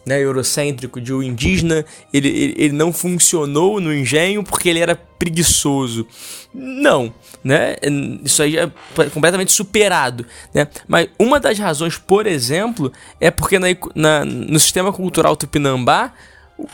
né, 0.06 0.20
eurocêntrico 0.20 1.00
de 1.00 1.12
o 1.12 1.22
indígena 1.22 1.84
ele, 2.12 2.28
ele, 2.28 2.54
ele, 2.58 2.74
não 2.74 2.92
funcionou 2.92 3.80
no 3.80 3.92
engenho 3.92 4.44
porque 4.44 4.68
ele 4.68 4.80
era 4.80 4.94
preguiçoso. 4.94 6.06
Não, 6.52 7.12
né? 7.42 7.76
Isso 8.22 8.42
aí 8.42 8.56
é 8.58 8.70
completamente 9.12 9.50
superado, 9.50 10.26
né? 10.52 10.68
Mas 10.86 11.08
uma 11.18 11.40
das 11.40 11.58
razões, 11.58 11.96
por 11.96 12.26
exemplo, 12.26 12.92
é 13.18 13.30
porque 13.30 13.58
na, 13.58 13.68
na 13.94 14.24
no 14.24 14.60
sistema 14.60 14.92
cultural 14.92 15.36
tupinambá, 15.36 16.12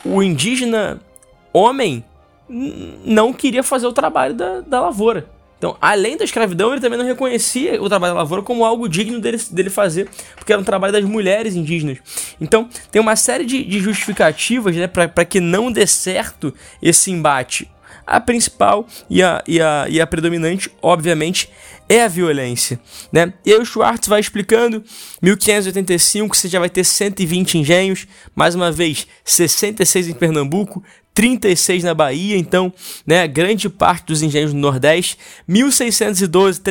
o 0.04 0.22
indígena 0.22 1.00
homem 1.52 2.04
não 2.50 3.32
queria 3.32 3.62
fazer 3.62 3.86
o 3.86 3.92
trabalho 3.92 4.34
da, 4.34 4.60
da 4.60 4.80
lavoura. 4.80 5.28
Então, 5.60 5.76
além 5.78 6.16
da 6.16 6.24
escravidão, 6.24 6.72
ele 6.72 6.80
também 6.80 6.98
não 6.98 7.04
reconhecia 7.04 7.80
o 7.82 7.86
trabalho 7.86 8.14
da 8.14 8.20
lavoura 8.20 8.42
como 8.42 8.64
algo 8.64 8.88
digno 8.88 9.20
dele, 9.20 9.38
dele 9.50 9.68
fazer, 9.68 10.08
porque 10.34 10.50
era 10.52 10.60
um 10.60 10.64
trabalho 10.64 10.90
das 10.90 11.04
mulheres 11.04 11.54
indígenas. 11.54 11.98
Então, 12.40 12.66
tem 12.90 13.00
uma 13.00 13.14
série 13.14 13.44
de, 13.44 13.62
de 13.62 13.78
justificativas 13.78 14.74
né, 14.74 14.86
para 14.86 15.24
que 15.24 15.38
não 15.38 15.70
dê 15.70 15.86
certo 15.86 16.52
esse 16.80 17.10
embate. 17.10 17.70
A 18.06 18.18
principal 18.18 18.86
e 19.08 19.22
a, 19.22 19.44
e 19.46 19.60
a, 19.60 19.86
e 19.88 20.00
a 20.00 20.06
predominante, 20.06 20.70
obviamente, 20.80 21.50
é 21.90 22.04
a 22.04 22.08
violência. 22.08 22.80
Né? 23.12 23.32
E 23.44 23.52
aí 23.52 23.58
o 23.58 23.64
Schwartz 23.64 24.08
vai 24.08 24.18
explicando, 24.18 24.82
1585 25.20 26.34
você 26.34 26.48
já 26.48 26.58
vai 26.58 26.70
ter 26.70 26.84
120 26.84 27.58
engenhos, 27.58 28.06
mais 28.34 28.54
uma 28.54 28.72
vez, 28.72 29.06
66 29.24 30.08
em 30.08 30.14
Pernambuco, 30.14 30.82
36 31.20 31.84
na 31.84 31.92
Bahia, 31.92 32.34
então, 32.34 32.72
né, 33.06 33.28
grande 33.28 33.68
parte 33.68 34.06
dos 34.06 34.22
engenhos 34.22 34.54
do 34.54 34.58
Nordeste, 34.58 35.18
1612, 35.46 36.62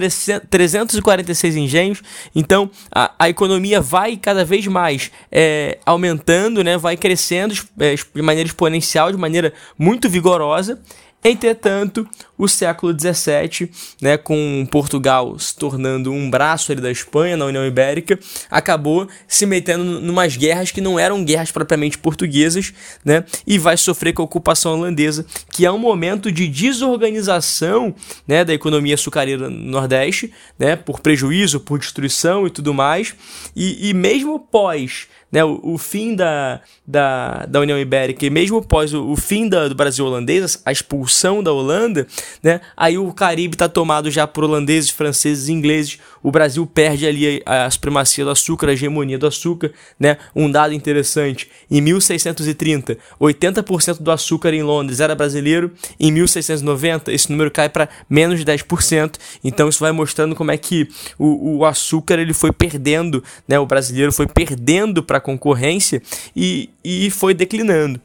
346 0.49 1.55
engenhos, 1.55 2.01
então 2.35 2.71
a, 2.91 3.13
a 3.19 3.29
economia 3.29 3.79
vai 3.79 4.17
cada 4.17 4.43
vez 4.43 4.65
mais 4.65 5.11
é, 5.31 5.77
aumentando, 5.85 6.63
né, 6.63 6.79
vai 6.79 6.97
crescendo 6.97 7.53
é, 7.79 7.93
de 7.93 8.21
maneira 8.23 8.47
exponencial, 8.47 9.11
de 9.11 9.19
maneira 9.19 9.53
muito 9.77 10.09
vigorosa, 10.09 10.81
Entretanto, 11.21 12.07
o 12.37 12.47
século 12.47 12.95
XVII, 12.97 13.69
né, 14.01 14.17
com 14.17 14.65
Portugal 14.71 15.37
se 15.37 15.53
tornando 15.53 16.13
um 16.13 16.29
braço 16.29 16.71
ali 16.71 16.79
da 16.79 16.89
Espanha 16.89 17.35
na 17.35 17.45
União 17.45 17.65
Ibérica, 17.65 18.17
acabou 18.49 19.05
se 19.27 19.45
metendo 19.45 19.83
numas 19.83 20.37
guerras 20.37 20.71
que 20.71 20.79
não 20.79 20.97
eram 20.97 21.23
guerras 21.25 21.51
propriamente 21.51 21.97
portuguesas, 21.97 22.73
né, 23.03 23.25
e 23.45 23.57
vai 23.57 23.75
sofrer 23.75 24.13
com 24.13 24.21
a 24.21 24.25
ocupação 24.25 24.79
holandesa, 24.79 25.25
que 25.51 25.65
é 25.65 25.71
um 25.71 25.77
momento 25.77 26.31
de 26.31 26.47
desorganização, 26.47 27.93
né, 28.25 28.45
da 28.45 28.53
economia 28.53 28.93
açucareira 28.93 29.49
no 29.49 29.71
Nordeste, 29.71 30.31
né, 30.57 30.77
por 30.77 31.01
prejuízo, 31.01 31.59
por 31.59 31.79
destruição 31.79 32.47
e 32.47 32.49
tudo 32.49 32.73
mais, 32.73 33.13
e, 33.53 33.89
e 33.89 33.93
mesmo 33.93 34.39
pós 34.39 35.07
né, 35.31 35.43
o, 35.43 35.59
o, 35.63 35.77
fim 35.77 36.15
da, 36.15 36.61
da, 36.85 37.45
da 37.45 37.59
União 37.59 37.79
Ibérica 37.79 38.25
e 38.25 38.29
mesmo 38.29 38.57
após 38.57 38.93
o, 38.93 39.11
o 39.11 39.15
fim 39.15 39.47
da, 39.47 39.67
do 39.67 39.75
Brasil 39.75 40.05
holandês, 40.05 40.61
a 40.65 40.71
expulsão 40.71 41.43
da 41.43 41.51
Holanda, 41.51 42.07
né, 42.41 42.61
aí 42.75 42.97
o 42.97 43.13
Caribe 43.13 43.55
está 43.55 43.69
tomado 43.69 44.09
já 44.09 44.25
por 44.25 44.43
holandeses, 44.43 44.89
franceses 44.89 45.49
ingleses. 45.49 45.99
O 46.21 46.31
Brasil 46.31 46.65
perde 46.65 47.05
ali 47.05 47.41
a, 47.45 47.65
a 47.65 47.71
supremacia 47.71 48.23
do 48.23 48.31
açúcar, 48.31 48.69
a 48.69 48.73
hegemonia 48.73 49.17
do 49.17 49.27
açúcar. 49.27 49.71
Né? 49.99 50.17
Um 50.35 50.49
dado 50.49 50.73
interessante: 50.73 51.49
em 51.69 51.81
1630, 51.81 52.97
80% 53.19 54.01
do 54.01 54.11
açúcar 54.11 54.53
em 54.53 54.63
Londres 54.63 54.99
era 54.99 55.15
brasileiro. 55.15 55.71
Em 55.99 56.11
1690, 56.11 57.11
esse 57.11 57.31
número 57.31 57.51
cai 57.51 57.69
para 57.69 57.89
menos 58.09 58.39
de 58.39 58.45
10%. 58.45 59.15
Então 59.43 59.69
isso 59.69 59.79
vai 59.79 59.91
mostrando 59.91 60.35
como 60.35 60.51
é 60.51 60.57
que 60.57 60.87
o, 61.17 61.57
o 61.57 61.65
açúcar 61.65 62.19
ele 62.19 62.33
foi 62.33 62.51
perdendo, 62.51 63.23
né? 63.47 63.59
o 63.59 63.65
brasileiro 63.65 64.11
foi 64.11 64.27
perdendo 64.27 65.03
para 65.03 65.17
a 65.17 65.21
concorrência 65.21 66.01
e, 66.35 66.69
e 66.83 67.09
foi 67.09 67.33
declinando. 67.33 67.99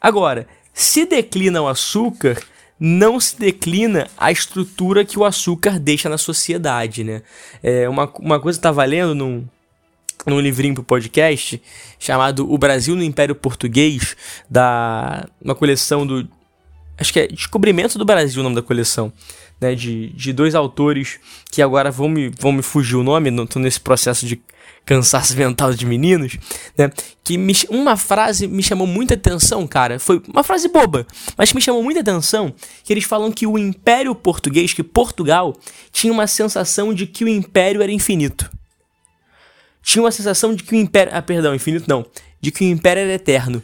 Agora, 0.00 0.46
se 0.72 1.04
declina 1.04 1.60
o 1.60 1.68
açúcar, 1.68 2.40
não 2.80 3.20
se 3.20 3.38
declina 3.38 4.08
a 4.16 4.32
estrutura 4.32 5.04
que 5.04 5.18
o 5.18 5.24
açúcar 5.26 5.78
deixa 5.78 6.08
na 6.08 6.16
sociedade, 6.16 7.04
né? 7.04 7.22
É 7.62 7.86
uma, 7.86 8.10
uma 8.18 8.40
coisa 8.40 8.58
que 8.58 8.62
tá 8.62 8.72
valendo 8.72 9.14
num, 9.14 9.46
num 10.26 10.40
livrinho 10.40 10.74
pro 10.74 10.82
podcast 10.82 11.60
chamado 11.98 12.50
O 12.50 12.56
Brasil 12.56 12.96
no 12.96 13.02
Império 13.02 13.34
Português, 13.34 14.16
da 14.48 15.28
uma 15.42 15.54
coleção 15.54 16.06
do 16.06 16.26
acho 16.96 17.12
que 17.12 17.20
é 17.20 17.26
Descobrimento 17.28 17.98
do 17.98 18.04
Brasil 18.04 18.40
o 18.40 18.44
nome 18.44 18.56
da 18.56 18.62
coleção, 18.62 19.12
né, 19.60 19.74
de, 19.74 20.08
de 20.10 20.32
dois 20.32 20.54
autores 20.54 21.18
que 21.50 21.60
agora 21.60 21.90
vão 21.90 22.08
me, 22.08 22.30
vão 22.30 22.52
me 22.52 22.62
fugir 22.62 22.96
o 22.96 23.02
nome, 23.02 23.30
tô 23.46 23.58
nesse 23.58 23.80
processo 23.80 24.26
de 24.26 24.40
cansaço 24.84 25.36
mental 25.36 25.72
de 25.72 25.86
meninos, 25.86 26.36
né? 26.76 26.90
Que 27.22 27.38
me, 27.38 27.54
uma 27.68 27.96
frase 27.96 28.48
me 28.48 28.62
chamou 28.62 28.86
muita 28.86 29.14
atenção, 29.14 29.66
cara. 29.66 29.98
Foi 29.98 30.20
uma 30.28 30.42
frase 30.42 30.68
boba, 30.68 31.06
mas 31.36 31.52
me 31.52 31.60
chamou 31.60 31.82
muita 31.82 32.00
atenção. 32.00 32.52
Que 32.82 32.92
eles 32.92 33.04
falam 33.04 33.30
que 33.30 33.46
o 33.46 33.56
Império 33.56 34.14
Português, 34.14 34.72
que 34.72 34.82
Portugal, 34.82 35.56
tinha 35.92 36.12
uma 36.12 36.26
sensação 36.26 36.92
de 36.92 37.06
que 37.06 37.24
o 37.24 37.28
Império 37.28 37.82
era 37.82 37.92
infinito. 37.92 38.50
Tinha 39.82 40.02
uma 40.02 40.10
sensação 40.10 40.54
de 40.54 40.62
que 40.62 40.74
o 40.74 40.76
Império. 40.76 41.12
Ah, 41.14 41.22
perdão, 41.22 41.54
infinito 41.54 41.86
não. 41.88 42.04
De 42.40 42.50
que 42.50 42.64
o 42.64 42.68
Império 42.68 43.02
era 43.02 43.12
eterno. 43.12 43.62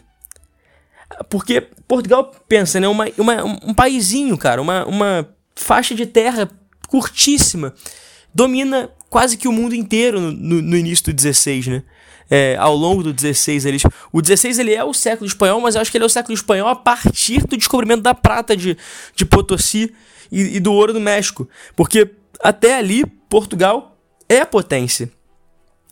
Porque 1.29 1.61
Portugal, 1.61 2.33
pensa, 2.49 2.81
né? 2.81 2.89
Uma, 2.89 3.07
uma, 3.19 3.45
um 3.45 3.75
paizinho, 3.75 4.37
cara. 4.37 4.61
Uma, 4.61 4.85
uma 4.87 5.29
faixa 5.55 5.95
de 5.95 6.07
terra 6.07 6.49
curtíssima. 6.89 7.75
Domina 8.35 8.91
quase 9.09 9.37
que 9.37 9.49
o 9.49 9.53
mundo 9.53 9.75
inteiro 9.75 10.21
no, 10.21 10.63
no, 10.63 10.77
início 10.77 11.07
do 11.07 11.13
16, 11.13 11.67
né? 11.69 11.83
É, 12.29 12.57
ao 12.59 12.75
longo 12.75 13.05
do 13.05 13.13
16 13.13 13.67
eles 13.67 13.83
o 14.13 14.21
16 14.21 14.59
ele 14.59 14.75
é 14.75 14.83
o 14.83 14.93
século 14.93 15.29
espanhol 15.29 15.61
mas 15.61 15.77
eu 15.77 15.81
acho 15.81 15.93
que 15.93 15.97
ele 15.97 16.03
é 16.03 16.07
o 16.07 16.11
século 16.11 16.35
espanhol 16.35 16.67
a 16.67 16.75
partir 16.75 17.47
do 17.47 17.57
descobrimento 17.57 18.03
da 18.03 18.15
prata 18.15 18.57
de, 18.57 18.77
de 19.15 19.25
Potosí 19.25 19.95
e, 20.33 20.57
e 20.57 20.61
do 20.61 20.73
ouro 20.73 20.93
do 20.93 21.01
México. 21.01 21.49
Porque 21.77 22.11
até 22.41 22.75
ali 22.75 23.07
Portugal 23.29 23.97
é 24.29 24.41
a 24.41 24.47
potência 24.47 25.09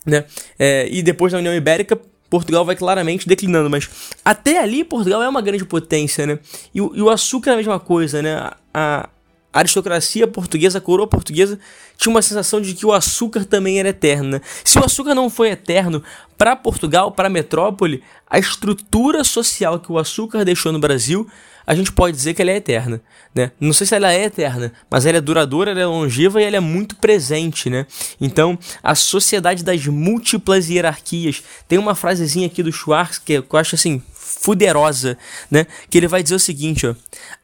né? 0.05 0.25
É, 0.59 0.87
e 0.91 1.01
depois 1.01 1.31
da 1.31 1.39
União 1.39 1.53
Ibérica 1.55 1.99
Portugal 2.29 2.65
vai 2.65 2.75
claramente 2.75 3.27
declinando 3.27 3.69
mas 3.69 3.89
até 4.23 4.59
ali 4.59 4.83
Portugal 4.83 5.23
é 5.23 5.29
uma 5.29 5.41
grande 5.41 5.65
potência 5.65 6.27
né? 6.27 6.39
E, 6.73 6.79
e 6.79 7.01
o 7.01 7.09
açúcar 7.09 7.51
é 7.51 7.53
a 7.53 7.57
mesma 7.57 7.79
coisa 7.79 8.21
né? 8.21 8.51
A, 8.73 9.09
a 9.55 9.59
aristocracia 9.59 10.27
portuguesa, 10.27 10.79
a 10.79 10.81
coroa 10.81 11.07
portuguesa, 11.07 11.57
tinha 11.97 12.11
uma 12.11 12.21
sensação 12.21 12.59
de 12.59 12.73
que 12.73 12.85
o 12.85 12.91
açúcar 12.91 13.45
também 13.45 13.79
era 13.79 13.87
eterno. 13.87 14.31
Né? 14.31 14.41
Se 14.65 14.77
o 14.77 14.83
açúcar 14.83 15.15
não 15.15 15.29
foi 15.29 15.51
eterno 15.51 16.03
para 16.37 16.57
Portugal, 16.57 17.09
para 17.13 17.27
a 17.27 17.31
metrópole, 17.31 18.03
a 18.29 18.37
estrutura 18.37 19.23
social 19.23 19.79
que 19.79 19.89
o 19.89 19.97
açúcar 19.97 20.43
deixou 20.43 20.73
no 20.73 20.79
Brasil, 20.79 21.25
a 21.65 21.73
gente 21.73 21.89
pode 21.89 22.17
dizer 22.17 22.33
que 22.33 22.41
ela 22.41 22.51
é 22.51 22.57
eterna. 22.57 23.01
Né? 23.33 23.49
Não 23.57 23.71
sei 23.71 23.87
se 23.87 23.95
ela 23.95 24.11
é 24.11 24.25
eterna, 24.25 24.73
mas 24.91 25.05
ela 25.05 25.19
é 25.19 25.21
duradoura, 25.21 25.71
ela 25.71 25.79
é 25.79 25.85
longeva 25.85 26.41
e 26.41 26.43
ela 26.43 26.57
é 26.57 26.59
muito 26.59 26.97
presente. 26.97 27.69
Né? 27.69 27.87
Então, 28.19 28.59
a 28.83 28.93
sociedade 28.93 29.63
das 29.63 29.87
múltiplas 29.87 30.69
hierarquias. 30.69 31.41
Tem 31.65 31.79
uma 31.79 31.95
frasezinha 31.95 32.47
aqui 32.47 32.61
do 32.61 32.73
Schwartz 32.73 33.19
que 33.19 33.35
eu 33.35 33.45
acho 33.53 33.75
assim 33.75 34.03
fuderosa, 34.11 35.17
né? 35.49 35.65
Que 35.89 35.97
ele 35.97 36.07
vai 36.07 36.21
dizer 36.21 36.35
o 36.35 36.39
seguinte, 36.39 36.85
ó: 36.85 36.93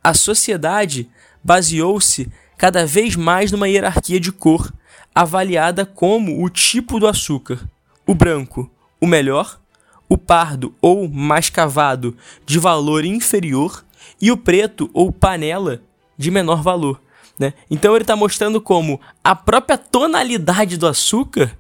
A 0.04 0.14
sociedade 0.14 1.10
baseou-se 1.44 2.32
cada 2.58 2.86
vez 2.86 3.16
mais 3.16 3.52
numa 3.52 3.68
hierarquia 3.68 4.20
de 4.20 4.32
cor, 4.32 4.72
avaliada 5.14 5.86
como 5.86 6.44
o 6.44 6.50
tipo 6.50 7.00
do 7.00 7.08
açúcar: 7.08 7.60
o 8.06 8.14
branco, 8.14 8.70
o 9.00 9.08
melhor, 9.08 9.60
o 10.08 10.18
pardo 10.18 10.76
ou 10.82 11.08
mascavado, 11.08 12.16
de 12.46 12.60
valor 12.60 13.06
inferior, 13.06 13.84
e 14.22 14.32
o 14.32 14.38
preto 14.38 14.90
ou 14.94 15.12
panela, 15.12 15.82
de 16.18 16.30
menor 16.30 16.62
valor. 16.62 17.02
Né? 17.40 17.54
Então 17.70 17.96
ele 17.96 18.04
está 18.04 18.16
mostrando 18.16 18.62
como 18.62 19.02
a 19.24 19.36
própria 19.36 19.78
tonalidade 19.78 20.78
do 20.78 20.88
açúcar 20.88 21.58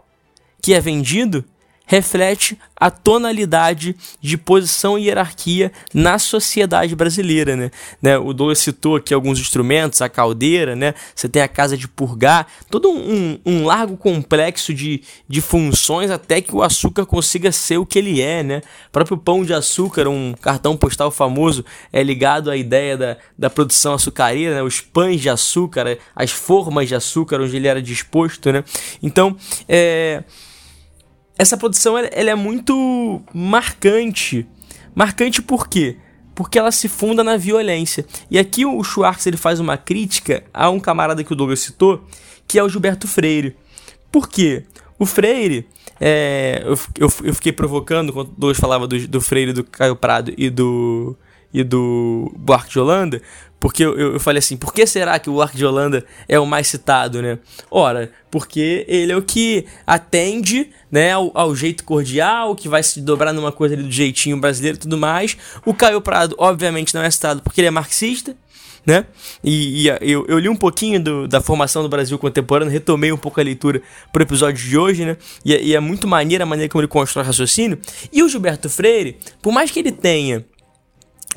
que 0.61 0.73
é 0.73 0.79
vendido 0.79 1.43
reflete 1.91 2.57
a 2.73 2.89
tonalidade 2.89 3.97
de 4.21 4.37
posição 4.37 4.97
e 4.97 5.07
hierarquia 5.07 5.73
na 5.93 6.17
sociedade 6.17 6.95
brasileira, 6.95 7.53
né? 7.57 7.69
né? 8.01 8.17
O 8.17 8.31
Douglas 8.31 8.59
citou 8.59 8.95
aqui 8.95 9.13
alguns 9.13 9.37
instrumentos, 9.37 10.01
a 10.01 10.07
caldeira, 10.07 10.73
né? 10.73 10.93
Você 11.13 11.27
tem 11.27 11.41
a 11.41 11.49
casa 11.49 11.75
de 11.75 11.89
purgar, 11.89 12.47
todo 12.69 12.89
um, 12.89 13.37
um 13.45 13.65
largo 13.65 13.97
complexo 13.97 14.73
de, 14.73 15.03
de 15.27 15.41
funções 15.41 16.09
até 16.09 16.39
que 16.39 16.55
o 16.55 16.63
açúcar 16.63 17.05
consiga 17.05 17.51
ser 17.51 17.77
o 17.77 17.85
que 17.85 17.99
ele 17.99 18.21
é, 18.21 18.41
né? 18.41 18.61
O 18.87 18.91
próprio 18.91 19.17
pão 19.17 19.43
de 19.43 19.53
açúcar, 19.53 20.07
um 20.07 20.33
cartão 20.41 20.77
postal 20.77 21.11
famoso, 21.11 21.65
é 21.91 22.01
ligado 22.01 22.49
à 22.49 22.55
ideia 22.55 22.95
da, 22.95 23.17
da 23.37 23.49
produção 23.49 23.95
açucareira, 23.95 24.55
né? 24.55 24.63
Os 24.63 24.79
pães 24.79 25.19
de 25.19 25.29
açúcar, 25.29 25.97
as 26.15 26.31
formas 26.31 26.87
de 26.87 26.95
açúcar 26.95 27.41
onde 27.41 27.57
ele 27.57 27.67
era 27.67 27.81
disposto, 27.81 28.49
né? 28.49 28.63
Então, 29.03 29.35
é 29.67 30.23
essa 31.41 31.57
produção 31.57 31.97
ela, 31.97 32.07
ela 32.11 32.29
é 32.29 32.35
muito 32.35 33.19
marcante. 33.33 34.45
Marcante 34.93 35.41
por 35.41 35.67
quê? 35.67 35.97
Porque 36.35 36.59
ela 36.59 36.71
se 36.71 36.87
funda 36.87 37.23
na 37.23 37.35
violência. 37.35 38.05
E 38.29 38.37
aqui 38.37 38.63
o 38.63 38.83
Schwartz 38.83 39.25
ele 39.25 39.37
faz 39.37 39.59
uma 39.59 39.75
crítica 39.75 40.43
a 40.53 40.69
um 40.69 40.79
camarada 40.79 41.23
que 41.23 41.33
o 41.33 41.35
Douglas 41.35 41.59
citou, 41.59 42.05
que 42.47 42.59
é 42.59 42.63
o 42.63 42.69
Gilberto 42.69 43.07
Freire. 43.07 43.55
Por 44.11 44.29
quê? 44.29 44.65
O 44.99 45.05
Freire, 45.07 45.67
é, 45.99 46.61
eu, 46.63 46.77
eu, 46.99 47.13
eu, 47.23 47.33
fiquei 47.33 47.51
provocando 47.51 48.13
quando 48.13 48.27
o 48.27 48.35
Douglas 48.37 48.59
falava 48.59 48.87
do, 48.87 49.07
do 49.07 49.19
Freire, 49.19 49.51
do 49.51 49.63
Caio 49.63 49.95
Prado 49.95 50.31
e 50.37 50.47
do, 50.47 51.17
e 51.53 51.63
do 51.63 52.31
Buarque 52.35 52.71
de 52.71 52.79
Holanda, 52.79 53.21
porque 53.61 53.85
eu, 53.85 53.95
eu, 53.95 54.19
falei 54.19 54.39
assim, 54.39 54.57
por 54.57 54.73
que 54.73 54.87
será 54.87 55.19
que 55.19 55.29
o 55.29 55.39
Arco 55.39 55.55
de 55.55 55.63
Holanda 55.63 56.03
é 56.27 56.39
o 56.39 56.47
mais 56.47 56.65
citado, 56.65 57.21
né? 57.21 57.37
Ora, 57.69 58.11
porque 58.31 58.83
ele 58.87 59.11
é 59.11 59.15
o 59.15 59.21
que 59.21 59.67
atende 59.85 60.71
né, 60.91 61.11
ao, 61.11 61.29
ao, 61.35 61.55
jeito 61.55 61.83
cordial, 61.83 62.55
que 62.55 62.67
vai 62.67 62.81
se 62.81 62.99
dobrar 62.99 63.31
numa 63.31 63.51
coisa 63.51 63.75
ali 63.75 63.83
do 63.83 63.91
jeitinho 63.91 64.35
brasileiro 64.37 64.77
e 64.77 64.79
tudo 64.79 64.97
mais. 64.97 65.37
O 65.63 65.75
Caio 65.75 66.01
Prado, 66.01 66.35
obviamente, 66.39 66.95
não 66.95 67.03
é 67.03 67.11
citado 67.11 67.43
porque 67.43 67.61
ele 67.61 67.67
é 67.67 67.71
marxista, 67.71 68.35
né? 68.83 69.05
E, 69.43 69.83
e 69.83 69.87
eu, 70.01 70.25
eu, 70.27 70.39
li 70.39 70.49
um 70.49 70.55
pouquinho 70.55 70.99
do, 70.99 71.27
da 71.27 71.39
formação 71.39 71.83
do 71.83 71.89
Brasil 71.89 72.17
contemporâneo, 72.17 72.73
retomei 72.73 73.11
um 73.11 73.17
pouco 73.17 73.39
a 73.39 73.43
leitura 73.43 73.79
pro 74.11 74.23
episódio 74.23 74.67
de 74.67 74.75
hoje, 74.75 75.05
né? 75.05 75.17
E, 75.45 75.53
e 75.53 75.75
é 75.75 75.79
muito 75.79 76.07
maneira 76.07 76.45
a 76.45 76.47
maneira 76.47 76.67
como 76.67 76.81
ele 76.81 76.87
constrói 76.87 77.23
o 77.23 77.27
raciocínio. 77.27 77.77
E 78.11 78.23
o 78.23 78.27
Gilberto 78.27 78.67
Freire, 78.71 79.17
por 79.39 79.53
mais 79.53 79.69
que 79.69 79.77
ele 79.77 79.91
tenha 79.91 80.43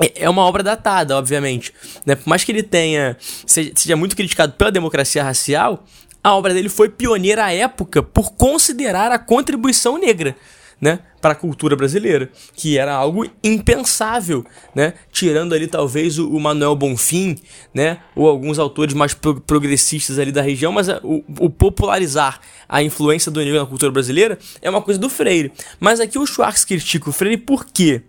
é, 0.01 0.23
é 0.23 0.29
uma 0.29 0.43
obra 0.43 0.61
datada, 0.63 1.17
obviamente. 1.17 1.73
Né? 2.05 2.15
Por 2.15 2.27
mais 2.27 2.43
que 2.43 2.51
ele 2.51 2.63
tenha 2.63 3.17
seja 3.45 3.95
muito 3.95 4.15
criticado 4.15 4.53
pela 4.53 4.71
democracia 4.71 5.23
racial, 5.23 5.83
a 6.23 6.35
obra 6.35 6.53
dele 6.53 6.69
foi 6.69 6.89
pioneira 6.89 7.45
à 7.45 7.53
época 7.53 8.01
por 8.01 8.33
considerar 8.33 9.11
a 9.11 9.19
contribuição 9.19 9.97
negra 9.97 10.35
né, 10.79 10.99
para 11.21 11.31
a 11.31 11.35
cultura 11.35 11.75
brasileira, 11.75 12.29
que 12.53 12.77
era 12.77 12.93
algo 12.93 13.25
impensável, 13.43 14.45
né, 14.73 14.93
tirando 15.11 15.53
ali 15.53 15.67
talvez 15.67 16.19
o, 16.19 16.39
Manuel 16.39 16.75
Bonfim, 16.75 17.37
né, 17.73 17.99
ou 18.15 18.27
alguns 18.27 18.59
autores 18.59 18.93
mais 18.93 19.13
pro 19.13 19.39
progressistas 19.41 20.19
ali 20.19 20.31
da 20.31 20.41
região, 20.41 20.71
mas 20.71 20.89
a, 20.89 20.99
o, 21.03 21.23
o, 21.39 21.49
popularizar 21.49 22.39
a 22.67 22.83
influência 22.83 23.31
do 23.31 23.39
negro 23.39 23.59
na 23.59 23.65
cultura 23.65 23.91
brasileira 23.91 24.37
é 24.61 24.69
uma 24.69 24.81
coisa 24.81 24.99
do 24.99 25.09
Freire. 25.09 25.51
Mas 25.79 25.99
aqui 25.99 26.19
o 26.19 26.25
Schwartz 26.25 26.65
critica 26.65 27.09
o 27.09 27.13
Freire 27.13 27.37
por 27.37 27.65
quê? 27.65 28.01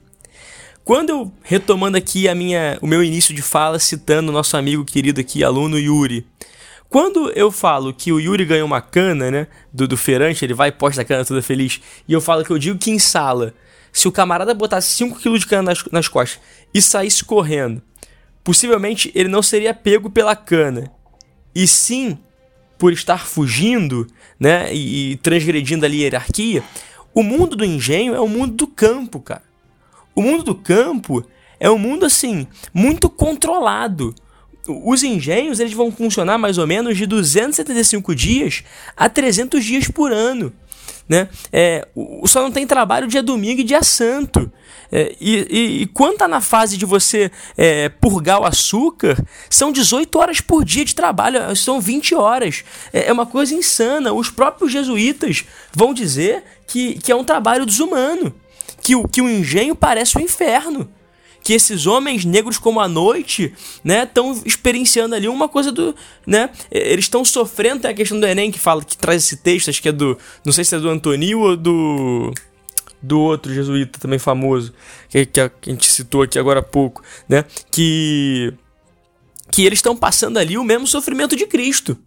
Quando 0.87 1.11
eu, 1.11 1.33
retomando 1.43 1.97
aqui 1.97 2.29
a 2.29 2.35
minha, 2.35 2.79
o 2.81 2.87
meu 2.87 3.03
início 3.03 3.35
de 3.35 3.43
fala, 3.43 3.77
citando 3.77 4.31
o 4.31 4.33
nosso 4.33 4.57
amigo 4.57 4.85
querido 4.85 5.21
aqui, 5.21 5.43
aluno 5.43 5.77
Yuri. 5.77 6.25
Quando 6.89 7.29
eu 7.33 7.51
falo 7.51 7.93
que 7.93 8.13
o 8.13 8.21
Yuri 8.21 8.45
ganhou 8.45 8.69
uma 8.69 8.81
cana, 8.81 9.29
né, 9.29 9.49
do, 9.73 9.89
do 9.89 9.99
ele 10.41 10.55
vai 10.55 10.69
e 10.69 10.73
posta 10.73 11.03
a 11.03 11.05
cana 11.05 11.25
toda 11.25 11.43
feliz, 11.43 11.81
e 12.07 12.13
eu 12.13 12.21
falo 12.21 12.45
que 12.45 12.53
eu 12.53 12.59
digo 12.59 12.79
que 12.79 12.93
em 12.93 13.01
sala, 13.01 13.53
se 13.93 14.07
o 14.07 14.13
camarada 14.13 14.55
botasse 14.55 15.05
5kg 15.05 15.39
de 15.39 15.47
cana 15.49 15.63
nas, 15.65 15.85
nas 15.91 16.07
costas 16.07 16.41
e 16.73 16.81
saísse 16.81 17.25
correndo, 17.25 17.83
possivelmente 18.45 19.11
ele 19.13 19.29
não 19.29 19.43
seria 19.43 19.75
pego 19.75 20.09
pela 20.09 20.37
cana, 20.37 20.93
e 21.53 21.67
sim 21.67 22.17
por 22.79 22.93
estar 22.93 23.27
fugindo, 23.27 24.07
né, 24.39 24.73
e, 24.73 25.15
e 25.15 25.17
transgredindo 25.17 25.85
ali 25.85 26.03
a 26.03 26.05
hierarquia, 26.05 26.63
o 27.13 27.25
mundo 27.25 27.57
do 27.57 27.65
engenho 27.65 28.15
é 28.15 28.21
o 28.21 28.29
mundo 28.29 28.55
do 28.55 28.69
campo, 28.69 29.19
cara. 29.19 29.43
O 30.17 30.23
mundo 30.23 30.43
do 30.43 30.55
campo 30.55 31.23
é 31.61 31.71
um 31.71 31.79
mundo 31.79 32.07
assim, 32.07 32.47
muito 32.73 33.11
controlado. 33.11 34.15
Os 34.67 35.03
engenhos 35.03 35.61
eles 35.61 35.75
vão 35.75 35.93
funcionar 35.93 36.39
mais 36.39 36.57
ou 36.57 36.67
menos 36.67 36.97
de 36.97 37.05
275 37.05 38.15
dias 38.15 38.65
a 38.97 39.11
300 39.11 39.63
dias 39.63 39.89
por 39.89 40.11
ano. 40.11 40.53
Né? 41.07 41.29
É, 41.53 41.87
só 42.25 42.41
não 42.41 42.51
tem 42.51 42.67
trabalho 42.67 43.07
dia 43.07 43.23
domingo 43.23 43.61
e 43.61 43.65
dia 43.65 43.83
santo. 43.83 44.51
É, 44.91 45.15
e, 45.21 45.37
e, 45.51 45.83
e, 45.83 45.87
quando 45.87 46.17
tá 46.17 46.27
na 46.27 46.41
fase 46.41 46.79
de 46.79 46.87
você 46.87 47.31
é, 47.57 47.91
purgar 47.91 48.41
o 48.41 48.45
açúcar, 48.45 49.23
são 49.51 49.71
18 49.71 50.19
horas 50.19 50.41
por 50.41 50.65
dia 50.65 50.85
de 50.85 50.95
trabalho, 50.95 51.55
são 51.55 51.79
20 51.79 52.15
horas. 52.15 52.65
É, 52.93 53.09
é 53.09 53.13
uma 53.13 53.27
coisa 53.27 53.55
insana. 53.55 54.15
Os 54.15 54.31
próprios 54.31 54.73
jesuítas 54.73 55.45
vão 55.73 55.93
dizer 55.93 56.43
que, 56.67 56.95
que 56.95 57.13
é 57.13 57.15
um 57.15 57.25
trabalho 57.25 57.67
desumano 57.67 58.35
que 58.87 58.95
o, 58.95 59.09
que 59.09 59.21
o 59.21 59.29
engenho 59.29 59.75
parece 59.75 60.17
o 60.17 60.21
um 60.21 60.23
inferno. 60.23 60.89
Que 61.43 61.53
esses 61.53 61.87
homens 61.87 62.25
negros 62.25 62.57
como 62.57 62.79
a 62.79 62.87
noite, 62.87 63.53
né, 63.83 64.05
estão 64.05 64.41
experienciando 64.45 65.13
ali 65.13 65.27
uma 65.27 65.49
coisa 65.49 65.73
do, 65.73 65.93
né, 66.25 66.51
eles 66.71 67.07
estão 67.07 67.25
sofrendo, 67.25 67.83
tem 67.83 67.91
a 67.91 67.95
questão 67.95 68.21
do 68.21 68.27
Enem 68.27 68.53
que 68.53 68.61
fala, 68.61 68.85
que 68.85 68.97
traz 68.97 69.25
esse 69.25 69.39
texto, 69.39 69.71
acho 69.71 69.83
que 69.83 69.89
é 69.89 69.93
do, 69.93 70.17
não 70.45 70.53
sei 70.53 70.65
se 70.65 70.77
é 70.77 70.79
do 70.79 70.89
Antonio 70.89 71.41
ou 71.41 71.57
do 71.57 72.33
do 73.03 73.21
outro 73.21 73.53
jesuíta 73.53 73.99
também 74.01 74.19
famoso, 74.19 74.73
que, 75.09 75.27
que 75.27 75.41
a 75.41 75.51
gente 75.67 75.87
citou 75.87 76.23
aqui 76.23 76.39
agora 76.39 76.61
há 76.61 76.63
pouco, 76.63 77.03
né, 77.29 77.45
que 77.73 78.55
que 79.51 79.65
eles 79.65 79.79
estão 79.79 79.97
passando 79.97 80.39
ali 80.39 80.57
o 80.57 80.65
mesmo 80.65 80.87
sofrimento 80.87 81.35
de 81.35 81.47
Cristo 81.47 81.99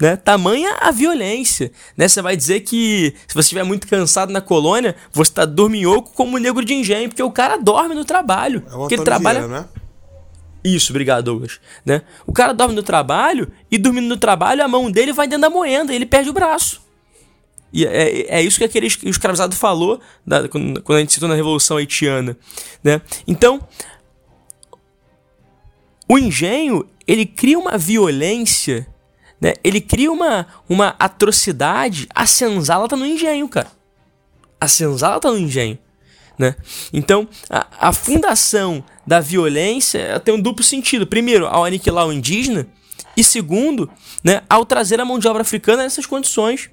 né? 0.00 0.16
Tamanha 0.16 0.76
a 0.80 0.90
violência, 0.90 1.72
né? 1.96 2.08
Você 2.08 2.22
vai 2.22 2.36
dizer 2.36 2.60
que 2.60 3.14
se 3.26 3.34
você 3.34 3.40
estiver 3.40 3.64
muito 3.64 3.86
cansado 3.86 4.32
na 4.32 4.40
colônia, 4.40 4.94
você 5.12 5.32
tá 5.32 5.44
dorminhoco 5.44 6.12
como 6.14 6.38
negro 6.38 6.64
de 6.64 6.74
engenho, 6.74 7.08
porque 7.08 7.22
o 7.22 7.30
cara 7.30 7.56
dorme 7.56 7.94
no 7.94 8.04
trabalho. 8.04 8.62
É 8.66 8.70
porque 8.70 8.94
ele 8.94 9.04
trabalha... 9.04 9.40
Vieira, 9.40 9.60
né? 9.60 9.68
Isso, 10.64 10.92
obrigado, 10.92 11.24
Douglas. 11.24 11.60
Né? 11.84 12.02
O 12.26 12.32
cara 12.32 12.52
dorme 12.52 12.74
no 12.74 12.82
trabalho 12.82 13.50
e 13.70 13.78
dormindo 13.78 14.08
no 14.08 14.16
trabalho, 14.16 14.62
a 14.62 14.68
mão 14.68 14.90
dele 14.90 15.12
vai 15.12 15.26
dentro 15.26 15.42
da 15.42 15.50
moenda 15.50 15.92
e 15.92 15.96
ele 15.96 16.06
perde 16.06 16.30
o 16.30 16.32
braço. 16.32 16.82
E 17.72 17.84
é, 17.84 18.38
é 18.38 18.42
isso 18.42 18.58
que 18.58 18.64
aquele 18.64 18.86
escravizado 18.86 19.54
falou 19.54 20.00
da, 20.26 20.48
quando, 20.48 20.82
quando 20.82 20.96
a 20.96 21.00
gente 21.00 21.12
citou 21.12 21.28
na 21.28 21.34
Revolução 21.34 21.76
Haitiana. 21.76 22.36
Né? 22.82 23.00
Então, 23.26 23.66
o 26.08 26.18
engenho, 26.18 26.86
ele 27.06 27.26
cria 27.26 27.58
uma 27.58 27.76
violência 27.76 28.86
né? 29.40 29.54
Ele 29.62 29.80
cria 29.80 30.10
uma, 30.10 30.46
uma 30.68 30.94
atrocidade. 30.98 32.08
A 32.14 32.26
senzala 32.26 32.88
tá 32.88 32.96
no 32.96 33.06
engenho, 33.06 33.48
cara. 33.48 33.70
A 34.60 34.66
senzala 34.66 35.20
tá 35.20 35.30
no 35.30 35.38
engenho. 35.38 35.78
Né? 36.38 36.54
Então, 36.92 37.28
a, 37.50 37.66
a 37.88 37.92
fundação 37.92 38.84
da 39.06 39.20
violência 39.20 40.20
tem 40.20 40.34
um 40.34 40.40
duplo 40.40 40.64
sentido. 40.64 41.06
Primeiro, 41.06 41.46
ao 41.46 41.64
aniquilar 41.64 42.06
o 42.06 42.12
indígena. 42.12 42.66
E 43.16 43.24
segundo, 43.24 43.90
né, 44.22 44.42
ao 44.48 44.64
trazer 44.64 45.00
a 45.00 45.04
mão 45.04 45.18
de 45.18 45.26
obra 45.26 45.42
africana 45.42 45.82
nessas 45.82 46.06
condições. 46.06 46.70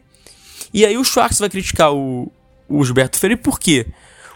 E 0.73 0.85
aí 0.85 0.97
o 0.97 1.03
Schwartz 1.03 1.39
vai 1.39 1.49
criticar 1.49 1.93
o, 1.93 2.31
o 2.67 2.83
Gilberto 2.83 3.17
Freire 3.17 3.37
por 3.39 3.59
quê? 3.59 3.87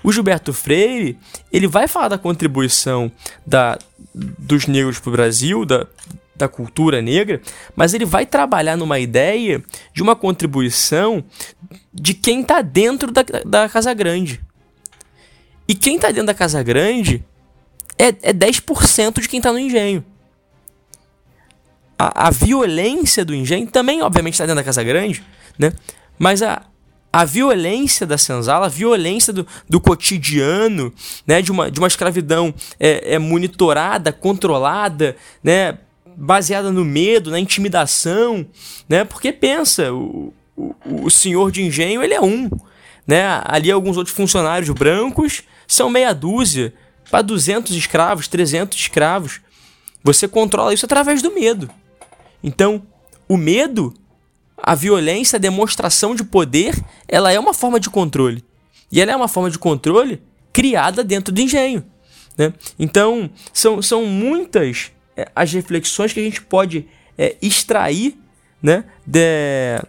O 0.03 0.11
Gilberto 0.11 0.53
Freire 0.53 1.18
ele 1.51 1.68
vai 1.68 1.88
falar 1.88 2.07
da 2.07 2.18
contribuição 2.18 3.11
da, 3.45 3.77
dos 4.15 4.65
negros 4.65 4.99
para 4.99 5.10
o 5.10 5.11
Brasil, 5.11 5.65
da, 5.65 5.85
da 6.40 6.48
cultura 6.48 7.02
negra, 7.02 7.41
mas 7.76 7.94
ele 7.94 8.06
vai 8.06 8.26
trabalhar 8.26 8.78
numa 8.78 8.98
ideia 8.98 9.61
de 9.94 10.02
uma 10.02 10.16
contribuição 10.16 11.24
de 11.94 12.14
quem 12.14 12.41
está 12.41 12.61
dentro 12.61 13.11
da, 13.11 13.24
da 13.45 13.70
Casa 13.70 13.94
Grande. 13.94 14.41
E 15.68 15.76
quem 15.76 15.98
está 15.98 16.07
dentro 16.07 16.28
da 16.28 16.34
Casa 16.34 16.64
Grande 16.64 17.24
é, 17.98 18.07
é 18.07 18.34
10% 18.34 19.22
de 19.22 19.28
quem 19.28 19.40
está 19.40 19.52
no 19.52 19.60
engenho. 19.60 20.03
A, 21.98 22.28
a, 22.28 22.32
violência 22.32 23.26
do 23.26 23.36
engenho 23.36 23.68
também, 23.68 24.02
obviamente, 24.02 24.36
está 24.36 24.45
dentro 24.45 24.61
da 24.61 24.64
Casa 24.64 24.82
Grande, 24.82 25.22
né? 25.57 25.74
mas 26.18 26.41
a, 26.41 26.64
a 27.11 27.26
violência 27.26 28.07
da 28.07 28.18
senzala, 28.18 28.68
a 28.68 28.70
violência 28.70 29.34
do, 29.34 29.45
do 29.68 29.82
cotidiano, 29.82 30.94
né? 31.28 31.41
de, 31.41 31.52
uma, 31.52 31.70
de 31.70 31.78
uma 31.78 31.88
escravidão 31.90 32.53
é, 32.80 33.16
é 33.16 33.20
monitorada, 33.20 34.14
controlada, 34.14 35.18
né? 35.44 35.78
Baseada 36.20 36.72
no 36.72 36.84
medo, 36.84 37.32
na 37.32 37.40
intimidação, 37.40 38.46
né? 38.88 39.04
Porque 39.04 39.32
pensa, 39.32 39.94
o, 39.94 40.34
o, 40.56 40.76
o 41.06 41.10
senhor 41.10 41.52
de 41.52 41.64
engenho, 41.64 42.04
ele 42.04 42.14
é 42.14 42.22
um, 42.22 42.50
né? 43.08 43.41
Ali 43.46 43.72
alguns 43.72 43.98
outros 43.98 44.16
funcionários 44.16 44.70
brancos 44.72 45.44
são 45.68 45.90
meia 45.90 46.14
dúzia 46.14 46.74
para 47.10 47.22
200 47.22 47.76
escravos, 47.76 48.28
300 48.28 48.78
escravos. 48.78 49.41
Você 50.04 50.28
controla 50.28 50.74
isso 50.74 50.86
através 50.86 51.22
do 51.22 51.34
medo. 51.34 51.70
Então, 52.44 52.84
o 53.28 53.38
medo 53.38 53.94
a 54.62 54.76
violência, 54.76 55.38
a 55.38 55.40
demonstração 55.40 56.14
de 56.14 56.24
poder, 56.24 56.76
ela 57.08 57.32
é 57.32 57.40
uma 57.40 57.54
forma 57.54 57.80
de 57.80 57.90
controle. 57.90 58.44
E 58.91 59.02
ela 59.02 59.12
é 59.12 59.16
uma 59.16 59.28
forma 59.28 59.50
de 59.50 59.58
controle 59.58 60.22
criada 60.52 61.04
dentro 61.04 61.34
do 61.34 61.41
engenho. 61.41 61.84
Né? 62.38 62.54
Então, 62.78 63.30
são, 63.54 63.82
são 63.82 64.06
muitas 64.06 64.91
é, 65.20 65.28
as 65.36 65.52
reflexões 65.52 66.14
que 66.14 66.20
a 66.20 66.24
gente 66.24 66.41
pode 66.41 66.88
é, 67.18 67.36
extrair 67.41 68.18
né, 68.62 68.86
de, 69.06 69.82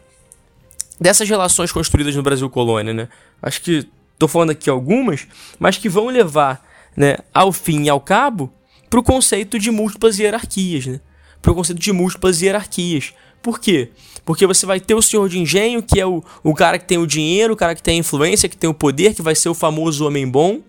dessas 1.00 1.28
relações 1.28 1.70
construídas 1.70 2.14
no 2.16 2.22
Brasil 2.22 2.48
colônia. 2.50 2.92
Né? 2.92 3.08
Acho 3.40 3.62
que 3.62 3.88
estou 4.12 4.28
falando 4.28 4.50
aqui 4.50 4.68
algumas, 4.68 5.26
mas 5.58 5.78
que 5.78 5.88
vão 5.88 6.08
levar 6.08 6.66
né, 6.96 7.18
ao 7.32 7.52
fim 7.52 7.84
e 7.84 7.88
ao 7.88 8.00
cabo 8.00 8.52
para 8.88 8.98
o 8.98 9.02
conceito 9.02 9.58
de 9.58 9.70
múltiplas 9.70 10.18
hierarquias. 10.18 10.86
Né? 10.86 11.00
Para 11.40 11.52
o 11.52 11.54
conceito 11.54 11.80
de 11.80 11.92
múltiplas 11.92 12.42
hierarquias. 12.42 13.14
Por 13.40 13.58
quê? 13.58 13.90
Porque 14.24 14.46
você 14.46 14.66
vai 14.66 14.80
ter 14.80 14.94
o 14.94 15.00
senhor 15.00 15.28
de 15.28 15.38
engenho, 15.38 15.82
que 15.82 15.98
é 15.98 16.06
o, 16.06 16.22
o 16.42 16.52
cara 16.52 16.78
que 16.78 16.84
tem 16.84 16.98
o 16.98 17.06
dinheiro, 17.06 17.54
o 17.54 17.56
cara 17.56 17.74
que 17.74 17.82
tem 17.82 17.96
a 17.96 18.00
influência, 18.00 18.48
que 18.48 18.56
tem 18.56 18.68
o 18.68 18.74
poder, 18.74 19.14
que 19.14 19.22
vai 19.22 19.34
ser 19.34 19.48
o 19.48 19.54
famoso 19.54 20.06
homem 20.06 20.28
bom. 20.28 20.60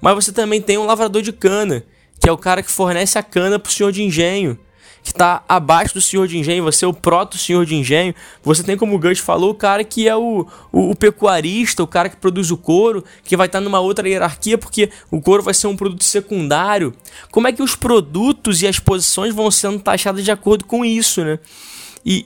Mas 0.00 0.14
você 0.14 0.32
também 0.32 0.60
tem 0.60 0.76
um 0.76 0.84
lavrador 0.84 1.22
de 1.22 1.32
cana, 1.32 1.84
que 2.22 2.28
é 2.28 2.32
o 2.32 2.38
cara 2.38 2.62
que 2.62 2.70
fornece 2.70 3.18
a 3.18 3.22
cana 3.22 3.58
para 3.58 3.68
o 3.68 3.72
senhor 3.72 3.90
de 3.90 4.02
engenho 4.02 4.56
que 5.02 5.10
está 5.10 5.42
abaixo 5.48 5.94
do 5.94 6.00
senhor 6.00 6.28
de 6.28 6.38
engenho, 6.38 6.62
você 6.62 6.84
é 6.84 6.88
o 6.88 6.94
proto-senhor 6.94 7.66
de 7.66 7.74
engenho. 7.74 8.14
Você 8.40 8.62
tem, 8.62 8.76
como 8.76 8.94
o 8.94 8.98
Gus 9.00 9.18
falou, 9.18 9.50
o 9.50 9.54
cara 9.54 9.82
que 9.82 10.06
é 10.06 10.14
o, 10.14 10.46
o, 10.70 10.90
o, 10.90 10.94
pecuarista, 10.94 11.82
o 11.82 11.88
cara 11.88 12.08
que 12.08 12.16
produz 12.16 12.52
o 12.52 12.56
couro, 12.56 13.04
que 13.24 13.36
vai 13.36 13.46
estar 13.46 13.58
tá 13.58 13.64
numa 13.64 13.80
outra 13.80 14.08
hierarquia, 14.08 14.56
porque 14.56 14.90
o 15.10 15.20
couro 15.20 15.42
vai 15.42 15.54
ser 15.54 15.66
um 15.66 15.76
produto 15.76 16.04
secundário. 16.04 16.94
Como 17.32 17.48
é 17.48 17.52
que 17.52 17.62
os 17.62 17.74
produtos 17.74 18.62
e 18.62 18.66
as 18.68 18.78
posições 18.78 19.34
vão 19.34 19.50
sendo 19.50 19.80
taxadas 19.80 20.24
de 20.24 20.30
acordo 20.30 20.64
com 20.64 20.84
isso, 20.84 21.24
né? 21.24 21.40
E, 22.04 22.24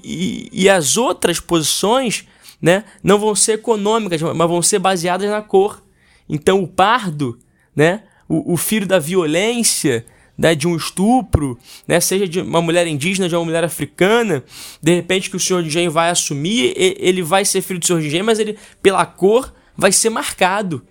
e, 0.52 0.64
e 0.64 0.68
as 0.68 0.98
outras 0.98 1.40
posições 1.40 2.26
né, 2.60 2.84
não 3.02 3.18
vão 3.18 3.34
ser 3.34 3.52
econômicas, 3.52 4.20
mas 4.20 4.48
vão 4.48 4.60
ser 4.60 4.78
baseadas 4.78 5.30
na 5.30 5.40
cor. 5.40 5.82
Então 6.28 6.62
o 6.62 6.68
pardo, 6.68 7.38
né, 7.74 8.02
o, 8.28 8.54
o 8.54 8.56
filho 8.56 8.86
da 8.86 8.98
violência, 8.98 10.04
né, 10.36 10.54
de 10.54 10.68
um 10.68 10.76
estupro, 10.76 11.58
né, 11.86 11.98
seja 12.00 12.28
de 12.28 12.40
uma 12.40 12.60
mulher 12.60 12.86
indígena, 12.86 13.28
de 13.28 13.34
uma 13.34 13.44
mulher 13.44 13.64
africana, 13.64 14.44
de 14.82 14.94
repente 14.94 15.30
que 15.30 15.36
o 15.36 15.40
senhor 15.40 15.62
de 15.62 15.68
engenho 15.68 15.90
vai 15.90 16.10
assumir, 16.10 16.74
ele 16.76 17.22
vai 17.22 17.44
ser 17.44 17.62
filho 17.62 17.80
do 17.80 17.86
senhor 17.86 18.00
de 18.00 18.08
engenho, 18.08 18.24
mas 18.24 18.38
ele, 18.38 18.58
pela 18.82 19.06
cor, 19.06 19.52
vai 19.76 19.92
ser 19.92 20.10
marcado. 20.10 20.82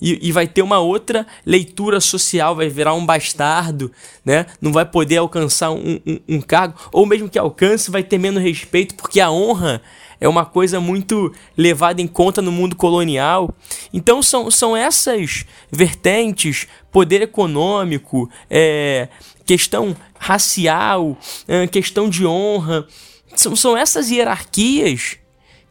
E, 0.00 0.18
e, 0.20 0.32
vai 0.32 0.48
ter 0.48 0.62
uma 0.62 0.80
outra 0.80 1.24
leitura 1.46 2.00
social, 2.00 2.56
vai 2.56 2.68
virar 2.68 2.92
um 2.92 3.06
bastardo, 3.06 3.92
né? 4.24 4.46
Não 4.60 4.72
vai 4.72 4.84
poder 4.84 5.18
alcançar 5.18 5.70
um, 5.70 6.00
um, 6.04 6.18
um 6.28 6.40
cargo, 6.40 6.74
ou 6.92 7.06
mesmo 7.06 7.28
que 7.28 7.38
alcance, 7.38 7.88
vai 7.88 8.02
ter 8.02 8.18
menos 8.18 8.42
respeito, 8.42 8.96
porque 8.96 9.20
a 9.20 9.30
honra 9.30 9.80
é 10.22 10.28
uma 10.28 10.46
coisa 10.46 10.78
muito 10.78 11.34
levada 11.58 12.00
em 12.00 12.06
conta 12.06 12.40
no 12.40 12.52
mundo 12.52 12.76
colonial. 12.76 13.52
Então 13.92 14.22
são, 14.22 14.52
são 14.52 14.76
essas 14.76 15.44
vertentes, 15.68 16.68
poder 16.92 17.20
econômico, 17.22 18.30
é, 18.48 19.08
questão 19.44 19.96
racial, 20.16 21.18
é, 21.48 21.66
questão 21.66 22.08
de 22.08 22.24
honra, 22.24 22.86
são, 23.34 23.56
são 23.56 23.76
essas 23.76 24.10
hierarquias 24.10 25.16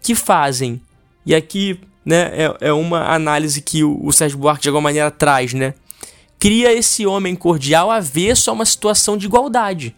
que 0.02 0.14
fazem, 0.14 0.82
e 1.26 1.34
aqui 1.34 1.80
né, 2.04 2.32
é, 2.34 2.58
é 2.68 2.74
uma 2.74 3.14
análise 3.14 3.62
que 3.62 3.86
o, 3.86 4.04
o 4.04 4.12
Sérgio 4.12 4.38
Buarque 4.38 4.64
de 4.64 4.70
alguma 4.70 4.90
maneira 4.90 5.10
traz, 5.10 5.54
né? 5.54 5.76
Cria 6.38 6.74
esse 6.74 7.06
homem 7.06 7.36
cordial 7.36 7.90
a 7.90 8.02
uma 8.52 8.66
situação 8.66 9.16
de 9.16 9.28
igualdade. 9.28 9.96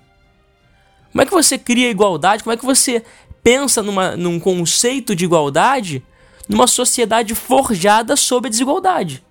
Como 1.12 1.22
é 1.22 1.26
que 1.26 1.32
você 1.32 1.58
cria 1.58 1.90
igualdade? 1.90 2.44
Como 2.44 2.54
é 2.54 2.58
que 2.58 2.66
você 2.66 3.02
pensa 3.44 3.84
numa, 3.84 4.16
num 4.16 4.40
conceito 4.40 5.16
de 5.16 5.26
igualdade 5.26 6.04
numa 6.48 6.68
sociedade 6.68 7.34
forjada 7.36 8.16
sobre 8.16 8.48
a 8.48 8.52
desigualdade. 8.52 9.24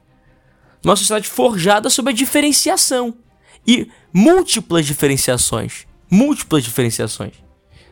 Numa 0.84 0.96
sociedade 0.96 1.28
forjada 1.28 1.88
sobre 1.90 2.12
a 2.12 2.14
diferenciação. 2.14 3.14
E 3.66 3.88
múltiplas 4.12 4.86
diferenciações. 4.86 5.86
Múltiplas 6.10 6.64
diferenciações. 6.64 7.34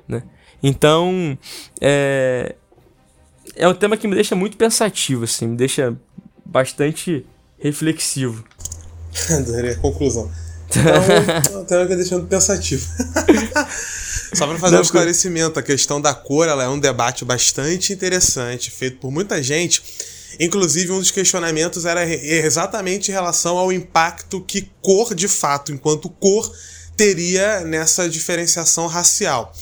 Né? 0.08 0.22
Então, 0.62 1.38
é, 1.80 2.56
é 3.54 3.68
um 3.68 3.74
tema 3.74 3.96
que 3.96 4.08
me 4.08 4.14
deixa 4.14 4.34
muito 4.34 4.56
pensativo, 4.56 5.24
assim, 5.24 5.48
me 5.48 5.56
deixa 5.56 5.96
bastante 6.44 7.24
reflexivo. 7.58 8.44
Adorei 9.30 9.72
a 9.72 9.76
conclusão. 9.76 10.30
Então, 10.70 11.62
um 11.62 11.64
tema 11.64 11.84
que 11.84 11.96
deixando 11.96 12.28
pensativo. 12.28 12.86
Só 14.32 14.46
para 14.46 14.58
fazer 14.58 14.74
Não, 14.74 14.80
um 14.80 14.84
esclarecimento, 14.84 15.58
a 15.58 15.62
questão 15.62 16.00
da 16.00 16.14
cor 16.14 16.48
ela 16.48 16.62
é 16.62 16.68
um 16.68 16.78
debate 16.78 17.24
bastante 17.24 17.92
interessante, 17.92 18.70
feito 18.70 18.98
por 18.98 19.10
muita 19.10 19.42
gente. 19.42 19.82
Inclusive, 20.38 20.92
um 20.92 21.00
dos 21.00 21.10
questionamentos 21.10 21.84
era 21.84 22.04
exatamente 22.06 23.10
em 23.10 23.14
relação 23.14 23.58
ao 23.58 23.72
impacto 23.72 24.40
que 24.40 24.70
cor, 24.80 25.14
de 25.14 25.26
fato, 25.26 25.72
enquanto 25.72 26.08
cor, 26.08 26.50
teria 26.96 27.60
nessa 27.60 28.08
diferenciação 28.08 28.86
racial. 28.86 29.52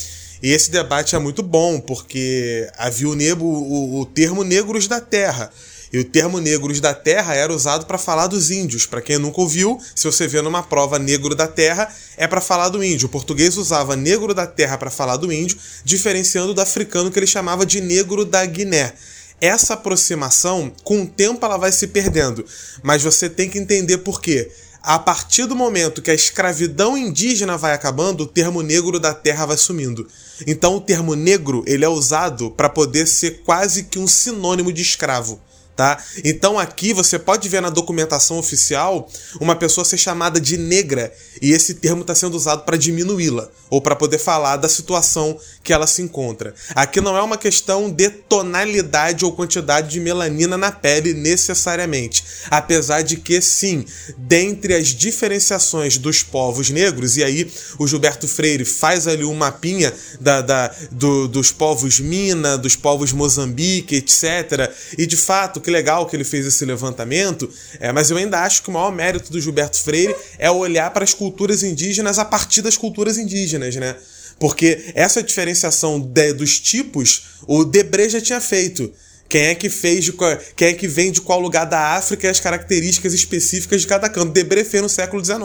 E 0.42 0.50
esse 0.50 0.70
debate 0.70 1.16
é 1.16 1.18
muito 1.18 1.42
bom, 1.42 1.80
porque 1.80 2.70
havia 2.76 3.08
o, 3.08 3.44
o, 3.44 4.00
o 4.00 4.06
termo 4.06 4.44
negros 4.44 4.86
da 4.86 5.00
terra. 5.00 5.50
E 5.92 5.98
o 5.98 6.04
termo 6.04 6.38
negros 6.38 6.80
da 6.80 6.92
terra 6.92 7.34
era 7.34 7.52
usado 7.52 7.86
para 7.86 7.96
falar 7.96 8.26
dos 8.26 8.50
índios. 8.50 8.84
Para 8.84 9.00
quem 9.00 9.18
nunca 9.18 9.40
ouviu, 9.40 9.80
se 9.94 10.04
você 10.04 10.26
vê 10.26 10.42
numa 10.42 10.62
prova 10.62 10.98
negro 10.98 11.34
da 11.34 11.46
terra, 11.46 11.90
é 12.16 12.26
para 12.26 12.40
falar 12.40 12.68
do 12.68 12.84
índio. 12.84 13.06
O 13.06 13.10
português 13.10 13.56
usava 13.56 13.96
negro 13.96 14.34
da 14.34 14.46
terra 14.46 14.76
para 14.76 14.90
falar 14.90 15.16
do 15.16 15.32
índio, 15.32 15.58
diferenciando 15.84 16.52
do 16.52 16.60
africano 16.60 17.10
que 17.10 17.18
ele 17.18 17.26
chamava 17.26 17.64
de 17.64 17.80
negro 17.80 18.24
da 18.24 18.44
Guiné. 18.44 18.92
Essa 19.40 19.74
aproximação, 19.74 20.72
com 20.82 21.02
o 21.02 21.06
tempo, 21.06 21.44
ela 21.46 21.56
vai 21.56 21.72
se 21.72 21.86
perdendo. 21.86 22.44
Mas 22.82 23.02
você 23.02 23.28
tem 23.30 23.48
que 23.48 23.58
entender 23.58 23.98
por 23.98 24.20
quê. 24.20 24.50
A 24.82 24.98
partir 24.98 25.46
do 25.46 25.56
momento 25.56 26.02
que 26.02 26.10
a 26.10 26.14
escravidão 26.14 26.96
indígena 26.96 27.56
vai 27.56 27.72
acabando, 27.72 28.22
o 28.22 28.26
termo 28.26 28.62
negro 28.62 29.00
da 29.00 29.14
terra 29.14 29.46
vai 29.46 29.56
sumindo. 29.56 30.06
Então 30.46 30.76
o 30.76 30.80
termo 30.80 31.14
negro 31.14 31.64
ele 31.66 31.84
é 31.84 31.88
usado 31.88 32.50
para 32.50 32.68
poder 32.68 33.06
ser 33.06 33.42
quase 33.44 33.84
que 33.84 33.98
um 33.98 34.06
sinônimo 34.06 34.72
de 34.72 34.82
escravo 34.82 35.40
tá? 35.78 35.96
Então 36.24 36.58
aqui 36.58 36.92
você 36.92 37.20
pode 37.20 37.48
ver 37.48 37.62
na 37.62 37.70
documentação 37.70 38.36
oficial 38.36 39.08
uma 39.40 39.54
pessoa 39.54 39.84
ser 39.84 39.96
chamada 39.96 40.40
de 40.40 40.58
negra 40.58 41.12
e 41.40 41.52
esse 41.52 41.74
termo 41.74 42.00
está 42.00 42.16
sendo 42.16 42.34
usado 42.36 42.64
para 42.64 42.76
diminuí-la 42.76 43.48
ou 43.70 43.80
para 43.80 43.94
poder 43.94 44.18
falar 44.18 44.56
da 44.56 44.68
situação 44.68 45.38
que 45.62 45.72
ela 45.72 45.86
se 45.86 46.02
encontra. 46.02 46.52
Aqui 46.74 47.00
não 47.00 47.16
é 47.16 47.22
uma 47.22 47.36
questão 47.36 47.90
de 47.90 48.10
tonalidade 48.10 49.24
ou 49.24 49.30
quantidade 49.30 49.90
de 49.90 50.00
melanina 50.00 50.56
na 50.56 50.72
pele 50.72 51.14
necessariamente, 51.14 52.24
apesar 52.50 53.02
de 53.02 53.18
que 53.18 53.40
sim, 53.40 53.84
dentre 54.16 54.74
as 54.74 54.88
diferenciações 54.88 55.96
dos 55.96 56.24
povos 56.24 56.70
negros 56.70 57.16
e 57.16 57.22
aí 57.22 57.48
o 57.78 57.86
Gilberto 57.86 58.26
Freire 58.26 58.64
faz 58.64 59.06
ali 59.06 59.24
um 59.24 59.34
mapinha 59.34 59.94
da, 60.18 60.40
da 60.40 60.74
do, 60.90 61.28
dos 61.28 61.52
povos 61.52 62.00
Mina, 62.00 62.58
dos 62.58 62.74
povos 62.74 63.12
Moçambique, 63.12 63.94
etc. 63.94 64.74
E 64.96 65.06
de 65.06 65.16
fato 65.16 65.60
que 65.68 65.70
legal 65.70 66.06
que 66.06 66.16
ele 66.16 66.24
fez 66.24 66.46
esse 66.46 66.64
levantamento, 66.64 67.50
é, 67.78 67.92
mas 67.92 68.10
eu 68.10 68.16
ainda 68.16 68.40
acho 68.40 68.62
que 68.62 68.70
o 68.70 68.72
maior 68.72 68.90
mérito 68.90 69.30
do 69.30 69.38
Gilberto 69.38 69.78
Freire 69.78 70.16
é 70.38 70.50
olhar 70.50 70.90
para 70.94 71.04
as 71.04 71.12
culturas 71.12 71.62
indígenas 71.62 72.18
a 72.18 72.24
partir 72.24 72.62
das 72.62 72.74
culturas 72.74 73.18
indígenas, 73.18 73.76
né? 73.76 73.94
Porque 74.40 74.92
essa 74.94 75.22
diferenciação 75.22 76.00
de, 76.00 76.32
dos 76.32 76.58
tipos, 76.58 77.24
o 77.46 77.64
Debré 77.64 78.08
já 78.08 78.20
tinha 78.20 78.40
feito. 78.40 78.90
Quem 79.28 79.42
é 79.42 79.54
que 79.54 79.68
fez 79.68 80.04
de 80.04 80.12
qual, 80.12 80.36
quem 80.56 80.68
é 80.68 80.72
que 80.72 80.88
vem 80.88 81.12
de 81.12 81.20
qual 81.20 81.38
lugar 81.38 81.66
da 81.66 81.96
África 81.96 82.26
e 82.26 82.30
as 82.30 82.40
características 82.40 83.12
específicas 83.12 83.82
de 83.82 83.86
cada 83.86 84.08
canto. 84.08 84.32
Debré 84.32 84.64
fez 84.64 84.82
no 84.82 84.88
século 84.88 85.22
XIX. 85.24 85.40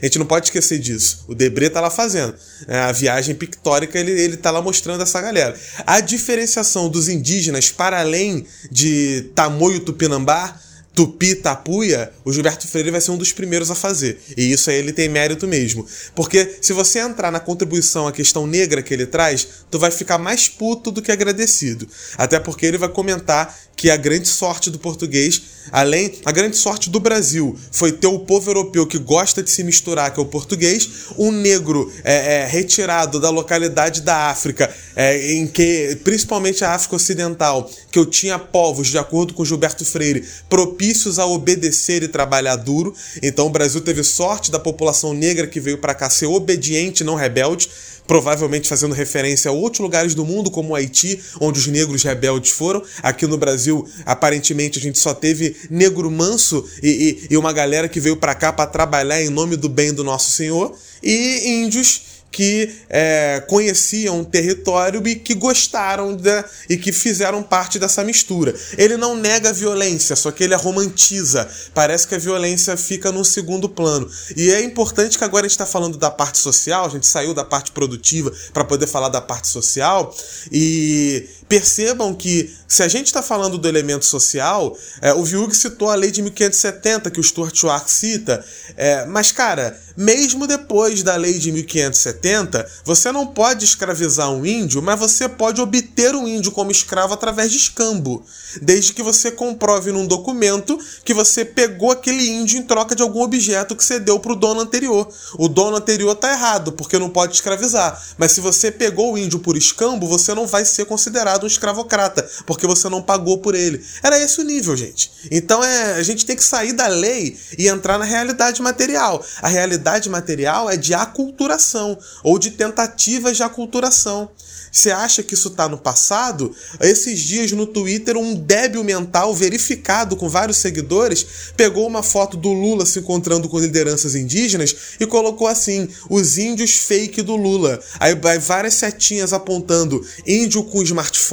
A 0.00 0.06
gente 0.06 0.18
não 0.18 0.26
pode 0.26 0.46
esquecer 0.46 0.78
disso. 0.78 1.24
O 1.26 1.34
Debré 1.34 1.68
tá 1.68 1.80
lá 1.80 1.90
fazendo. 1.90 2.34
É, 2.68 2.78
a 2.78 2.92
viagem 2.92 3.34
pictórica 3.34 3.98
ele, 3.98 4.12
ele 4.12 4.36
tá 4.36 4.50
lá 4.50 4.62
mostrando 4.62 5.02
essa 5.02 5.20
galera. 5.20 5.58
A 5.86 6.00
diferenciação 6.00 6.88
dos 6.88 7.08
indígenas 7.08 7.70
para 7.70 8.00
além 8.00 8.46
de 8.70 9.30
Tamoio 9.34 9.80
Tupinambá 9.80 10.60
Tupi, 10.96 11.34
Tapuia, 11.34 12.10
o 12.24 12.32
Gilberto 12.32 12.66
Freire 12.66 12.90
vai 12.90 13.02
ser 13.02 13.10
um 13.10 13.18
dos 13.18 13.30
primeiros 13.30 13.70
a 13.70 13.74
fazer. 13.74 14.18
E 14.34 14.50
isso 14.50 14.70
aí 14.70 14.76
ele 14.76 14.94
tem 14.94 15.10
mérito 15.10 15.46
mesmo. 15.46 15.86
Porque 16.14 16.56
se 16.62 16.72
você 16.72 17.00
entrar 17.00 17.30
na 17.30 17.38
contribuição 17.38 18.08
à 18.08 18.12
questão 18.12 18.46
negra 18.46 18.82
que 18.82 18.94
ele 18.94 19.04
traz, 19.04 19.46
tu 19.70 19.78
vai 19.78 19.90
ficar 19.90 20.16
mais 20.16 20.48
puto 20.48 20.90
do 20.90 21.02
que 21.02 21.12
agradecido. 21.12 21.86
Até 22.16 22.40
porque 22.40 22.64
ele 22.64 22.78
vai 22.78 22.88
comentar 22.88 23.54
que 23.76 23.90
a 23.90 23.96
grande 23.96 24.26
sorte 24.26 24.70
do 24.70 24.78
português, 24.78 25.42
além 25.70 26.14
a 26.24 26.32
grande 26.32 26.56
sorte 26.56 26.88
do 26.88 26.98
Brasil, 26.98 27.56
foi 27.70 27.92
ter 27.92 28.06
o 28.06 28.20
povo 28.20 28.48
europeu 28.48 28.86
que 28.86 28.98
gosta 28.98 29.42
de 29.42 29.50
se 29.50 29.62
misturar, 29.62 30.12
que 30.12 30.18
é 30.18 30.22
o 30.22 30.26
português, 30.26 30.88
um 31.18 31.30
negro 31.30 31.92
é, 32.02 32.36
é, 32.36 32.46
retirado 32.46 33.20
da 33.20 33.28
localidade 33.28 34.00
da 34.00 34.30
África, 34.30 34.74
é, 34.94 35.32
em 35.34 35.46
que 35.46 35.98
principalmente 36.02 36.64
a 36.64 36.72
África 36.72 36.96
Ocidental, 36.96 37.70
que 37.90 37.98
eu 37.98 38.06
tinha 38.06 38.38
povos, 38.38 38.88
de 38.88 38.96
acordo 38.96 39.34
com 39.34 39.44
Gilberto 39.44 39.84
Freire, 39.84 40.24
propícios 40.48 41.18
a 41.18 41.26
obedecer 41.26 42.02
e 42.02 42.08
trabalhar 42.08 42.56
duro. 42.56 42.94
Então 43.22 43.46
o 43.46 43.50
Brasil 43.50 43.82
teve 43.82 44.02
sorte 44.02 44.50
da 44.50 44.58
população 44.58 45.12
negra 45.12 45.46
que 45.46 45.60
veio 45.60 45.78
para 45.78 45.94
cá 45.94 46.08
ser 46.08 46.26
obediente, 46.26 47.04
não 47.04 47.14
rebelde 47.14 47.68
provavelmente 48.06 48.68
fazendo 48.68 48.94
referência 48.94 49.50
a 49.50 49.52
outros 49.52 49.80
lugares 49.80 50.14
do 50.14 50.24
mundo, 50.24 50.50
como 50.50 50.70
o 50.70 50.74
Haiti, 50.74 51.20
onde 51.40 51.58
os 51.58 51.66
negros 51.66 52.02
rebeldes 52.02 52.50
foram. 52.50 52.82
Aqui 53.02 53.26
no 53.26 53.36
Brasil, 53.36 53.86
aparentemente, 54.04 54.78
a 54.78 54.82
gente 54.82 54.98
só 54.98 55.12
teve 55.12 55.56
negro 55.70 56.10
manso 56.10 56.64
e, 56.82 56.88
e, 56.88 57.34
e 57.34 57.36
uma 57.36 57.52
galera 57.52 57.88
que 57.88 58.00
veio 58.00 58.16
para 58.16 58.34
cá 58.34 58.52
para 58.52 58.66
trabalhar 58.70 59.22
em 59.22 59.28
nome 59.30 59.56
do 59.56 59.68
bem 59.68 59.92
do 59.92 60.04
nosso 60.04 60.30
Senhor, 60.30 60.76
e 61.02 61.62
índios 61.62 62.05
que 62.36 62.70
é, 62.90 63.42
conheciam 63.48 64.20
o 64.20 64.24
território 64.26 65.00
e 65.08 65.14
que 65.14 65.34
gostaram 65.34 66.14
da, 66.14 66.44
e 66.68 66.76
que 66.76 66.92
fizeram 66.92 67.42
parte 67.42 67.78
dessa 67.78 68.04
mistura. 68.04 68.54
Ele 68.76 68.98
não 68.98 69.16
nega 69.16 69.48
a 69.48 69.52
violência, 69.52 70.14
só 70.14 70.30
que 70.30 70.44
ele 70.44 70.52
a 70.52 70.58
romantiza. 70.58 71.48
Parece 71.72 72.06
que 72.06 72.14
a 72.14 72.18
violência 72.18 72.76
fica 72.76 73.10
num 73.10 73.24
segundo 73.24 73.70
plano. 73.70 74.06
E 74.36 74.50
é 74.50 74.60
importante 74.60 75.16
que 75.16 75.24
agora 75.24 75.46
a 75.46 75.48
gente 75.48 75.52
está 75.54 75.64
falando 75.64 75.96
da 75.96 76.10
parte 76.10 76.36
social, 76.36 76.84
a 76.84 76.90
gente 76.90 77.06
saiu 77.06 77.32
da 77.32 77.42
parte 77.42 77.72
produtiva 77.72 78.30
para 78.52 78.66
poder 78.66 78.86
falar 78.86 79.08
da 79.08 79.22
parte 79.22 79.48
social 79.48 80.14
e 80.52 81.26
percebam 81.48 82.14
que 82.14 82.52
se 82.66 82.82
a 82.82 82.88
gente 82.88 83.06
está 83.06 83.22
falando 83.22 83.58
do 83.58 83.68
elemento 83.68 84.04
social, 84.04 84.76
é, 85.00 85.12
o 85.14 85.22
Viug 85.22 85.54
citou 85.54 85.88
a 85.88 85.94
lei 85.94 86.10
de 86.10 86.20
1570 86.22 87.10
que 87.10 87.20
o 87.20 87.22
Stuart 87.22 87.54
Schwartz 87.56 87.92
cita, 87.92 88.44
é, 88.76 89.06
mas 89.06 89.30
cara, 89.30 89.78
mesmo 89.96 90.46
depois 90.46 91.02
da 91.02 91.16
lei 91.16 91.38
de 91.38 91.52
1570, 91.52 92.68
você 92.84 93.12
não 93.12 93.26
pode 93.26 93.64
escravizar 93.64 94.30
um 94.30 94.44
índio, 94.44 94.82
mas 94.82 94.98
você 94.98 95.28
pode 95.28 95.60
obter 95.60 96.14
um 96.14 96.26
índio 96.26 96.50
como 96.50 96.70
escravo 96.70 97.14
através 97.14 97.50
de 97.50 97.56
escambo, 97.56 98.24
desde 98.60 98.92
que 98.92 99.02
você 99.02 99.30
comprove 99.30 99.92
num 99.92 100.06
documento 100.06 100.78
que 101.04 101.14
você 101.14 101.44
pegou 101.44 101.92
aquele 101.92 102.28
índio 102.28 102.58
em 102.58 102.62
troca 102.62 102.96
de 102.96 103.02
algum 103.02 103.22
objeto 103.22 103.76
que 103.76 103.84
você 103.84 104.00
deu 104.00 104.18
para 104.18 104.32
o 104.32 104.36
dono 104.36 104.60
anterior. 104.60 105.08
O 105.38 105.48
dono 105.48 105.76
anterior 105.76 106.14
tá 106.14 106.32
errado, 106.32 106.72
porque 106.72 106.98
não 106.98 107.08
pode 107.08 107.34
escravizar, 107.34 108.02
mas 108.18 108.32
se 108.32 108.40
você 108.40 108.70
pegou 108.70 109.14
o 109.14 109.18
índio 109.18 109.38
por 109.38 109.56
escambo, 109.56 110.08
você 110.08 110.34
não 110.34 110.46
vai 110.46 110.64
ser 110.64 110.84
considerado 110.84 111.35
um 111.44 111.48
escravocrata, 111.48 112.28
porque 112.46 112.66
você 112.66 112.88
não 112.88 113.02
pagou 113.02 113.38
por 113.38 113.54
ele. 113.54 113.84
Era 114.02 114.18
esse 114.18 114.40
o 114.40 114.44
nível, 114.44 114.76
gente. 114.76 115.10
Então 115.30 115.62
é, 115.62 115.94
a 115.94 116.02
gente 116.02 116.24
tem 116.24 116.36
que 116.36 116.44
sair 116.44 116.72
da 116.72 116.86
lei 116.86 117.36
e 117.58 117.68
entrar 117.68 117.98
na 117.98 118.04
realidade 118.04 118.62
material. 118.62 119.24
A 119.42 119.48
realidade 119.48 120.08
material 120.08 120.70
é 120.70 120.76
de 120.76 120.94
aculturação 120.94 121.98
ou 122.22 122.38
de 122.38 122.50
tentativas 122.50 123.36
de 123.36 123.42
aculturação. 123.42 124.30
Você 124.76 124.90
acha 124.90 125.22
que 125.22 125.32
isso 125.32 125.48
está 125.48 125.70
no 125.70 125.78
passado? 125.78 126.54
Esses 126.80 127.18
dias 127.20 127.50
no 127.52 127.66
Twitter, 127.66 128.14
um 128.14 128.34
débil 128.34 128.84
mental 128.84 129.34
verificado 129.34 130.16
com 130.16 130.28
vários 130.28 130.58
seguidores 130.58 131.26
pegou 131.56 131.86
uma 131.86 132.02
foto 132.02 132.36
do 132.36 132.52
Lula 132.52 132.84
se 132.84 132.98
encontrando 132.98 133.48
com 133.48 133.58
lideranças 133.58 134.14
indígenas 134.14 134.76
e 135.00 135.06
colocou 135.06 135.46
assim: 135.46 135.88
os 136.10 136.36
índios 136.36 136.76
fake 136.76 137.22
do 137.22 137.36
Lula. 137.36 137.80
Aí 137.98 138.14
vai 138.14 138.38
várias 138.38 138.74
setinhas 138.74 139.32
apontando 139.32 140.06
índio 140.26 140.62
com 140.64 140.82
smartphone, 140.82 141.25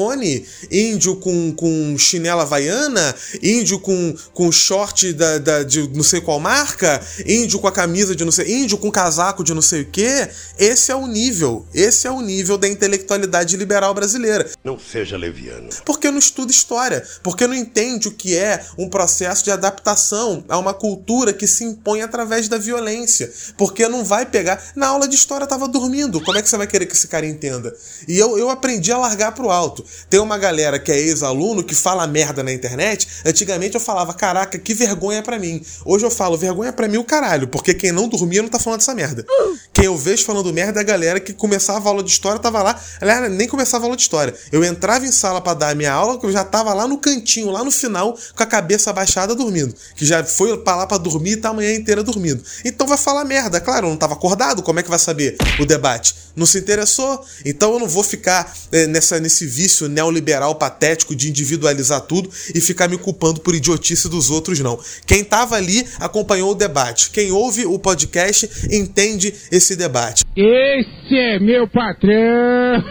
índio 0.72 1.16
com, 1.18 1.52
com 1.54 1.98
chinela 1.98 2.44
havaiana, 2.44 3.16
índio 3.42 3.80
com, 3.80 4.16
com 4.34 4.52
short 4.52 5.14
da, 5.14 5.38
da, 5.38 5.64
de 5.64 5.88
não 5.90 6.04
sei 6.04 6.22
qual 6.22 6.40
marca, 6.40 7.02
índio 7.26 7.60
com 7.60 7.68
a 7.68 7.72
camisa 7.72 8.16
de 8.16 8.24
não 8.24 8.32
sei, 8.32 8.52
índio 8.54 8.78
com 8.78 8.92
casaco 8.92 9.44
de 9.44 9.54
não 9.54 9.62
sei 9.62 9.82
o 9.82 9.86
que. 9.86 10.30
Esse 10.58 10.92
é 10.92 10.96
o 10.96 11.08
nível, 11.08 11.66
esse 11.74 12.08
é 12.08 12.12
o 12.12 12.22
nível 12.22 12.58
da 12.58 12.68
intelectualidade 12.68 13.58
liberal 13.58 13.94
brasileira. 13.94 14.50
Não 14.64 14.78
seja 14.80 15.18
leviano. 15.18 15.70
Porque 15.86 16.10
não 16.12 16.20
estuda 16.20 16.52
história, 16.52 17.04
porque 17.22 17.48
não 17.48 17.56
entende 17.56 18.08
o 18.08 18.12
que 18.12 18.36
é 18.38 18.66
um 18.78 18.90
processo 18.90 19.44
de 19.44 19.52
adaptação 19.52 20.44
a 20.48 20.58
uma 20.58 20.74
cultura 20.74 21.34
que 21.34 21.48
se 21.48 21.64
impõe 21.64 22.02
através 22.02 22.48
da 22.48 22.58
violência. 22.58 23.32
Porque 23.58 23.88
não 23.88 24.04
vai 24.04 24.26
pegar. 24.26 24.72
Na 24.76 24.88
aula 24.88 25.08
de 25.08 25.16
história 25.16 25.48
tava 25.48 25.68
dormindo. 25.68 26.22
Como 26.22 26.38
é 26.38 26.42
que 26.42 26.50
você 26.50 26.58
vai 26.58 26.68
querer 26.68 26.86
que 26.86 26.94
esse 26.94 27.08
cara 27.08 27.26
entenda? 27.26 27.76
E 28.08 28.18
eu, 28.18 28.38
eu 28.38 28.50
aprendi 28.50 28.92
a 28.92 28.98
largar 28.98 29.34
pro 29.34 29.50
alto. 29.50 29.83
Tem 30.10 30.20
uma 30.20 30.38
galera 30.38 30.80
que 30.80 30.92
é 30.92 30.98
ex-aluno 30.98 31.64
que 31.64 31.76
fala 31.76 32.06
merda 32.08 32.44
na 32.44 32.52
internet. 32.52 33.08
Antigamente 33.26 33.76
eu 33.76 33.82
falava, 33.82 34.14
caraca, 34.14 34.58
que 34.58 34.74
vergonha 34.74 35.22
para 35.22 35.40
mim. 35.40 35.64
Hoje 35.86 36.06
eu 36.06 36.12
falo, 36.12 36.38
vergonha 36.38 36.72
para 36.72 36.88
mim 36.88 36.98
o 36.98 37.04
caralho, 37.04 37.48
porque 37.48 37.74
quem 37.74 37.92
não 37.92 38.08
dormia 38.08 38.42
não 38.42 38.50
tá 38.50 38.60
falando 38.60 38.80
dessa 38.80 38.94
merda. 38.94 39.26
Quem 39.74 39.86
eu 39.86 39.98
vejo 39.98 40.26
falando 40.26 40.54
merda 40.54 40.80
é 40.80 40.82
a 40.82 40.86
galera 40.86 41.20
que 41.20 41.34
começava 41.34 41.88
a 41.88 41.92
aula 41.92 42.04
de 42.04 42.12
história, 42.12 42.40
tava 42.40 42.62
lá. 42.62 42.80
Galera, 43.00 43.30
nem 43.30 43.48
começava 43.48 43.84
a 43.84 43.88
aula 43.88 43.96
de 43.96 44.04
história. 44.04 44.34
Eu 44.52 44.64
entrava 44.64 45.06
em 45.06 45.12
sala 45.12 45.42
para 45.42 45.54
dar 45.54 45.70
a 45.70 45.76
minha 45.76 45.92
aula, 45.92 46.20
que 46.20 46.26
eu 46.26 46.32
já 46.32 46.44
tava 46.44 46.74
lá 46.74 46.88
no 46.88 46.98
cantinho, 46.98 47.50
lá 47.50 47.64
no 47.64 47.72
final, 47.72 48.18
com 48.36 48.44
a 48.44 48.46
cabeça 48.46 48.90
abaixada 48.90 49.36
dormindo. 49.36 49.74
Que 49.96 50.06
já 50.06 50.24
foi 50.24 50.58
para 50.58 50.78
lá 50.78 50.88
para 50.88 50.98
dormir 50.98 51.32
e 51.32 51.38
tá 51.38 51.50
a 51.50 51.54
manhã 51.54 51.74
inteira 51.74 52.04
dormindo. 52.04 52.44
Então 52.64 52.88
vai 52.88 52.98
falar 52.98 53.26
merda, 53.26 53.60
claro, 53.60 53.88
eu 53.88 53.90
não 53.90 53.98
tava 53.98 54.14
acordado, 54.14 54.62
como 54.62 54.80
é 54.80 54.84
que 54.84 54.90
vai 54.90 55.00
saber 55.00 55.38
o 55.60 55.66
debate? 55.66 56.16
Não 56.36 56.46
se 56.46 56.58
interessou? 56.58 57.24
Então 57.46 57.74
eu 57.74 57.80
não 57.80 57.88
vou 57.88 58.04
ficar 58.04 58.54
é, 58.72 58.88
nessa, 58.88 59.20
nesse 59.20 59.46
vício 59.46 59.73
neoliberal 59.82 60.56
patético 60.56 61.16
de 61.16 61.30
individualizar 61.30 62.02
tudo 62.02 62.30
e 62.54 62.62
ficar 62.62 62.88
me 62.88 62.98
culpando 62.98 63.40
por 63.40 63.56
idiotice 63.56 64.08
dos 64.10 64.30
outros, 64.30 64.60
não. 64.60 64.80
Quem 65.06 65.24
tava 65.24 65.56
ali 65.56 65.86
acompanhou 66.00 66.52
o 66.52 66.56
debate. 66.56 67.10
Quem 67.10 67.32
ouve 67.32 67.66
o 67.66 67.78
podcast 67.80 68.50
entende 68.72 69.34
esse 69.52 69.76
debate. 69.76 70.24
Esse 70.36 71.16
é 71.16 71.40
meu 71.40 71.68
patrão! 71.68 72.84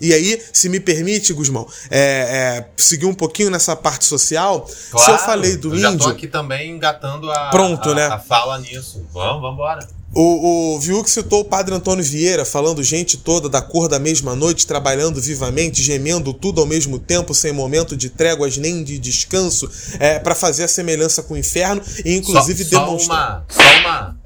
e 0.00 0.12
aí, 0.12 0.40
se 0.52 0.68
me 0.68 0.80
permite, 0.80 1.32
Guzmão, 1.32 1.66
é, 1.90 2.00
é, 2.00 2.68
seguir 2.76 3.06
um 3.06 3.14
pouquinho 3.14 3.50
nessa 3.50 3.76
parte 3.76 4.04
social. 4.04 4.68
Claro, 4.90 5.04
se 5.04 5.10
eu 5.10 5.18
falei 5.18 5.56
do 5.56 5.68
eu 5.68 5.76
índio. 5.76 5.90
Já 5.92 5.98
tô 5.98 6.08
aqui 6.08 6.26
também 6.26 6.70
engatando 6.70 7.30
a, 7.30 7.50
Pronto, 7.50 7.90
a, 7.90 7.94
né? 7.94 8.06
a 8.06 8.18
fala 8.18 8.58
nisso. 8.58 9.06
Vamos, 9.12 9.40
vamos 9.40 9.54
embora. 9.54 10.03
O, 10.16 10.76
o 10.76 10.80
Viuk 10.80 11.10
citou 11.10 11.40
o 11.40 11.44
padre 11.44 11.74
Antônio 11.74 12.04
Vieira, 12.04 12.44
falando 12.44 12.84
gente 12.84 13.16
toda 13.16 13.48
da 13.48 13.60
cor 13.60 13.88
da 13.88 13.98
mesma 13.98 14.36
noite, 14.36 14.64
trabalhando 14.64 15.20
vivamente, 15.20 15.82
gemendo 15.82 16.32
tudo 16.32 16.60
ao 16.60 16.66
mesmo 16.66 17.00
tempo, 17.00 17.34
sem 17.34 17.52
momento 17.52 17.96
de 17.96 18.08
tréguas 18.08 18.56
nem 18.56 18.84
de 18.84 18.96
descanso, 18.96 19.68
é, 19.98 20.20
para 20.20 20.36
fazer 20.36 20.64
a 20.64 20.68
semelhança 20.68 21.20
com 21.22 21.34
o 21.34 21.36
inferno 21.36 21.82
e 22.04 22.14
inclusive 22.14 22.64
só, 22.64 22.76
só 22.76 22.84
demonstrar. 22.84 23.28
Uma, 23.28 23.46
só 23.48 23.78
uma. 23.80 24.16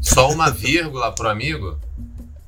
Só 0.00 0.30
uma 0.30 0.50
vírgula 0.50 1.10
pro 1.12 1.28
amigo. 1.28 1.76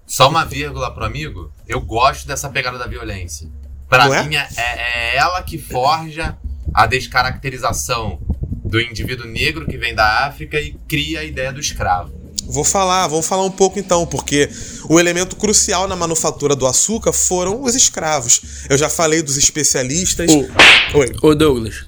Só 0.07 0.29
uma 0.29 0.45
vírgula 0.45 0.95
pro 0.95 1.05
amigo. 1.05 1.53
Eu 1.67 1.81
gosto 1.81 2.29
dessa 2.29 2.49
pegada 2.49 2.79
da 2.79 2.87
violência. 2.87 3.49
Pra 3.89 4.07
Não 4.07 4.15
é? 4.15 4.23
mim, 4.23 4.37
é, 4.37 4.49
é 4.57 5.17
ela 5.17 5.43
que 5.43 5.59
forja 5.59 6.39
a 6.73 6.87
descaracterização 6.87 8.21
do 8.65 8.81
indivíduo 8.81 9.27
negro 9.27 9.67
que 9.67 9.77
vem 9.77 9.95
da 9.95 10.27
África 10.27 10.61
e 10.61 10.75
cria 10.87 11.21
a 11.21 11.25
ideia 11.25 11.53
do 11.53 11.59
escravo. 11.59 12.18
Vou 12.49 12.65
falar, 12.65 13.07
vamos 13.09 13.27
falar 13.27 13.45
um 13.45 13.51
pouco 13.51 13.79
então, 13.79 14.07
porque 14.07 14.49
o 14.89 14.99
elemento 14.99 15.37
crucial 15.37 15.87
na 15.87 15.95
manufatura 15.95 16.57
do 16.57 16.67
açúcar 16.67 17.13
foram 17.13 17.63
os 17.63 17.75
escravos. 17.75 18.41
Eu 18.71 18.79
já 18.79 18.89
falei 18.89 19.21
dos 19.21 19.37
especialistas. 19.37 20.31
Ô. 20.31 20.99
Oi. 20.99 21.13
Ô 21.23 21.35
Douglas, 21.35 21.85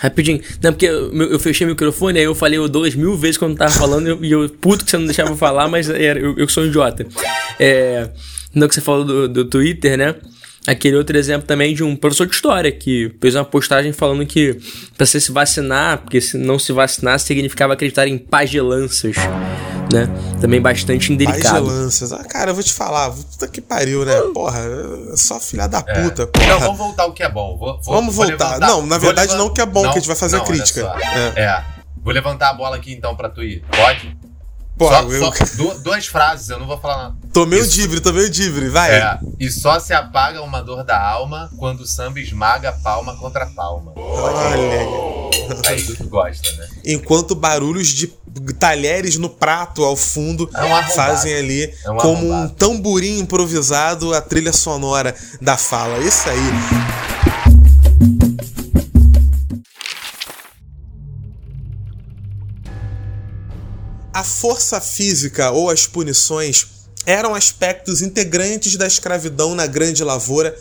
rapidinho. 0.00 0.42
Não, 0.62 0.72
porque 0.72 0.86
eu, 0.86 1.10
eu 1.14 1.40
fechei 1.40 1.66
o 1.66 1.70
microfone, 1.70 2.18
aí 2.18 2.24
eu 2.26 2.34
falei 2.34 2.58
o 2.58 2.68
Douglas 2.68 2.94
mil 2.94 3.16
vezes 3.16 3.38
quando 3.38 3.56
tava 3.56 3.72
falando, 3.72 4.22
e 4.22 4.30
eu, 4.30 4.42
eu 4.42 4.48
puto 4.50 4.84
que 4.84 4.90
você 4.90 4.98
não 4.98 5.06
deixava 5.06 5.34
falar, 5.36 5.68
mas 5.68 5.88
era, 5.88 6.18
eu, 6.18 6.36
eu 6.36 6.48
sou 6.48 6.64
um 6.64 6.66
idiota. 6.66 7.06
É. 7.58 8.10
Não 8.54 8.68
que 8.68 8.74
você 8.74 8.82
falou 8.82 9.04
do, 9.04 9.28
do 9.28 9.44
Twitter, 9.46 9.96
né? 9.96 10.14
Aquele 10.66 10.96
outro 10.96 11.16
exemplo 11.16 11.46
também 11.46 11.74
de 11.74 11.82
um 11.82 11.94
professor 11.94 12.26
de 12.26 12.34
história 12.34 12.72
que 12.72 13.12
fez 13.20 13.34
uma 13.34 13.44
postagem 13.44 13.92
falando 13.92 14.24
que 14.24 14.56
pra 14.96 15.04
você 15.04 15.20
se 15.20 15.30
vacinar, 15.30 15.98
porque 15.98 16.20
se 16.20 16.38
não 16.38 16.58
se 16.58 16.72
vacinar 16.72 17.18
significava 17.18 17.74
acreditar 17.74 18.08
em 18.08 18.16
pagelanças, 18.16 19.16
né? 19.94 20.08
Também 20.40 20.60
bastante 20.60 21.12
indelicado. 21.12 21.64
Pagelanças. 21.66 22.12
Ah, 22.12 22.24
cara, 22.24 22.50
eu 22.50 22.54
vou 22.54 22.62
te 22.62 22.72
falar, 22.72 23.10
puta 23.10 23.48
que 23.48 23.60
pariu, 23.60 24.04
né? 24.04 24.20
Porra, 24.34 24.60
é 25.12 25.16
só 25.16 25.38
filha 25.40 25.66
da 25.66 25.82
puta, 25.82 26.22
É. 26.22 26.26
porra. 26.26 26.46
Não, 26.46 26.60
vamos 26.60 26.78
voltar 26.78 27.02
ao 27.04 27.12
que 27.12 27.22
é 27.22 27.28
bom. 27.28 27.56
Vou- 27.56 27.80
vou- 27.82 27.94
Vamos 27.94 28.14
vou 28.14 28.26
voltar. 28.26 28.44
levantar- 28.56 28.66
Não, 28.68 28.82
na 28.86 28.98
vou 28.98 29.06
verdade 29.06 29.28
é 34.80 35.04
crítica. 35.04 35.18
só. 35.18 35.32
É. 35.32 35.42
É. 35.42 35.46
Só, 35.46 35.78
duas 35.78 36.06
frases, 36.06 36.48
eu 36.48 36.58
não 36.58 36.66
vou 36.66 36.78
falar 36.78 37.04
nada. 37.04 37.16
tomei 37.32 37.60
o 37.60 37.66
dibre, 37.66 38.00
tomei 38.00 38.26
o 38.26 38.30
dibre, 38.30 38.68
vai. 38.68 38.92
É, 38.92 39.18
e 39.38 39.50
só 39.50 39.78
se 39.78 39.92
apaga 39.92 40.42
uma 40.42 40.62
dor 40.62 40.84
da 40.84 41.00
alma 41.00 41.50
quando 41.56 41.80
o 41.80 41.86
samba 41.86 42.20
esmaga 42.20 42.72
palma 42.82 43.16
contra 43.16 43.46
palma. 43.46 43.92
Olha 43.96 44.80
aí. 45.68 45.82
Tu 45.96 46.08
gosta, 46.08 46.52
né? 46.52 46.68
Enquanto 46.84 47.34
barulhos 47.34 47.88
de 47.88 48.12
talheres 48.58 49.16
no 49.16 49.28
prato 49.28 49.84
ao 49.84 49.94
fundo 49.96 50.50
É 50.54 50.64
um 50.64 50.82
fazem 50.90 51.34
ali 51.34 51.72
É 51.84 51.90
um 51.90 51.96
como 51.96 52.32
um 52.32 52.48
tamborim 52.48 53.18
improvisado 53.20 54.12
a 54.14 54.20
trilha 54.20 54.52
sonora 54.52 55.14
da 55.40 55.56
fala. 55.56 55.98
Isso 55.98 56.28
aí. 56.28 57.33
A 64.14 64.22
força 64.22 64.80
física 64.80 65.50
ou 65.50 65.68
as 65.68 65.88
punições 65.88 66.68
eram 67.04 67.34
aspectos 67.34 68.00
integrantes 68.00 68.76
da 68.76 68.86
escravidão 68.86 69.56
na 69.56 69.66
grande 69.66 70.04
lavoura 70.04 70.56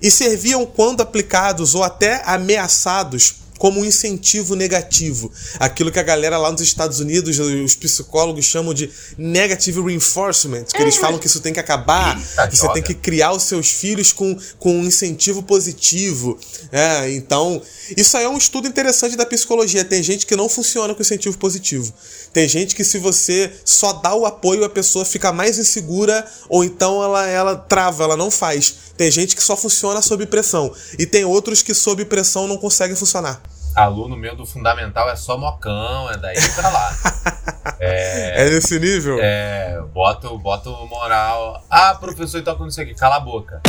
e 0.00 0.12
serviam 0.12 0.64
quando 0.64 1.00
aplicados 1.00 1.74
ou 1.74 1.82
até 1.82 2.22
ameaçados 2.24 3.34
como 3.58 3.80
um 3.80 3.84
incentivo 3.84 4.54
negativo. 4.54 5.30
Aquilo 5.58 5.90
que 5.90 5.98
a 5.98 6.02
galera 6.02 6.38
lá 6.38 6.50
nos 6.50 6.60
Estados 6.60 7.00
Unidos, 7.00 7.38
os 7.38 7.74
psicólogos 7.74 8.44
chamam 8.44 8.74
de 8.74 8.90
negative 9.16 9.80
reinforcement, 9.80 10.64
que 10.64 10.82
eles 10.82 10.96
falam 10.96 11.18
que 11.18 11.26
isso 11.26 11.40
tem 11.40 11.52
que 11.52 11.60
acabar, 11.60 12.16
Eita, 12.18 12.50
você 12.50 12.62
joga. 12.62 12.74
tem 12.74 12.82
que 12.82 12.94
criar 12.94 13.32
os 13.32 13.44
seus 13.44 13.70
filhos 13.70 14.12
com, 14.12 14.36
com 14.58 14.76
um 14.78 14.84
incentivo 14.84 15.42
positivo. 15.42 16.38
É, 16.72 17.10
então, 17.12 17.60
isso 17.96 18.16
aí 18.16 18.24
é 18.24 18.28
um 18.28 18.38
estudo 18.38 18.66
interessante 18.66 19.16
da 19.16 19.26
psicologia. 19.26 19.84
Tem 19.84 20.02
gente 20.02 20.26
que 20.26 20.36
não 20.36 20.48
funciona 20.48 20.94
com 20.94 21.02
incentivo 21.02 21.36
positivo. 21.38 21.92
Tem 22.32 22.48
gente 22.48 22.74
que 22.74 22.84
se 22.84 22.98
você 22.98 23.52
só 23.64 23.92
dá 23.92 24.14
o 24.14 24.26
apoio, 24.26 24.64
a 24.64 24.68
pessoa 24.68 25.04
fica 25.04 25.32
mais 25.32 25.58
insegura 25.58 26.26
ou 26.48 26.64
então 26.64 27.02
ela, 27.02 27.26
ela 27.26 27.56
trava, 27.56 28.04
ela 28.04 28.16
não 28.16 28.30
faz. 28.30 28.74
Tem 28.96 29.10
gente 29.10 29.34
que 29.34 29.42
só 29.42 29.56
funciona 29.56 30.00
sob 30.00 30.24
pressão. 30.26 30.72
E 30.98 31.06
tem 31.06 31.24
outros 31.24 31.62
que 31.62 31.74
sob 31.74 32.04
pressão 32.04 32.46
não 32.46 32.56
conseguem 32.56 32.96
funcionar. 32.96 33.40
Aluno 33.74 34.16
meu 34.16 34.36
do 34.36 34.46
fundamental 34.46 35.10
é 35.10 35.16
só 35.16 35.36
mocão, 35.36 36.08
é 36.10 36.16
daí 36.16 36.36
pra 36.54 36.68
lá. 36.70 36.96
É, 37.80 38.48
nesse 38.50 38.78
nível? 38.78 39.18
É, 39.20 39.80
bota, 39.92 40.28
bota 40.28 40.70
o 40.70 40.86
moral. 40.86 41.64
Ah, 41.68 41.94
professor, 41.94 42.38
então 42.38 42.56
com 42.56 42.66
isso 42.66 42.80
aqui, 42.80 42.94
cala 42.94 43.16
a 43.16 43.20
boca. 43.20 43.60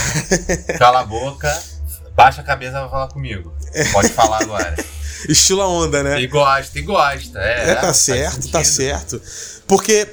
cala 0.78 1.00
a 1.00 1.04
boca, 1.04 1.62
baixa 2.14 2.40
a 2.40 2.44
cabeça 2.44 2.80
vai 2.80 2.88
falar 2.88 3.08
comigo. 3.08 3.52
Pode 3.92 4.10
falar 4.10 4.42
agora. 4.42 4.74
Estilo 5.28 5.62
a 5.62 5.68
onda, 5.68 6.02
né? 6.02 6.20
E 6.20 6.26
gosta, 6.26 6.78
e 6.78 6.82
gosta. 6.82 7.38
É, 7.38 7.70
É, 7.70 7.74
tá 7.74 7.92
certo, 7.92 8.48
tá 8.50 8.64
certo. 8.64 9.20
Porque 9.66 10.06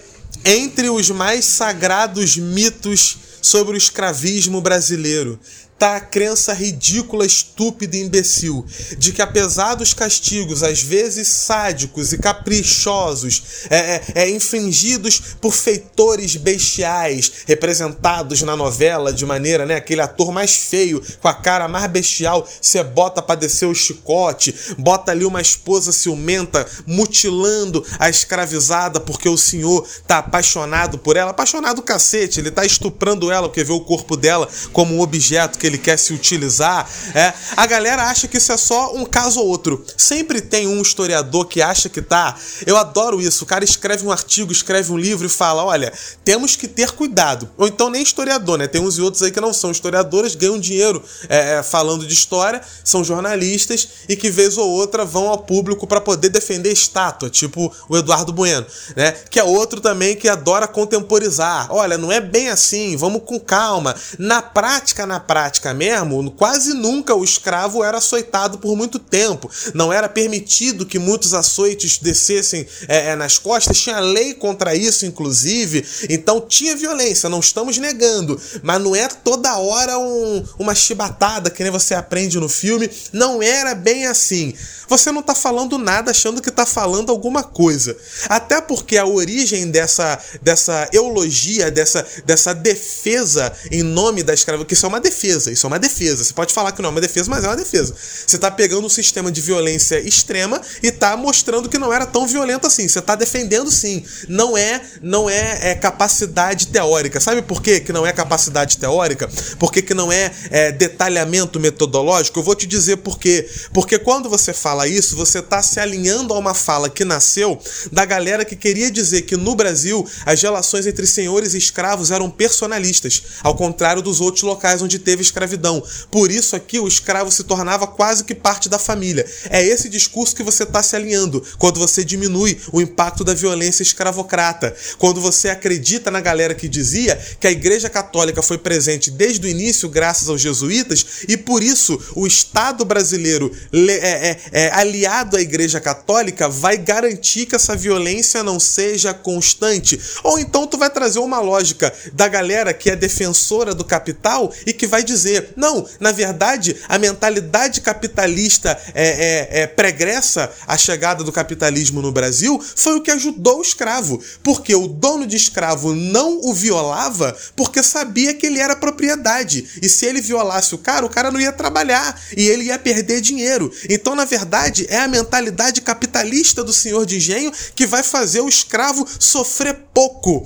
entre 0.46 0.90
os 0.90 1.10
mais 1.10 1.46
sagrados 1.46 2.36
mitos 2.38 3.18
sobre 3.42 3.76
o 3.76 3.78
escravismo 3.78 4.62
brasileiro 4.62 5.40
tá 5.80 5.96
a 5.96 6.02
crença 6.02 6.54
ridícula, 6.54 7.26
estúpida 7.26 7.96
e 7.96 8.02
imbecil 8.02 8.66
de 8.98 9.14
que 9.14 9.22
apesar 9.22 9.76
dos 9.76 9.94
castigos 9.94 10.62
às 10.62 10.84
vezes 10.84 11.30
sádicos 11.30 12.12
e 12.12 12.18
caprichosos 12.18 13.44
é, 13.70 13.78
é, 13.78 14.04
é, 14.16 14.30
infringidos 14.30 15.22
por 15.40 15.54
feitores 15.54 16.36
bestiais 16.36 17.32
representados 17.48 18.42
na 18.42 18.58
novela 18.58 19.14
de 19.14 19.26
maneira, 19.26 19.66
né, 19.66 19.76
aquele 19.76 20.02
ator 20.02 20.34
mais 20.34 20.54
feio 20.54 21.02
com 21.22 21.28
a 21.30 21.34
cara 21.34 21.68
mais 21.70 21.90
bestial, 21.90 22.46
você 22.62 22.84
bota 22.84 23.22
pra 23.22 23.36
descer 23.36 23.66
o 23.66 23.74
chicote, 23.74 24.54
bota 24.78 25.14
ali 25.14 25.24
uma 25.24 25.40
esposa 25.42 25.94
ciumenta 25.94 26.68
mutilando 26.86 27.86
a 27.98 28.10
escravizada 28.10 29.00
porque 29.00 29.30
o 29.30 29.38
senhor 29.38 29.88
tá 30.06 30.18
apaixonado 30.18 30.98
por 30.98 31.16
ela, 31.16 31.32
apaixonado 31.32 31.82
cacete, 31.82 32.42
ele 32.42 32.52
tá 32.52 32.66
estuprando 32.66 33.32
ela 33.32 33.48
porque 33.48 33.64
vê 33.64 33.72
o 33.72 33.80
corpo 33.80 34.18
dela 34.18 34.50
como 34.74 34.96
um 34.96 35.00
objeto 35.00 35.58
que 35.58 35.69
ele 35.70 35.78
quer 35.78 35.98
se 35.98 36.14
utilizar. 36.14 36.90
É, 37.16 37.34
a 37.56 37.66
galera 37.66 38.04
acha 38.04 38.28
que 38.28 38.38
isso 38.38 38.52
é 38.52 38.58
só 38.58 38.94
um 38.94 39.06
caso 39.06 39.40
ou 39.40 39.48
outro. 39.48 39.84
Sempre 39.98 40.42
tem 40.42 40.68
um 40.68 40.82
historiador 40.82 41.48
que 41.48 41.62
acha 41.62 41.90
que 41.90 42.02
tá. 42.02 42.36
Eu 42.66 42.78
adoro 42.78 43.22
isso. 43.22 43.44
O 43.44 43.48
cara 43.48 43.64
escreve 43.64 44.06
um 44.06 44.12
artigo, 44.12 44.52
escreve 44.52 44.92
um 44.92 44.98
livro 44.98 45.26
e 45.26 45.30
fala: 45.30 45.64
olha, 45.64 45.92
temos 46.24 46.56
que 46.56 46.68
ter 46.68 46.92
cuidado. 46.92 47.50
Ou 47.58 47.68
então 47.68 47.90
nem 47.90 48.02
historiador, 48.02 48.58
né? 48.58 48.68
Tem 48.68 48.82
uns 48.82 48.98
e 48.98 49.02
outros 49.02 49.24
aí 49.24 49.32
que 49.32 49.42
não 49.42 49.54
são 49.54 49.72
historiadores, 49.72 50.36
ganham 50.36 50.60
dinheiro 50.60 51.04
é, 51.28 51.58
é, 51.58 51.64
falando 51.64 52.06
de 52.06 52.14
história, 52.14 52.62
são 52.84 53.04
jornalistas 53.04 53.88
e 54.08 54.16
que 54.16 54.30
vez 54.30 54.58
ou 54.58 54.70
outra 54.70 55.06
vão 55.06 55.28
ao 55.28 55.40
público 55.40 55.88
para 55.88 56.02
poder 56.02 56.30
defender 56.30 56.72
estátua, 56.72 57.30
tipo 57.30 57.74
o 57.88 57.98
Eduardo 57.98 58.32
Bueno, 58.32 58.66
né? 58.96 59.12
Que 59.30 59.40
é 59.40 59.44
outro 59.44 59.82
também 59.82 60.16
que 60.16 60.28
adora 60.28 60.68
contemporizar. 60.68 61.68
Olha, 61.72 61.98
não 61.98 62.12
é 62.12 62.22
bem 62.22 62.50
assim, 62.50 62.96
vamos 62.96 63.24
com 63.26 63.40
calma. 63.40 63.96
Na 64.18 64.42
prática, 64.42 65.06
na 65.06 65.20
prática 65.20 65.59
mesmo, 65.74 66.32
quase 66.32 66.74
nunca 66.74 67.14
o 67.16 67.24
escravo 67.24 67.84
era 67.84 67.98
açoitado 67.98 68.58
por 68.60 68.76
muito 68.76 68.98
tempo. 69.00 69.50
Não 69.74 69.92
era 69.92 70.08
permitido 70.08 70.86
que 70.86 70.98
muitos 70.98 71.34
açoites 71.34 71.98
descessem 71.98 72.66
é, 72.88 73.10
é, 73.10 73.16
nas 73.16 73.38
costas, 73.38 73.78
tinha 73.80 74.00
lei 74.00 74.34
contra 74.34 74.76
isso, 74.76 75.06
inclusive. 75.06 75.86
Então 76.10 76.42
tinha 76.42 76.76
violência, 76.76 77.30
não 77.30 77.40
estamos 77.40 77.78
negando. 77.78 78.40
Mas 78.64 78.82
não 78.82 78.96
é 78.96 79.08
toda 79.08 79.58
hora 79.58 79.98
um- 79.98 80.44
uma 80.58 80.74
chibatada 80.74 81.50
que 81.50 81.64
nem 81.64 81.72
você 81.72 81.94
aprende 81.94 82.40
no 82.40 82.50
filme. 82.50 82.90
Não 83.12 83.42
era 83.44 83.76
bem 83.76 84.06
assim. 84.06 84.54
Você 84.90 85.12
não 85.12 85.22
tá 85.22 85.36
falando 85.36 85.78
nada 85.78 86.12
achando 86.12 86.42
que 86.42 86.50
tá 86.50 86.66
falando 86.66 87.12
alguma 87.12 87.44
coisa. 87.44 87.96
Até 88.28 88.60
porque 88.60 88.98
a 88.98 89.06
origem 89.06 89.70
dessa, 89.70 90.20
dessa 90.42 90.90
eulogia, 90.92 91.70
dessa, 91.70 92.06
dessa 92.26 92.54
defesa 92.54 93.54
em 93.72 93.84
nome 93.84 94.24
da 94.24 94.34
escravidão, 94.34 94.66
que 94.66 94.74
isso 94.74 94.86
é 94.86 94.90
uma 94.90 95.00
defesa, 95.00 95.52
isso 95.52 95.66
é 95.66 95.68
uma 95.68 95.80
defesa. 95.80 96.24
Você 96.24 96.34
pode 96.34 96.54
falar 96.54 96.72
que 96.72 96.82
não 96.82 96.90
é 96.90 96.92
uma 96.92 97.02
defesa, 97.02 97.30
mas 97.30 97.44
é 97.44 97.48
uma 97.48 97.56
defesa. 97.56 97.94
Você 97.96 98.38
tá 98.38 98.50
pegando 98.50 98.86
um 98.86 98.90
sistema 98.90 99.32
de 99.32 99.42
violência 99.42 100.00
extrema 100.00 100.60
e 100.82 100.92
tá 100.92 101.16
mostrando 101.16 101.70
que 101.70 101.78
não 101.78 101.94
era 101.94 102.06
tão 102.06 102.26
violento 102.26 102.66
assim. 102.66 102.88
Você 102.88 103.02
tá 103.02 103.16
defendendo 103.16 103.72
sim. 103.72 104.04
Não 104.28 104.58
é, 104.58 104.82
não 105.02 105.30
é, 105.30 105.70
é 105.70 105.76
capacidade 105.76 106.68
teórica. 106.68 107.20
Sabe 107.20 107.44
por 107.44 107.62
quê 107.62 107.80
que 107.80 107.94
não 107.94 108.08
é 108.08 108.12
capacidade 108.12 108.78
teórica? 108.78 109.30
Por 109.60 109.72
que, 109.72 109.84
que 109.84 109.94
não 109.94 110.12
é, 110.12 110.32
é 110.50 110.72
detalhamento 110.72 111.60
metodológico? 111.60 112.40
Eu 112.40 112.44
vou 112.44 112.56
te 112.56 112.66
dizer 112.66 112.98
por 112.98 113.20
quê. 113.20 113.48
Porque 113.72 114.00
quando 114.00 114.30
você 114.30 114.52
fala 114.54 114.79
isso, 114.88 115.16
você 115.16 115.42
tá 115.42 115.62
se 115.62 115.80
alinhando 115.80 116.34
a 116.34 116.38
uma 116.38 116.54
fala 116.54 116.90
que 116.90 117.04
nasceu 117.06 117.60
da 117.92 118.06
galera 118.06 118.46
que 118.46 118.56
queria 118.56 118.90
dizer 118.92 119.24
que 119.24 119.36
no 119.38 119.56
Brasil 119.56 120.08
as 120.26 120.42
relações 120.42 120.86
entre 120.88 121.06
senhores 121.08 121.54
e 121.54 121.58
escravos 121.58 122.12
eram 122.12 122.30
personalistas, 122.30 123.22
ao 123.44 123.56
contrário 123.56 124.02
dos 124.02 124.22
outros 124.22 124.44
locais 124.44 124.82
onde 124.82 125.00
teve 125.00 125.22
escravidão. 125.22 125.84
Por 126.12 126.32
isso 126.32 126.56
aqui 126.56 126.80
o 126.80 126.88
escravo 126.88 127.32
se 127.32 127.44
tornava 127.44 127.88
quase 127.88 128.24
que 128.24 128.36
parte 128.36 128.70
da 128.70 128.78
família. 128.80 129.26
É 129.50 129.64
esse 129.66 129.90
discurso 129.90 130.36
que 130.36 130.44
você 130.44 130.64
está 130.64 130.82
se 130.84 130.96
alinhando 130.96 131.44
quando 131.58 131.80
você 131.80 132.04
diminui 132.04 132.58
o 132.72 132.82
impacto 132.82 133.24
da 133.24 133.34
violência 133.34 133.84
escravocrata, 133.84 134.76
quando 134.98 135.22
você 135.22 135.50
acredita 135.50 136.12
na 136.12 136.22
galera 136.22 136.54
que 136.56 136.68
dizia 136.68 137.20
que 137.40 137.48
a 137.48 137.52
Igreja 137.52 137.90
Católica 137.90 138.42
foi 138.42 138.58
presente 138.58 139.12
desde 139.12 139.46
o 139.46 139.50
início 139.50 139.90
graças 139.90 140.30
aos 140.30 140.42
jesuítas 140.42 141.06
e 141.28 141.38
por 141.38 141.64
isso 141.64 142.00
o 142.16 142.26
Estado 142.28 142.84
brasileiro 142.86 143.52
le- 143.72 143.92
é, 143.94 144.38
é- 144.52 144.69
aliado 144.70 145.38
à 145.38 145.42
Igreja 145.42 145.80
Católica 145.80 146.48
vai 146.48 146.78
garantir 146.78 147.46
que 147.46 147.56
essa 147.56 147.76
violência 147.76 148.44
não 148.44 148.60
seja 148.60 149.14
constante. 149.14 150.00
Ou 150.24 150.40
então 150.40 150.68
tu 150.68 150.78
vai 150.78 150.90
trazer 150.90 151.20
uma 151.20 151.40
lógica 151.40 151.94
da 152.14 152.28
galera 152.28 152.74
que 152.74 152.90
é 152.90 152.96
defensora 152.96 153.74
do 153.74 153.84
capital 153.84 154.52
e 154.66 154.74
que 154.74 154.88
vai 154.88 155.04
dizer: 155.04 155.54
não, 155.56 155.86
na 156.00 156.12
verdade, 156.12 156.76
a 156.88 156.98
mentalidade 156.98 157.82
capitalista 157.82 158.80
é, 158.94 159.08
é, 159.08 159.62
é 159.62 159.68
pregressa 159.68 160.52
à 160.68 160.78
chegada 160.78 161.24
do 161.24 161.32
capitalismo 161.32 162.02
no 162.02 162.12
Brasil 162.12 162.62
foi 162.76 162.96
o 162.96 163.02
que 163.02 163.12
ajudou 163.12 163.60
o 163.60 163.62
escravo. 163.62 164.22
Porque 164.44 164.76
o 164.76 164.88
dono 164.88 165.26
de 165.26 165.36
escravo 165.36 165.94
não 165.94 166.42
o 166.44 166.54
violava 166.54 167.36
porque 167.56 167.82
sabia 167.84 168.34
que 168.34 168.46
ele 168.46 168.60
era 168.60 168.76
propriedade. 168.76 169.68
E 169.82 169.90
se 169.90 170.06
ele 170.06 170.22
violasse 170.22 170.76
o 170.76 170.78
cara, 170.78 171.06
o 171.06 171.10
cara 171.10 171.32
não 171.32 171.40
ia 171.40 171.52
trabalhar 171.52 172.20
e 172.36 172.48
ele 172.48 172.66
ia 172.66 172.80
perder 172.80 173.22
dinheiro. 173.22 173.72
Então, 173.90 174.16
na 174.16 174.26
verdade, 174.26 174.59
é 174.90 175.00
a 175.00 175.08
mentalidade 175.08 175.82
capitalista 175.82 176.64
do 176.64 176.74
senhor 176.74 177.06
de 177.06 177.18
engenho 177.18 177.52
que 177.76 177.86
vai 177.86 178.04
fazer 178.04 178.42
o 178.42 178.50
escravo 178.50 179.08
sofrer 179.20 179.76
pouco. 179.94 180.46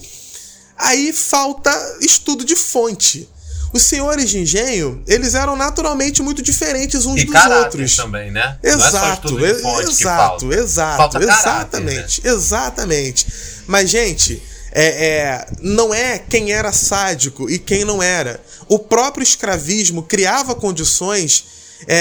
Aí 0.78 1.14
falta 1.14 1.72
estudo 2.02 2.44
de 2.44 2.56
fonte. 2.56 3.30
Os 3.74 3.82
senhores 3.82 4.30
de 4.30 4.38
engenho, 4.38 5.02
eles 5.08 5.34
eram 5.34 5.56
naturalmente 5.56 6.22
muito 6.22 6.44
diferentes 6.44 7.08
uns 7.08 7.22
E 7.22 7.26
dos 7.26 7.34
outros. 7.46 7.96
também, 7.96 8.30
né? 8.30 8.56
É 8.62 8.70
Exato, 8.70 9.36
que 9.36 9.46
exato, 9.46 10.04
falta. 10.04 10.46
exato, 10.56 10.98
Falta 10.98 11.20
caráter, 11.20 11.82
né? 11.82 11.92
exatamente, 11.94 12.22
exatamente. 12.24 13.28
Mas, 13.66 13.90
gente, 13.90 14.42
é, 14.72 14.86
é, 15.08 15.48
não 15.60 15.92
é 15.92 16.20
quem 16.20 16.52
era 16.52 16.72
sádico 16.72 17.50
e 17.50 17.58
quem 17.58 17.84
não 17.84 18.02
era. 18.02 18.40
O 18.68 18.78
próprio 18.78 19.24
escravismo 19.24 20.04
criava 20.04 20.54
condições 20.54 21.46
é, 21.88 21.98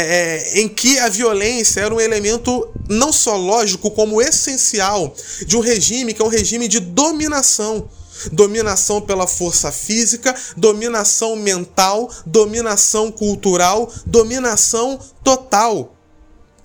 é, 0.55 0.61
em 0.61 0.69
que 0.69 0.99
a 0.99 1.09
violência 1.09 1.81
era 1.81 1.95
um 1.95 2.01
elemento 2.01 2.69
não 2.89 3.13
só 3.13 3.37
lógico, 3.37 3.91
como 3.91 4.21
essencial 4.21 5.15
de 5.47 5.57
um 5.57 5.61
regime 5.61 6.13
que 6.13 6.23
é 6.23 6.25
um 6.25 6.29
regime 6.29 6.69
de 6.69 6.81
dominação. 6.81 7.89
Dominação 8.31 9.01
pela 9.01 9.27
força 9.27 9.73
física, 9.73 10.35
dominação 10.57 11.35
mental, 11.35 12.09
dominação 12.25 13.11
cultural, 13.11 13.93
dominação 14.07 15.01
total. 15.25 15.97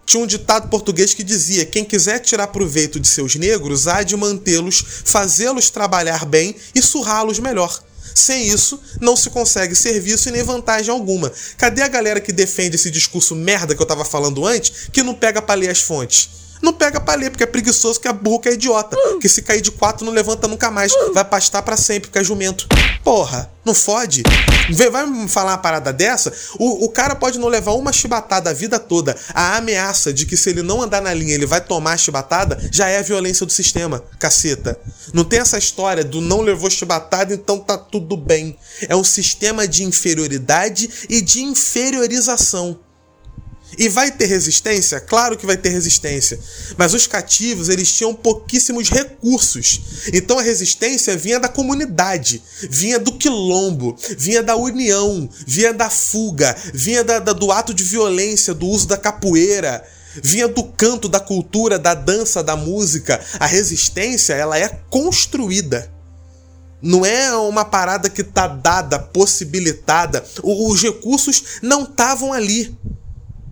Tinha 0.05 0.23
um 0.23 0.27
ditado 0.27 0.69
português 0.69 1.13
que 1.13 1.23
dizia: 1.23 1.65
quem 1.65 1.83
quiser 1.83 2.19
tirar 2.19 2.47
proveito 2.47 2.99
de 2.99 3.07
seus 3.07 3.35
negros, 3.35 3.87
há 3.87 4.03
de 4.03 4.15
mantê-los, 4.15 4.83
fazê-los 5.03 5.69
trabalhar 5.69 6.25
bem 6.25 6.55
e 6.75 6.81
surrá-los 6.81 7.39
melhor. 7.39 7.81
Sem 8.17 8.47
isso, 8.47 8.81
não 8.99 9.15
se 9.15 9.29
consegue 9.29 9.75
serviço 9.75 10.27
e 10.27 10.31
nem 10.31 10.41
vantagem 10.41 10.91
alguma. 10.91 11.31
Cadê 11.55 11.83
a 11.83 11.87
galera 11.87 12.19
que 12.19 12.31
defende 12.31 12.75
esse 12.75 12.89
discurso 12.89 13.35
merda 13.35 13.75
que 13.75 13.81
eu 13.81 13.85
tava 13.85 14.03
falando 14.03 14.43
antes, 14.43 14.89
que 14.91 15.03
não 15.03 15.13
pega 15.13 15.39
pra 15.39 15.53
ler 15.53 15.69
as 15.69 15.81
fontes? 15.81 16.27
Não 16.61 16.73
pega 16.73 16.99
pra 16.99 17.15
ler, 17.15 17.29
porque 17.29 17.43
é 17.43 17.47
preguiçoso, 17.47 17.99
que 17.99 18.07
é 18.07 18.13
burro, 18.13 18.39
que 18.39 18.49
é 18.49 18.53
idiota. 18.53 18.97
Que 19.21 19.29
se 19.29 19.41
cair 19.41 19.61
de 19.61 19.71
quatro 19.71 20.05
não 20.05 20.13
levanta 20.13 20.47
nunca 20.47 20.71
mais. 20.71 20.91
Vai 21.13 21.25
pastar 21.25 21.61
pra 21.61 21.77
sempre, 21.77 22.09
porque 22.09 22.19
é 22.19 22.23
jumento. 22.23 22.67
Porra, 23.03 23.49
não 23.63 23.73
fode. 23.73 24.23
Vai 24.91 25.05
me 25.05 25.27
falar 25.27 25.51
uma 25.51 25.57
parada 25.57 25.93
dessa? 25.93 26.31
O, 26.57 26.85
o 26.85 26.89
cara 26.89 27.15
pode 27.15 27.37
não 27.37 27.47
levar 27.47 27.73
uma 27.73 27.91
chibatada 27.91 28.49
a 28.49 28.53
vida 28.53 28.79
toda. 28.79 29.15
A 29.33 29.57
ameaça 29.57 30.13
de 30.13 30.25
que 30.25 30.37
se 30.37 30.49
ele 30.49 30.61
não 30.61 30.81
andar 30.81 31.01
na 31.01 31.13
linha 31.13 31.35
ele 31.35 31.45
vai 31.45 31.61
tomar 31.61 31.93
a 31.93 31.97
chibatada 31.97 32.57
já 32.71 32.87
é 32.87 32.99
a 32.99 33.01
violência 33.01 33.45
do 33.45 33.51
sistema, 33.51 34.03
caceta. 34.19 34.79
Não 35.13 35.23
tem 35.23 35.39
essa 35.39 35.57
história 35.57 36.03
do 36.03 36.21
não 36.21 36.41
levou 36.41 36.69
chibatada, 36.69 37.33
então 37.33 37.59
tá 37.59 37.77
tudo 37.77 38.15
bem. 38.15 38.57
É 38.87 38.95
um 38.95 39.03
sistema 39.03 39.67
de 39.67 39.83
inferioridade 39.83 40.89
e 41.09 41.21
de 41.21 41.41
inferiorização. 41.41 42.79
E 43.77 43.87
vai 43.89 44.09
ter 44.11 44.25
resistência? 44.25 44.99
Claro 44.99 45.37
que 45.37 45.45
vai 45.45 45.55
ter 45.55 45.69
resistência. 45.69 46.39
Mas 46.77 46.93
os 46.93 47.05
cativos, 47.05 47.69
eles 47.69 47.91
tinham 47.91 48.13
pouquíssimos 48.13 48.89
recursos. 48.89 49.81
Então 50.11 50.39
a 50.39 50.41
resistência 50.41 51.15
vinha 51.15 51.39
da 51.39 51.47
comunidade, 51.47 52.41
vinha 52.69 52.97
do 52.97 53.11
quilombo, 53.11 53.95
vinha 54.17 54.41
da 54.41 54.55
união, 54.55 55.29
vinha 55.45 55.73
da 55.73 55.89
fuga, 55.89 56.55
vinha 56.73 57.03
da- 57.03 57.19
da- 57.19 57.33
do 57.33 57.51
ato 57.51 57.73
de 57.73 57.83
violência, 57.83 58.53
do 58.53 58.65
uso 58.67 58.87
da 58.87 58.97
capoeira, 58.97 59.85
vinha 60.23 60.47
do 60.47 60.63
canto, 60.63 61.07
da 61.07 61.19
cultura, 61.19 61.77
da 61.77 61.93
dança, 61.93 62.41
da 62.43 62.55
música. 62.55 63.19
A 63.39 63.45
resistência, 63.45 64.33
ela 64.33 64.57
é 64.57 64.69
construída. 64.89 65.91
Não 66.81 67.05
é 67.05 67.35
uma 67.35 67.65
parada 67.65 68.09
que 68.09 68.23
tá 68.23 68.47
dada, 68.47 68.97
possibilitada. 68.99 70.23
Os 70.43 70.81
recursos 70.81 71.43
não 71.61 71.83
estavam 71.83 72.33
ali. 72.33 72.75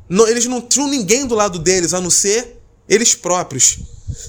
Não- 0.10 0.28
eles 0.28 0.46
não 0.46 0.62
tinham 0.62 0.88
ninguém 0.88 1.26
do 1.26 1.36
lado 1.36 1.60
deles, 1.60 1.94
a 1.94 2.02
não 2.02 2.10
ser 2.10 2.60
eles 2.88 3.16
próprios. 3.16 3.80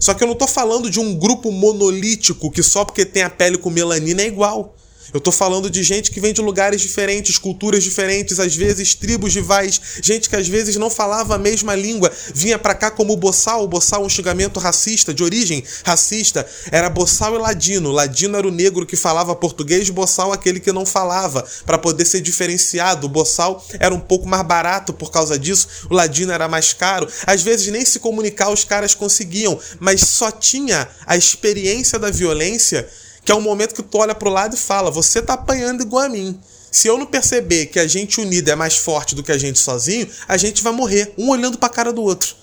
Só 0.00 0.14
que 0.14 0.22
eu 0.22 0.28
não 0.28 0.34
tô 0.34 0.46
falando 0.46 0.90
de 0.90 1.00
um 1.00 1.14
grupo 1.14 1.50
monolítico 1.52 2.50
que 2.50 2.62
só 2.62 2.84
porque 2.84 3.04
tem 3.04 3.22
a 3.22 3.30
pele 3.30 3.58
com 3.58 3.70
melanina 3.70 4.22
é 4.22 4.26
igual. 4.26 4.75
Eu 5.12 5.20
tô 5.20 5.32
falando 5.32 5.70
de 5.70 5.82
gente 5.82 6.10
que 6.10 6.20
vem 6.20 6.32
de 6.32 6.40
lugares 6.40 6.80
diferentes, 6.80 7.38
culturas 7.38 7.82
diferentes, 7.82 8.40
às 8.40 8.54
vezes 8.54 8.94
tribos 8.94 9.34
rivais, 9.34 9.80
gente 10.02 10.28
que 10.28 10.36
às 10.36 10.48
vezes 10.48 10.76
não 10.76 10.90
falava 10.90 11.34
a 11.34 11.38
mesma 11.38 11.74
língua, 11.74 12.12
vinha 12.34 12.58
pra 12.58 12.74
cá 12.74 12.90
como 12.90 13.16
boçal, 13.16 13.66
boçal 13.66 14.04
um 14.04 14.08
xingamento 14.08 14.58
racista, 14.60 15.14
de 15.14 15.22
origem 15.22 15.62
racista, 15.84 16.46
era 16.70 16.88
boçal 16.90 17.34
e 17.34 17.38
ladino. 17.38 17.92
Ladino 17.92 18.36
era 18.36 18.46
o 18.46 18.50
negro 18.50 18.86
que 18.86 18.96
falava 18.96 19.34
português, 19.34 19.88
boçal 19.90 20.32
aquele 20.32 20.60
que 20.60 20.72
não 20.72 20.86
falava, 20.86 21.46
Pra 21.64 21.78
poder 21.78 22.04
ser 22.04 22.20
diferenciado. 22.20 23.06
O 23.06 23.10
boçal 23.10 23.64
era 23.78 23.94
um 23.94 24.00
pouco 24.00 24.26
mais 24.26 24.46
barato 24.46 24.92
por 24.92 25.10
causa 25.10 25.38
disso, 25.38 25.68
o 25.90 25.94
ladino 25.94 26.32
era 26.32 26.48
mais 26.48 26.72
caro. 26.72 27.08
Às 27.26 27.42
vezes 27.42 27.68
nem 27.68 27.84
se 27.84 27.98
comunicar 27.98 28.50
os 28.50 28.64
caras 28.64 28.94
conseguiam, 28.94 29.58
mas 29.80 30.00
só 30.00 30.30
tinha 30.30 30.88
a 31.06 31.16
experiência 31.16 31.98
da 31.98 32.10
violência 32.10 32.88
que 33.26 33.32
é 33.32 33.34
um 33.34 33.40
momento 33.40 33.74
que 33.74 33.82
tu 33.82 33.98
olha 33.98 34.14
pro 34.14 34.30
lado 34.30 34.54
e 34.54 34.58
fala: 34.58 34.88
você 34.88 35.20
tá 35.20 35.34
apanhando 35.34 35.82
igual 35.82 36.04
a 36.04 36.08
mim. 36.08 36.40
Se 36.70 36.86
eu 36.86 36.96
não 36.96 37.06
perceber 37.06 37.66
que 37.66 37.80
a 37.80 37.86
gente 37.86 38.20
unido 38.20 38.48
é 38.48 38.54
mais 38.54 38.76
forte 38.76 39.14
do 39.16 39.22
que 39.22 39.32
a 39.32 39.38
gente 39.38 39.58
sozinho, 39.58 40.08
a 40.28 40.36
gente 40.36 40.62
vai 40.62 40.72
morrer, 40.72 41.12
um 41.18 41.30
olhando 41.30 41.58
pra 41.58 41.68
cara 41.68 41.92
do 41.92 42.02
outro. 42.02 42.36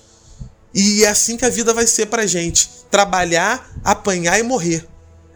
E 0.74 1.04
é 1.04 1.08
assim 1.08 1.36
que 1.36 1.44
a 1.44 1.48
vida 1.48 1.72
vai 1.72 1.86
ser 1.86 2.06
pra 2.06 2.26
gente: 2.26 2.68
trabalhar, 2.90 3.72
apanhar 3.82 4.38
e 4.38 4.42
morrer. 4.42 4.86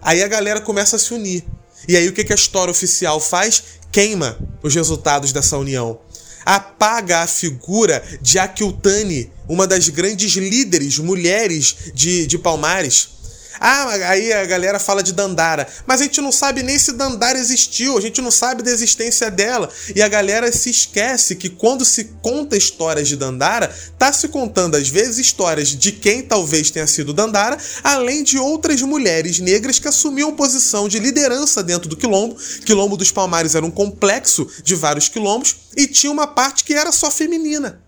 Aí 0.03 0.23
a 0.23 0.29
galera 0.29 0.61
começa 0.61 0.97
a 0.97 0.99
se 0.99 1.15
unir. 1.15 1.43
E 1.89 1.97
aí 1.97 2.07
o 2.07 2.13
que 2.13 2.25
que 2.25 2.33
a 2.33 2.37
história 2.37 2.71
oficial 2.71 3.19
faz? 3.19 3.63
Queima 3.91 4.39
os 4.63 4.75
resultados 4.75 5.33
dessa 5.33 5.57
união. 5.57 5.99
Apaga 6.45 7.21
a 7.21 7.27
figura 7.27 8.03
de 8.21 8.39
Aquiltane, 8.39 9.33
uma 9.49 9.67
das 9.67 9.89
grandes 9.89 10.33
líderes 10.33 10.99
mulheres 10.99 11.75
de, 11.95 12.27
de 12.27 12.39
Palmares. 12.39 13.18
Ah, 13.61 13.89
aí 14.09 14.33
a 14.33 14.45
galera 14.47 14.79
fala 14.79 15.03
de 15.03 15.13
Dandara, 15.13 15.67
mas 15.87 16.01
a 16.01 16.05
gente 16.05 16.21
não 16.21 16.31
sabe 16.31 16.63
nem 16.63 16.79
se 16.79 16.93
Dandara 16.93 17.39
existiu, 17.39 17.99
a 17.99 18.01
gente 18.01 18.21
não 18.21 18.31
sabe 18.31 18.63
da 18.63 18.71
existência 18.71 19.31
dela. 19.31 19.69
E 19.95 20.03
a 20.03 20.09
galera 20.09 20.51
se 20.53 20.71
esquece 20.71 21.37
que 21.37 21.49
quando 21.49 21.85
se 21.85 22.05
conta 22.23 22.57
histórias 22.57 23.09
de 23.09 23.17
Dandara, 23.17 23.75
tá 23.99 24.13
se 24.13 24.29
contando 24.29 24.77
às 24.77 24.89
vezes 24.89 25.19
histórias 25.19 25.69
de 25.69 25.93
quem 25.93 26.23
talvez 26.23 26.71
tenha 26.71 26.87
sido 26.87 27.13
Dandara, 27.13 27.59
além 27.83 28.23
de 28.23 28.39
outras 28.39 28.81
mulheres 28.83 29.39
negras 29.39 29.79
que 29.79 29.89
assumiam 29.89 30.35
posição 30.35 30.89
de 30.89 30.99
liderança 30.99 31.63
dentro 31.63 31.89
do 31.89 31.97
quilombo. 31.97 32.37
Quilombo 32.65 32.97
dos 32.97 33.11
Palmares 33.11 33.55
era 33.55 33.65
um 33.65 33.71
complexo 33.71 34.49
de 34.63 34.75
vários 34.75 35.09
quilombos 35.09 35.57
e 35.77 35.87
tinha 35.87 36.13
uma 36.13 36.27
parte 36.27 36.65
que 36.65 36.75
era 36.75 36.93
só 36.93 37.11
feminina, 37.11 37.81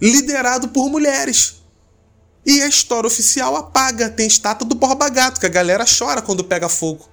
liderado 0.00 0.68
por 0.68 0.88
mulheres. 0.88 1.63
E 2.46 2.60
a 2.62 2.66
história 2.68 3.06
oficial 3.06 3.56
apaga. 3.56 4.10
Tem 4.10 4.26
estátua 4.26 4.66
do 4.68 4.74
Borba 4.74 5.08
Gato, 5.08 5.40
que 5.40 5.46
a 5.46 5.50
galera 5.50 5.84
chora 5.86 6.20
quando 6.22 6.44
pega 6.44 6.68
fogo. 6.68 7.08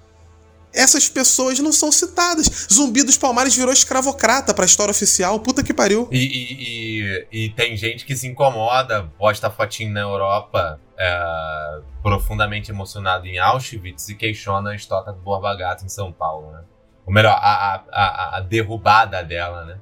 Essas 0.73 1.09
pessoas 1.09 1.59
não 1.59 1.71
são 1.73 1.91
citadas. 1.91 2.67
Zumbi 2.71 3.03
dos 3.03 3.17
Palmares 3.17 3.53
virou 3.55 3.73
escravocrata 3.73 4.53
pra 4.53 4.65
história 4.65 4.91
oficial. 4.91 5.39
Puta 5.39 5.61
que 5.63 5.73
pariu. 5.73 6.07
E, 6.11 6.17
e- 6.17 7.27
e- 7.33 7.45
e 7.45 7.49
tem 7.49 7.75
gente 7.75 8.05
que 8.05 8.15
se 8.15 8.25
incomoda, 8.27 9.09
posta 9.17 9.49
fotinho 9.49 9.91
na 9.93 9.99
Europa, 10.01 10.79
é, 10.97 11.79
profundamente 12.01 12.71
emocionado 12.71 13.25
em 13.27 13.37
Auschwitz 13.37 14.07
e 14.09 14.15
questiona 14.15 14.69
a 14.71 14.75
história 14.75 15.11
do 15.11 15.19
Borba 15.19 15.53
Gato 15.57 15.83
em 15.85 15.89
São 15.89 16.11
Paulo, 16.11 16.51
né? 16.51 16.61
Ou 17.05 17.13
melhor, 17.13 17.33
a, 17.33 17.75
a, 17.75 17.83
a, 17.91 18.37
a 18.37 18.39
derrubada 18.41 19.21
dela, 19.23 19.65
né? 19.65 19.77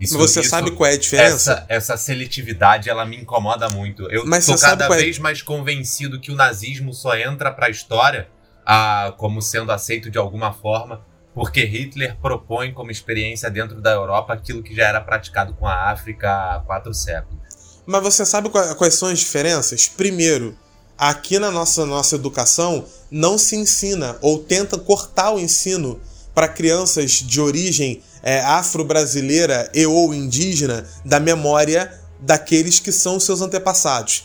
Isso- 0.00 0.18
Mas 0.18 0.30
você 0.30 0.40
isso- 0.40 0.48
sabe 0.50 0.70
qual 0.70 0.88
é 0.90 0.94
a 0.94 0.98
diferença? 0.98 1.52
Essa, 1.52 1.66
essa 1.68 1.96
seletividade, 1.96 2.88
ela 2.88 3.04
me 3.04 3.16
incomoda 3.16 3.68
muito. 3.68 4.10
Eu 4.10 4.24
Mas 4.26 4.46
tô 4.46 4.56
cada 4.56 4.86
é- 4.86 4.88
vez 4.88 5.18
mais 5.18 5.42
convencido 5.42 6.18
que 6.18 6.32
o 6.32 6.34
nazismo 6.36 6.92
só 6.94 7.14
entra 7.16 7.50
pra 7.52 7.68
história 7.70 8.28
ah, 8.66 9.12
como 9.16 9.40
sendo 9.42 9.70
aceito 9.72 10.10
de 10.10 10.18
alguma 10.18 10.52
forma 10.52 11.04
porque 11.34 11.64
Hitler 11.64 12.16
propõe 12.20 12.72
como 12.72 12.90
experiência 12.90 13.48
dentro 13.50 13.80
da 13.80 13.92
Europa 13.92 14.32
aquilo 14.34 14.62
que 14.62 14.74
já 14.74 14.88
era 14.88 15.00
praticado 15.00 15.54
com 15.54 15.66
a 15.66 15.90
África 15.90 16.28
há 16.56 16.60
quatro 16.60 16.92
séculos. 16.92 17.38
Mas 17.86 18.02
você 18.02 18.26
sabe 18.26 18.48
qua- 18.50 18.74
quais 18.74 18.94
são 18.94 19.08
as 19.08 19.18
diferenças? 19.20 19.86
Primeiro, 19.88 20.56
aqui 20.98 21.38
na 21.38 21.50
nossa, 21.50 21.86
nossa 21.86 22.16
educação 22.16 22.84
não 23.10 23.38
se 23.38 23.56
ensina 23.56 24.16
ou 24.20 24.38
tenta 24.40 24.76
cortar 24.76 25.30
o 25.30 25.38
ensino 25.38 26.00
para 26.34 26.48
crianças 26.48 27.12
de 27.12 27.40
origem 27.40 28.02
é, 28.22 28.40
afro-brasileira 28.40 29.70
e 29.74 29.86
ou 29.86 30.14
indígena 30.14 30.86
da 31.04 31.18
memória 31.18 31.92
daqueles 32.20 32.78
que 32.78 32.92
são 32.92 33.18
seus 33.18 33.40
antepassados. 33.40 34.22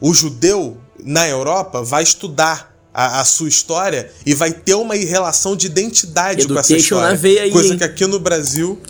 O 0.00 0.14
judeu 0.14 0.78
na 0.98 1.28
Europa 1.28 1.82
vai 1.82 2.02
estudar 2.02 2.74
a, 2.92 3.20
a 3.20 3.24
sua 3.24 3.48
história 3.48 4.10
e 4.24 4.34
vai 4.34 4.52
ter 4.52 4.74
uma 4.74 4.94
relação 4.94 5.56
de 5.56 5.66
identidade 5.66 6.46
com 6.46 6.58
essa 6.58 6.72
Education 6.72 6.96
história. 6.96 7.08
na 7.08 7.14
veia 7.14 7.42
aí, 7.42 7.50
coisa 7.50 7.72
hein? 7.72 7.78
que 7.78 7.84
aqui 7.84 8.06
no 8.06 8.20
Brasil. 8.20 8.80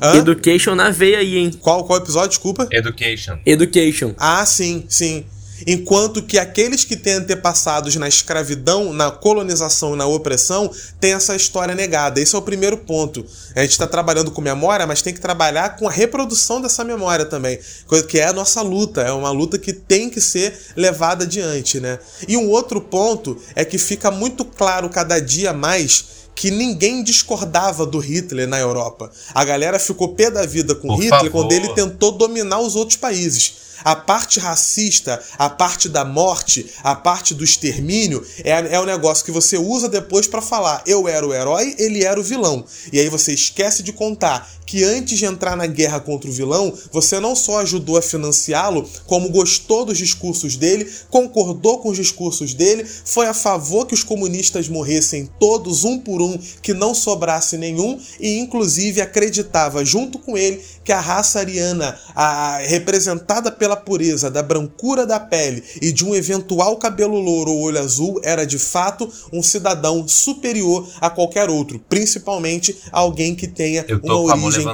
Hã? 0.00 0.16
Education 0.16 0.74
na 0.74 0.90
veia 0.90 1.18
aí, 1.18 1.38
hein? 1.38 1.50
Qual, 1.60 1.84
qual 1.84 1.98
episódio? 1.98 2.30
Desculpa. 2.30 2.68
Education. 2.70 3.38
Education. 3.46 4.14
Ah, 4.18 4.44
sim, 4.44 4.84
sim. 4.88 5.24
Enquanto 5.66 6.22
que 6.22 6.38
aqueles 6.38 6.84
que 6.84 6.96
têm 6.96 7.14
antepassados 7.14 7.94
na 7.96 8.08
escravidão, 8.08 8.92
na 8.92 9.10
colonização 9.10 9.94
e 9.94 9.96
na 9.96 10.06
opressão, 10.06 10.70
têm 11.00 11.12
essa 11.12 11.36
história 11.36 11.74
negada. 11.74 12.20
Esse 12.20 12.34
é 12.34 12.38
o 12.38 12.42
primeiro 12.42 12.76
ponto. 12.76 13.24
A 13.54 13.60
gente 13.62 13.70
está 13.70 13.86
trabalhando 13.86 14.30
com 14.30 14.40
memória, 14.40 14.86
mas 14.86 15.00
tem 15.00 15.14
que 15.14 15.20
trabalhar 15.20 15.76
com 15.76 15.88
a 15.88 15.92
reprodução 15.92 16.60
dessa 16.60 16.82
memória 16.84 17.24
também. 17.24 17.58
Coisa 17.86 18.04
que 18.04 18.18
é 18.18 18.26
a 18.26 18.32
nossa 18.32 18.60
luta. 18.62 19.02
É 19.02 19.12
uma 19.12 19.30
luta 19.30 19.58
que 19.58 19.72
tem 19.72 20.10
que 20.10 20.20
ser 20.20 20.58
levada 20.76 21.24
adiante, 21.24 21.78
né? 21.80 21.98
E 22.26 22.36
um 22.36 22.50
outro 22.50 22.80
ponto 22.80 23.40
é 23.54 23.64
que 23.64 23.78
fica 23.78 24.10
muito 24.10 24.44
claro 24.44 24.88
cada 24.88 25.20
dia 25.20 25.52
mais 25.52 26.14
que 26.34 26.50
ninguém 26.50 27.02
discordava 27.02 27.86
do 27.86 27.98
Hitler 27.98 28.48
na 28.48 28.58
Europa. 28.58 29.10
A 29.32 29.44
galera 29.44 29.78
ficou 29.78 30.14
pé 30.14 30.30
da 30.30 30.44
vida 30.44 30.74
com 30.74 30.88
Por 30.88 30.96
Hitler 30.96 31.10
favor. 31.10 31.30
quando 31.30 31.52
ele 31.52 31.68
tentou 31.74 32.10
dominar 32.10 32.58
os 32.58 32.74
outros 32.74 32.96
países. 32.96 33.54
A 33.82 33.96
parte 33.96 34.38
racista, 34.38 35.22
a 35.38 35.48
parte 35.48 35.88
da 35.88 36.04
morte, 36.04 36.66
a 36.82 36.94
parte 36.94 37.34
do 37.34 37.44
extermínio 37.44 38.24
é, 38.44 38.50
é 38.74 38.80
um 38.80 38.84
negócio 38.84 39.24
que 39.24 39.32
você 39.32 39.56
usa 39.56 39.88
depois 39.88 40.26
pra 40.26 40.40
falar 40.40 40.82
eu 40.86 41.08
era 41.08 41.26
o 41.26 41.34
herói, 41.34 41.74
ele 41.78 42.04
era 42.04 42.18
o 42.18 42.22
vilão. 42.22 42.64
E 42.92 43.00
aí 43.00 43.08
você 43.08 43.32
esquece 43.32 43.82
de 43.82 43.92
contar 43.92 44.48
que 44.66 44.82
antes 44.82 45.18
de 45.18 45.24
entrar 45.24 45.56
na 45.56 45.66
guerra 45.66 46.00
contra 46.00 46.28
o 46.28 46.32
vilão, 46.32 46.72
você 46.90 47.20
não 47.20 47.36
só 47.36 47.60
ajudou 47.60 47.96
a 47.96 48.02
financiá-lo, 48.02 48.88
como 49.06 49.30
gostou 49.30 49.84
dos 49.84 49.98
discursos 49.98 50.56
dele, 50.56 50.90
concordou 51.10 51.78
com 51.78 51.90
os 51.90 51.96
discursos 51.96 52.54
dele, 52.54 52.84
foi 52.84 53.26
a 53.26 53.34
favor 53.34 53.86
que 53.86 53.94
os 53.94 54.02
comunistas 54.02 54.68
morressem 54.68 55.28
todos 55.38 55.84
um 55.84 55.98
por 55.98 56.22
um, 56.22 56.38
que 56.62 56.72
não 56.72 56.94
sobrasse 56.94 57.56
nenhum, 57.56 58.00
e 58.18 58.38
inclusive 58.38 59.00
acreditava 59.00 59.84
junto 59.84 60.18
com 60.18 60.36
ele 60.36 60.62
que 60.82 60.92
a 60.92 61.00
raça 61.00 61.38
ariana, 61.38 61.98
a, 62.14 62.58
representada 62.58 63.50
pelo 63.50 63.63
pela 63.64 63.76
pureza 63.76 64.30
da 64.30 64.42
brancura 64.42 65.06
da 65.06 65.18
pele 65.18 65.64
e 65.80 65.90
de 65.90 66.04
um 66.04 66.14
eventual 66.14 66.76
cabelo 66.76 67.18
louro 67.18 67.50
ou 67.50 67.62
olho 67.62 67.78
azul 67.78 68.20
era 68.22 68.44
de 68.44 68.58
fato 68.58 69.10
um 69.32 69.42
cidadão 69.42 70.06
superior 70.06 70.86
a 71.00 71.08
qualquer 71.08 71.48
outro, 71.48 71.78
principalmente 71.88 72.76
alguém 72.92 73.34
que 73.34 73.48
tenha 73.48 73.82
uma 74.02 74.18
origem 74.18 74.66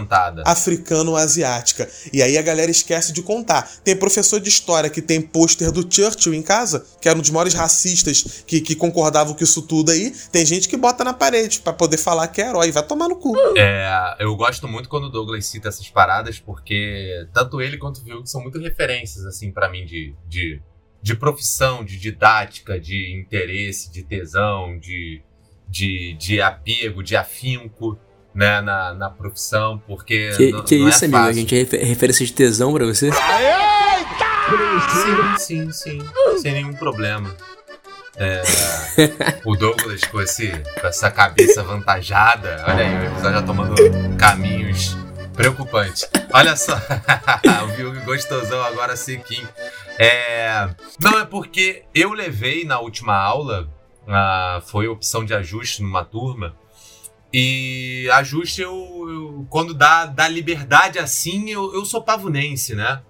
africano-asiática. 0.44 1.88
E 2.12 2.20
aí 2.20 2.36
a 2.36 2.42
galera 2.42 2.68
esquece 2.68 3.12
de 3.12 3.22
contar. 3.22 3.70
Tem 3.84 3.94
professor 3.94 4.40
de 4.40 4.48
história 4.48 4.90
que 4.90 5.00
tem 5.00 5.20
pôster 5.20 5.70
do 5.70 5.86
Churchill 5.88 6.34
em 6.34 6.42
casa, 6.42 6.84
que 7.00 7.08
era 7.08 7.16
um 7.16 7.20
dos 7.20 7.30
maiores 7.30 7.54
racistas 7.54 8.42
que, 8.44 8.60
que 8.60 8.74
concordavam 8.74 9.34
com 9.34 9.44
isso 9.44 9.62
tudo 9.62 9.92
aí. 9.92 10.12
Tem 10.32 10.44
gente 10.44 10.68
que 10.68 10.76
bota 10.76 11.04
na 11.04 11.12
parede 11.12 11.60
pra 11.60 11.72
poder 11.72 11.96
falar 11.96 12.26
que 12.26 12.42
é 12.42 12.48
herói. 12.48 12.72
Vai 12.72 12.82
tomar 12.82 13.08
no 13.08 13.14
cu. 13.14 13.36
É, 13.56 14.16
eu 14.18 14.34
gosto 14.34 14.66
muito 14.66 14.88
quando 14.88 15.04
o 15.04 15.10
Douglas 15.10 15.46
cita 15.46 15.68
essas 15.68 15.88
paradas, 15.88 16.40
porque 16.40 17.24
tanto 17.32 17.60
ele 17.60 17.78
quanto 17.78 18.00
o 18.00 18.02
Vilg 18.02 18.26
são 18.28 18.40
muito 18.40 18.58
referências, 18.80 19.26
assim, 19.26 19.50
pra 19.52 19.68
mim, 19.68 19.84
de, 19.84 20.14
de, 20.26 20.60
de 21.02 21.14
profissão, 21.14 21.84
de 21.84 21.98
didática, 21.98 22.78
de 22.80 23.12
interesse, 23.14 23.92
de 23.92 24.02
tesão, 24.02 24.78
de, 24.78 25.22
de, 25.68 26.14
de 26.14 26.40
apego, 26.40 27.02
de 27.02 27.14
afinco, 27.16 27.98
né, 28.34 28.60
na, 28.60 28.94
na 28.94 29.10
profissão, 29.10 29.82
porque 29.86 30.30
Que, 30.36 30.50
não, 30.52 30.64
que 30.64 30.78
não 30.78 30.88
isso, 30.88 31.04
é 31.04 31.08
amigo? 31.08 31.22
A 31.24 31.32
gente 31.32 31.54
é 31.54 31.58
refer- 31.58 31.84
referência 31.84 32.24
de 32.26 32.32
tesão 32.32 32.72
pra 32.72 32.86
você? 32.86 33.10
Sim, 34.92 35.38
sim, 35.38 35.72
sim. 35.72 35.98
Sem 36.40 36.52
nenhum 36.52 36.72
problema. 36.72 37.34
É, 38.16 38.42
o 39.44 39.54
Douglas 39.56 40.04
com, 40.04 40.20
esse, 40.20 40.48
com 40.80 40.86
essa 40.86 41.10
cabeça 41.10 41.60
avantajada, 41.60 42.64
olha 42.68 42.84
aí, 42.84 42.94
o 42.94 43.04
episódio 43.12 43.38
já 43.38 43.42
tomando 43.42 43.74
caminhos 44.18 44.96
preocupantes. 45.40 46.06
Olha 46.34 46.54
só, 46.54 46.74
o 47.64 47.66
Vilg 47.68 47.98
gostosão 48.04 48.62
agora 48.62 48.94
sequinho. 48.94 49.48
É, 49.98 50.68
não, 51.00 51.18
é 51.18 51.24
porque 51.24 51.82
eu 51.94 52.12
levei 52.12 52.64
na 52.66 52.78
última 52.78 53.14
aula, 53.16 53.66
ah, 54.06 54.60
foi 54.66 54.86
opção 54.86 55.24
de 55.24 55.32
ajuste 55.32 55.82
numa 55.82 56.04
turma, 56.04 56.54
e 57.32 58.06
ajuste 58.12 58.60
eu, 58.60 58.70
eu- 59.08 59.46
quando 59.48 59.72
dá, 59.72 60.04
dá 60.04 60.28
liberdade 60.28 60.98
assim, 60.98 61.48
eu, 61.50 61.72
eu 61.74 61.84
sou 61.86 62.02
pavunense, 62.02 62.74
né? 62.74 63.00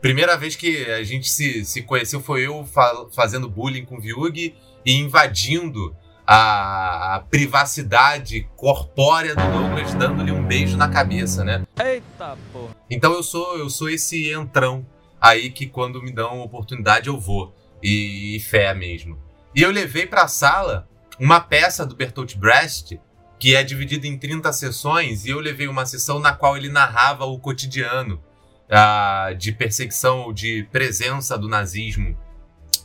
Primeira 0.00 0.36
vez 0.36 0.54
que 0.54 0.84
a 0.92 1.02
gente 1.02 1.28
se, 1.28 1.64
se 1.64 1.82
conheceu 1.82 2.20
foi 2.20 2.46
eu 2.46 2.64
fa- 2.64 3.06
fazendo 3.12 3.48
bullying 3.48 3.84
com 3.84 3.96
o 3.96 4.00
Viug 4.00 4.54
e 4.86 4.92
invadindo 4.92 5.94
a, 6.32 7.16
a 7.16 7.20
privacidade 7.22 8.48
corpórea 8.54 9.34
do 9.34 9.42
Douglas, 9.50 9.92
dando-lhe 9.94 10.30
um 10.30 10.46
beijo 10.46 10.76
na 10.76 10.88
cabeça, 10.88 11.42
né? 11.42 11.66
Eita 11.76 12.38
porra. 12.52 12.76
Então 12.88 13.12
eu 13.12 13.22
sou 13.24 13.58
eu 13.58 13.68
sou 13.68 13.90
esse 13.90 14.30
entrão 14.30 14.86
aí 15.20 15.50
que 15.50 15.66
quando 15.66 16.00
me 16.00 16.12
dão 16.12 16.40
oportunidade 16.40 17.08
eu 17.08 17.18
vou. 17.18 17.52
E, 17.82 18.36
e 18.36 18.40
fé 18.40 18.72
mesmo. 18.74 19.18
E 19.56 19.62
eu 19.62 19.72
levei 19.72 20.06
pra 20.06 20.28
sala 20.28 20.88
uma 21.18 21.40
peça 21.40 21.84
do 21.84 21.96
Bertolt 21.96 22.36
Brecht 22.36 23.00
que 23.36 23.56
é 23.56 23.64
dividida 23.64 24.06
em 24.06 24.16
30 24.16 24.52
sessões 24.52 25.24
e 25.24 25.30
eu 25.30 25.40
levei 25.40 25.66
uma 25.66 25.84
sessão 25.84 26.20
na 26.20 26.32
qual 26.32 26.56
ele 26.56 26.68
narrava 26.68 27.24
o 27.24 27.40
cotidiano 27.40 28.22
ah, 28.70 29.34
de 29.36 29.50
perseguição 29.50 30.20
ou 30.20 30.32
de 30.32 30.68
presença 30.70 31.36
do 31.36 31.48
nazismo 31.48 32.16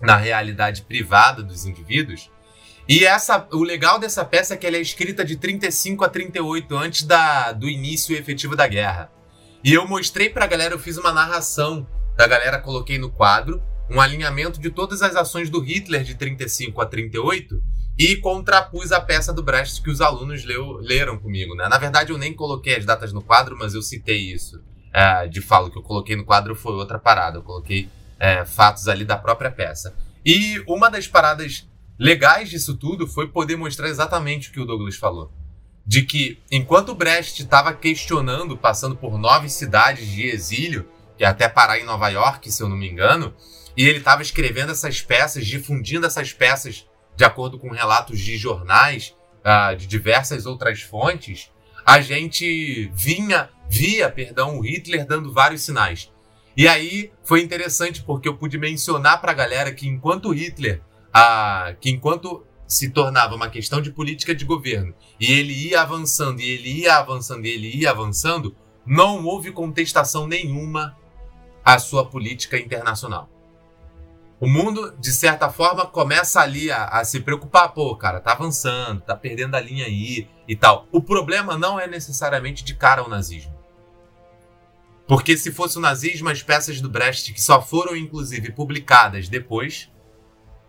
na 0.02 0.16
realidade 0.16 0.82
privada 0.82 1.44
dos 1.44 1.66
indivíduos. 1.66 2.32
E 2.88 3.04
essa, 3.04 3.48
o 3.52 3.64
legal 3.64 3.98
dessa 3.98 4.24
peça 4.24 4.54
é 4.54 4.58
que 4.58 4.68
ela 4.68 4.78
é 4.78 4.82
escrita 4.82 5.26
de 5.26 5.36
35 5.36 6.04
a 6.04 6.10
38, 6.10 6.76
antes 6.76 7.04
da, 7.04 7.52
do 7.52 7.68
início 7.68 8.16
efetivo 8.16 8.56
da 8.56 8.68
guerra. 8.68 9.12
E 9.64 9.74
eu 9.74 9.88
mostrei 9.88 10.30
pra 10.30 10.46
galera, 10.46 10.76
eu 10.76 10.80
fiz 10.80 10.98
uma 10.98 11.12
narração 11.12 11.88
da 12.16 12.28
galera, 12.28 12.60
coloquei 12.60 13.00
no 13.00 13.12
quadro 13.12 13.62
um 13.90 14.00
alinhamento 14.00 14.60
de 14.60 14.70
todas 14.70 15.02
as 15.02 15.16
ações 15.16 15.50
do 15.50 15.60
Hitler 15.60 16.04
de 16.04 16.16
35 16.16 16.82
a 16.82 16.86
38 16.86 17.62
e 17.98 18.18
contrapus 18.18 18.92
a 18.92 19.00
peça 19.00 19.32
do 19.32 19.44
Brecht 19.44 19.82
que 19.82 19.90
os 19.90 20.02
alunos 20.02 20.44
leu, 20.44 20.74
leram 20.82 21.18
comigo. 21.18 21.56
Né? 21.56 21.68
Na 21.68 21.78
verdade, 21.78 22.12
eu 22.12 22.18
nem 22.18 22.34
coloquei 22.34 22.76
as 22.76 22.86
datas 22.86 23.14
no 23.14 23.22
quadro, 23.22 23.56
mas 23.58 23.74
eu 23.74 23.82
citei 23.82 24.32
isso. 24.32 24.62
É, 24.94 25.28
de 25.28 25.42
falo 25.42 25.70
que 25.70 25.78
eu 25.78 25.84
coloquei 25.84 26.16
no 26.16 26.26
quadro 26.26 26.56
foi 26.56 26.74
outra 26.74 27.00
parada. 27.00 27.38
Eu 27.38 27.44
coloquei 27.44 27.90
é, 28.20 28.44
fatos 28.46 28.88
ali 28.88 29.06
da 29.06 29.18
própria 29.18 29.52
peça. 29.52 29.96
E 30.26 30.64
uma 30.68 30.90
das 30.90 31.08
paradas 31.08 31.68
legais 31.98 32.50
disso 32.50 32.76
tudo 32.78 33.08
foi 33.08 33.28
poder 33.28 33.56
mostrar 33.56 33.88
exatamente 33.88 34.50
o 34.50 34.52
que 34.52 34.60
o 34.60 34.66
Douglas 34.66 34.96
falou. 34.96 35.32
De 35.86 36.02
que, 36.02 36.42
enquanto 36.52 36.90
o 36.90 36.96
Brecht 36.96 37.44
estava 37.44 37.74
questionando, 37.74 38.58
passando 38.58 38.96
por 38.96 39.20
nove 39.20 39.50
cidades 39.50 40.08
de 40.08 40.24
exílio, 40.24 40.88
é 41.20 41.26
até 41.26 41.48
parar 41.48 41.80
em 41.80 41.86
Nova 41.86 42.10
York, 42.10 42.52
se 42.52 42.62
eu 42.62 42.68
não 42.68 42.76
me 42.76 42.90
engano, 42.90 43.34
e 43.78 43.86
ele 43.88 44.00
estava 44.00 44.22
escrevendo 44.22 44.72
essas 44.72 45.02
peças, 45.02 45.46
difundindo 45.46 46.06
essas 46.06 46.34
peças 46.34 46.86
de 47.16 47.24
acordo 47.24 47.60
com 47.60 47.70
relatos 47.70 48.20
de 48.20 48.38
jornais, 48.38 49.16
ah, 49.44 49.74
de 49.74 49.88
diversas 49.88 50.46
outras 50.46 50.82
fontes, 50.82 51.52
a 51.86 52.02
gente 52.02 52.90
vinha, 52.94 53.50
via, 53.70 54.10
perdão, 54.10 54.58
o 54.58 54.62
Hitler 54.62 55.06
dando 55.06 55.32
vários 55.32 55.62
sinais. 55.62 56.12
E 56.58 56.68
aí 56.68 57.12
foi 57.24 57.42
interessante 57.42 58.02
porque 58.02 58.28
eu 58.28 58.38
pude 58.38 58.58
mencionar 58.58 59.22
para 59.22 59.32
a 59.32 59.36
galera 59.36 59.74
que 59.74 59.88
enquanto 59.88 60.34
Hitler, 60.34 60.82
ah, 61.18 61.74
que 61.80 61.90
enquanto 61.90 62.46
se 62.68 62.90
tornava 62.90 63.36
uma 63.36 63.50
questão 63.50 63.82
de 63.82 63.90
política 63.90 64.36
de 64.36 64.44
governo 64.44 64.94
e 65.18 65.32
ele 65.32 65.54
ia 65.70 65.82
avançando 65.82 66.42
e 66.42 66.50
ele 66.50 66.82
ia 66.82 66.98
avançando 66.98 67.46
e 67.46 67.50
ele 67.52 67.74
ia 67.74 67.92
avançando, 67.92 68.54
não 68.86 69.24
houve 69.24 69.54
contestação 69.54 70.28
nenhuma 70.28 70.98
à 71.64 71.80
sua 71.80 72.06
política 72.06 72.60
internacional. 72.60 73.30
O 74.42 74.48
mundo, 74.50 74.94
de 75.00 75.14
certa 75.14 75.50
forma, 75.50 75.86
começa 75.86 76.42
ali 76.42 76.70
a, 76.70 76.84
a, 76.88 77.06
se 77.06 77.22
preocupar. 77.22 77.74
Pô, 77.74 77.96
cara, 77.96 78.20
tá 78.20 78.34
avançando, 78.34 79.00
tá 79.00 79.16
perdendo 79.16 79.56
a 79.56 79.62
linha 79.62 79.86
aí 79.86 80.28
e 80.46 80.54
tal. 80.54 80.86
O 80.92 81.02
problema 81.02 81.58
não 81.58 81.80
é 81.80 81.88
necessariamente 81.88 82.62
de 82.62 82.76
cara 82.76 83.02
ao 83.02 83.08
nazismo. 83.08 83.56
Porque 85.08 85.38
se 85.38 85.50
fosse 85.50 85.78
o 85.78 85.82
nazismo, 85.82 86.28
as 86.28 86.44
peças 86.44 86.82
do 86.82 86.90
Brecht, 86.90 87.32
que 87.32 87.42
só 87.42 87.62
foram, 87.62 87.96
inclusive, 87.96 88.52
publicadas 88.52 89.30
depois, 89.30 89.90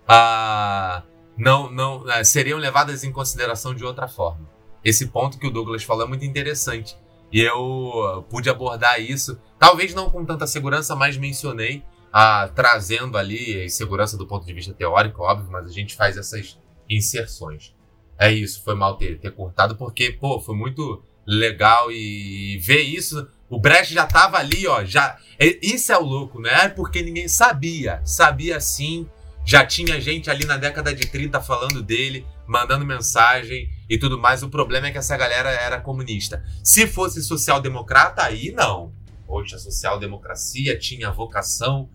ah, 0.09 1.03
não, 1.37 1.71
não 1.71 2.05
ah, 2.09 2.25
seriam 2.25 2.59
levadas 2.59 3.05
em 3.05 3.13
consideração 3.13 3.75
de 3.75 3.85
outra 3.85 4.09
forma. 4.09 4.49
Esse 4.85 5.09
ponto 5.09 5.39
que 5.39 5.47
o 5.47 5.51
Douglas 5.51 5.83
falou 5.83 6.05
é 6.05 6.09
muito 6.09 6.25
interessante. 6.25 6.97
E 7.33 7.41
eu 7.41 8.25
pude 8.31 8.49
abordar 8.49 9.01
isso, 9.01 9.39
talvez 9.59 9.93
não 9.93 10.09
com 10.09 10.25
tanta 10.25 10.47
segurança, 10.47 10.95
mas 10.95 11.17
mencionei 11.17 11.83
ah, 12.13 12.49
trazendo 12.55 13.19
ali 13.19 13.61
a 13.61 13.65
insegurança 13.65 14.17
do 14.17 14.27
ponto 14.27 14.47
de 14.47 14.53
vista 14.53 14.73
teórico, 14.73 15.23
óbvio, 15.23 15.51
mas 15.51 15.69
a 15.69 15.73
gente 15.73 15.95
faz 15.95 16.17
essas 16.17 16.59
inserções. 16.89 17.75
É 18.19 18.33
isso, 18.33 18.63
foi 18.65 18.75
mal 18.75 18.97
ter, 18.97 19.19
ter 19.19 19.33
cortado, 19.33 19.77
porque, 19.77 20.13
pô, 20.13 20.41
foi 20.41 20.55
muito 20.55 21.03
legal 21.27 21.91
e 21.91 22.59
ver 22.63 22.81
isso. 22.81 23.29
O 23.51 23.61
Brecht 23.61 23.93
já 23.93 24.07
tava 24.07 24.39
ali, 24.39 24.67
ó, 24.67 24.85
já. 24.85 25.19
Isso 25.61 25.93
é 25.93 25.99
o 25.99 26.05
louco, 26.05 26.41
né? 26.41 26.69
Porque 26.69 27.03
ninguém 27.03 27.29
sabia. 27.29 28.01
Sabia 28.05 28.61
sim. 28.61 29.07
Já 29.47 29.65
tinha 29.65 30.01
gente 30.01 30.29
ali 30.29 30.45
na 30.45 30.57
década 30.57 30.93
de 30.93 31.07
30 31.07 31.41
falando 31.41 31.81
dele, 31.81 32.27
mandando 32.47 32.85
mensagem 32.85 33.71
e 33.89 33.97
tudo 33.97 34.19
mais. 34.19 34.43
O 34.43 34.51
problema 34.51 34.89
é 34.89 34.91
que 34.91 34.99
essa 34.99 35.17
galera 35.17 35.51
era 35.51 35.81
comunista. 35.81 36.45
Se 36.63 36.87
fosse 36.87 37.23
social-democrata, 37.23 38.25
aí 38.25 38.51
não. 38.51 38.93
Poxa, 39.27 39.57
a 39.57 39.59
social-democracia 39.59 40.79
tinha 40.79 41.11
vocação 41.11 41.89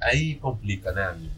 Aí 0.00 0.36
complica, 0.36 0.92
né, 0.92 1.06
amigo? 1.06 1.32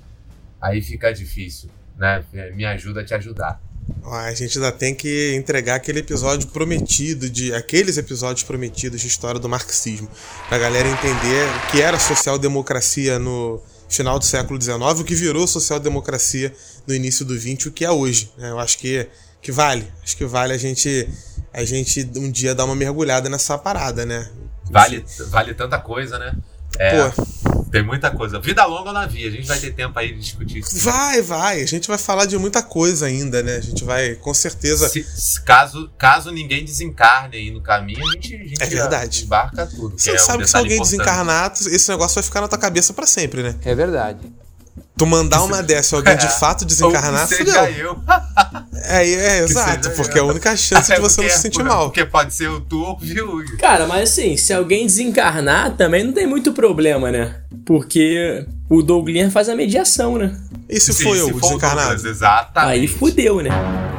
Aí 0.61 0.83
fica 0.83 1.13
difícil, 1.13 1.71
né? 1.97 2.25
Me 2.55 2.65
ajuda 2.65 3.01
a 3.01 3.05
te 3.05 3.15
ajudar. 3.15 3.61
A 4.05 4.33
gente 4.35 4.59
ainda 4.59 4.71
tem 4.71 4.95
que 4.95 5.35
entregar 5.35 5.77
aquele 5.77 6.01
episódio 6.01 6.49
prometido, 6.49 7.29
de 7.31 7.53
aqueles 7.55 7.97
episódios 7.97 8.45
prometidos 8.45 9.01
de 9.01 9.09
história 9.09 9.41
do 9.41 9.49
marxismo, 9.49 10.09
pra 10.49 10.59
galera 10.59 10.89
entender 10.89 11.49
o 11.49 11.71
que 11.71 11.81
era 11.81 11.99
social-democracia 11.99 13.19
no 13.19 13.61
final 13.91 14.19
do 14.19 14.25
século 14.25 14.61
XIX, 14.61 14.81
o 14.81 15.05
que 15.05 15.15
virou 15.15 15.47
social-democracia 15.47 16.55
no 16.87 16.95
início 16.95 17.25
do 17.25 17.39
XX, 17.39 17.67
o 17.67 17.73
que 17.73 17.85
é 17.85 17.91
hoje. 17.91 18.33
Né? 18.39 18.51
Eu 18.51 18.59
acho 18.59 18.79
que, 18.79 19.07
que 19.43 19.53
vale. 19.53 19.87
Acho 20.03 20.17
que 20.17 20.25
vale 20.25 20.55
a 20.55 20.59
gente, 20.59 21.09
a 21.53 21.65
gente 21.65 22.09
um 22.17 22.31
dia 22.31 22.55
dar 22.55 22.65
uma 22.65 22.77
mergulhada 22.77 23.29
nessa 23.29 23.59
parada, 23.59 24.07
né? 24.07 24.31
Vale, 24.71 25.05
vale 25.29 25.55
tanta 25.55 25.79
coisa, 25.79 26.19
né? 26.19 26.35
É, 26.79 27.11
Pô. 27.11 27.60
Tem 27.71 27.83
muita 27.83 28.11
coisa. 28.11 28.41
Vida 28.41 28.65
longa 28.65 28.89
ou 28.89 28.93
na 28.93 29.07
via. 29.07 29.29
A 29.29 29.31
gente 29.31 29.47
vai 29.47 29.59
ter 29.59 29.73
tempo 29.73 29.97
aí 29.99 30.13
de 30.13 30.21
discutir 30.21 30.59
isso. 30.59 30.81
Vai, 30.81 31.23
vai. 31.23 31.63
A 31.63 31.67
gente 31.67 31.87
vai 31.87 31.99
falar 31.99 32.27
de 32.27 32.37
muita 32.37 32.63
coisa 32.63 33.07
ainda, 33.07 33.43
né? 33.43 33.57
A 33.57 33.61
gente 33.61 33.85
vai, 33.85 34.15
com 34.17 34.35
certeza. 34.35 34.89
Se, 34.89 35.03
se 35.05 35.41
caso, 35.43 35.91
caso 35.97 36.31
ninguém 36.31 36.65
desencarne 36.65 37.37
aí 37.37 37.51
no 37.51 37.61
caminho, 37.61 38.07
a 38.07 38.13
gente, 38.13 38.35
a 38.35 38.39
gente 38.39 38.63
é 38.63 38.67
verdade. 38.67 39.25
embarca 39.25 39.67
tudo. 39.67 39.99
Você 39.99 40.13
é 40.13 40.19
sabe 40.19 40.39
um 40.39 40.45
que 40.45 40.51
se 40.51 40.57
alguém 40.57 40.75
importante. 40.75 40.99
desencarnar, 40.99 41.53
esse 41.53 41.89
negócio 41.89 42.17
vai 42.17 42.25
ficar 42.25 42.41
na 42.41 42.49
tua 42.49 42.59
cabeça 42.59 42.93
para 42.93 43.07
sempre, 43.07 43.43
né? 43.43 43.55
É 43.63 43.75
verdade. 43.75 44.33
Tu 45.01 45.07
mandar 45.07 45.43
uma 45.43 45.63
dessa 45.63 45.95
e 45.95 45.99
alguém 45.99 46.15
de 46.17 46.29
fato 46.39 46.65
desencarnar, 46.67 47.23
Ou 47.23 47.29
que 47.29 47.37
fudeu. 47.37 47.55
seja 47.55 47.71
eu. 47.71 47.97
É, 48.85 49.09
é, 49.11 49.39
exato, 49.39 49.85
seja 49.85 49.97
porque 49.97 50.19
é 50.19 50.21
a 50.21 50.25
única 50.25 50.55
chance 50.57 50.93
É 50.93 50.97
de 50.97 51.01
você 51.01 51.17
porque- 51.17 51.29
não 51.31 51.37
se 51.37 51.43
sentir 51.43 51.63
mal. 51.65 51.85
Porque 51.87 52.05
pode 52.05 52.35
ser 52.35 52.49
o 52.51 52.61
tu 52.61 52.79
ou 52.83 52.93
o 52.97 52.99
Viu. 52.99 53.57
Cara, 53.59 53.87
mas 53.87 54.11
assim, 54.11 54.37
se 54.37 54.53
alguém 54.53 54.85
desencarnar, 54.87 55.75
também 55.77 56.05
não 56.05 56.13
tem 56.13 56.27
muito 56.27 56.53
problema, 56.53 57.11
né? 57.11 57.37
Porque 57.65 58.45
o 58.69 58.83
Douglas 58.83 59.33
faz 59.33 59.49
a 59.49 59.57
mediação, 59.57 60.19
né? 60.19 60.37
E 60.69 60.79
se 60.79 60.93
for 60.93 61.17
eu, 61.17 61.29
o 61.29 61.41
desencarnado? 61.41 62.07
Exatamente. 62.07 62.81
Aí 62.81 62.87
fudeu, 62.87 63.41
né? 63.41 63.51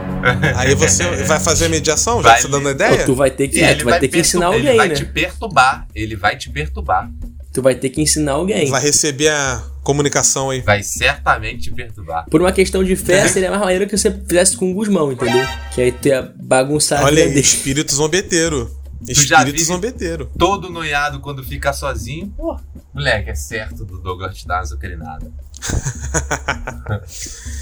Aí 0.56 0.76
você 0.76 1.04
vai 1.24 1.40
fazer 1.40 1.66
a 1.66 1.70
mediação? 1.70 2.22
Já 2.22 2.30
Vai 2.30 2.42
tá 2.44 2.48
dando 2.48 2.70
ideia? 2.70 2.98
Pô, 3.00 3.06
tu 3.06 3.16
vai 3.16 3.32
ter 3.32 3.48
que, 3.48 3.60
é, 3.60 3.74
tu 3.74 3.86
vai 3.86 4.00
ter 4.00 4.08
que 4.08 4.20
ensinar 4.20 4.46
alguém, 4.48 4.68
Ele 4.68 4.78
vai 4.78 4.88
né? 4.90 4.94
te 4.94 5.06
perturbar. 5.06 5.88
Ele 5.96 6.16
vai 6.16 6.38
te 6.38 6.48
perturbar. 6.52 7.10
Tu 7.54 7.62
vai 7.62 7.76
ter 7.76 7.90
que 7.90 8.02
ensinar 8.02 8.34
alguém. 8.34 8.70
Vai 8.70 8.82
receber 8.82 9.28
a 9.30 9.62
comunicação 9.84 10.50
aí. 10.52 10.62
Vai 10.62 10.82
certamente 10.84 11.64
te 11.64 11.72
perturbar. 11.72 12.26
Por 12.30 12.40
uma 12.42 12.52
questão 12.52 12.84
de 12.84 12.96
fé, 12.96 13.28
seria 13.28 13.50
mais 13.50 13.62
maneiro 13.62 13.88
que 13.88 13.98
você 13.98 14.12
fizesse 14.12 14.56
com 14.56 14.72
o 14.72 14.74
Gusmão, 14.74 15.12
entendeu? 15.12 15.46
Que 15.74 15.82
aí 15.82 15.92
tu 15.92 16.08
ia 16.08 16.32
bagunçar 16.38 17.04
Olha 17.04 17.24
aí, 17.24 17.40
espírito 17.40 17.94
zombeteiro. 17.94 18.72
Espírito 19.08 19.64
zombeteiro. 19.64 20.30
Todo 20.38 20.70
noiado 20.70 21.20
quando 21.20 21.44
fica 21.44 21.74
sozinho. 21.74 22.32
Pô, 22.38 22.56
moleque, 22.94 23.32
é 23.32 23.36
certo 23.36 23.84
do 23.84 23.98
Douglas 23.98 24.44
uma 24.46 24.60
azucarinada. 24.60 25.32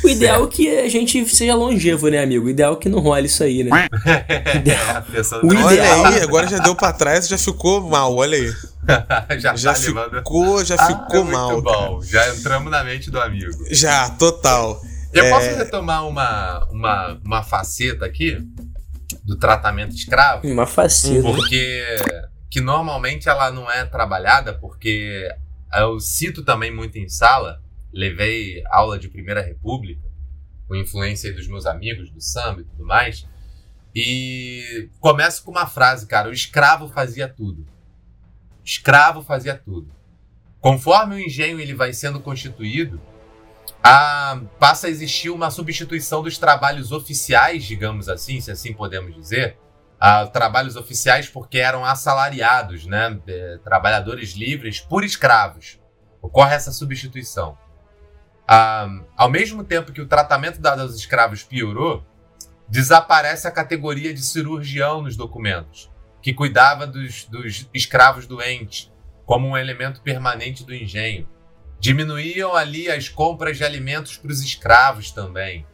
O 0.03 0.07
ideal 0.07 0.45
é 0.45 0.47
que 0.47 0.79
a 0.79 0.89
gente 0.89 1.27
seja 1.35 1.53
longevo, 1.53 2.07
né, 2.07 2.23
amigo? 2.23 2.45
O 2.47 2.49
ideal 2.49 2.73
é 2.73 2.75
que 2.77 2.87
não 2.89 2.99
role 2.99 3.25
isso 3.27 3.43
aí, 3.43 3.63
né? 3.63 3.87
É, 4.05 4.91
a 4.91 5.01
pessoa 5.01 5.41
O 5.43 5.47
Olha 5.47 5.73
ideal- 5.73 6.05
aí, 6.05 6.21
agora 6.21 6.47
já 6.47 6.57
deu 6.59 6.75
pra 6.75 6.93
trás 6.93 7.25
e 7.25 7.29
já 7.29 7.37
ficou 7.37 7.81
mal, 7.81 8.15
olha 8.15 8.37
aí. 8.37 8.53
já, 9.39 9.55
Já 9.55 9.73
tá 9.73 9.79
levando. 9.79 10.17
ficou, 10.17 10.63
já 10.65 10.75
Ah, 10.79 10.87
ficou 10.87 11.23
muito 11.23 11.31
mal. 11.37 11.61
bom. 11.61 12.01
Já 12.01 12.33
entramos 12.35 12.71
na 12.71 12.83
mente 12.83 13.09
do 13.11 13.19
amigo. 13.19 13.51
Já, 13.71 14.09
total. 14.11 14.81
Eu 15.13 15.25
É. 15.25 15.29
posso 15.29 15.55
retomar 15.57 16.07
uma, 16.07 16.65
uma, 16.71 17.19
uma 17.25 17.43
faceta 17.43 18.05
aqui 18.05 18.37
do 19.23 19.37
tratamento 19.37 19.95
escravo? 19.95 20.47
Uma 20.47 20.65
faceta. 20.67 21.21
Porque 21.21 21.83
que 22.49 22.61
normalmente 22.61 23.29
ela 23.29 23.51
não 23.51 23.69
é 23.69 23.85
trabalhada, 23.85 24.53
porque 24.53 25.27
eu 25.75 25.99
cito 25.99 26.43
também 26.43 26.73
muito 26.73 26.97
em 26.97 27.07
sala, 27.07 27.61
levei 27.93 28.63
aula 28.71 28.97
de 28.97 29.07
Primeira 29.07 29.41
República, 29.41 30.01
com 30.67 30.75
influência 30.75 31.29
aí 31.29 31.35
dos 31.35 31.47
meus 31.47 31.65
amigos 31.67 32.09
do 32.11 32.19
samba 32.21 32.61
e 32.61 32.63
tudo 32.63 32.85
mais, 32.85 33.25
e 33.95 34.89
começo 34.99 35.43
com 35.43 35.51
uma 35.51 35.65
frase, 35.67 36.05
cara, 36.07 36.29
o 36.29 36.33
escravo 36.33 36.87
fazia 36.87 37.27
tudo. 37.27 37.65
Escravo 38.69 39.23
fazia 39.23 39.55
tudo. 39.55 39.91
Conforme 40.61 41.15
o 41.15 41.19
engenho 41.19 41.59
ele 41.59 41.73
vai 41.73 41.91
sendo 41.91 42.19
constituído, 42.19 43.01
a- 43.81 44.39
passa 44.59 44.85
a 44.85 44.89
existir 44.91 45.31
uma 45.31 45.49
substituição 45.49 46.21
dos 46.21 46.37
trabalhos 46.37 46.91
oficiais, 46.91 47.63
digamos 47.63 48.07
assim, 48.07 48.39
se 48.39 48.51
assim 48.51 48.71
podemos 48.71 49.15
dizer, 49.15 49.57
a 49.99 50.27
trabalhos 50.27 50.75
oficiais 50.75 51.27
porque 51.27 51.57
eram 51.57 51.83
assalariados, 51.83 52.85
né? 52.85 53.19
eh, 53.27 53.57
trabalhadores 53.63 54.33
livres 54.33 54.79
por 54.79 55.03
escravos. 55.03 55.79
Ocorre 56.21 56.53
essa 56.53 56.71
substituição. 56.71 57.57
Ah, 58.47 58.87
ao 59.17 59.31
mesmo 59.31 59.63
tempo 59.63 59.91
que 59.91 60.01
o 60.01 60.07
tratamento 60.07 60.61
dado 60.61 60.83
aos 60.83 60.93
escravos 60.95 61.41
piorou, 61.41 62.05
desaparece 62.67 63.47
a 63.47 63.51
categoria 63.51 64.13
de 64.13 64.21
cirurgião 64.21 65.01
nos 65.01 65.15
documentos, 65.15 65.89
que 66.21 66.33
cuidava 66.33 66.85
dos, 66.85 67.25
dos 67.25 67.69
escravos 67.73 68.27
doentes, 68.27 68.91
como 69.25 69.47
um 69.47 69.57
elemento 69.57 70.01
permanente 70.01 70.63
do 70.63 70.73
engenho. 70.73 71.27
Diminuíam 71.79 72.55
ali 72.55 72.89
as 72.89 73.07
compras 73.07 73.57
de 73.57 73.63
alimentos 73.63 74.17
para 74.17 74.31
os 74.31 74.41
escravos 74.43 75.11
também. 75.11 75.65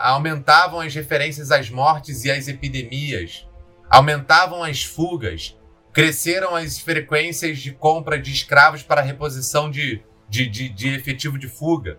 Aumentavam 0.00 0.80
as 0.80 0.94
referências 0.94 1.50
às 1.50 1.70
mortes 1.70 2.24
e 2.24 2.30
às 2.30 2.48
epidemias. 2.48 3.46
Aumentavam 3.88 4.62
as 4.62 4.82
fugas. 4.82 5.56
Cresceram 5.92 6.54
as 6.54 6.78
frequências 6.78 7.58
de 7.58 7.72
compra 7.72 8.18
de 8.18 8.32
escravos 8.32 8.82
para 8.82 9.00
reposição 9.00 9.70
de, 9.70 10.02
de, 10.28 10.46
de, 10.46 10.68
de 10.68 10.88
efetivo 10.94 11.38
de 11.38 11.48
fuga. 11.48 11.98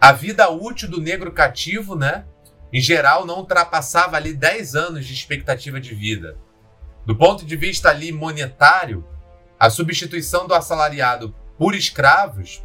A 0.00 0.12
vida 0.12 0.48
útil 0.48 0.88
do 0.88 1.00
negro 1.00 1.32
cativo, 1.32 1.96
né? 1.96 2.24
Em 2.72 2.80
geral, 2.80 3.26
não 3.26 3.38
ultrapassava 3.38 4.16
ali 4.16 4.32
10 4.32 4.74
anos 4.76 5.06
de 5.06 5.12
expectativa 5.12 5.80
de 5.80 5.94
vida. 5.94 6.38
Do 7.08 7.16
ponto 7.16 7.46
de 7.46 7.56
vista 7.56 7.88
ali 7.88 8.12
monetário, 8.12 9.02
a 9.58 9.70
substituição 9.70 10.46
do 10.46 10.52
assalariado 10.52 11.34
por 11.56 11.74
escravos, 11.74 12.62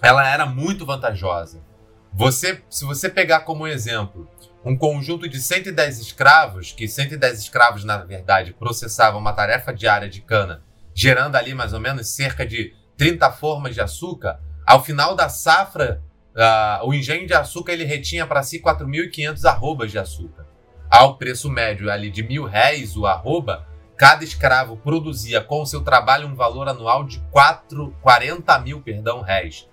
ela 0.00 0.26
era 0.26 0.46
muito 0.46 0.86
vantajosa. 0.86 1.62
Você, 2.10 2.62
se 2.70 2.86
você 2.86 3.10
pegar 3.10 3.40
como 3.40 3.66
exemplo 3.66 4.30
um 4.64 4.74
conjunto 4.74 5.28
de 5.28 5.38
110 5.38 5.98
escravos, 5.98 6.72
que 6.72 6.88
110 6.88 7.38
escravos, 7.38 7.84
na 7.84 7.98
verdade, 7.98 8.54
processavam 8.54 9.20
uma 9.20 9.34
tarefa 9.34 9.74
diária 9.74 10.08
de 10.08 10.22
cana, 10.22 10.62
gerando 10.94 11.36
ali 11.36 11.52
mais 11.52 11.74
ou 11.74 11.80
menos 11.80 12.08
cerca 12.08 12.46
de 12.46 12.74
30 12.96 13.30
formas 13.32 13.74
de 13.74 13.82
açúcar, 13.82 14.40
ao 14.66 14.82
final 14.82 15.14
da 15.14 15.28
safra, 15.28 16.02
ah, 16.34 16.80
o 16.82 16.94
engenho 16.94 17.26
de 17.26 17.34
açúcar 17.34 17.74
ele 17.74 17.84
retinha 17.84 18.26
para 18.26 18.42
si 18.42 18.58
4.500 18.58 19.44
arrobas 19.44 19.90
de 19.90 19.98
açúcar. 19.98 20.46
Ao 20.90 21.18
preço 21.18 21.50
médio 21.50 21.90
ali 21.90 22.10
de 22.10 22.22
mil 22.22 22.44
réis 22.44 22.96
o 22.96 23.06
arroba, 23.06 23.65
cada 23.96 24.24
escravo 24.24 24.76
produzia 24.76 25.40
com 25.40 25.62
o 25.62 25.66
seu 25.66 25.82
trabalho 25.82 26.28
um 26.28 26.34
valor 26.34 26.68
anual 26.68 27.04
de 27.04 27.18
4, 27.30 27.94
40 28.02 28.58
mil 28.60 28.80
perdão, 28.80 29.22
réis. 29.22 29.68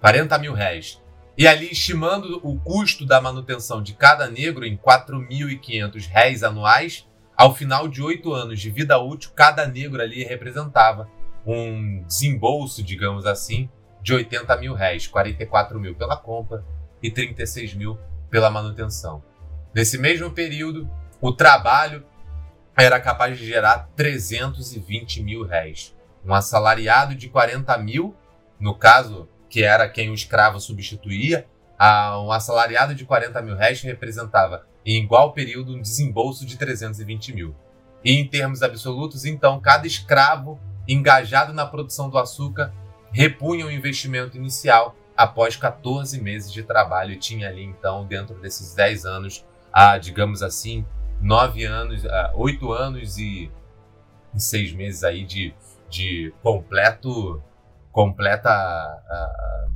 40 0.00 0.38
mil 0.38 0.52
réis. 0.52 1.00
E 1.36 1.46
ali, 1.46 1.70
estimando 1.70 2.40
o 2.42 2.58
custo 2.58 3.06
da 3.06 3.20
manutenção 3.20 3.82
de 3.82 3.94
cada 3.94 4.28
negro 4.28 4.64
em 4.64 4.76
4.500 4.76 6.08
réis 6.08 6.42
anuais, 6.42 7.06
ao 7.36 7.54
final 7.54 7.86
de 7.86 8.02
oito 8.02 8.32
anos 8.32 8.58
de 8.58 8.70
vida 8.70 8.98
útil, 8.98 9.30
cada 9.34 9.64
negro 9.66 10.02
ali 10.02 10.24
representava 10.24 11.08
um 11.46 12.02
desembolso, 12.04 12.82
digamos 12.82 13.24
assim, 13.24 13.70
de 14.02 14.12
80 14.12 14.56
mil 14.56 14.74
réis, 14.74 15.06
44 15.06 15.78
mil 15.78 15.94
pela 15.94 16.16
compra 16.16 16.64
e 17.00 17.10
36 17.10 17.74
mil 17.74 17.96
pela 18.28 18.50
manutenção. 18.50 19.22
Nesse 19.72 19.98
mesmo 19.98 20.30
período, 20.30 20.90
o 21.20 21.32
trabalho 21.32 22.04
era 22.78 23.00
capaz 23.00 23.36
de 23.36 23.44
gerar 23.44 23.88
320 23.96 25.22
mil 25.22 25.44
réis. 25.44 25.96
Um 26.24 26.32
assalariado 26.32 27.14
de 27.14 27.28
40 27.28 27.76
mil, 27.78 28.14
no 28.60 28.74
caso, 28.74 29.28
que 29.50 29.64
era 29.64 29.88
quem 29.88 30.10
o 30.10 30.14
escravo 30.14 30.60
substituía, 30.60 31.46
a 31.76 32.20
um 32.20 32.30
assalariado 32.30 32.94
de 32.94 33.04
40 33.04 33.42
mil 33.42 33.56
réis 33.56 33.80
representava, 33.82 34.64
em 34.86 35.02
igual 35.02 35.32
período, 35.32 35.74
um 35.74 35.80
desembolso 35.80 36.46
de 36.46 36.56
320 36.56 37.34
mil. 37.34 37.54
E 38.04 38.12
em 38.12 38.26
termos 38.26 38.62
absolutos, 38.62 39.24
então, 39.24 39.60
cada 39.60 39.86
escravo 39.86 40.60
engajado 40.86 41.52
na 41.52 41.66
produção 41.66 42.08
do 42.08 42.16
açúcar 42.16 42.72
repunha 43.12 43.66
o 43.66 43.72
investimento 43.72 44.36
inicial 44.36 44.94
após 45.16 45.56
14 45.56 46.20
meses 46.20 46.52
de 46.52 46.62
trabalho 46.62 47.12
e 47.12 47.18
tinha 47.18 47.48
ali, 47.48 47.64
então, 47.64 48.06
dentro 48.06 48.38
desses 48.40 48.72
10 48.74 49.04
anos, 49.04 49.44
a, 49.72 49.98
digamos 49.98 50.42
assim, 50.42 50.86
9 51.20 51.64
anos, 51.64 52.04
a, 52.06 52.32
8 52.34 52.72
anos 52.72 53.18
e, 53.18 53.50
e 54.34 54.40
6 54.40 54.72
meses 54.72 55.02
aí 55.04 55.24
de, 55.24 55.54
de 55.90 56.32
completo 56.42 57.42
completa 57.92 58.48
a- 58.50 59.02
a- 59.10 59.68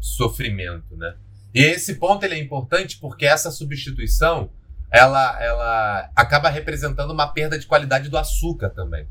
sofrimento, 0.00 0.96
né? 0.96 1.14
E 1.54 1.60
esse 1.62 1.94
ponto 1.96 2.24
ele 2.24 2.34
é 2.34 2.38
importante 2.38 2.98
porque 2.98 3.24
essa 3.24 3.50
substituição 3.50 4.50
ela, 4.90 5.42
ela 5.42 6.10
acaba 6.14 6.48
representando 6.48 7.10
uma 7.12 7.26
perda 7.28 7.58
de 7.58 7.66
qualidade 7.66 8.08
do 8.08 8.16
açúcar 8.18 8.70
também, 8.70 9.06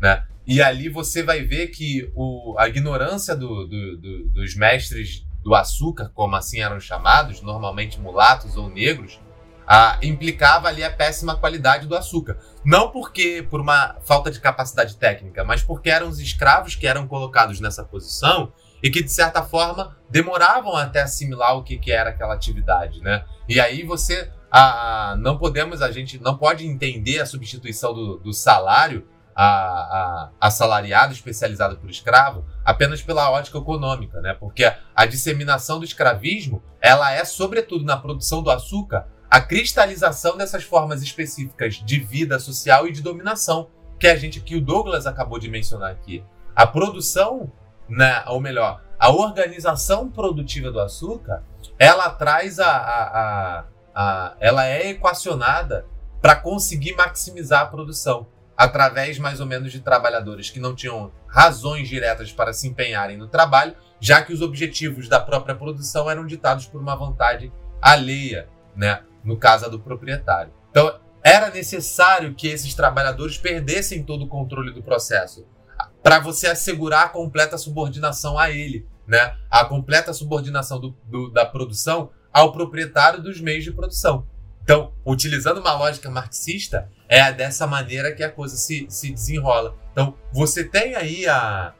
né? 0.00 0.24
E 0.46 0.62
ali 0.62 0.88
você 0.88 1.22
vai 1.22 1.42
ver 1.42 1.68
que 1.68 2.10
o, 2.14 2.54
a 2.58 2.68
ignorância 2.68 3.34
do- 3.36 3.66
do- 3.66 3.96
do- 3.98 4.28
dos 4.30 4.54
mestres 4.54 5.26
do 5.42 5.54
açúcar, 5.54 6.10
como 6.14 6.36
assim 6.36 6.60
eram 6.60 6.80
chamados, 6.80 7.42
normalmente 7.42 7.98
mulatos 8.00 8.56
ou 8.56 8.68
negros, 8.70 9.20
ah, 9.68 9.98
implicava 10.02 10.68
ali 10.68 10.82
a 10.82 10.90
péssima 10.90 11.36
qualidade 11.36 11.86
do 11.86 11.94
açúcar. 11.94 12.38
Não 12.64 12.90
porque 12.90 13.46
por 13.50 13.60
uma 13.60 13.96
falta 14.00 14.30
de 14.30 14.40
capacidade 14.40 14.96
técnica, 14.96 15.44
mas 15.44 15.62
porque 15.62 15.90
eram 15.90 16.08
os 16.08 16.18
escravos 16.18 16.74
que 16.74 16.86
eram 16.86 17.06
colocados 17.06 17.60
nessa 17.60 17.84
posição 17.84 18.50
e 18.82 18.90
que, 18.90 19.02
de 19.02 19.12
certa 19.12 19.42
forma, 19.42 19.94
demoravam 20.08 20.74
até 20.74 21.02
assimilar 21.02 21.54
o 21.56 21.62
que, 21.62 21.76
que 21.76 21.92
era 21.92 22.10
aquela 22.10 22.32
atividade, 22.32 23.00
né? 23.02 23.24
E 23.46 23.60
aí 23.60 23.82
você 23.82 24.32
ah, 24.50 25.14
não 25.18 25.36
podemos, 25.36 25.82
a 25.82 25.90
gente 25.90 26.18
não 26.18 26.38
pode 26.38 26.66
entender 26.66 27.20
a 27.20 27.26
substituição 27.26 27.92
do, 27.92 28.16
do 28.18 28.32
salário 28.32 29.06
a, 29.36 29.44
a, 29.44 30.30
assalariado 30.40 31.12
especializado 31.12 31.76
por 31.76 31.90
escravo 31.90 32.44
apenas 32.64 33.02
pela 33.02 33.30
ótica 33.30 33.58
econômica, 33.58 34.20
né? 34.22 34.32
Porque 34.32 34.64
a, 34.64 34.78
a 34.94 35.04
disseminação 35.04 35.78
do 35.78 35.84
escravismo 35.84 36.62
ela 36.80 37.12
é 37.12 37.22
sobretudo 37.24 37.84
na 37.84 37.98
produção 37.98 38.42
do 38.42 38.50
açúcar 38.50 39.06
a 39.30 39.40
cristalização 39.40 40.36
dessas 40.36 40.64
formas 40.64 41.02
específicas 41.02 41.74
de 41.74 41.98
vida 41.98 42.38
social 42.38 42.86
e 42.86 42.92
de 42.92 43.02
dominação 43.02 43.68
que 43.98 44.06
a 44.06 44.16
gente 44.16 44.40
que 44.40 44.56
o 44.56 44.60
Douglas 44.60 45.06
acabou 45.06 45.38
de 45.38 45.50
mencionar 45.50 45.90
aqui. 45.90 46.24
A 46.54 46.66
produção, 46.66 47.52
né, 47.88 48.22
ou 48.26 48.40
melhor, 48.40 48.82
a 48.98 49.10
organização 49.10 50.08
produtiva 50.10 50.70
do 50.70 50.80
açúcar, 50.80 51.42
ela 51.78 52.10
traz 52.10 52.58
a, 52.58 52.70
a, 52.70 53.20
a, 53.20 53.64
a 53.94 54.36
ela 54.40 54.66
é 54.66 54.90
equacionada 54.90 55.84
para 56.20 56.34
conseguir 56.36 56.94
maximizar 56.96 57.62
a 57.62 57.66
produção. 57.66 58.26
através 58.56 59.20
mais 59.20 59.38
ou 59.38 59.46
menos 59.46 59.70
de 59.70 59.78
trabalhadores 59.80 60.50
que 60.50 60.58
não 60.58 60.74
tinham 60.74 61.12
razões 61.28 61.88
diretas 61.88 62.32
para 62.32 62.52
se 62.52 62.66
empenharem 62.66 63.16
no 63.16 63.28
trabalho, 63.28 63.76
já 64.00 64.20
que 64.20 64.32
os 64.32 64.42
objetivos 64.42 65.08
da 65.08 65.20
própria 65.20 65.54
produção 65.54 66.10
eram 66.10 66.26
ditados 66.26 66.66
por 66.66 66.80
uma 66.80 66.96
vontade 66.96 67.52
alheia, 67.80 68.48
né, 68.74 69.04
no 69.24 69.36
caso 69.36 69.70
do 69.70 69.80
proprietário. 69.80 70.52
Então, 70.70 70.98
era 71.22 71.50
necessário 71.50 72.34
que 72.34 72.48
esses 72.48 72.74
trabalhadores 72.74 73.36
perdessem 73.38 74.02
todo 74.02 74.24
o 74.24 74.28
controle 74.28 74.72
do 74.72 74.82
processo 74.82 75.46
para 76.02 76.20
você 76.20 76.46
assegurar 76.46 77.06
a 77.06 77.08
completa 77.08 77.58
subordinação 77.58 78.38
a 78.38 78.50
ele, 78.50 78.86
né? 79.06 79.36
A 79.50 79.64
completa 79.64 80.12
subordinação 80.12 80.80
do, 80.80 80.96
do, 81.04 81.30
da 81.30 81.44
produção 81.44 82.10
ao 82.32 82.52
proprietário 82.52 83.22
dos 83.22 83.40
meios 83.40 83.64
de 83.64 83.72
produção. 83.72 84.26
Então, 84.62 84.92
utilizando 85.04 85.60
uma 85.60 85.72
lógica 85.72 86.10
marxista, 86.10 86.90
é 87.08 87.32
dessa 87.32 87.66
maneira 87.66 88.14
que 88.14 88.22
a 88.22 88.30
coisa 88.30 88.56
se, 88.56 88.86
se 88.90 89.10
desenrola. 89.10 89.74
Então, 89.92 90.14
você 90.30 90.62
tem 90.62 90.94
aí 90.94 91.26
a, 91.26 91.74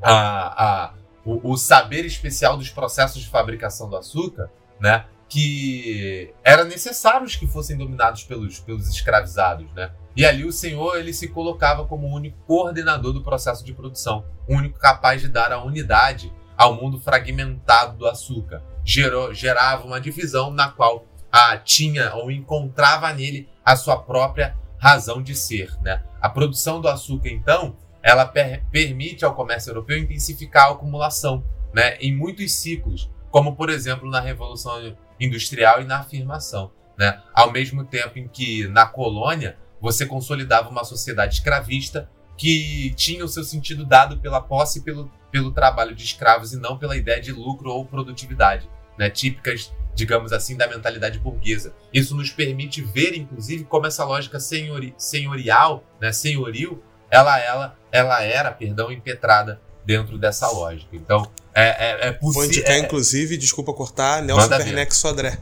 a, 0.00 0.64
a, 0.64 0.94
o, 1.24 1.52
o 1.52 1.56
saber 1.56 2.04
especial 2.04 2.56
dos 2.56 2.70
processos 2.70 3.20
de 3.20 3.28
fabricação 3.28 3.90
do 3.90 3.96
açúcar, 3.96 4.48
né? 4.80 5.06
Que 5.28 6.32
era 6.42 6.64
necessário 6.64 7.26
que 7.26 7.46
fossem 7.46 7.76
dominados 7.76 8.24
pelos, 8.24 8.58
pelos 8.60 8.88
escravizados, 8.88 9.70
né? 9.74 9.90
E 10.16 10.24
ali 10.24 10.44
o 10.44 10.52
senhor 10.52 10.96
ele 10.96 11.12
se 11.12 11.28
colocava 11.28 11.86
como 11.86 12.08
o 12.08 12.14
único 12.14 12.38
coordenador 12.46 13.12
do 13.12 13.22
processo 13.22 13.64
de 13.64 13.72
produção, 13.72 14.24
o 14.48 14.54
único 14.54 14.78
capaz 14.78 15.20
de 15.20 15.28
dar 15.28 15.52
a 15.52 15.62
unidade 15.62 16.32
ao 16.56 16.74
mundo 16.74 16.98
fragmentado 16.98 17.96
do 17.96 18.06
açúcar. 18.06 18.62
Gerou, 18.84 19.32
gerava 19.32 19.86
uma 19.86 20.00
divisão 20.00 20.50
na 20.50 20.70
qual 20.70 21.06
a 21.30 21.56
tinha 21.58 22.14
ou 22.14 22.30
encontrava 22.30 23.12
nele 23.12 23.48
a 23.64 23.76
sua 23.76 23.98
própria 23.98 24.56
razão 24.78 25.22
de 25.22 25.34
ser. 25.34 25.70
Né? 25.82 26.02
A 26.20 26.28
produção 26.28 26.80
do 26.80 26.88
açúcar, 26.88 27.28
então, 27.28 27.76
ela 28.02 28.24
per 28.24 28.64
permite 28.70 29.24
ao 29.24 29.34
comércio 29.34 29.70
europeu 29.70 29.98
intensificar 29.98 30.68
a 30.68 30.72
acumulação 30.72 31.44
né, 31.72 31.96
em 31.98 32.16
muitos 32.16 32.54
ciclos, 32.54 33.10
como 33.30 33.54
por 33.54 33.68
exemplo 33.68 34.08
na 34.08 34.20
Revolução 34.20 34.72
Industrial 35.20 35.80
e 35.80 35.84
na 35.84 36.00
afirmação. 36.00 36.70
Né? 36.96 37.20
Ao 37.32 37.52
mesmo 37.52 37.84
tempo 37.84 38.18
em 38.18 38.28
que 38.28 38.66
na 38.68 38.86
colônia 38.86 39.56
você 39.80 40.04
consolidava 40.04 40.68
uma 40.68 40.84
sociedade 40.84 41.34
escravista 41.34 42.10
que 42.36 42.92
tinha 42.96 43.24
o 43.24 43.28
seu 43.28 43.44
sentido 43.44 43.84
dado 43.84 44.18
pela 44.18 44.40
posse 44.40 44.78
e 44.78 44.82
pelo, 44.82 45.10
pelo 45.30 45.52
trabalho 45.52 45.94
de 45.94 46.04
escravos 46.04 46.52
e 46.52 46.58
não 46.58 46.78
pela 46.78 46.96
ideia 46.96 47.20
de 47.20 47.32
lucro 47.32 47.70
ou 47.70 47.84
produtividade, 47.84 48.68
né? 48.96 49.10
típicas 49.10 49.72
digamos 49.98 50.32
assim, 50.32 50.56
da 50.56 50.68
mentalidade 50.68 51.18
burguesa. 51.18 51.74
Isso 51.92 52.14
nos 52.14 52.30
permite 52.30 52.80
ver, 52.80 53.16
inclusive, 53.16 53.64
como 53.64 53.84
essa 53.84 54.04
lógica 54.04 54.38
senhori 54.38 54.94
senhorial, 54.96 55.82
né, 56.00 56.12
senhoril, 56.12 56.80
ela, 57.10 57.36
ela, 57.40 57.76
ela 57.90 58.22
era, 58.22 58.52
perdão, 58.52 58.92
impetrada 58.92 59.60
dentro 59.88 60.18
dessa 60.18 60.46
lógica. 60.50 60.90
Então, 60.92 61.26
é, 61.54 61.62
é, 61.62 62.08
é 62.08 62.12
possível. 62.12 62.32
Vou 62.32 62.44
indicar, 62.44 62.76
é... 62.76 62.78
inclusive, 62.80 63.38
desculpa 63.38 63.72
cortar, 63.72 64.22
Nelson 64.22 64.50
Werneck 64.50 64.94
Sodré. 64.94 65.38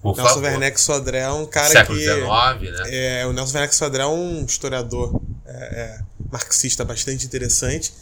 Por 0.00 0.16
Nelson 0.16 0.34
favor. 0.36 0.44
Werneck 0.44 0.80
Sodré 0.80 1.18
é 1.18 1.30
um 1.30 1.44
cara 1.44 1.68
Século 1.68 1.98
que. 1.98 2.04
XIX, 2.04 2.78
né? 2.78 3.20
É, 3.20 3.26
o 3.26 3.34
Nelson 3.34 3.52
Werneck 3.52 3.76
Sodré 3.76 4.02
é 4.02 4.06
um 4.06 4.42
historiador 4.42 5.20
é, 5.44 5.52
é, 5.52 5.98
marxista 6.32 6.82
bastante 6.82 7.26
interessante 7.26 7.92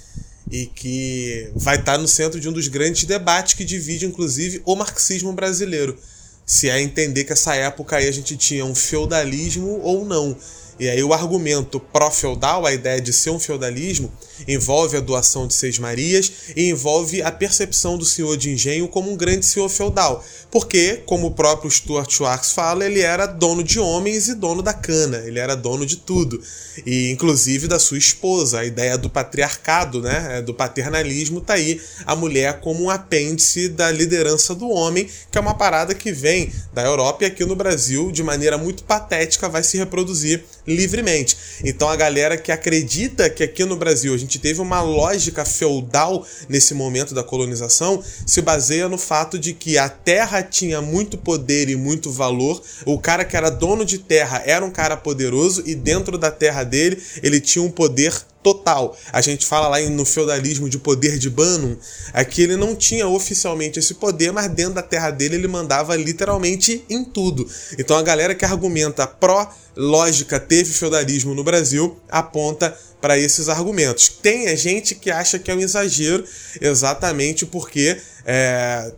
e 0.48 0.66
que 0.66 1.50
vai 1.56 1.76
estar 1.76 1.98
no 1.98 2.06
centro 2.06 2.38
de 2.38 2.48
um 2.48 2.52
dos 2.52 2.68
grandes 2.68 3.02
debates 3.02 3.54
que 3.54 3.64
divide, 3.64 4.06
inclusive, 4.06 4.62
o 4.64 4.76
marxismo 4.76 5.32
brasileiro. 5.32 5.98
Se 6.46 6.70
é 6.70 6.80
entender 6.80 7.24
que 7.24 7.32
essa 7.32 7.56
época 7.56 7.96
aí 7.96 8.08
a 8.08 8.12
gente 8.12 8.36
tinha 8.36 8.64
um 8.64 8.74
feudalismo 8.74 9.80
ou 9.82 10.04
não. 10.04 10.36
E 10.78 10.88
aí 10.88 11.02
o 11.02 11.12
argumento 11.12 11.80
pró-feudal, 11.80 12.64
a 12.64 12.72
ideia 12.72 13.00
de 13.00 13.12
ser 13.12 13.30
um 13.30 13.40
feudalismo, 13.40 14.12
envolve 14.46 14.96
a 14.96 15.00
doação 15.00 15.46
de 15.46 15.54
seis 15.54 15.78
marias 15.78 16.30
e 16.54 16.68
envolve 16.68 17.22
a 17.22 17.32
percepção 17.32 17.96
do 17.98 18.04
senhor 18.04 18.36
de 18.36 18.50
engenho 18.50 18.88
como 18.88 19.10
um 19.10 19.16
grande 19.16 19.46
senhor 19.46 19.68
feudal. 19.68 20.24
Porque, 20.50 21.02
como 21.06 21.26
o 21.26 21.30
próprio 21.30 21.70
Stuart 21.70 22.10
Schwartz 22.10 22.52
fala, 22.52 22.84
ele 22.84 23.00
era 23.00 23.26
dono 23.26 23.62
de 23.62 23.78
homens 23.78 24.28
e 24.28 24.34
dono 24.34 24.62
da 24.62 24.72
cana, 24.72 25.18
ele 25.26 25.38
era 25.38 25.54
dono 25.54 25.84
de 25.84 25.96
tudo. 25.96 26.40
E 26.86 27.10
inclusive 27.10 27.66
da 27.66 27.78
sua 27.78 27.98
esposa. 27.98 28.60
A 28.60 28.64
ideia 28.64 28.98
do 28.98 29.08
patriarcado, 29.08 30.00
né, 30.02 30.42
do 30.42 30.52
paternalismo, 30.52 31.40
tá 31.40 31.54
aí 31.54 31.80
a 32.04 32.14
mulher 32.14 32.60
como 32.60 32.84
um 32.84 32.90
apêndice 32.90 33.68
da 33.68 33.90
liderança 33.90 34.54
do 34.54 34.68
homem, 34.68 35.08
que 35.30 35.38
é 35.38 35.40
uma 35.40 35.54
parada 35.54 35.94
que 35.94 36.12
vem 36.12 36.52
da 36.72 36.82
Europa 36.82 37.24
e 37.24 37.26
aqui 37.26 37.44
no 37.44 37.56
Brasil, 37.56 38.10
de 38.10 38.22
maneira 38.22 38.58
muito 38.58 38.84
patética, 38.84 39.48
vai 39.48 39.62
se 39.62 39.76
reproduzir 39.76 40.44
livremente. 40.66 41.36
Então 41.64 41.88
a 41.88 41.96
galera 41.96 42.36
que 42.36 42.52
acredita 42.52 43.30
que 43.30 43.42
aqui 43.42 43.64
no 43.64 43.76
Brasil 43.76 44.12
a 44.12 44.18
gente 44.18 44.27
teve 44.36 44.60
uma 44.60 44.80
lógica 44.82 45.44
feudal 45.44 46.26
nesse 46.48 46.74
momento 46.74 47.14
da 47.14 47.22
colonização 47.22 48.02
se 48.26 48.42
baseia 48.42 48.88
no 48.88 48.98
fato 48.98 49.38
de 49.38 49.54
que 49.54 49.78
a 49.78 49.88
terra 49.88 50.42
tinha 50.42 50.82
muito 50.82 51.16
poder 51.16 51.68
e 51.68 51.76
muito 51.76 52.10
valor. 52.10 52.60
O 52.84 52.98
cara 52.98 53.24
que 53.24 53.36
era 53.36 53.48
dono 53.48 53.84
de 53.84 53.98
terra 53.98 54.42
era 54.44 54.64
um 54.64 54.70
cara 54.72 54.96
poderoso 54.96 55.62
e 55.64 55.76
dentro 55.76 56.18
da 56.18 56.32
terra 56.32 56.64
dele 56.64 57.00
ele 57.22 57.40
tinha 57.40 57.62
um 57.62 57.70
poder 57.70 58.12
total. 58.48 58.96
A 59.12 59.20
gente 59.20 59.44
fala 59.44 59.68
lá 59.68 59.80
no 59.90 60.06
feudalismo 60.06 60.70
de 60.70 60.78
poder 60.78 61.18
de 61.18 61.28
Banum, 61.28 61.76
aqui 62.14 62.42
ele 62.42 62.56
não 62.56 62.74
tinha 62.74 63.06
oficialmente 63.06 63.78
esse 63.78 63.94
poder, 63.94 64.32
mas 64.32 64.48
dentro 64.48 64.74
da 64.74 64.82
terra 64.82 65.10
dele 65.10 65.36
ele 65.36 65.48
mandava 65.48 65.94
literalmente 65.94 66.82
em 66.88 67.04
tudo. 67.04 67.46
Então 67.78 67.96
a 67.96 68.02
galera 68.02 68.34
que 68.34 68.44
argumenta 68.44 69.06
pró 69.06 69.52
lógica 69.76 70.40
teve 70.40 70.72
feudalismo 70.72 71.34
no 71.34 71.44
Brasil 71.44 71.98
aponta 72.08 72.74
para 73.00 73.18
esses 73.18 73.48
argumentos. 73.48 74.08
Tem 74.08 74.48
a 74.48 74.56
gente 74.56 74.94
que 74.94 75.10
acha 75.10 75.38
que 75.38 75.50
é 75.50 75.54
um 75.54 75.60
exagero, 75.60 76.24
exatamente 76.60 77.44
porque 77.44 77.98
é, 78.24 78.92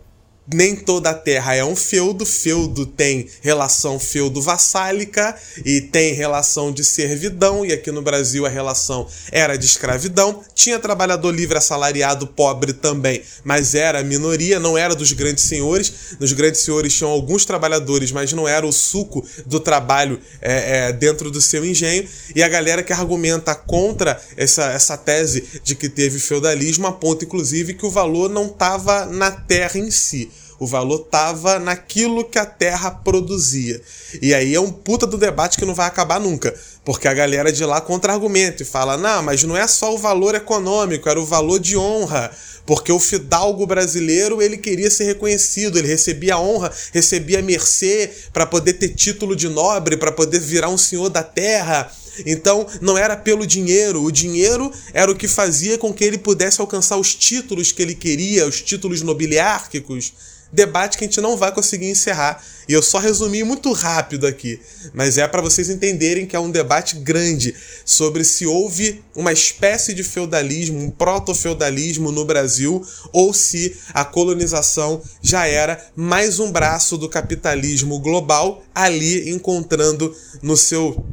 nem 0.52 0.74
toda 0.74 1.10
a 1.10 1.14
terra 1.14 1.54
é 1.54 1.64
um 1.64 1.76
feudo, 1.76 2.26
feudo 2.26 2.84
tem 2.84 3.28
relação 3.40 3.98
feudo-vassálica 3.98 5.36
e 5.64 5.80
tem 5.80 6.12
relação 6.12 6.72
de 6.72 6.84
servidão, 6.84 7.64
e 7.64 7.72
aqui 7.72 7.90
no 7.90 8.02
Brasil 8.02 8.44
a 8.44 8.48
relação 8.48 9.06
era 9.30 9.56
de 9.56 9.66
escravidão. 9.66 10.42
Tinha 10.54 10.78
trabalhador 10.78 11.30
livre 11.30 11.56
assalariado 11.56 12.26
pobre 12.26 12.72
também, 12.72 13.22
mas 13.44 13.74
era 13.74 14.02
minoria, 14.02 14.58
não 14.58 14.76
era 14.76 14.94
dos 14.94 15.12
grandes 15.12 15.44
senhores. 15.44 16.16
Nos 16.18 16.32
grandes 16.32 16.62
senhores 16.62 16.94
tinham 16.94 17.10
alguns 17.10 17.44
trabalhadores, 17.44 18.10
mas 18.10 18.32
não 18.32 18.48
era 18.48 18.66
o 18.66 18.72
suco 18.72 19.24
do 19.46 19.60
trabalho 19.60 20.20
é, 20.40 20.88
é, 20.88 20.92
dentro 20.92 21.30
do 21.30 21.40
seu 21.40 21.64
engenho. 21.64 22.06
E 22.34 22.42
a 22.42 22.48
galera 22.48 22.82
que 22.82 22.92
argumenta 22.92 23.54
contra 23.54 24.20
essa, 24.36 24.70
essa 24.72 24.96
tese 24.96 25.60
de 25.62 25.74
que 25.74 25.88
teve 25.88 26.18
feudalismo 26.18 26.86
aponta, 26.86 27.24
inclusive, 27.24 27.74
que 27.74 27.86
o 27.86 27.90
valor 27.90 28.28
não 28.28 28.46
estava 28.46 29.06
na 29.06 29.30
terra 29.30 29.78
em 29.78 29.90
si. 29.90 30.30
O 30.60 30.66
valor 30.66 30.98
tava 31.10 31.58
naquilo 31.58 32.22
que 32.22 32.38
a 32.38 32.44
terra 32.44 32.90
produzia. 32.90 33.80
E 34.20 34.34
aí 34.34 34.54
é 34.54 34.60
um 34.60 34.70
puta 34.70 35.06
do 35.06 35.16
debate 35.16 35.56
que 35.56 35.64
não 35.64 35.74
vai 35.74 35.86
acabar 35.86 36.20
nunca. 36.20 36.54
Porque 36.84 37.08
a 37.08 37.14
galera 37.14 37.50
de 37.50 37.64
lá 37.64 37.80
contra-argumenta 37.80 38.62
e 38.62 38.66
fala: 38.66 38.98
não, 38.98 39.22
mas 39.22 39.42
não 39.42 39.56
é 39.56 39.66
só 39.66 39.94
o 39.94 39.96
valor 39.96 40.34
econômico, 40.34 41.08
era 41.08 41.18
o 41.18 41.24
valor 41.24 41.58
de 41.58 41.78
honra. 41.78 42.30
Porque 42.66 42.92
o 42.92 43.00
fidalgo 43.00 43.66
brasileiro 43.66 44.42
ele 44.42 44.58
queria 44.58 44.90
ser 44.90 45.04
reconhecido, 45.04 45.78
ele 45.78 45.88
recebia 45.88 46.38
honra, 46.38 46.70
recebia 46.92 47.40
mercê 47.40 48.10
para 48.30 48.44
poder 48.44 48.74
ter 48.74 48.90
título 48.90 49.34
de 49.34 49.48
nobre, 49.48 49.96
para 49.96 50.12
poder 50.12 50.40
virar 50.40 50.68
um 50.68 50.76
senhor 50.76 51.08
da 51.08 51.22
terra. 51.22 51.90
Então 52.26 52.66
não 52.82 52.98
era 52.98 53.16
pelo 53.16 53.46
dinheiro, 53.46 54.02
o 54.02 54.12
dinheiro 54.12 54.70
era 54.92 55.10
o 55.10 55.16
que 55.16 55.26
fazia 55.26 55.78
com 55.78 55.90
que 55.90 56.04
ele 56.04 56.18
pudesse 56.18 56.60
alcançar 56.60 56.98
os 56.98 57.14
títulos 57.14 57.72
que 57.72 57.80
ele 57.80 57.94
queria, 57.94 58.46
os 58.46 58.60
títulos 58.60 59.00
nobiliárquicos 59.00 60.12
debate 60.52 60.98
que 60.98 61.04
a 61.04 61.06
gente 61.06 61.20
não 61.20 61.36
vai 61.36 61.52
conseguir 61.52 61.88
encerrar. 61.88 62.42
E 62.68 62.72
eu 62.72 62.82
só 62.82 62.98
resumi 62.98 63.42
muito 63.42 63.72
rápido 63.72 64.26
aqui, 64.26 64.60
mas 64.94 65.18
é 65.18 65.26
para 65.26 65.42
vocês 65.42 65.68
entenderem 65.68 66.24
que 66.24 66.36
é 66.36 66.40
um 66.40 66.50
debate 66.50 66.96
grande 66.96 67.54
sobre 67.84 68.22
se 68.22 68.46
houve 68.46 69.02
uma 69.14 69.32
espécie 69.32 69.92
de 69.92 70.04
feudalismo, 70.04 70.78
um 70.78 70.90
proto-feudalismo 70.90 72.12
no 72.12 72.24
Brasil, 72.24 72.86
ou 73.12 73.34
se 73.34 73.76
a 73.92 74.04
colonização 74.04 75.02
já 75.20 75.46
era 75.46 75.84
mais 75.96 76.38
um 76.38 76.52
braço 76.52 76.96
do 76.96 77.08
capitalismo 77.08 77.98
global 77.98 78.62
ali 78.74 79.30
encontrando 79.30 80.14
no 80.40 80.56
seu 80.56 81.04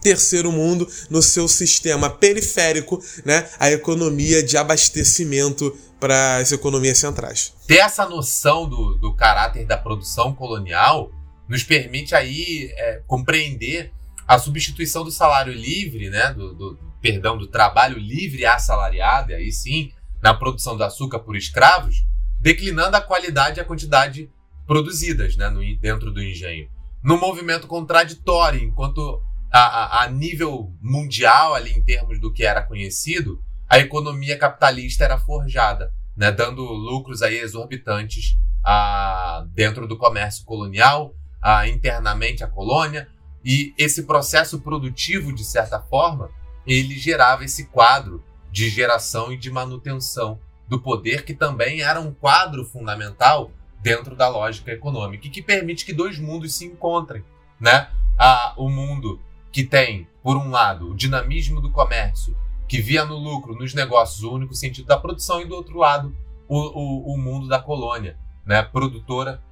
terceiro 0.00 0.52
mundo, 0.52 0.88
no 1.10 1.22
seu 1.22 1.48
sistema 1.48 2.08
periférico, 2.10 3.02
né, 3.24 3.48
a 3.58 3.70
economia 3.70 4.42
de 4.42 4.56
abastecimento 4.56 5.76
para 5.98 6.36
as 6.36 6.52
economias 6.52 6.98
centrais. 6.98 7.54
Ter 7.66 7.78
essa 7.78 8.08
noção 8.08 8.68
do, 8.68 8.94
do 8.94 9.14
caráter 9.14 9.66
da 9.66 9.76
produção 9.76 10.34
colonial 10.34 11.10
nos 11.48 11.62
permite 11.62 12.14
aí 12.14 12.72
é, 12.76 13.02
compreender 13.06 13.92
a 14.26 14.38
substituição 14.38 15.02
do 15.02 15.10
salário 15.10 15.52
livre, 15.52 16.10
né, 16.10 16.32
do, 16.34 16.54
do, 16.54 16.78
perdão, 17.00 17.38
do 17.38 17.46
trabalho 17.46 17.98
livre 17.98 18.44
assalariado, 18.44 19.32
e 19.32 19.34
aí 19.34 19.52
sim, 19.52 19.90
na 20.22 20.34
produção 20.34 20.76
do 20.76 20.84
açúcar 20.84 21.20
por 21.20 21.36
escravos, 21.36 22.04
declinando 22.40 22.96
a 22.96 23.00
qualidade 23.00 23.58
e 23.58 23.60
a 23.60 23.64
quantidade 23.64 24.30
produzidas 24.66 25.36
né, 25.36 25.48
no, 25.48 25.60
dentro 25.78 26.12
do 26.12 26.22
engenho. 26.22 26.68
No 27.02 27.16
movimento 27.16 27.66
contraditório, 27.66 28.62
enquanto 28.62 29.22
a, 29.50 29.60
a, 29.60 30.02
a 30.04 30.08
nível 30.08 30.72
mundial, 30.80 31.54
ali 31.54 31.72
em 31.72 31.82
termos 31.82 32.20
do 32.20 32.32
que 32.32 32.44
era 32.44 32.62
conhecido, 32.62 33.40
a 33.68 33.78
economia 33.78 34.38
capitalista 34.38 35.04
era 35.04 35.18
forjada, 35.18 35.92
né, 36.16 36.32
dando 36.32 36.62
lucros 36.62 37.22
aí 37.22 37.38
exorbitantes 37.38 38.36
a, 38.64 39.44
dentro 39.54 39.86
do 39.86 39.96
comércio 39.96 40.44
colonial, 40.44 41.14
a, 41.40 41.68
internamente 41.68 42.42
a 42.42 42.48
colônia, 42.48 43.08
e 43.44 43.72
esse 43.78 44.02
processo 44.02 44.60
produtivo, 44.60 45.32
de 45.32 45.44
certa 45.44 45.80
forma, 45.80 46.30
ele 46.66 46.98
gerava 46.98 47.44
esse 47.44 47.66
quadro 47.66 48.22
de 48.50 48.68
geração 48.68 49.32
e 49.32 49.36
de 49.36 49.50
manutenção 49.50 50.38
do 50.66 50.80
poder, 50.80 51.24
que 51.24 51.32
também 51.32 51.80
era 51.80 52.00
um 52.00 52.12
quadro 52.12 52.64
fundamental 52.64 53.50
dentro 53.80 54.16
da 54.16 54.28
lógica 54.28 54.72
econômica 54.72 55.26
e 55.26 55.30
que 55.30 55.40
permite 55.40 55.84
que 55.84 55.92
dois 55.92 56.18
mundos 56.18 56.54
se 56.54 56.66
encontrem, 56.66 57.24
né? 57.60 57.90
Ah, 58.18 58.52
o 58.56 58.68
mundo 58.68 59.20
que 59.52 59.64
tem, 59.64 60.06
por 60.22 60.36
um 60.36 60.50
lado, 60.50 60.90
o 60.90 60.94
dinamismo 60.94 61.60
do 61.60 61.70
comércio, 61.70 62.36
que 62.68 62.80
via 62.80 63.04
no 63.04 63.16
lucro, 63.16 63.54
nos 63.54 63.72
negócios, 63.72 64.22
o 64.22 64.32
único 64.32 64.54
sentido 64.54 64.86
da 64.86 64.98
produção, 64.98 65.40
e 65.40 65.46
do 65.46 65.54
outro 65.54 65.78
lado, 65.78 66.14
o, 66.46 66.58
o, 66.58 67.14
o 67.14 67.18
mundo 67.18 67.48
da 67.48 67.58
colônia, 67.58 68.18
né? 68.44 68.62
Produtora 68.62 69.42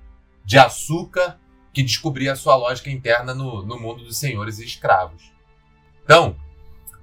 de 0.44 0.58
açúcar, 0.58 1.38
que 1.72 1.82
descobria 1.82 2.32
a 2.32 2.36
sua 2.36 2.56
lógica 2.56 2.90
interna 2.90 3.34
no, 3.34 3.64
no 3.64 3.78
mundo 3.78 4.04
dos 4.04 4.18
senhores 4.18 4.58
e 4.58 4.64
escravos. 4.64 5.32
Então, 6.04 6.36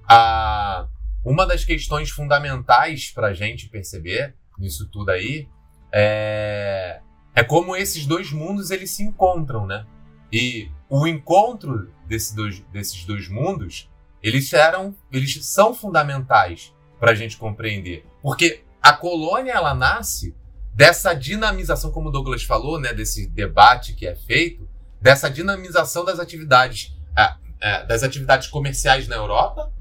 a, 0.07 0.87
uma 1.23 1.45
das 1.45 1.63
questões 1.63 2.09
fundamentais 2.09 3.11
para 3.11 3.27
a 3.27 3.33
gente 3.33 3.69
perceber 3.69 4.35
nisso 4.57 4.87
tudo 4.89 5.09
aí 5.09 5.47
é, 5.91 7.01
é 7.35 7.43
como 7.43 7.75
esses 7.75 8.05
dois 8.05 8.31
mundos 8.31 8.71
eles 8.71 8.91
se 8.91 9.03
encontram, 9.03 9.65
né? 9.65 9.85
E 10.33 10.67
o 10.89 11.05
encontro 11.05 11.93
desse 12.07 12.35
dois, 12.35 12.59
desses 12.71 13.05
dois 13.05 13.29
mundos 13.29 13.87
eles 14.23 14.51
eram, 14.51 14.95
eles 15.11 15.45
são 15.45 15.75
fundamentais 15.75 16.73
para 16.99 17.11
a 17.11 17.15
gente 17.15 17.37
compreender, 17.37 18.05
porque 18.21 18.63
a 18.81 18.93
colônia 18.93 19.51
ela 19.51 19.75
nasce 19.75 20.33
dessa 20.73 21.13
dinamização, 21.13 21.91
como 21.91 22.09
o 22.09 22.11
Douglas 22.11 22.43
falou, 22.43 22.79
né, 22.79 22.93
desse 22.93 23.27
debate 23.27 23.93
que 23.93 24.07
é 24.07 24.15
feito, 24.15 24.67
dessa 24.99 25.29
dinamização 25.29 26.03
das 26.03 26.19
atividades, 26.19 26.95
é, 27.15 27.33
é, 27.61 27.85
das 27.85 28.01
atividades 28.01 28.47
comerciais 28.47 29.07
na 29.07 29.17
Europa 29.17 29.71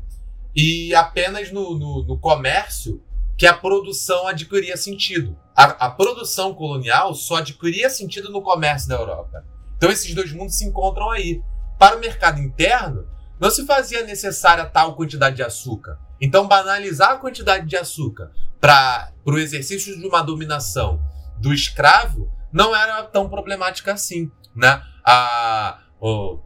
e 0.54 0.94
apenas 0.94 1.50
no, 1.50 1.78
no, 1.78 2.04
no 2.04 2.18
comércio 2.18 3.02
que 3.38 3.46
a 3.46 3.54
produção 3.54 4.26
adquiria 4.26 4.76
sentido. 4.76 5.38
A, 5.56 5.86
a, 5.86 5.90
produção 5.90 6.52
colonial 6.52 7.14
só 7.14 7.36
adquiria 7.36 7.88
sentido 7.88 8.30
no 8.30 8.42
comércio 8.42 8.88
da 8.88 8.96
Europa. 8.96 9.44
Então 9.82 9.90
esses 9.90 10.14
dois 10.14 10.32
mundos 10.32 10.56
se 10.56 10.64
encontram 10.64 11.10
aí. 11.10 11.42
Para 11.76 11.96
o 11.96 11.98
mercado 11.98 12.38
interno, 12.38 13.04
não 13.40 13.50
se 13.50 13.66
fazia 13.66 14.04
necessária 14.04 14.64
tal 14.64 14.94
quantidade 14.94 15.34
de 15.34 15.42
açúcar. 15.42 15.98
Então 16.20 16.46
banalizar 16.46 17.10
a 17.10 17.16
quantidade 17.16 17.66
de 17.66 17.76
açúcar 17.76 18.30
para 18.60 19.10
o 19.26 19.36
exercício 19.36 19.98
de 19.98 20.06
uma 20.06 20.22
dominação 20.22 21.02
do 21.40 21.52
escravo 21.52 22.30
não 22.52 22.72
era 22.72 23.02
tão 23.02 23.28
problemática 23.28 23.92
assim. 23.92 24.30
Né? 24.54 24.80
A, 25.04 25.80
o, 26.00 26.38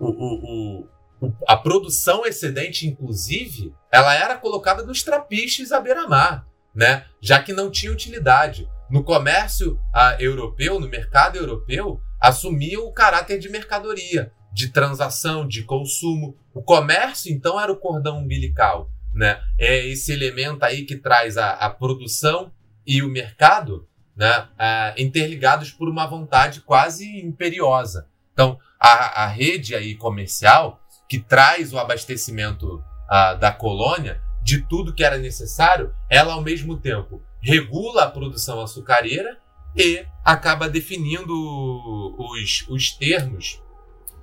o, 0.00 0.88
o, 1.20 1.32
a 1.46 1.56
produção 1.56 2.26
excedente, 2.26 2.88
inclusive, 2.88 3.72
ela 3.88 4.16
era 4.16 4.36
colocada 4.36 4.82
nos 4.82 5.04
trapiches 5.04 5.70
à 5.70 5.78
beira-mar, 5.78 6.44
né? 6.74 7.04
já 7.20 7.40
que 7.40 7.52
não 7.52 7.70
tinha 7.70 7.92
utilidade. 7.92 8.68
No 8.90 9.04
comércio 9.04 9.78
ah, 9.94 10.16
europeu, 10.18 10.80
no 10.80 10.88
mercado 10.88 11.36
europeu, 11.36 12.02
assumia 12.20 12.80
o 12.80 12.92
caráter 12.92 13.38
de 13.38 13.48
mercadoria, 13.48 14.32
de 14.52 14.68
transação, 14.68 15.46
de 15.46 15.62
consumo. 15.62 16.36
O 16.52 16.62
comércio, 16.62 17.32
então, 17.32 17.60
era 17.60 17.72
o 17.72 17.76
cordão 17.76 18.18
umbilical. 18.18 18.90
Né? 19.14 19.40
É 19.58 19.86
esse 19.86 20.12
elemento 20.12 20.64
aí 20.64 20.84
que 20.84 20.96
traz 20.96 21.36
a, 21.36 21.50
a 21.52 21.70
produção 21.70 22.52
e 22.86 23.02
o 23.02 23.08
mercado 23.08 23.88
né, 24.16 24.48
ah, 24.58 24.94
interligados 24.96 25.70
por 25.70 25.88
uma 25.88 26.06
vontade 26.06 26.60
quase 26.60 27.20
imperiosa. 27.20 28.08
Então, 28.32 28.58
a, 28.78 29.24
a 29.24 29.26
rede 29.26 29.74
aí 29.74 29.94
comercial 29.94 30.80
que 31.08 31.18
traz 31.18 31.72
o 31.72 31.78
abastecimento 31.78 32.76
uh, 32.76 33.38
da 33.38 33.50
colônia 33.50 34.20
de 34.42 34.60
tudo 34.62 34.94
que 34.94 35.02
era 35.02 35.18
necessário, 35.18 35.94
ela 36.08 36.34
ao 36.34 36.42
mesmo 36.42 36.76
tempo 36.76 37.22
regula 37.40 38.04
a 38.04 38.10
produção 38.10 38.60
açucareira 38.60 39.38
e 39.76 40.04
acaba 40.24 40.68
definindo 40.68 41.32
os, 42.18 42.64
os 42.68 42.90
termos 42.90 43.62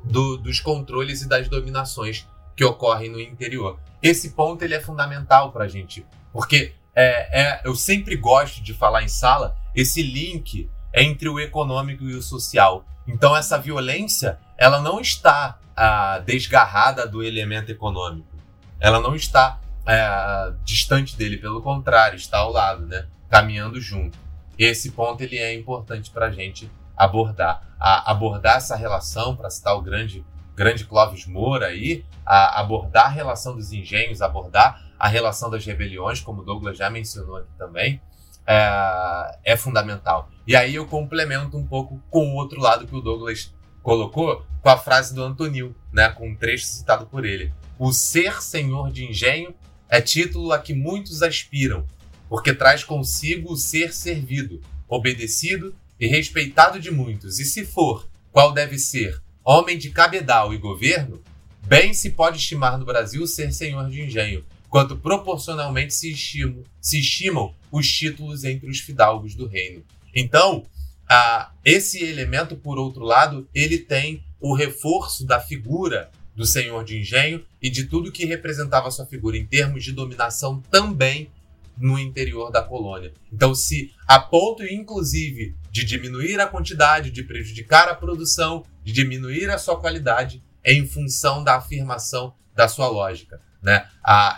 do, 0.04 0.38
dos 0.38 0.60
controles 0.60 1.22
e 1.22 1.28
das 1.28 1.48
dominações 1.48 2.28
que 2.56 2.64
ocorrem 2.64 3.10
no 3.10 3.20
interior. 3.20 3.80
Esse 4.02 4.32
ponto 4.32 4.64
ele 4.64 4.76
é 4.76 4.80
fundamental 4.80 5.52
para 5.52 5.66
a 5.66 5.68
gente, 5.68 6.06
porque 6.32 6.74
é, 6.96 7.42
é, 7.42 7.62
eu 7.66 7.76
sempre 7.76 8.16
gosto 8.16 8.64
de 8.64 8.74
falar 8.74 9.04
em 9.04 9.08
sala 9.08 9.58
esse 9.76 10.02
link 10.02 10.70
entre 10.94 11.28
o 11.28 11.40
econômico 11.40 12.06
e 12.06 12.16
o 12.16 12.22
social. 12.22 12.86
Então 13.08 13.36
essa 13.36 13.58
violência 13.58 14.40
ela 14.58 14.82
não 14.82 15.02
está 15.02 15.60
ah, 15.76 16.22
desgarrada 16.26 17.06
do 17.06 17.22
elemento 17.22 17.72
econômico. 17.72 18.28
Ela 18.80 19.00
não 19.00 19.16
está 19.16 19.60
é, 19.86 20.54
distante 20.64 21.16
dele, 21.18 21.38
pelo 21.38 21.62
contrário, 21.62 22.16
está 22.16 22.40
ao 22.40 22.52
lado, 22.52 22.86
né? 22.86 23.08
caminhando 23.30 23.82
junto. 23.82 24.18
Esse 24.58 24.92
ponto 24.92 25.22
ele 25.22 25.38
é 25.38 25.54
importante 25.54 26.10
para 26.12 26.28
a 26.28 26.32
gente 26.32 26.70
abordar. 26.96 27.76
A, 27.80 28.12
abordar 28.12 28.58
essa 28.58 28.76
relação, 28.76 29.36
para 29.36 29.50
citar 29.50 29.76
o 29.76 29.82
grande, 29.82 30.26
grande 30.56 30.86
Clóvis 30.86 31.26
Moura 31.26 31.68
aí, 31.68 32.06
a, 32.26 32.60
abordar 32.60 33.06
a 33.06 33.10
relação 33.10 33.56
dos 33.56 33.72
engenhos, 33.72 34.22
abordar 34.22 34.82
a 34.98 35.08
relação 35.08 35.50
das 35.50 35.66
rebeliões, 35.66 36.22
como 36.22 36.42
o 36.42 36.46
Douglas 36.46 36.78
já 36.78 36.90
mencionou 36.90 37.38
aqui 37.38 37.52
também, 37.58 38.02
é, 38.48 39.38
é 39.44 39.58
fundamental. 39.58 40.30
E 40.48 40.56
aí 40.56 40.76
eu 40.76 40.86
complemento 40.86 41.58
um 41.58 41.66
pouco 41.66 42.02
com 42.10 42.30
o 42.30 42.36
outro 42.36 42.62
lado 42.62 42.88
que 42.88 42.96
o 42.96 43.02
Douglas 43.02 43.54
colocou 43.82 44.46
com 44.62 44.70
a 44.70 44.78
frase 44.78 45.14
do 45.14 45.24
Antonil, 45.24 45.76
né, 45.92 46.10
com 46.10 46.30
um 46.30 46.36
trecho 46.36 46.66
citado 46.66 47.06
por 47.06 47.26
ele. 47.26 47.54
O 47.78 47.92
ser 47.92 48.42
senhor 48.42 48.92
de 48.92 49.06
engenho 49.06 49.54
é 49.90 50.02
título 50.02 50.52
a 50.52 50.60
que 50.60 50.74
muitos 50.74 51.22
aspiram, 51.22 51.86
porque 52.30 52.54
traz 52.54 52.84
consigo 52.84 53.54
o 53.54 53.58
ser 53.58 53.94
servido, 53.94 54.62
obedecido 54.88 55.76
e 56.00 56.08
respeitado 56.08 56.80
de 56.80 56.92
muitos. 56.92 57.40
E 57.40 57.46
se 57.46 57.66
for, 57.66 58.08
qual 58.32 58.52
deve 58.52 58.78
ser, 58.78 59.22
homem 59.44 59.78
de 59.78 59.90
cabedal 59.90 60.54
e 60.54 60.58
governo, 60.58 61.22
bem 61.68 61.94
se 61.94 62.12
pode 62.12 62.38
estimar 62.38 62.78
no 62.78 62.86
Brasil 62.86 63.26
ser 63.28 63.52
senhor 63.54 63.90
de 63.90 64.02
engenho, 64.02 64.44
quanto 64.70 64.98
proporcionalmente 64.98 65.94
se 65.94 66.12
estimam, 66.12 66.64
se 66.82 67.00
estimam 67.00 67.54
os 67.72 67.88
títulos 67.88 68.44
entre 68.44 68.70
os 68.70 68.80
fidalgos 68.80 69.36
do 69.36 69.48
reino. 69.48 69.84
Então, 70.14 70.64
ah, 71.10 71.52
esse 71.64 72.04
elemento, 72.04 72.56
por 72.56 72.78
outro 72.78 73.04
lado, 73.04 73.48
ele 73.54 73.78
tem 73.78 74.24
o 74.40 74.56
reforço 74.56 75.26
da 75.26 75.40
figura 75.40 76.10
do 76.36 76.46
senhor 76.46 76.84
de 76.84 77.00
engenho 77.00 77.46
e 77.62 77.70
de 77.70 77.86
tudo 77.86 78.12
que 78.12 78.26
representava 78.26 78.92
sua 78.92 79.06
figura 79.06 79.38
em 79.38 79.46
termos 79.46 79.84
de 79.84 79.92
dominação 79.92 80.62
também 80.70 81.30
no 81.78 82.00
interior 82.00 82.52
da 82.52 82.62
colônia. 82.62 83.14
Então, 83.32 83.54
se 83.54 83.94
a 84.08 84.20
ponto, 84.20 84.64
inclusive, 84.64 85.56
de 85.72 85.84
diminuir 85.84 86.40
a 86.40 86.48
quantidade, 86.48 87.12
de 87.12 87.24
prejudicar 87.24 87.90
a 87.90 87.96
produção, 87.96 88.64
de 88.84 88.94
diminuir 88.94 89.50
a 89.50 89.58
sua 89.58 89.80
qualidade, 89.80 90.44
é 90.64 90.74
em 90.74 90.88
função 90.88 91.44
da 91.44 91.56
afirmação 91.56 92.34
da 92.56 92.68
sua 92.68 92.88
lógica. 92.88 93.40
Né? 93.62 93.88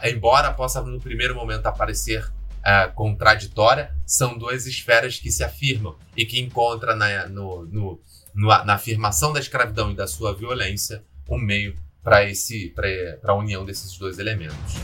Embora 0.03 0.53
possa, 0.53 0.81
no 0.81 0.99
primeiro 0.99 1.35
momento, 1.35 1.65
aparecer 1.67 2.23
uh, 2.23 2.93
contraditória, 2.93 3.95
são 4.05 4.37
duas 4.37 4.65
esferas 4.65 5.19
que 5.19 5.31
se 5.31 5.43
afirmam 5.43 5.95
e 6.15 6.25
que 6.25 6.39
encontram 6.39 6.95
na, 6.95 7.27
no, 7.27 7.65
no, 7.65 8.01
no, 8.33 8.47
na 8.47 8.73
afirmação 8.73 9.31
da 9.31 9.39
escravidão 9.39 9.91
e 9.91 9.95
da 9.95 10.07
sua 10.07 10.33
violência 10.33 11.03
um 11.29 11.37
meio 11.37 11.75
para 12.03 12.21
a 13.25 13.33
união 13.33 13.65
desses 13.65 13.97
dois 13.97 14.17
elementos. 14.17 14.75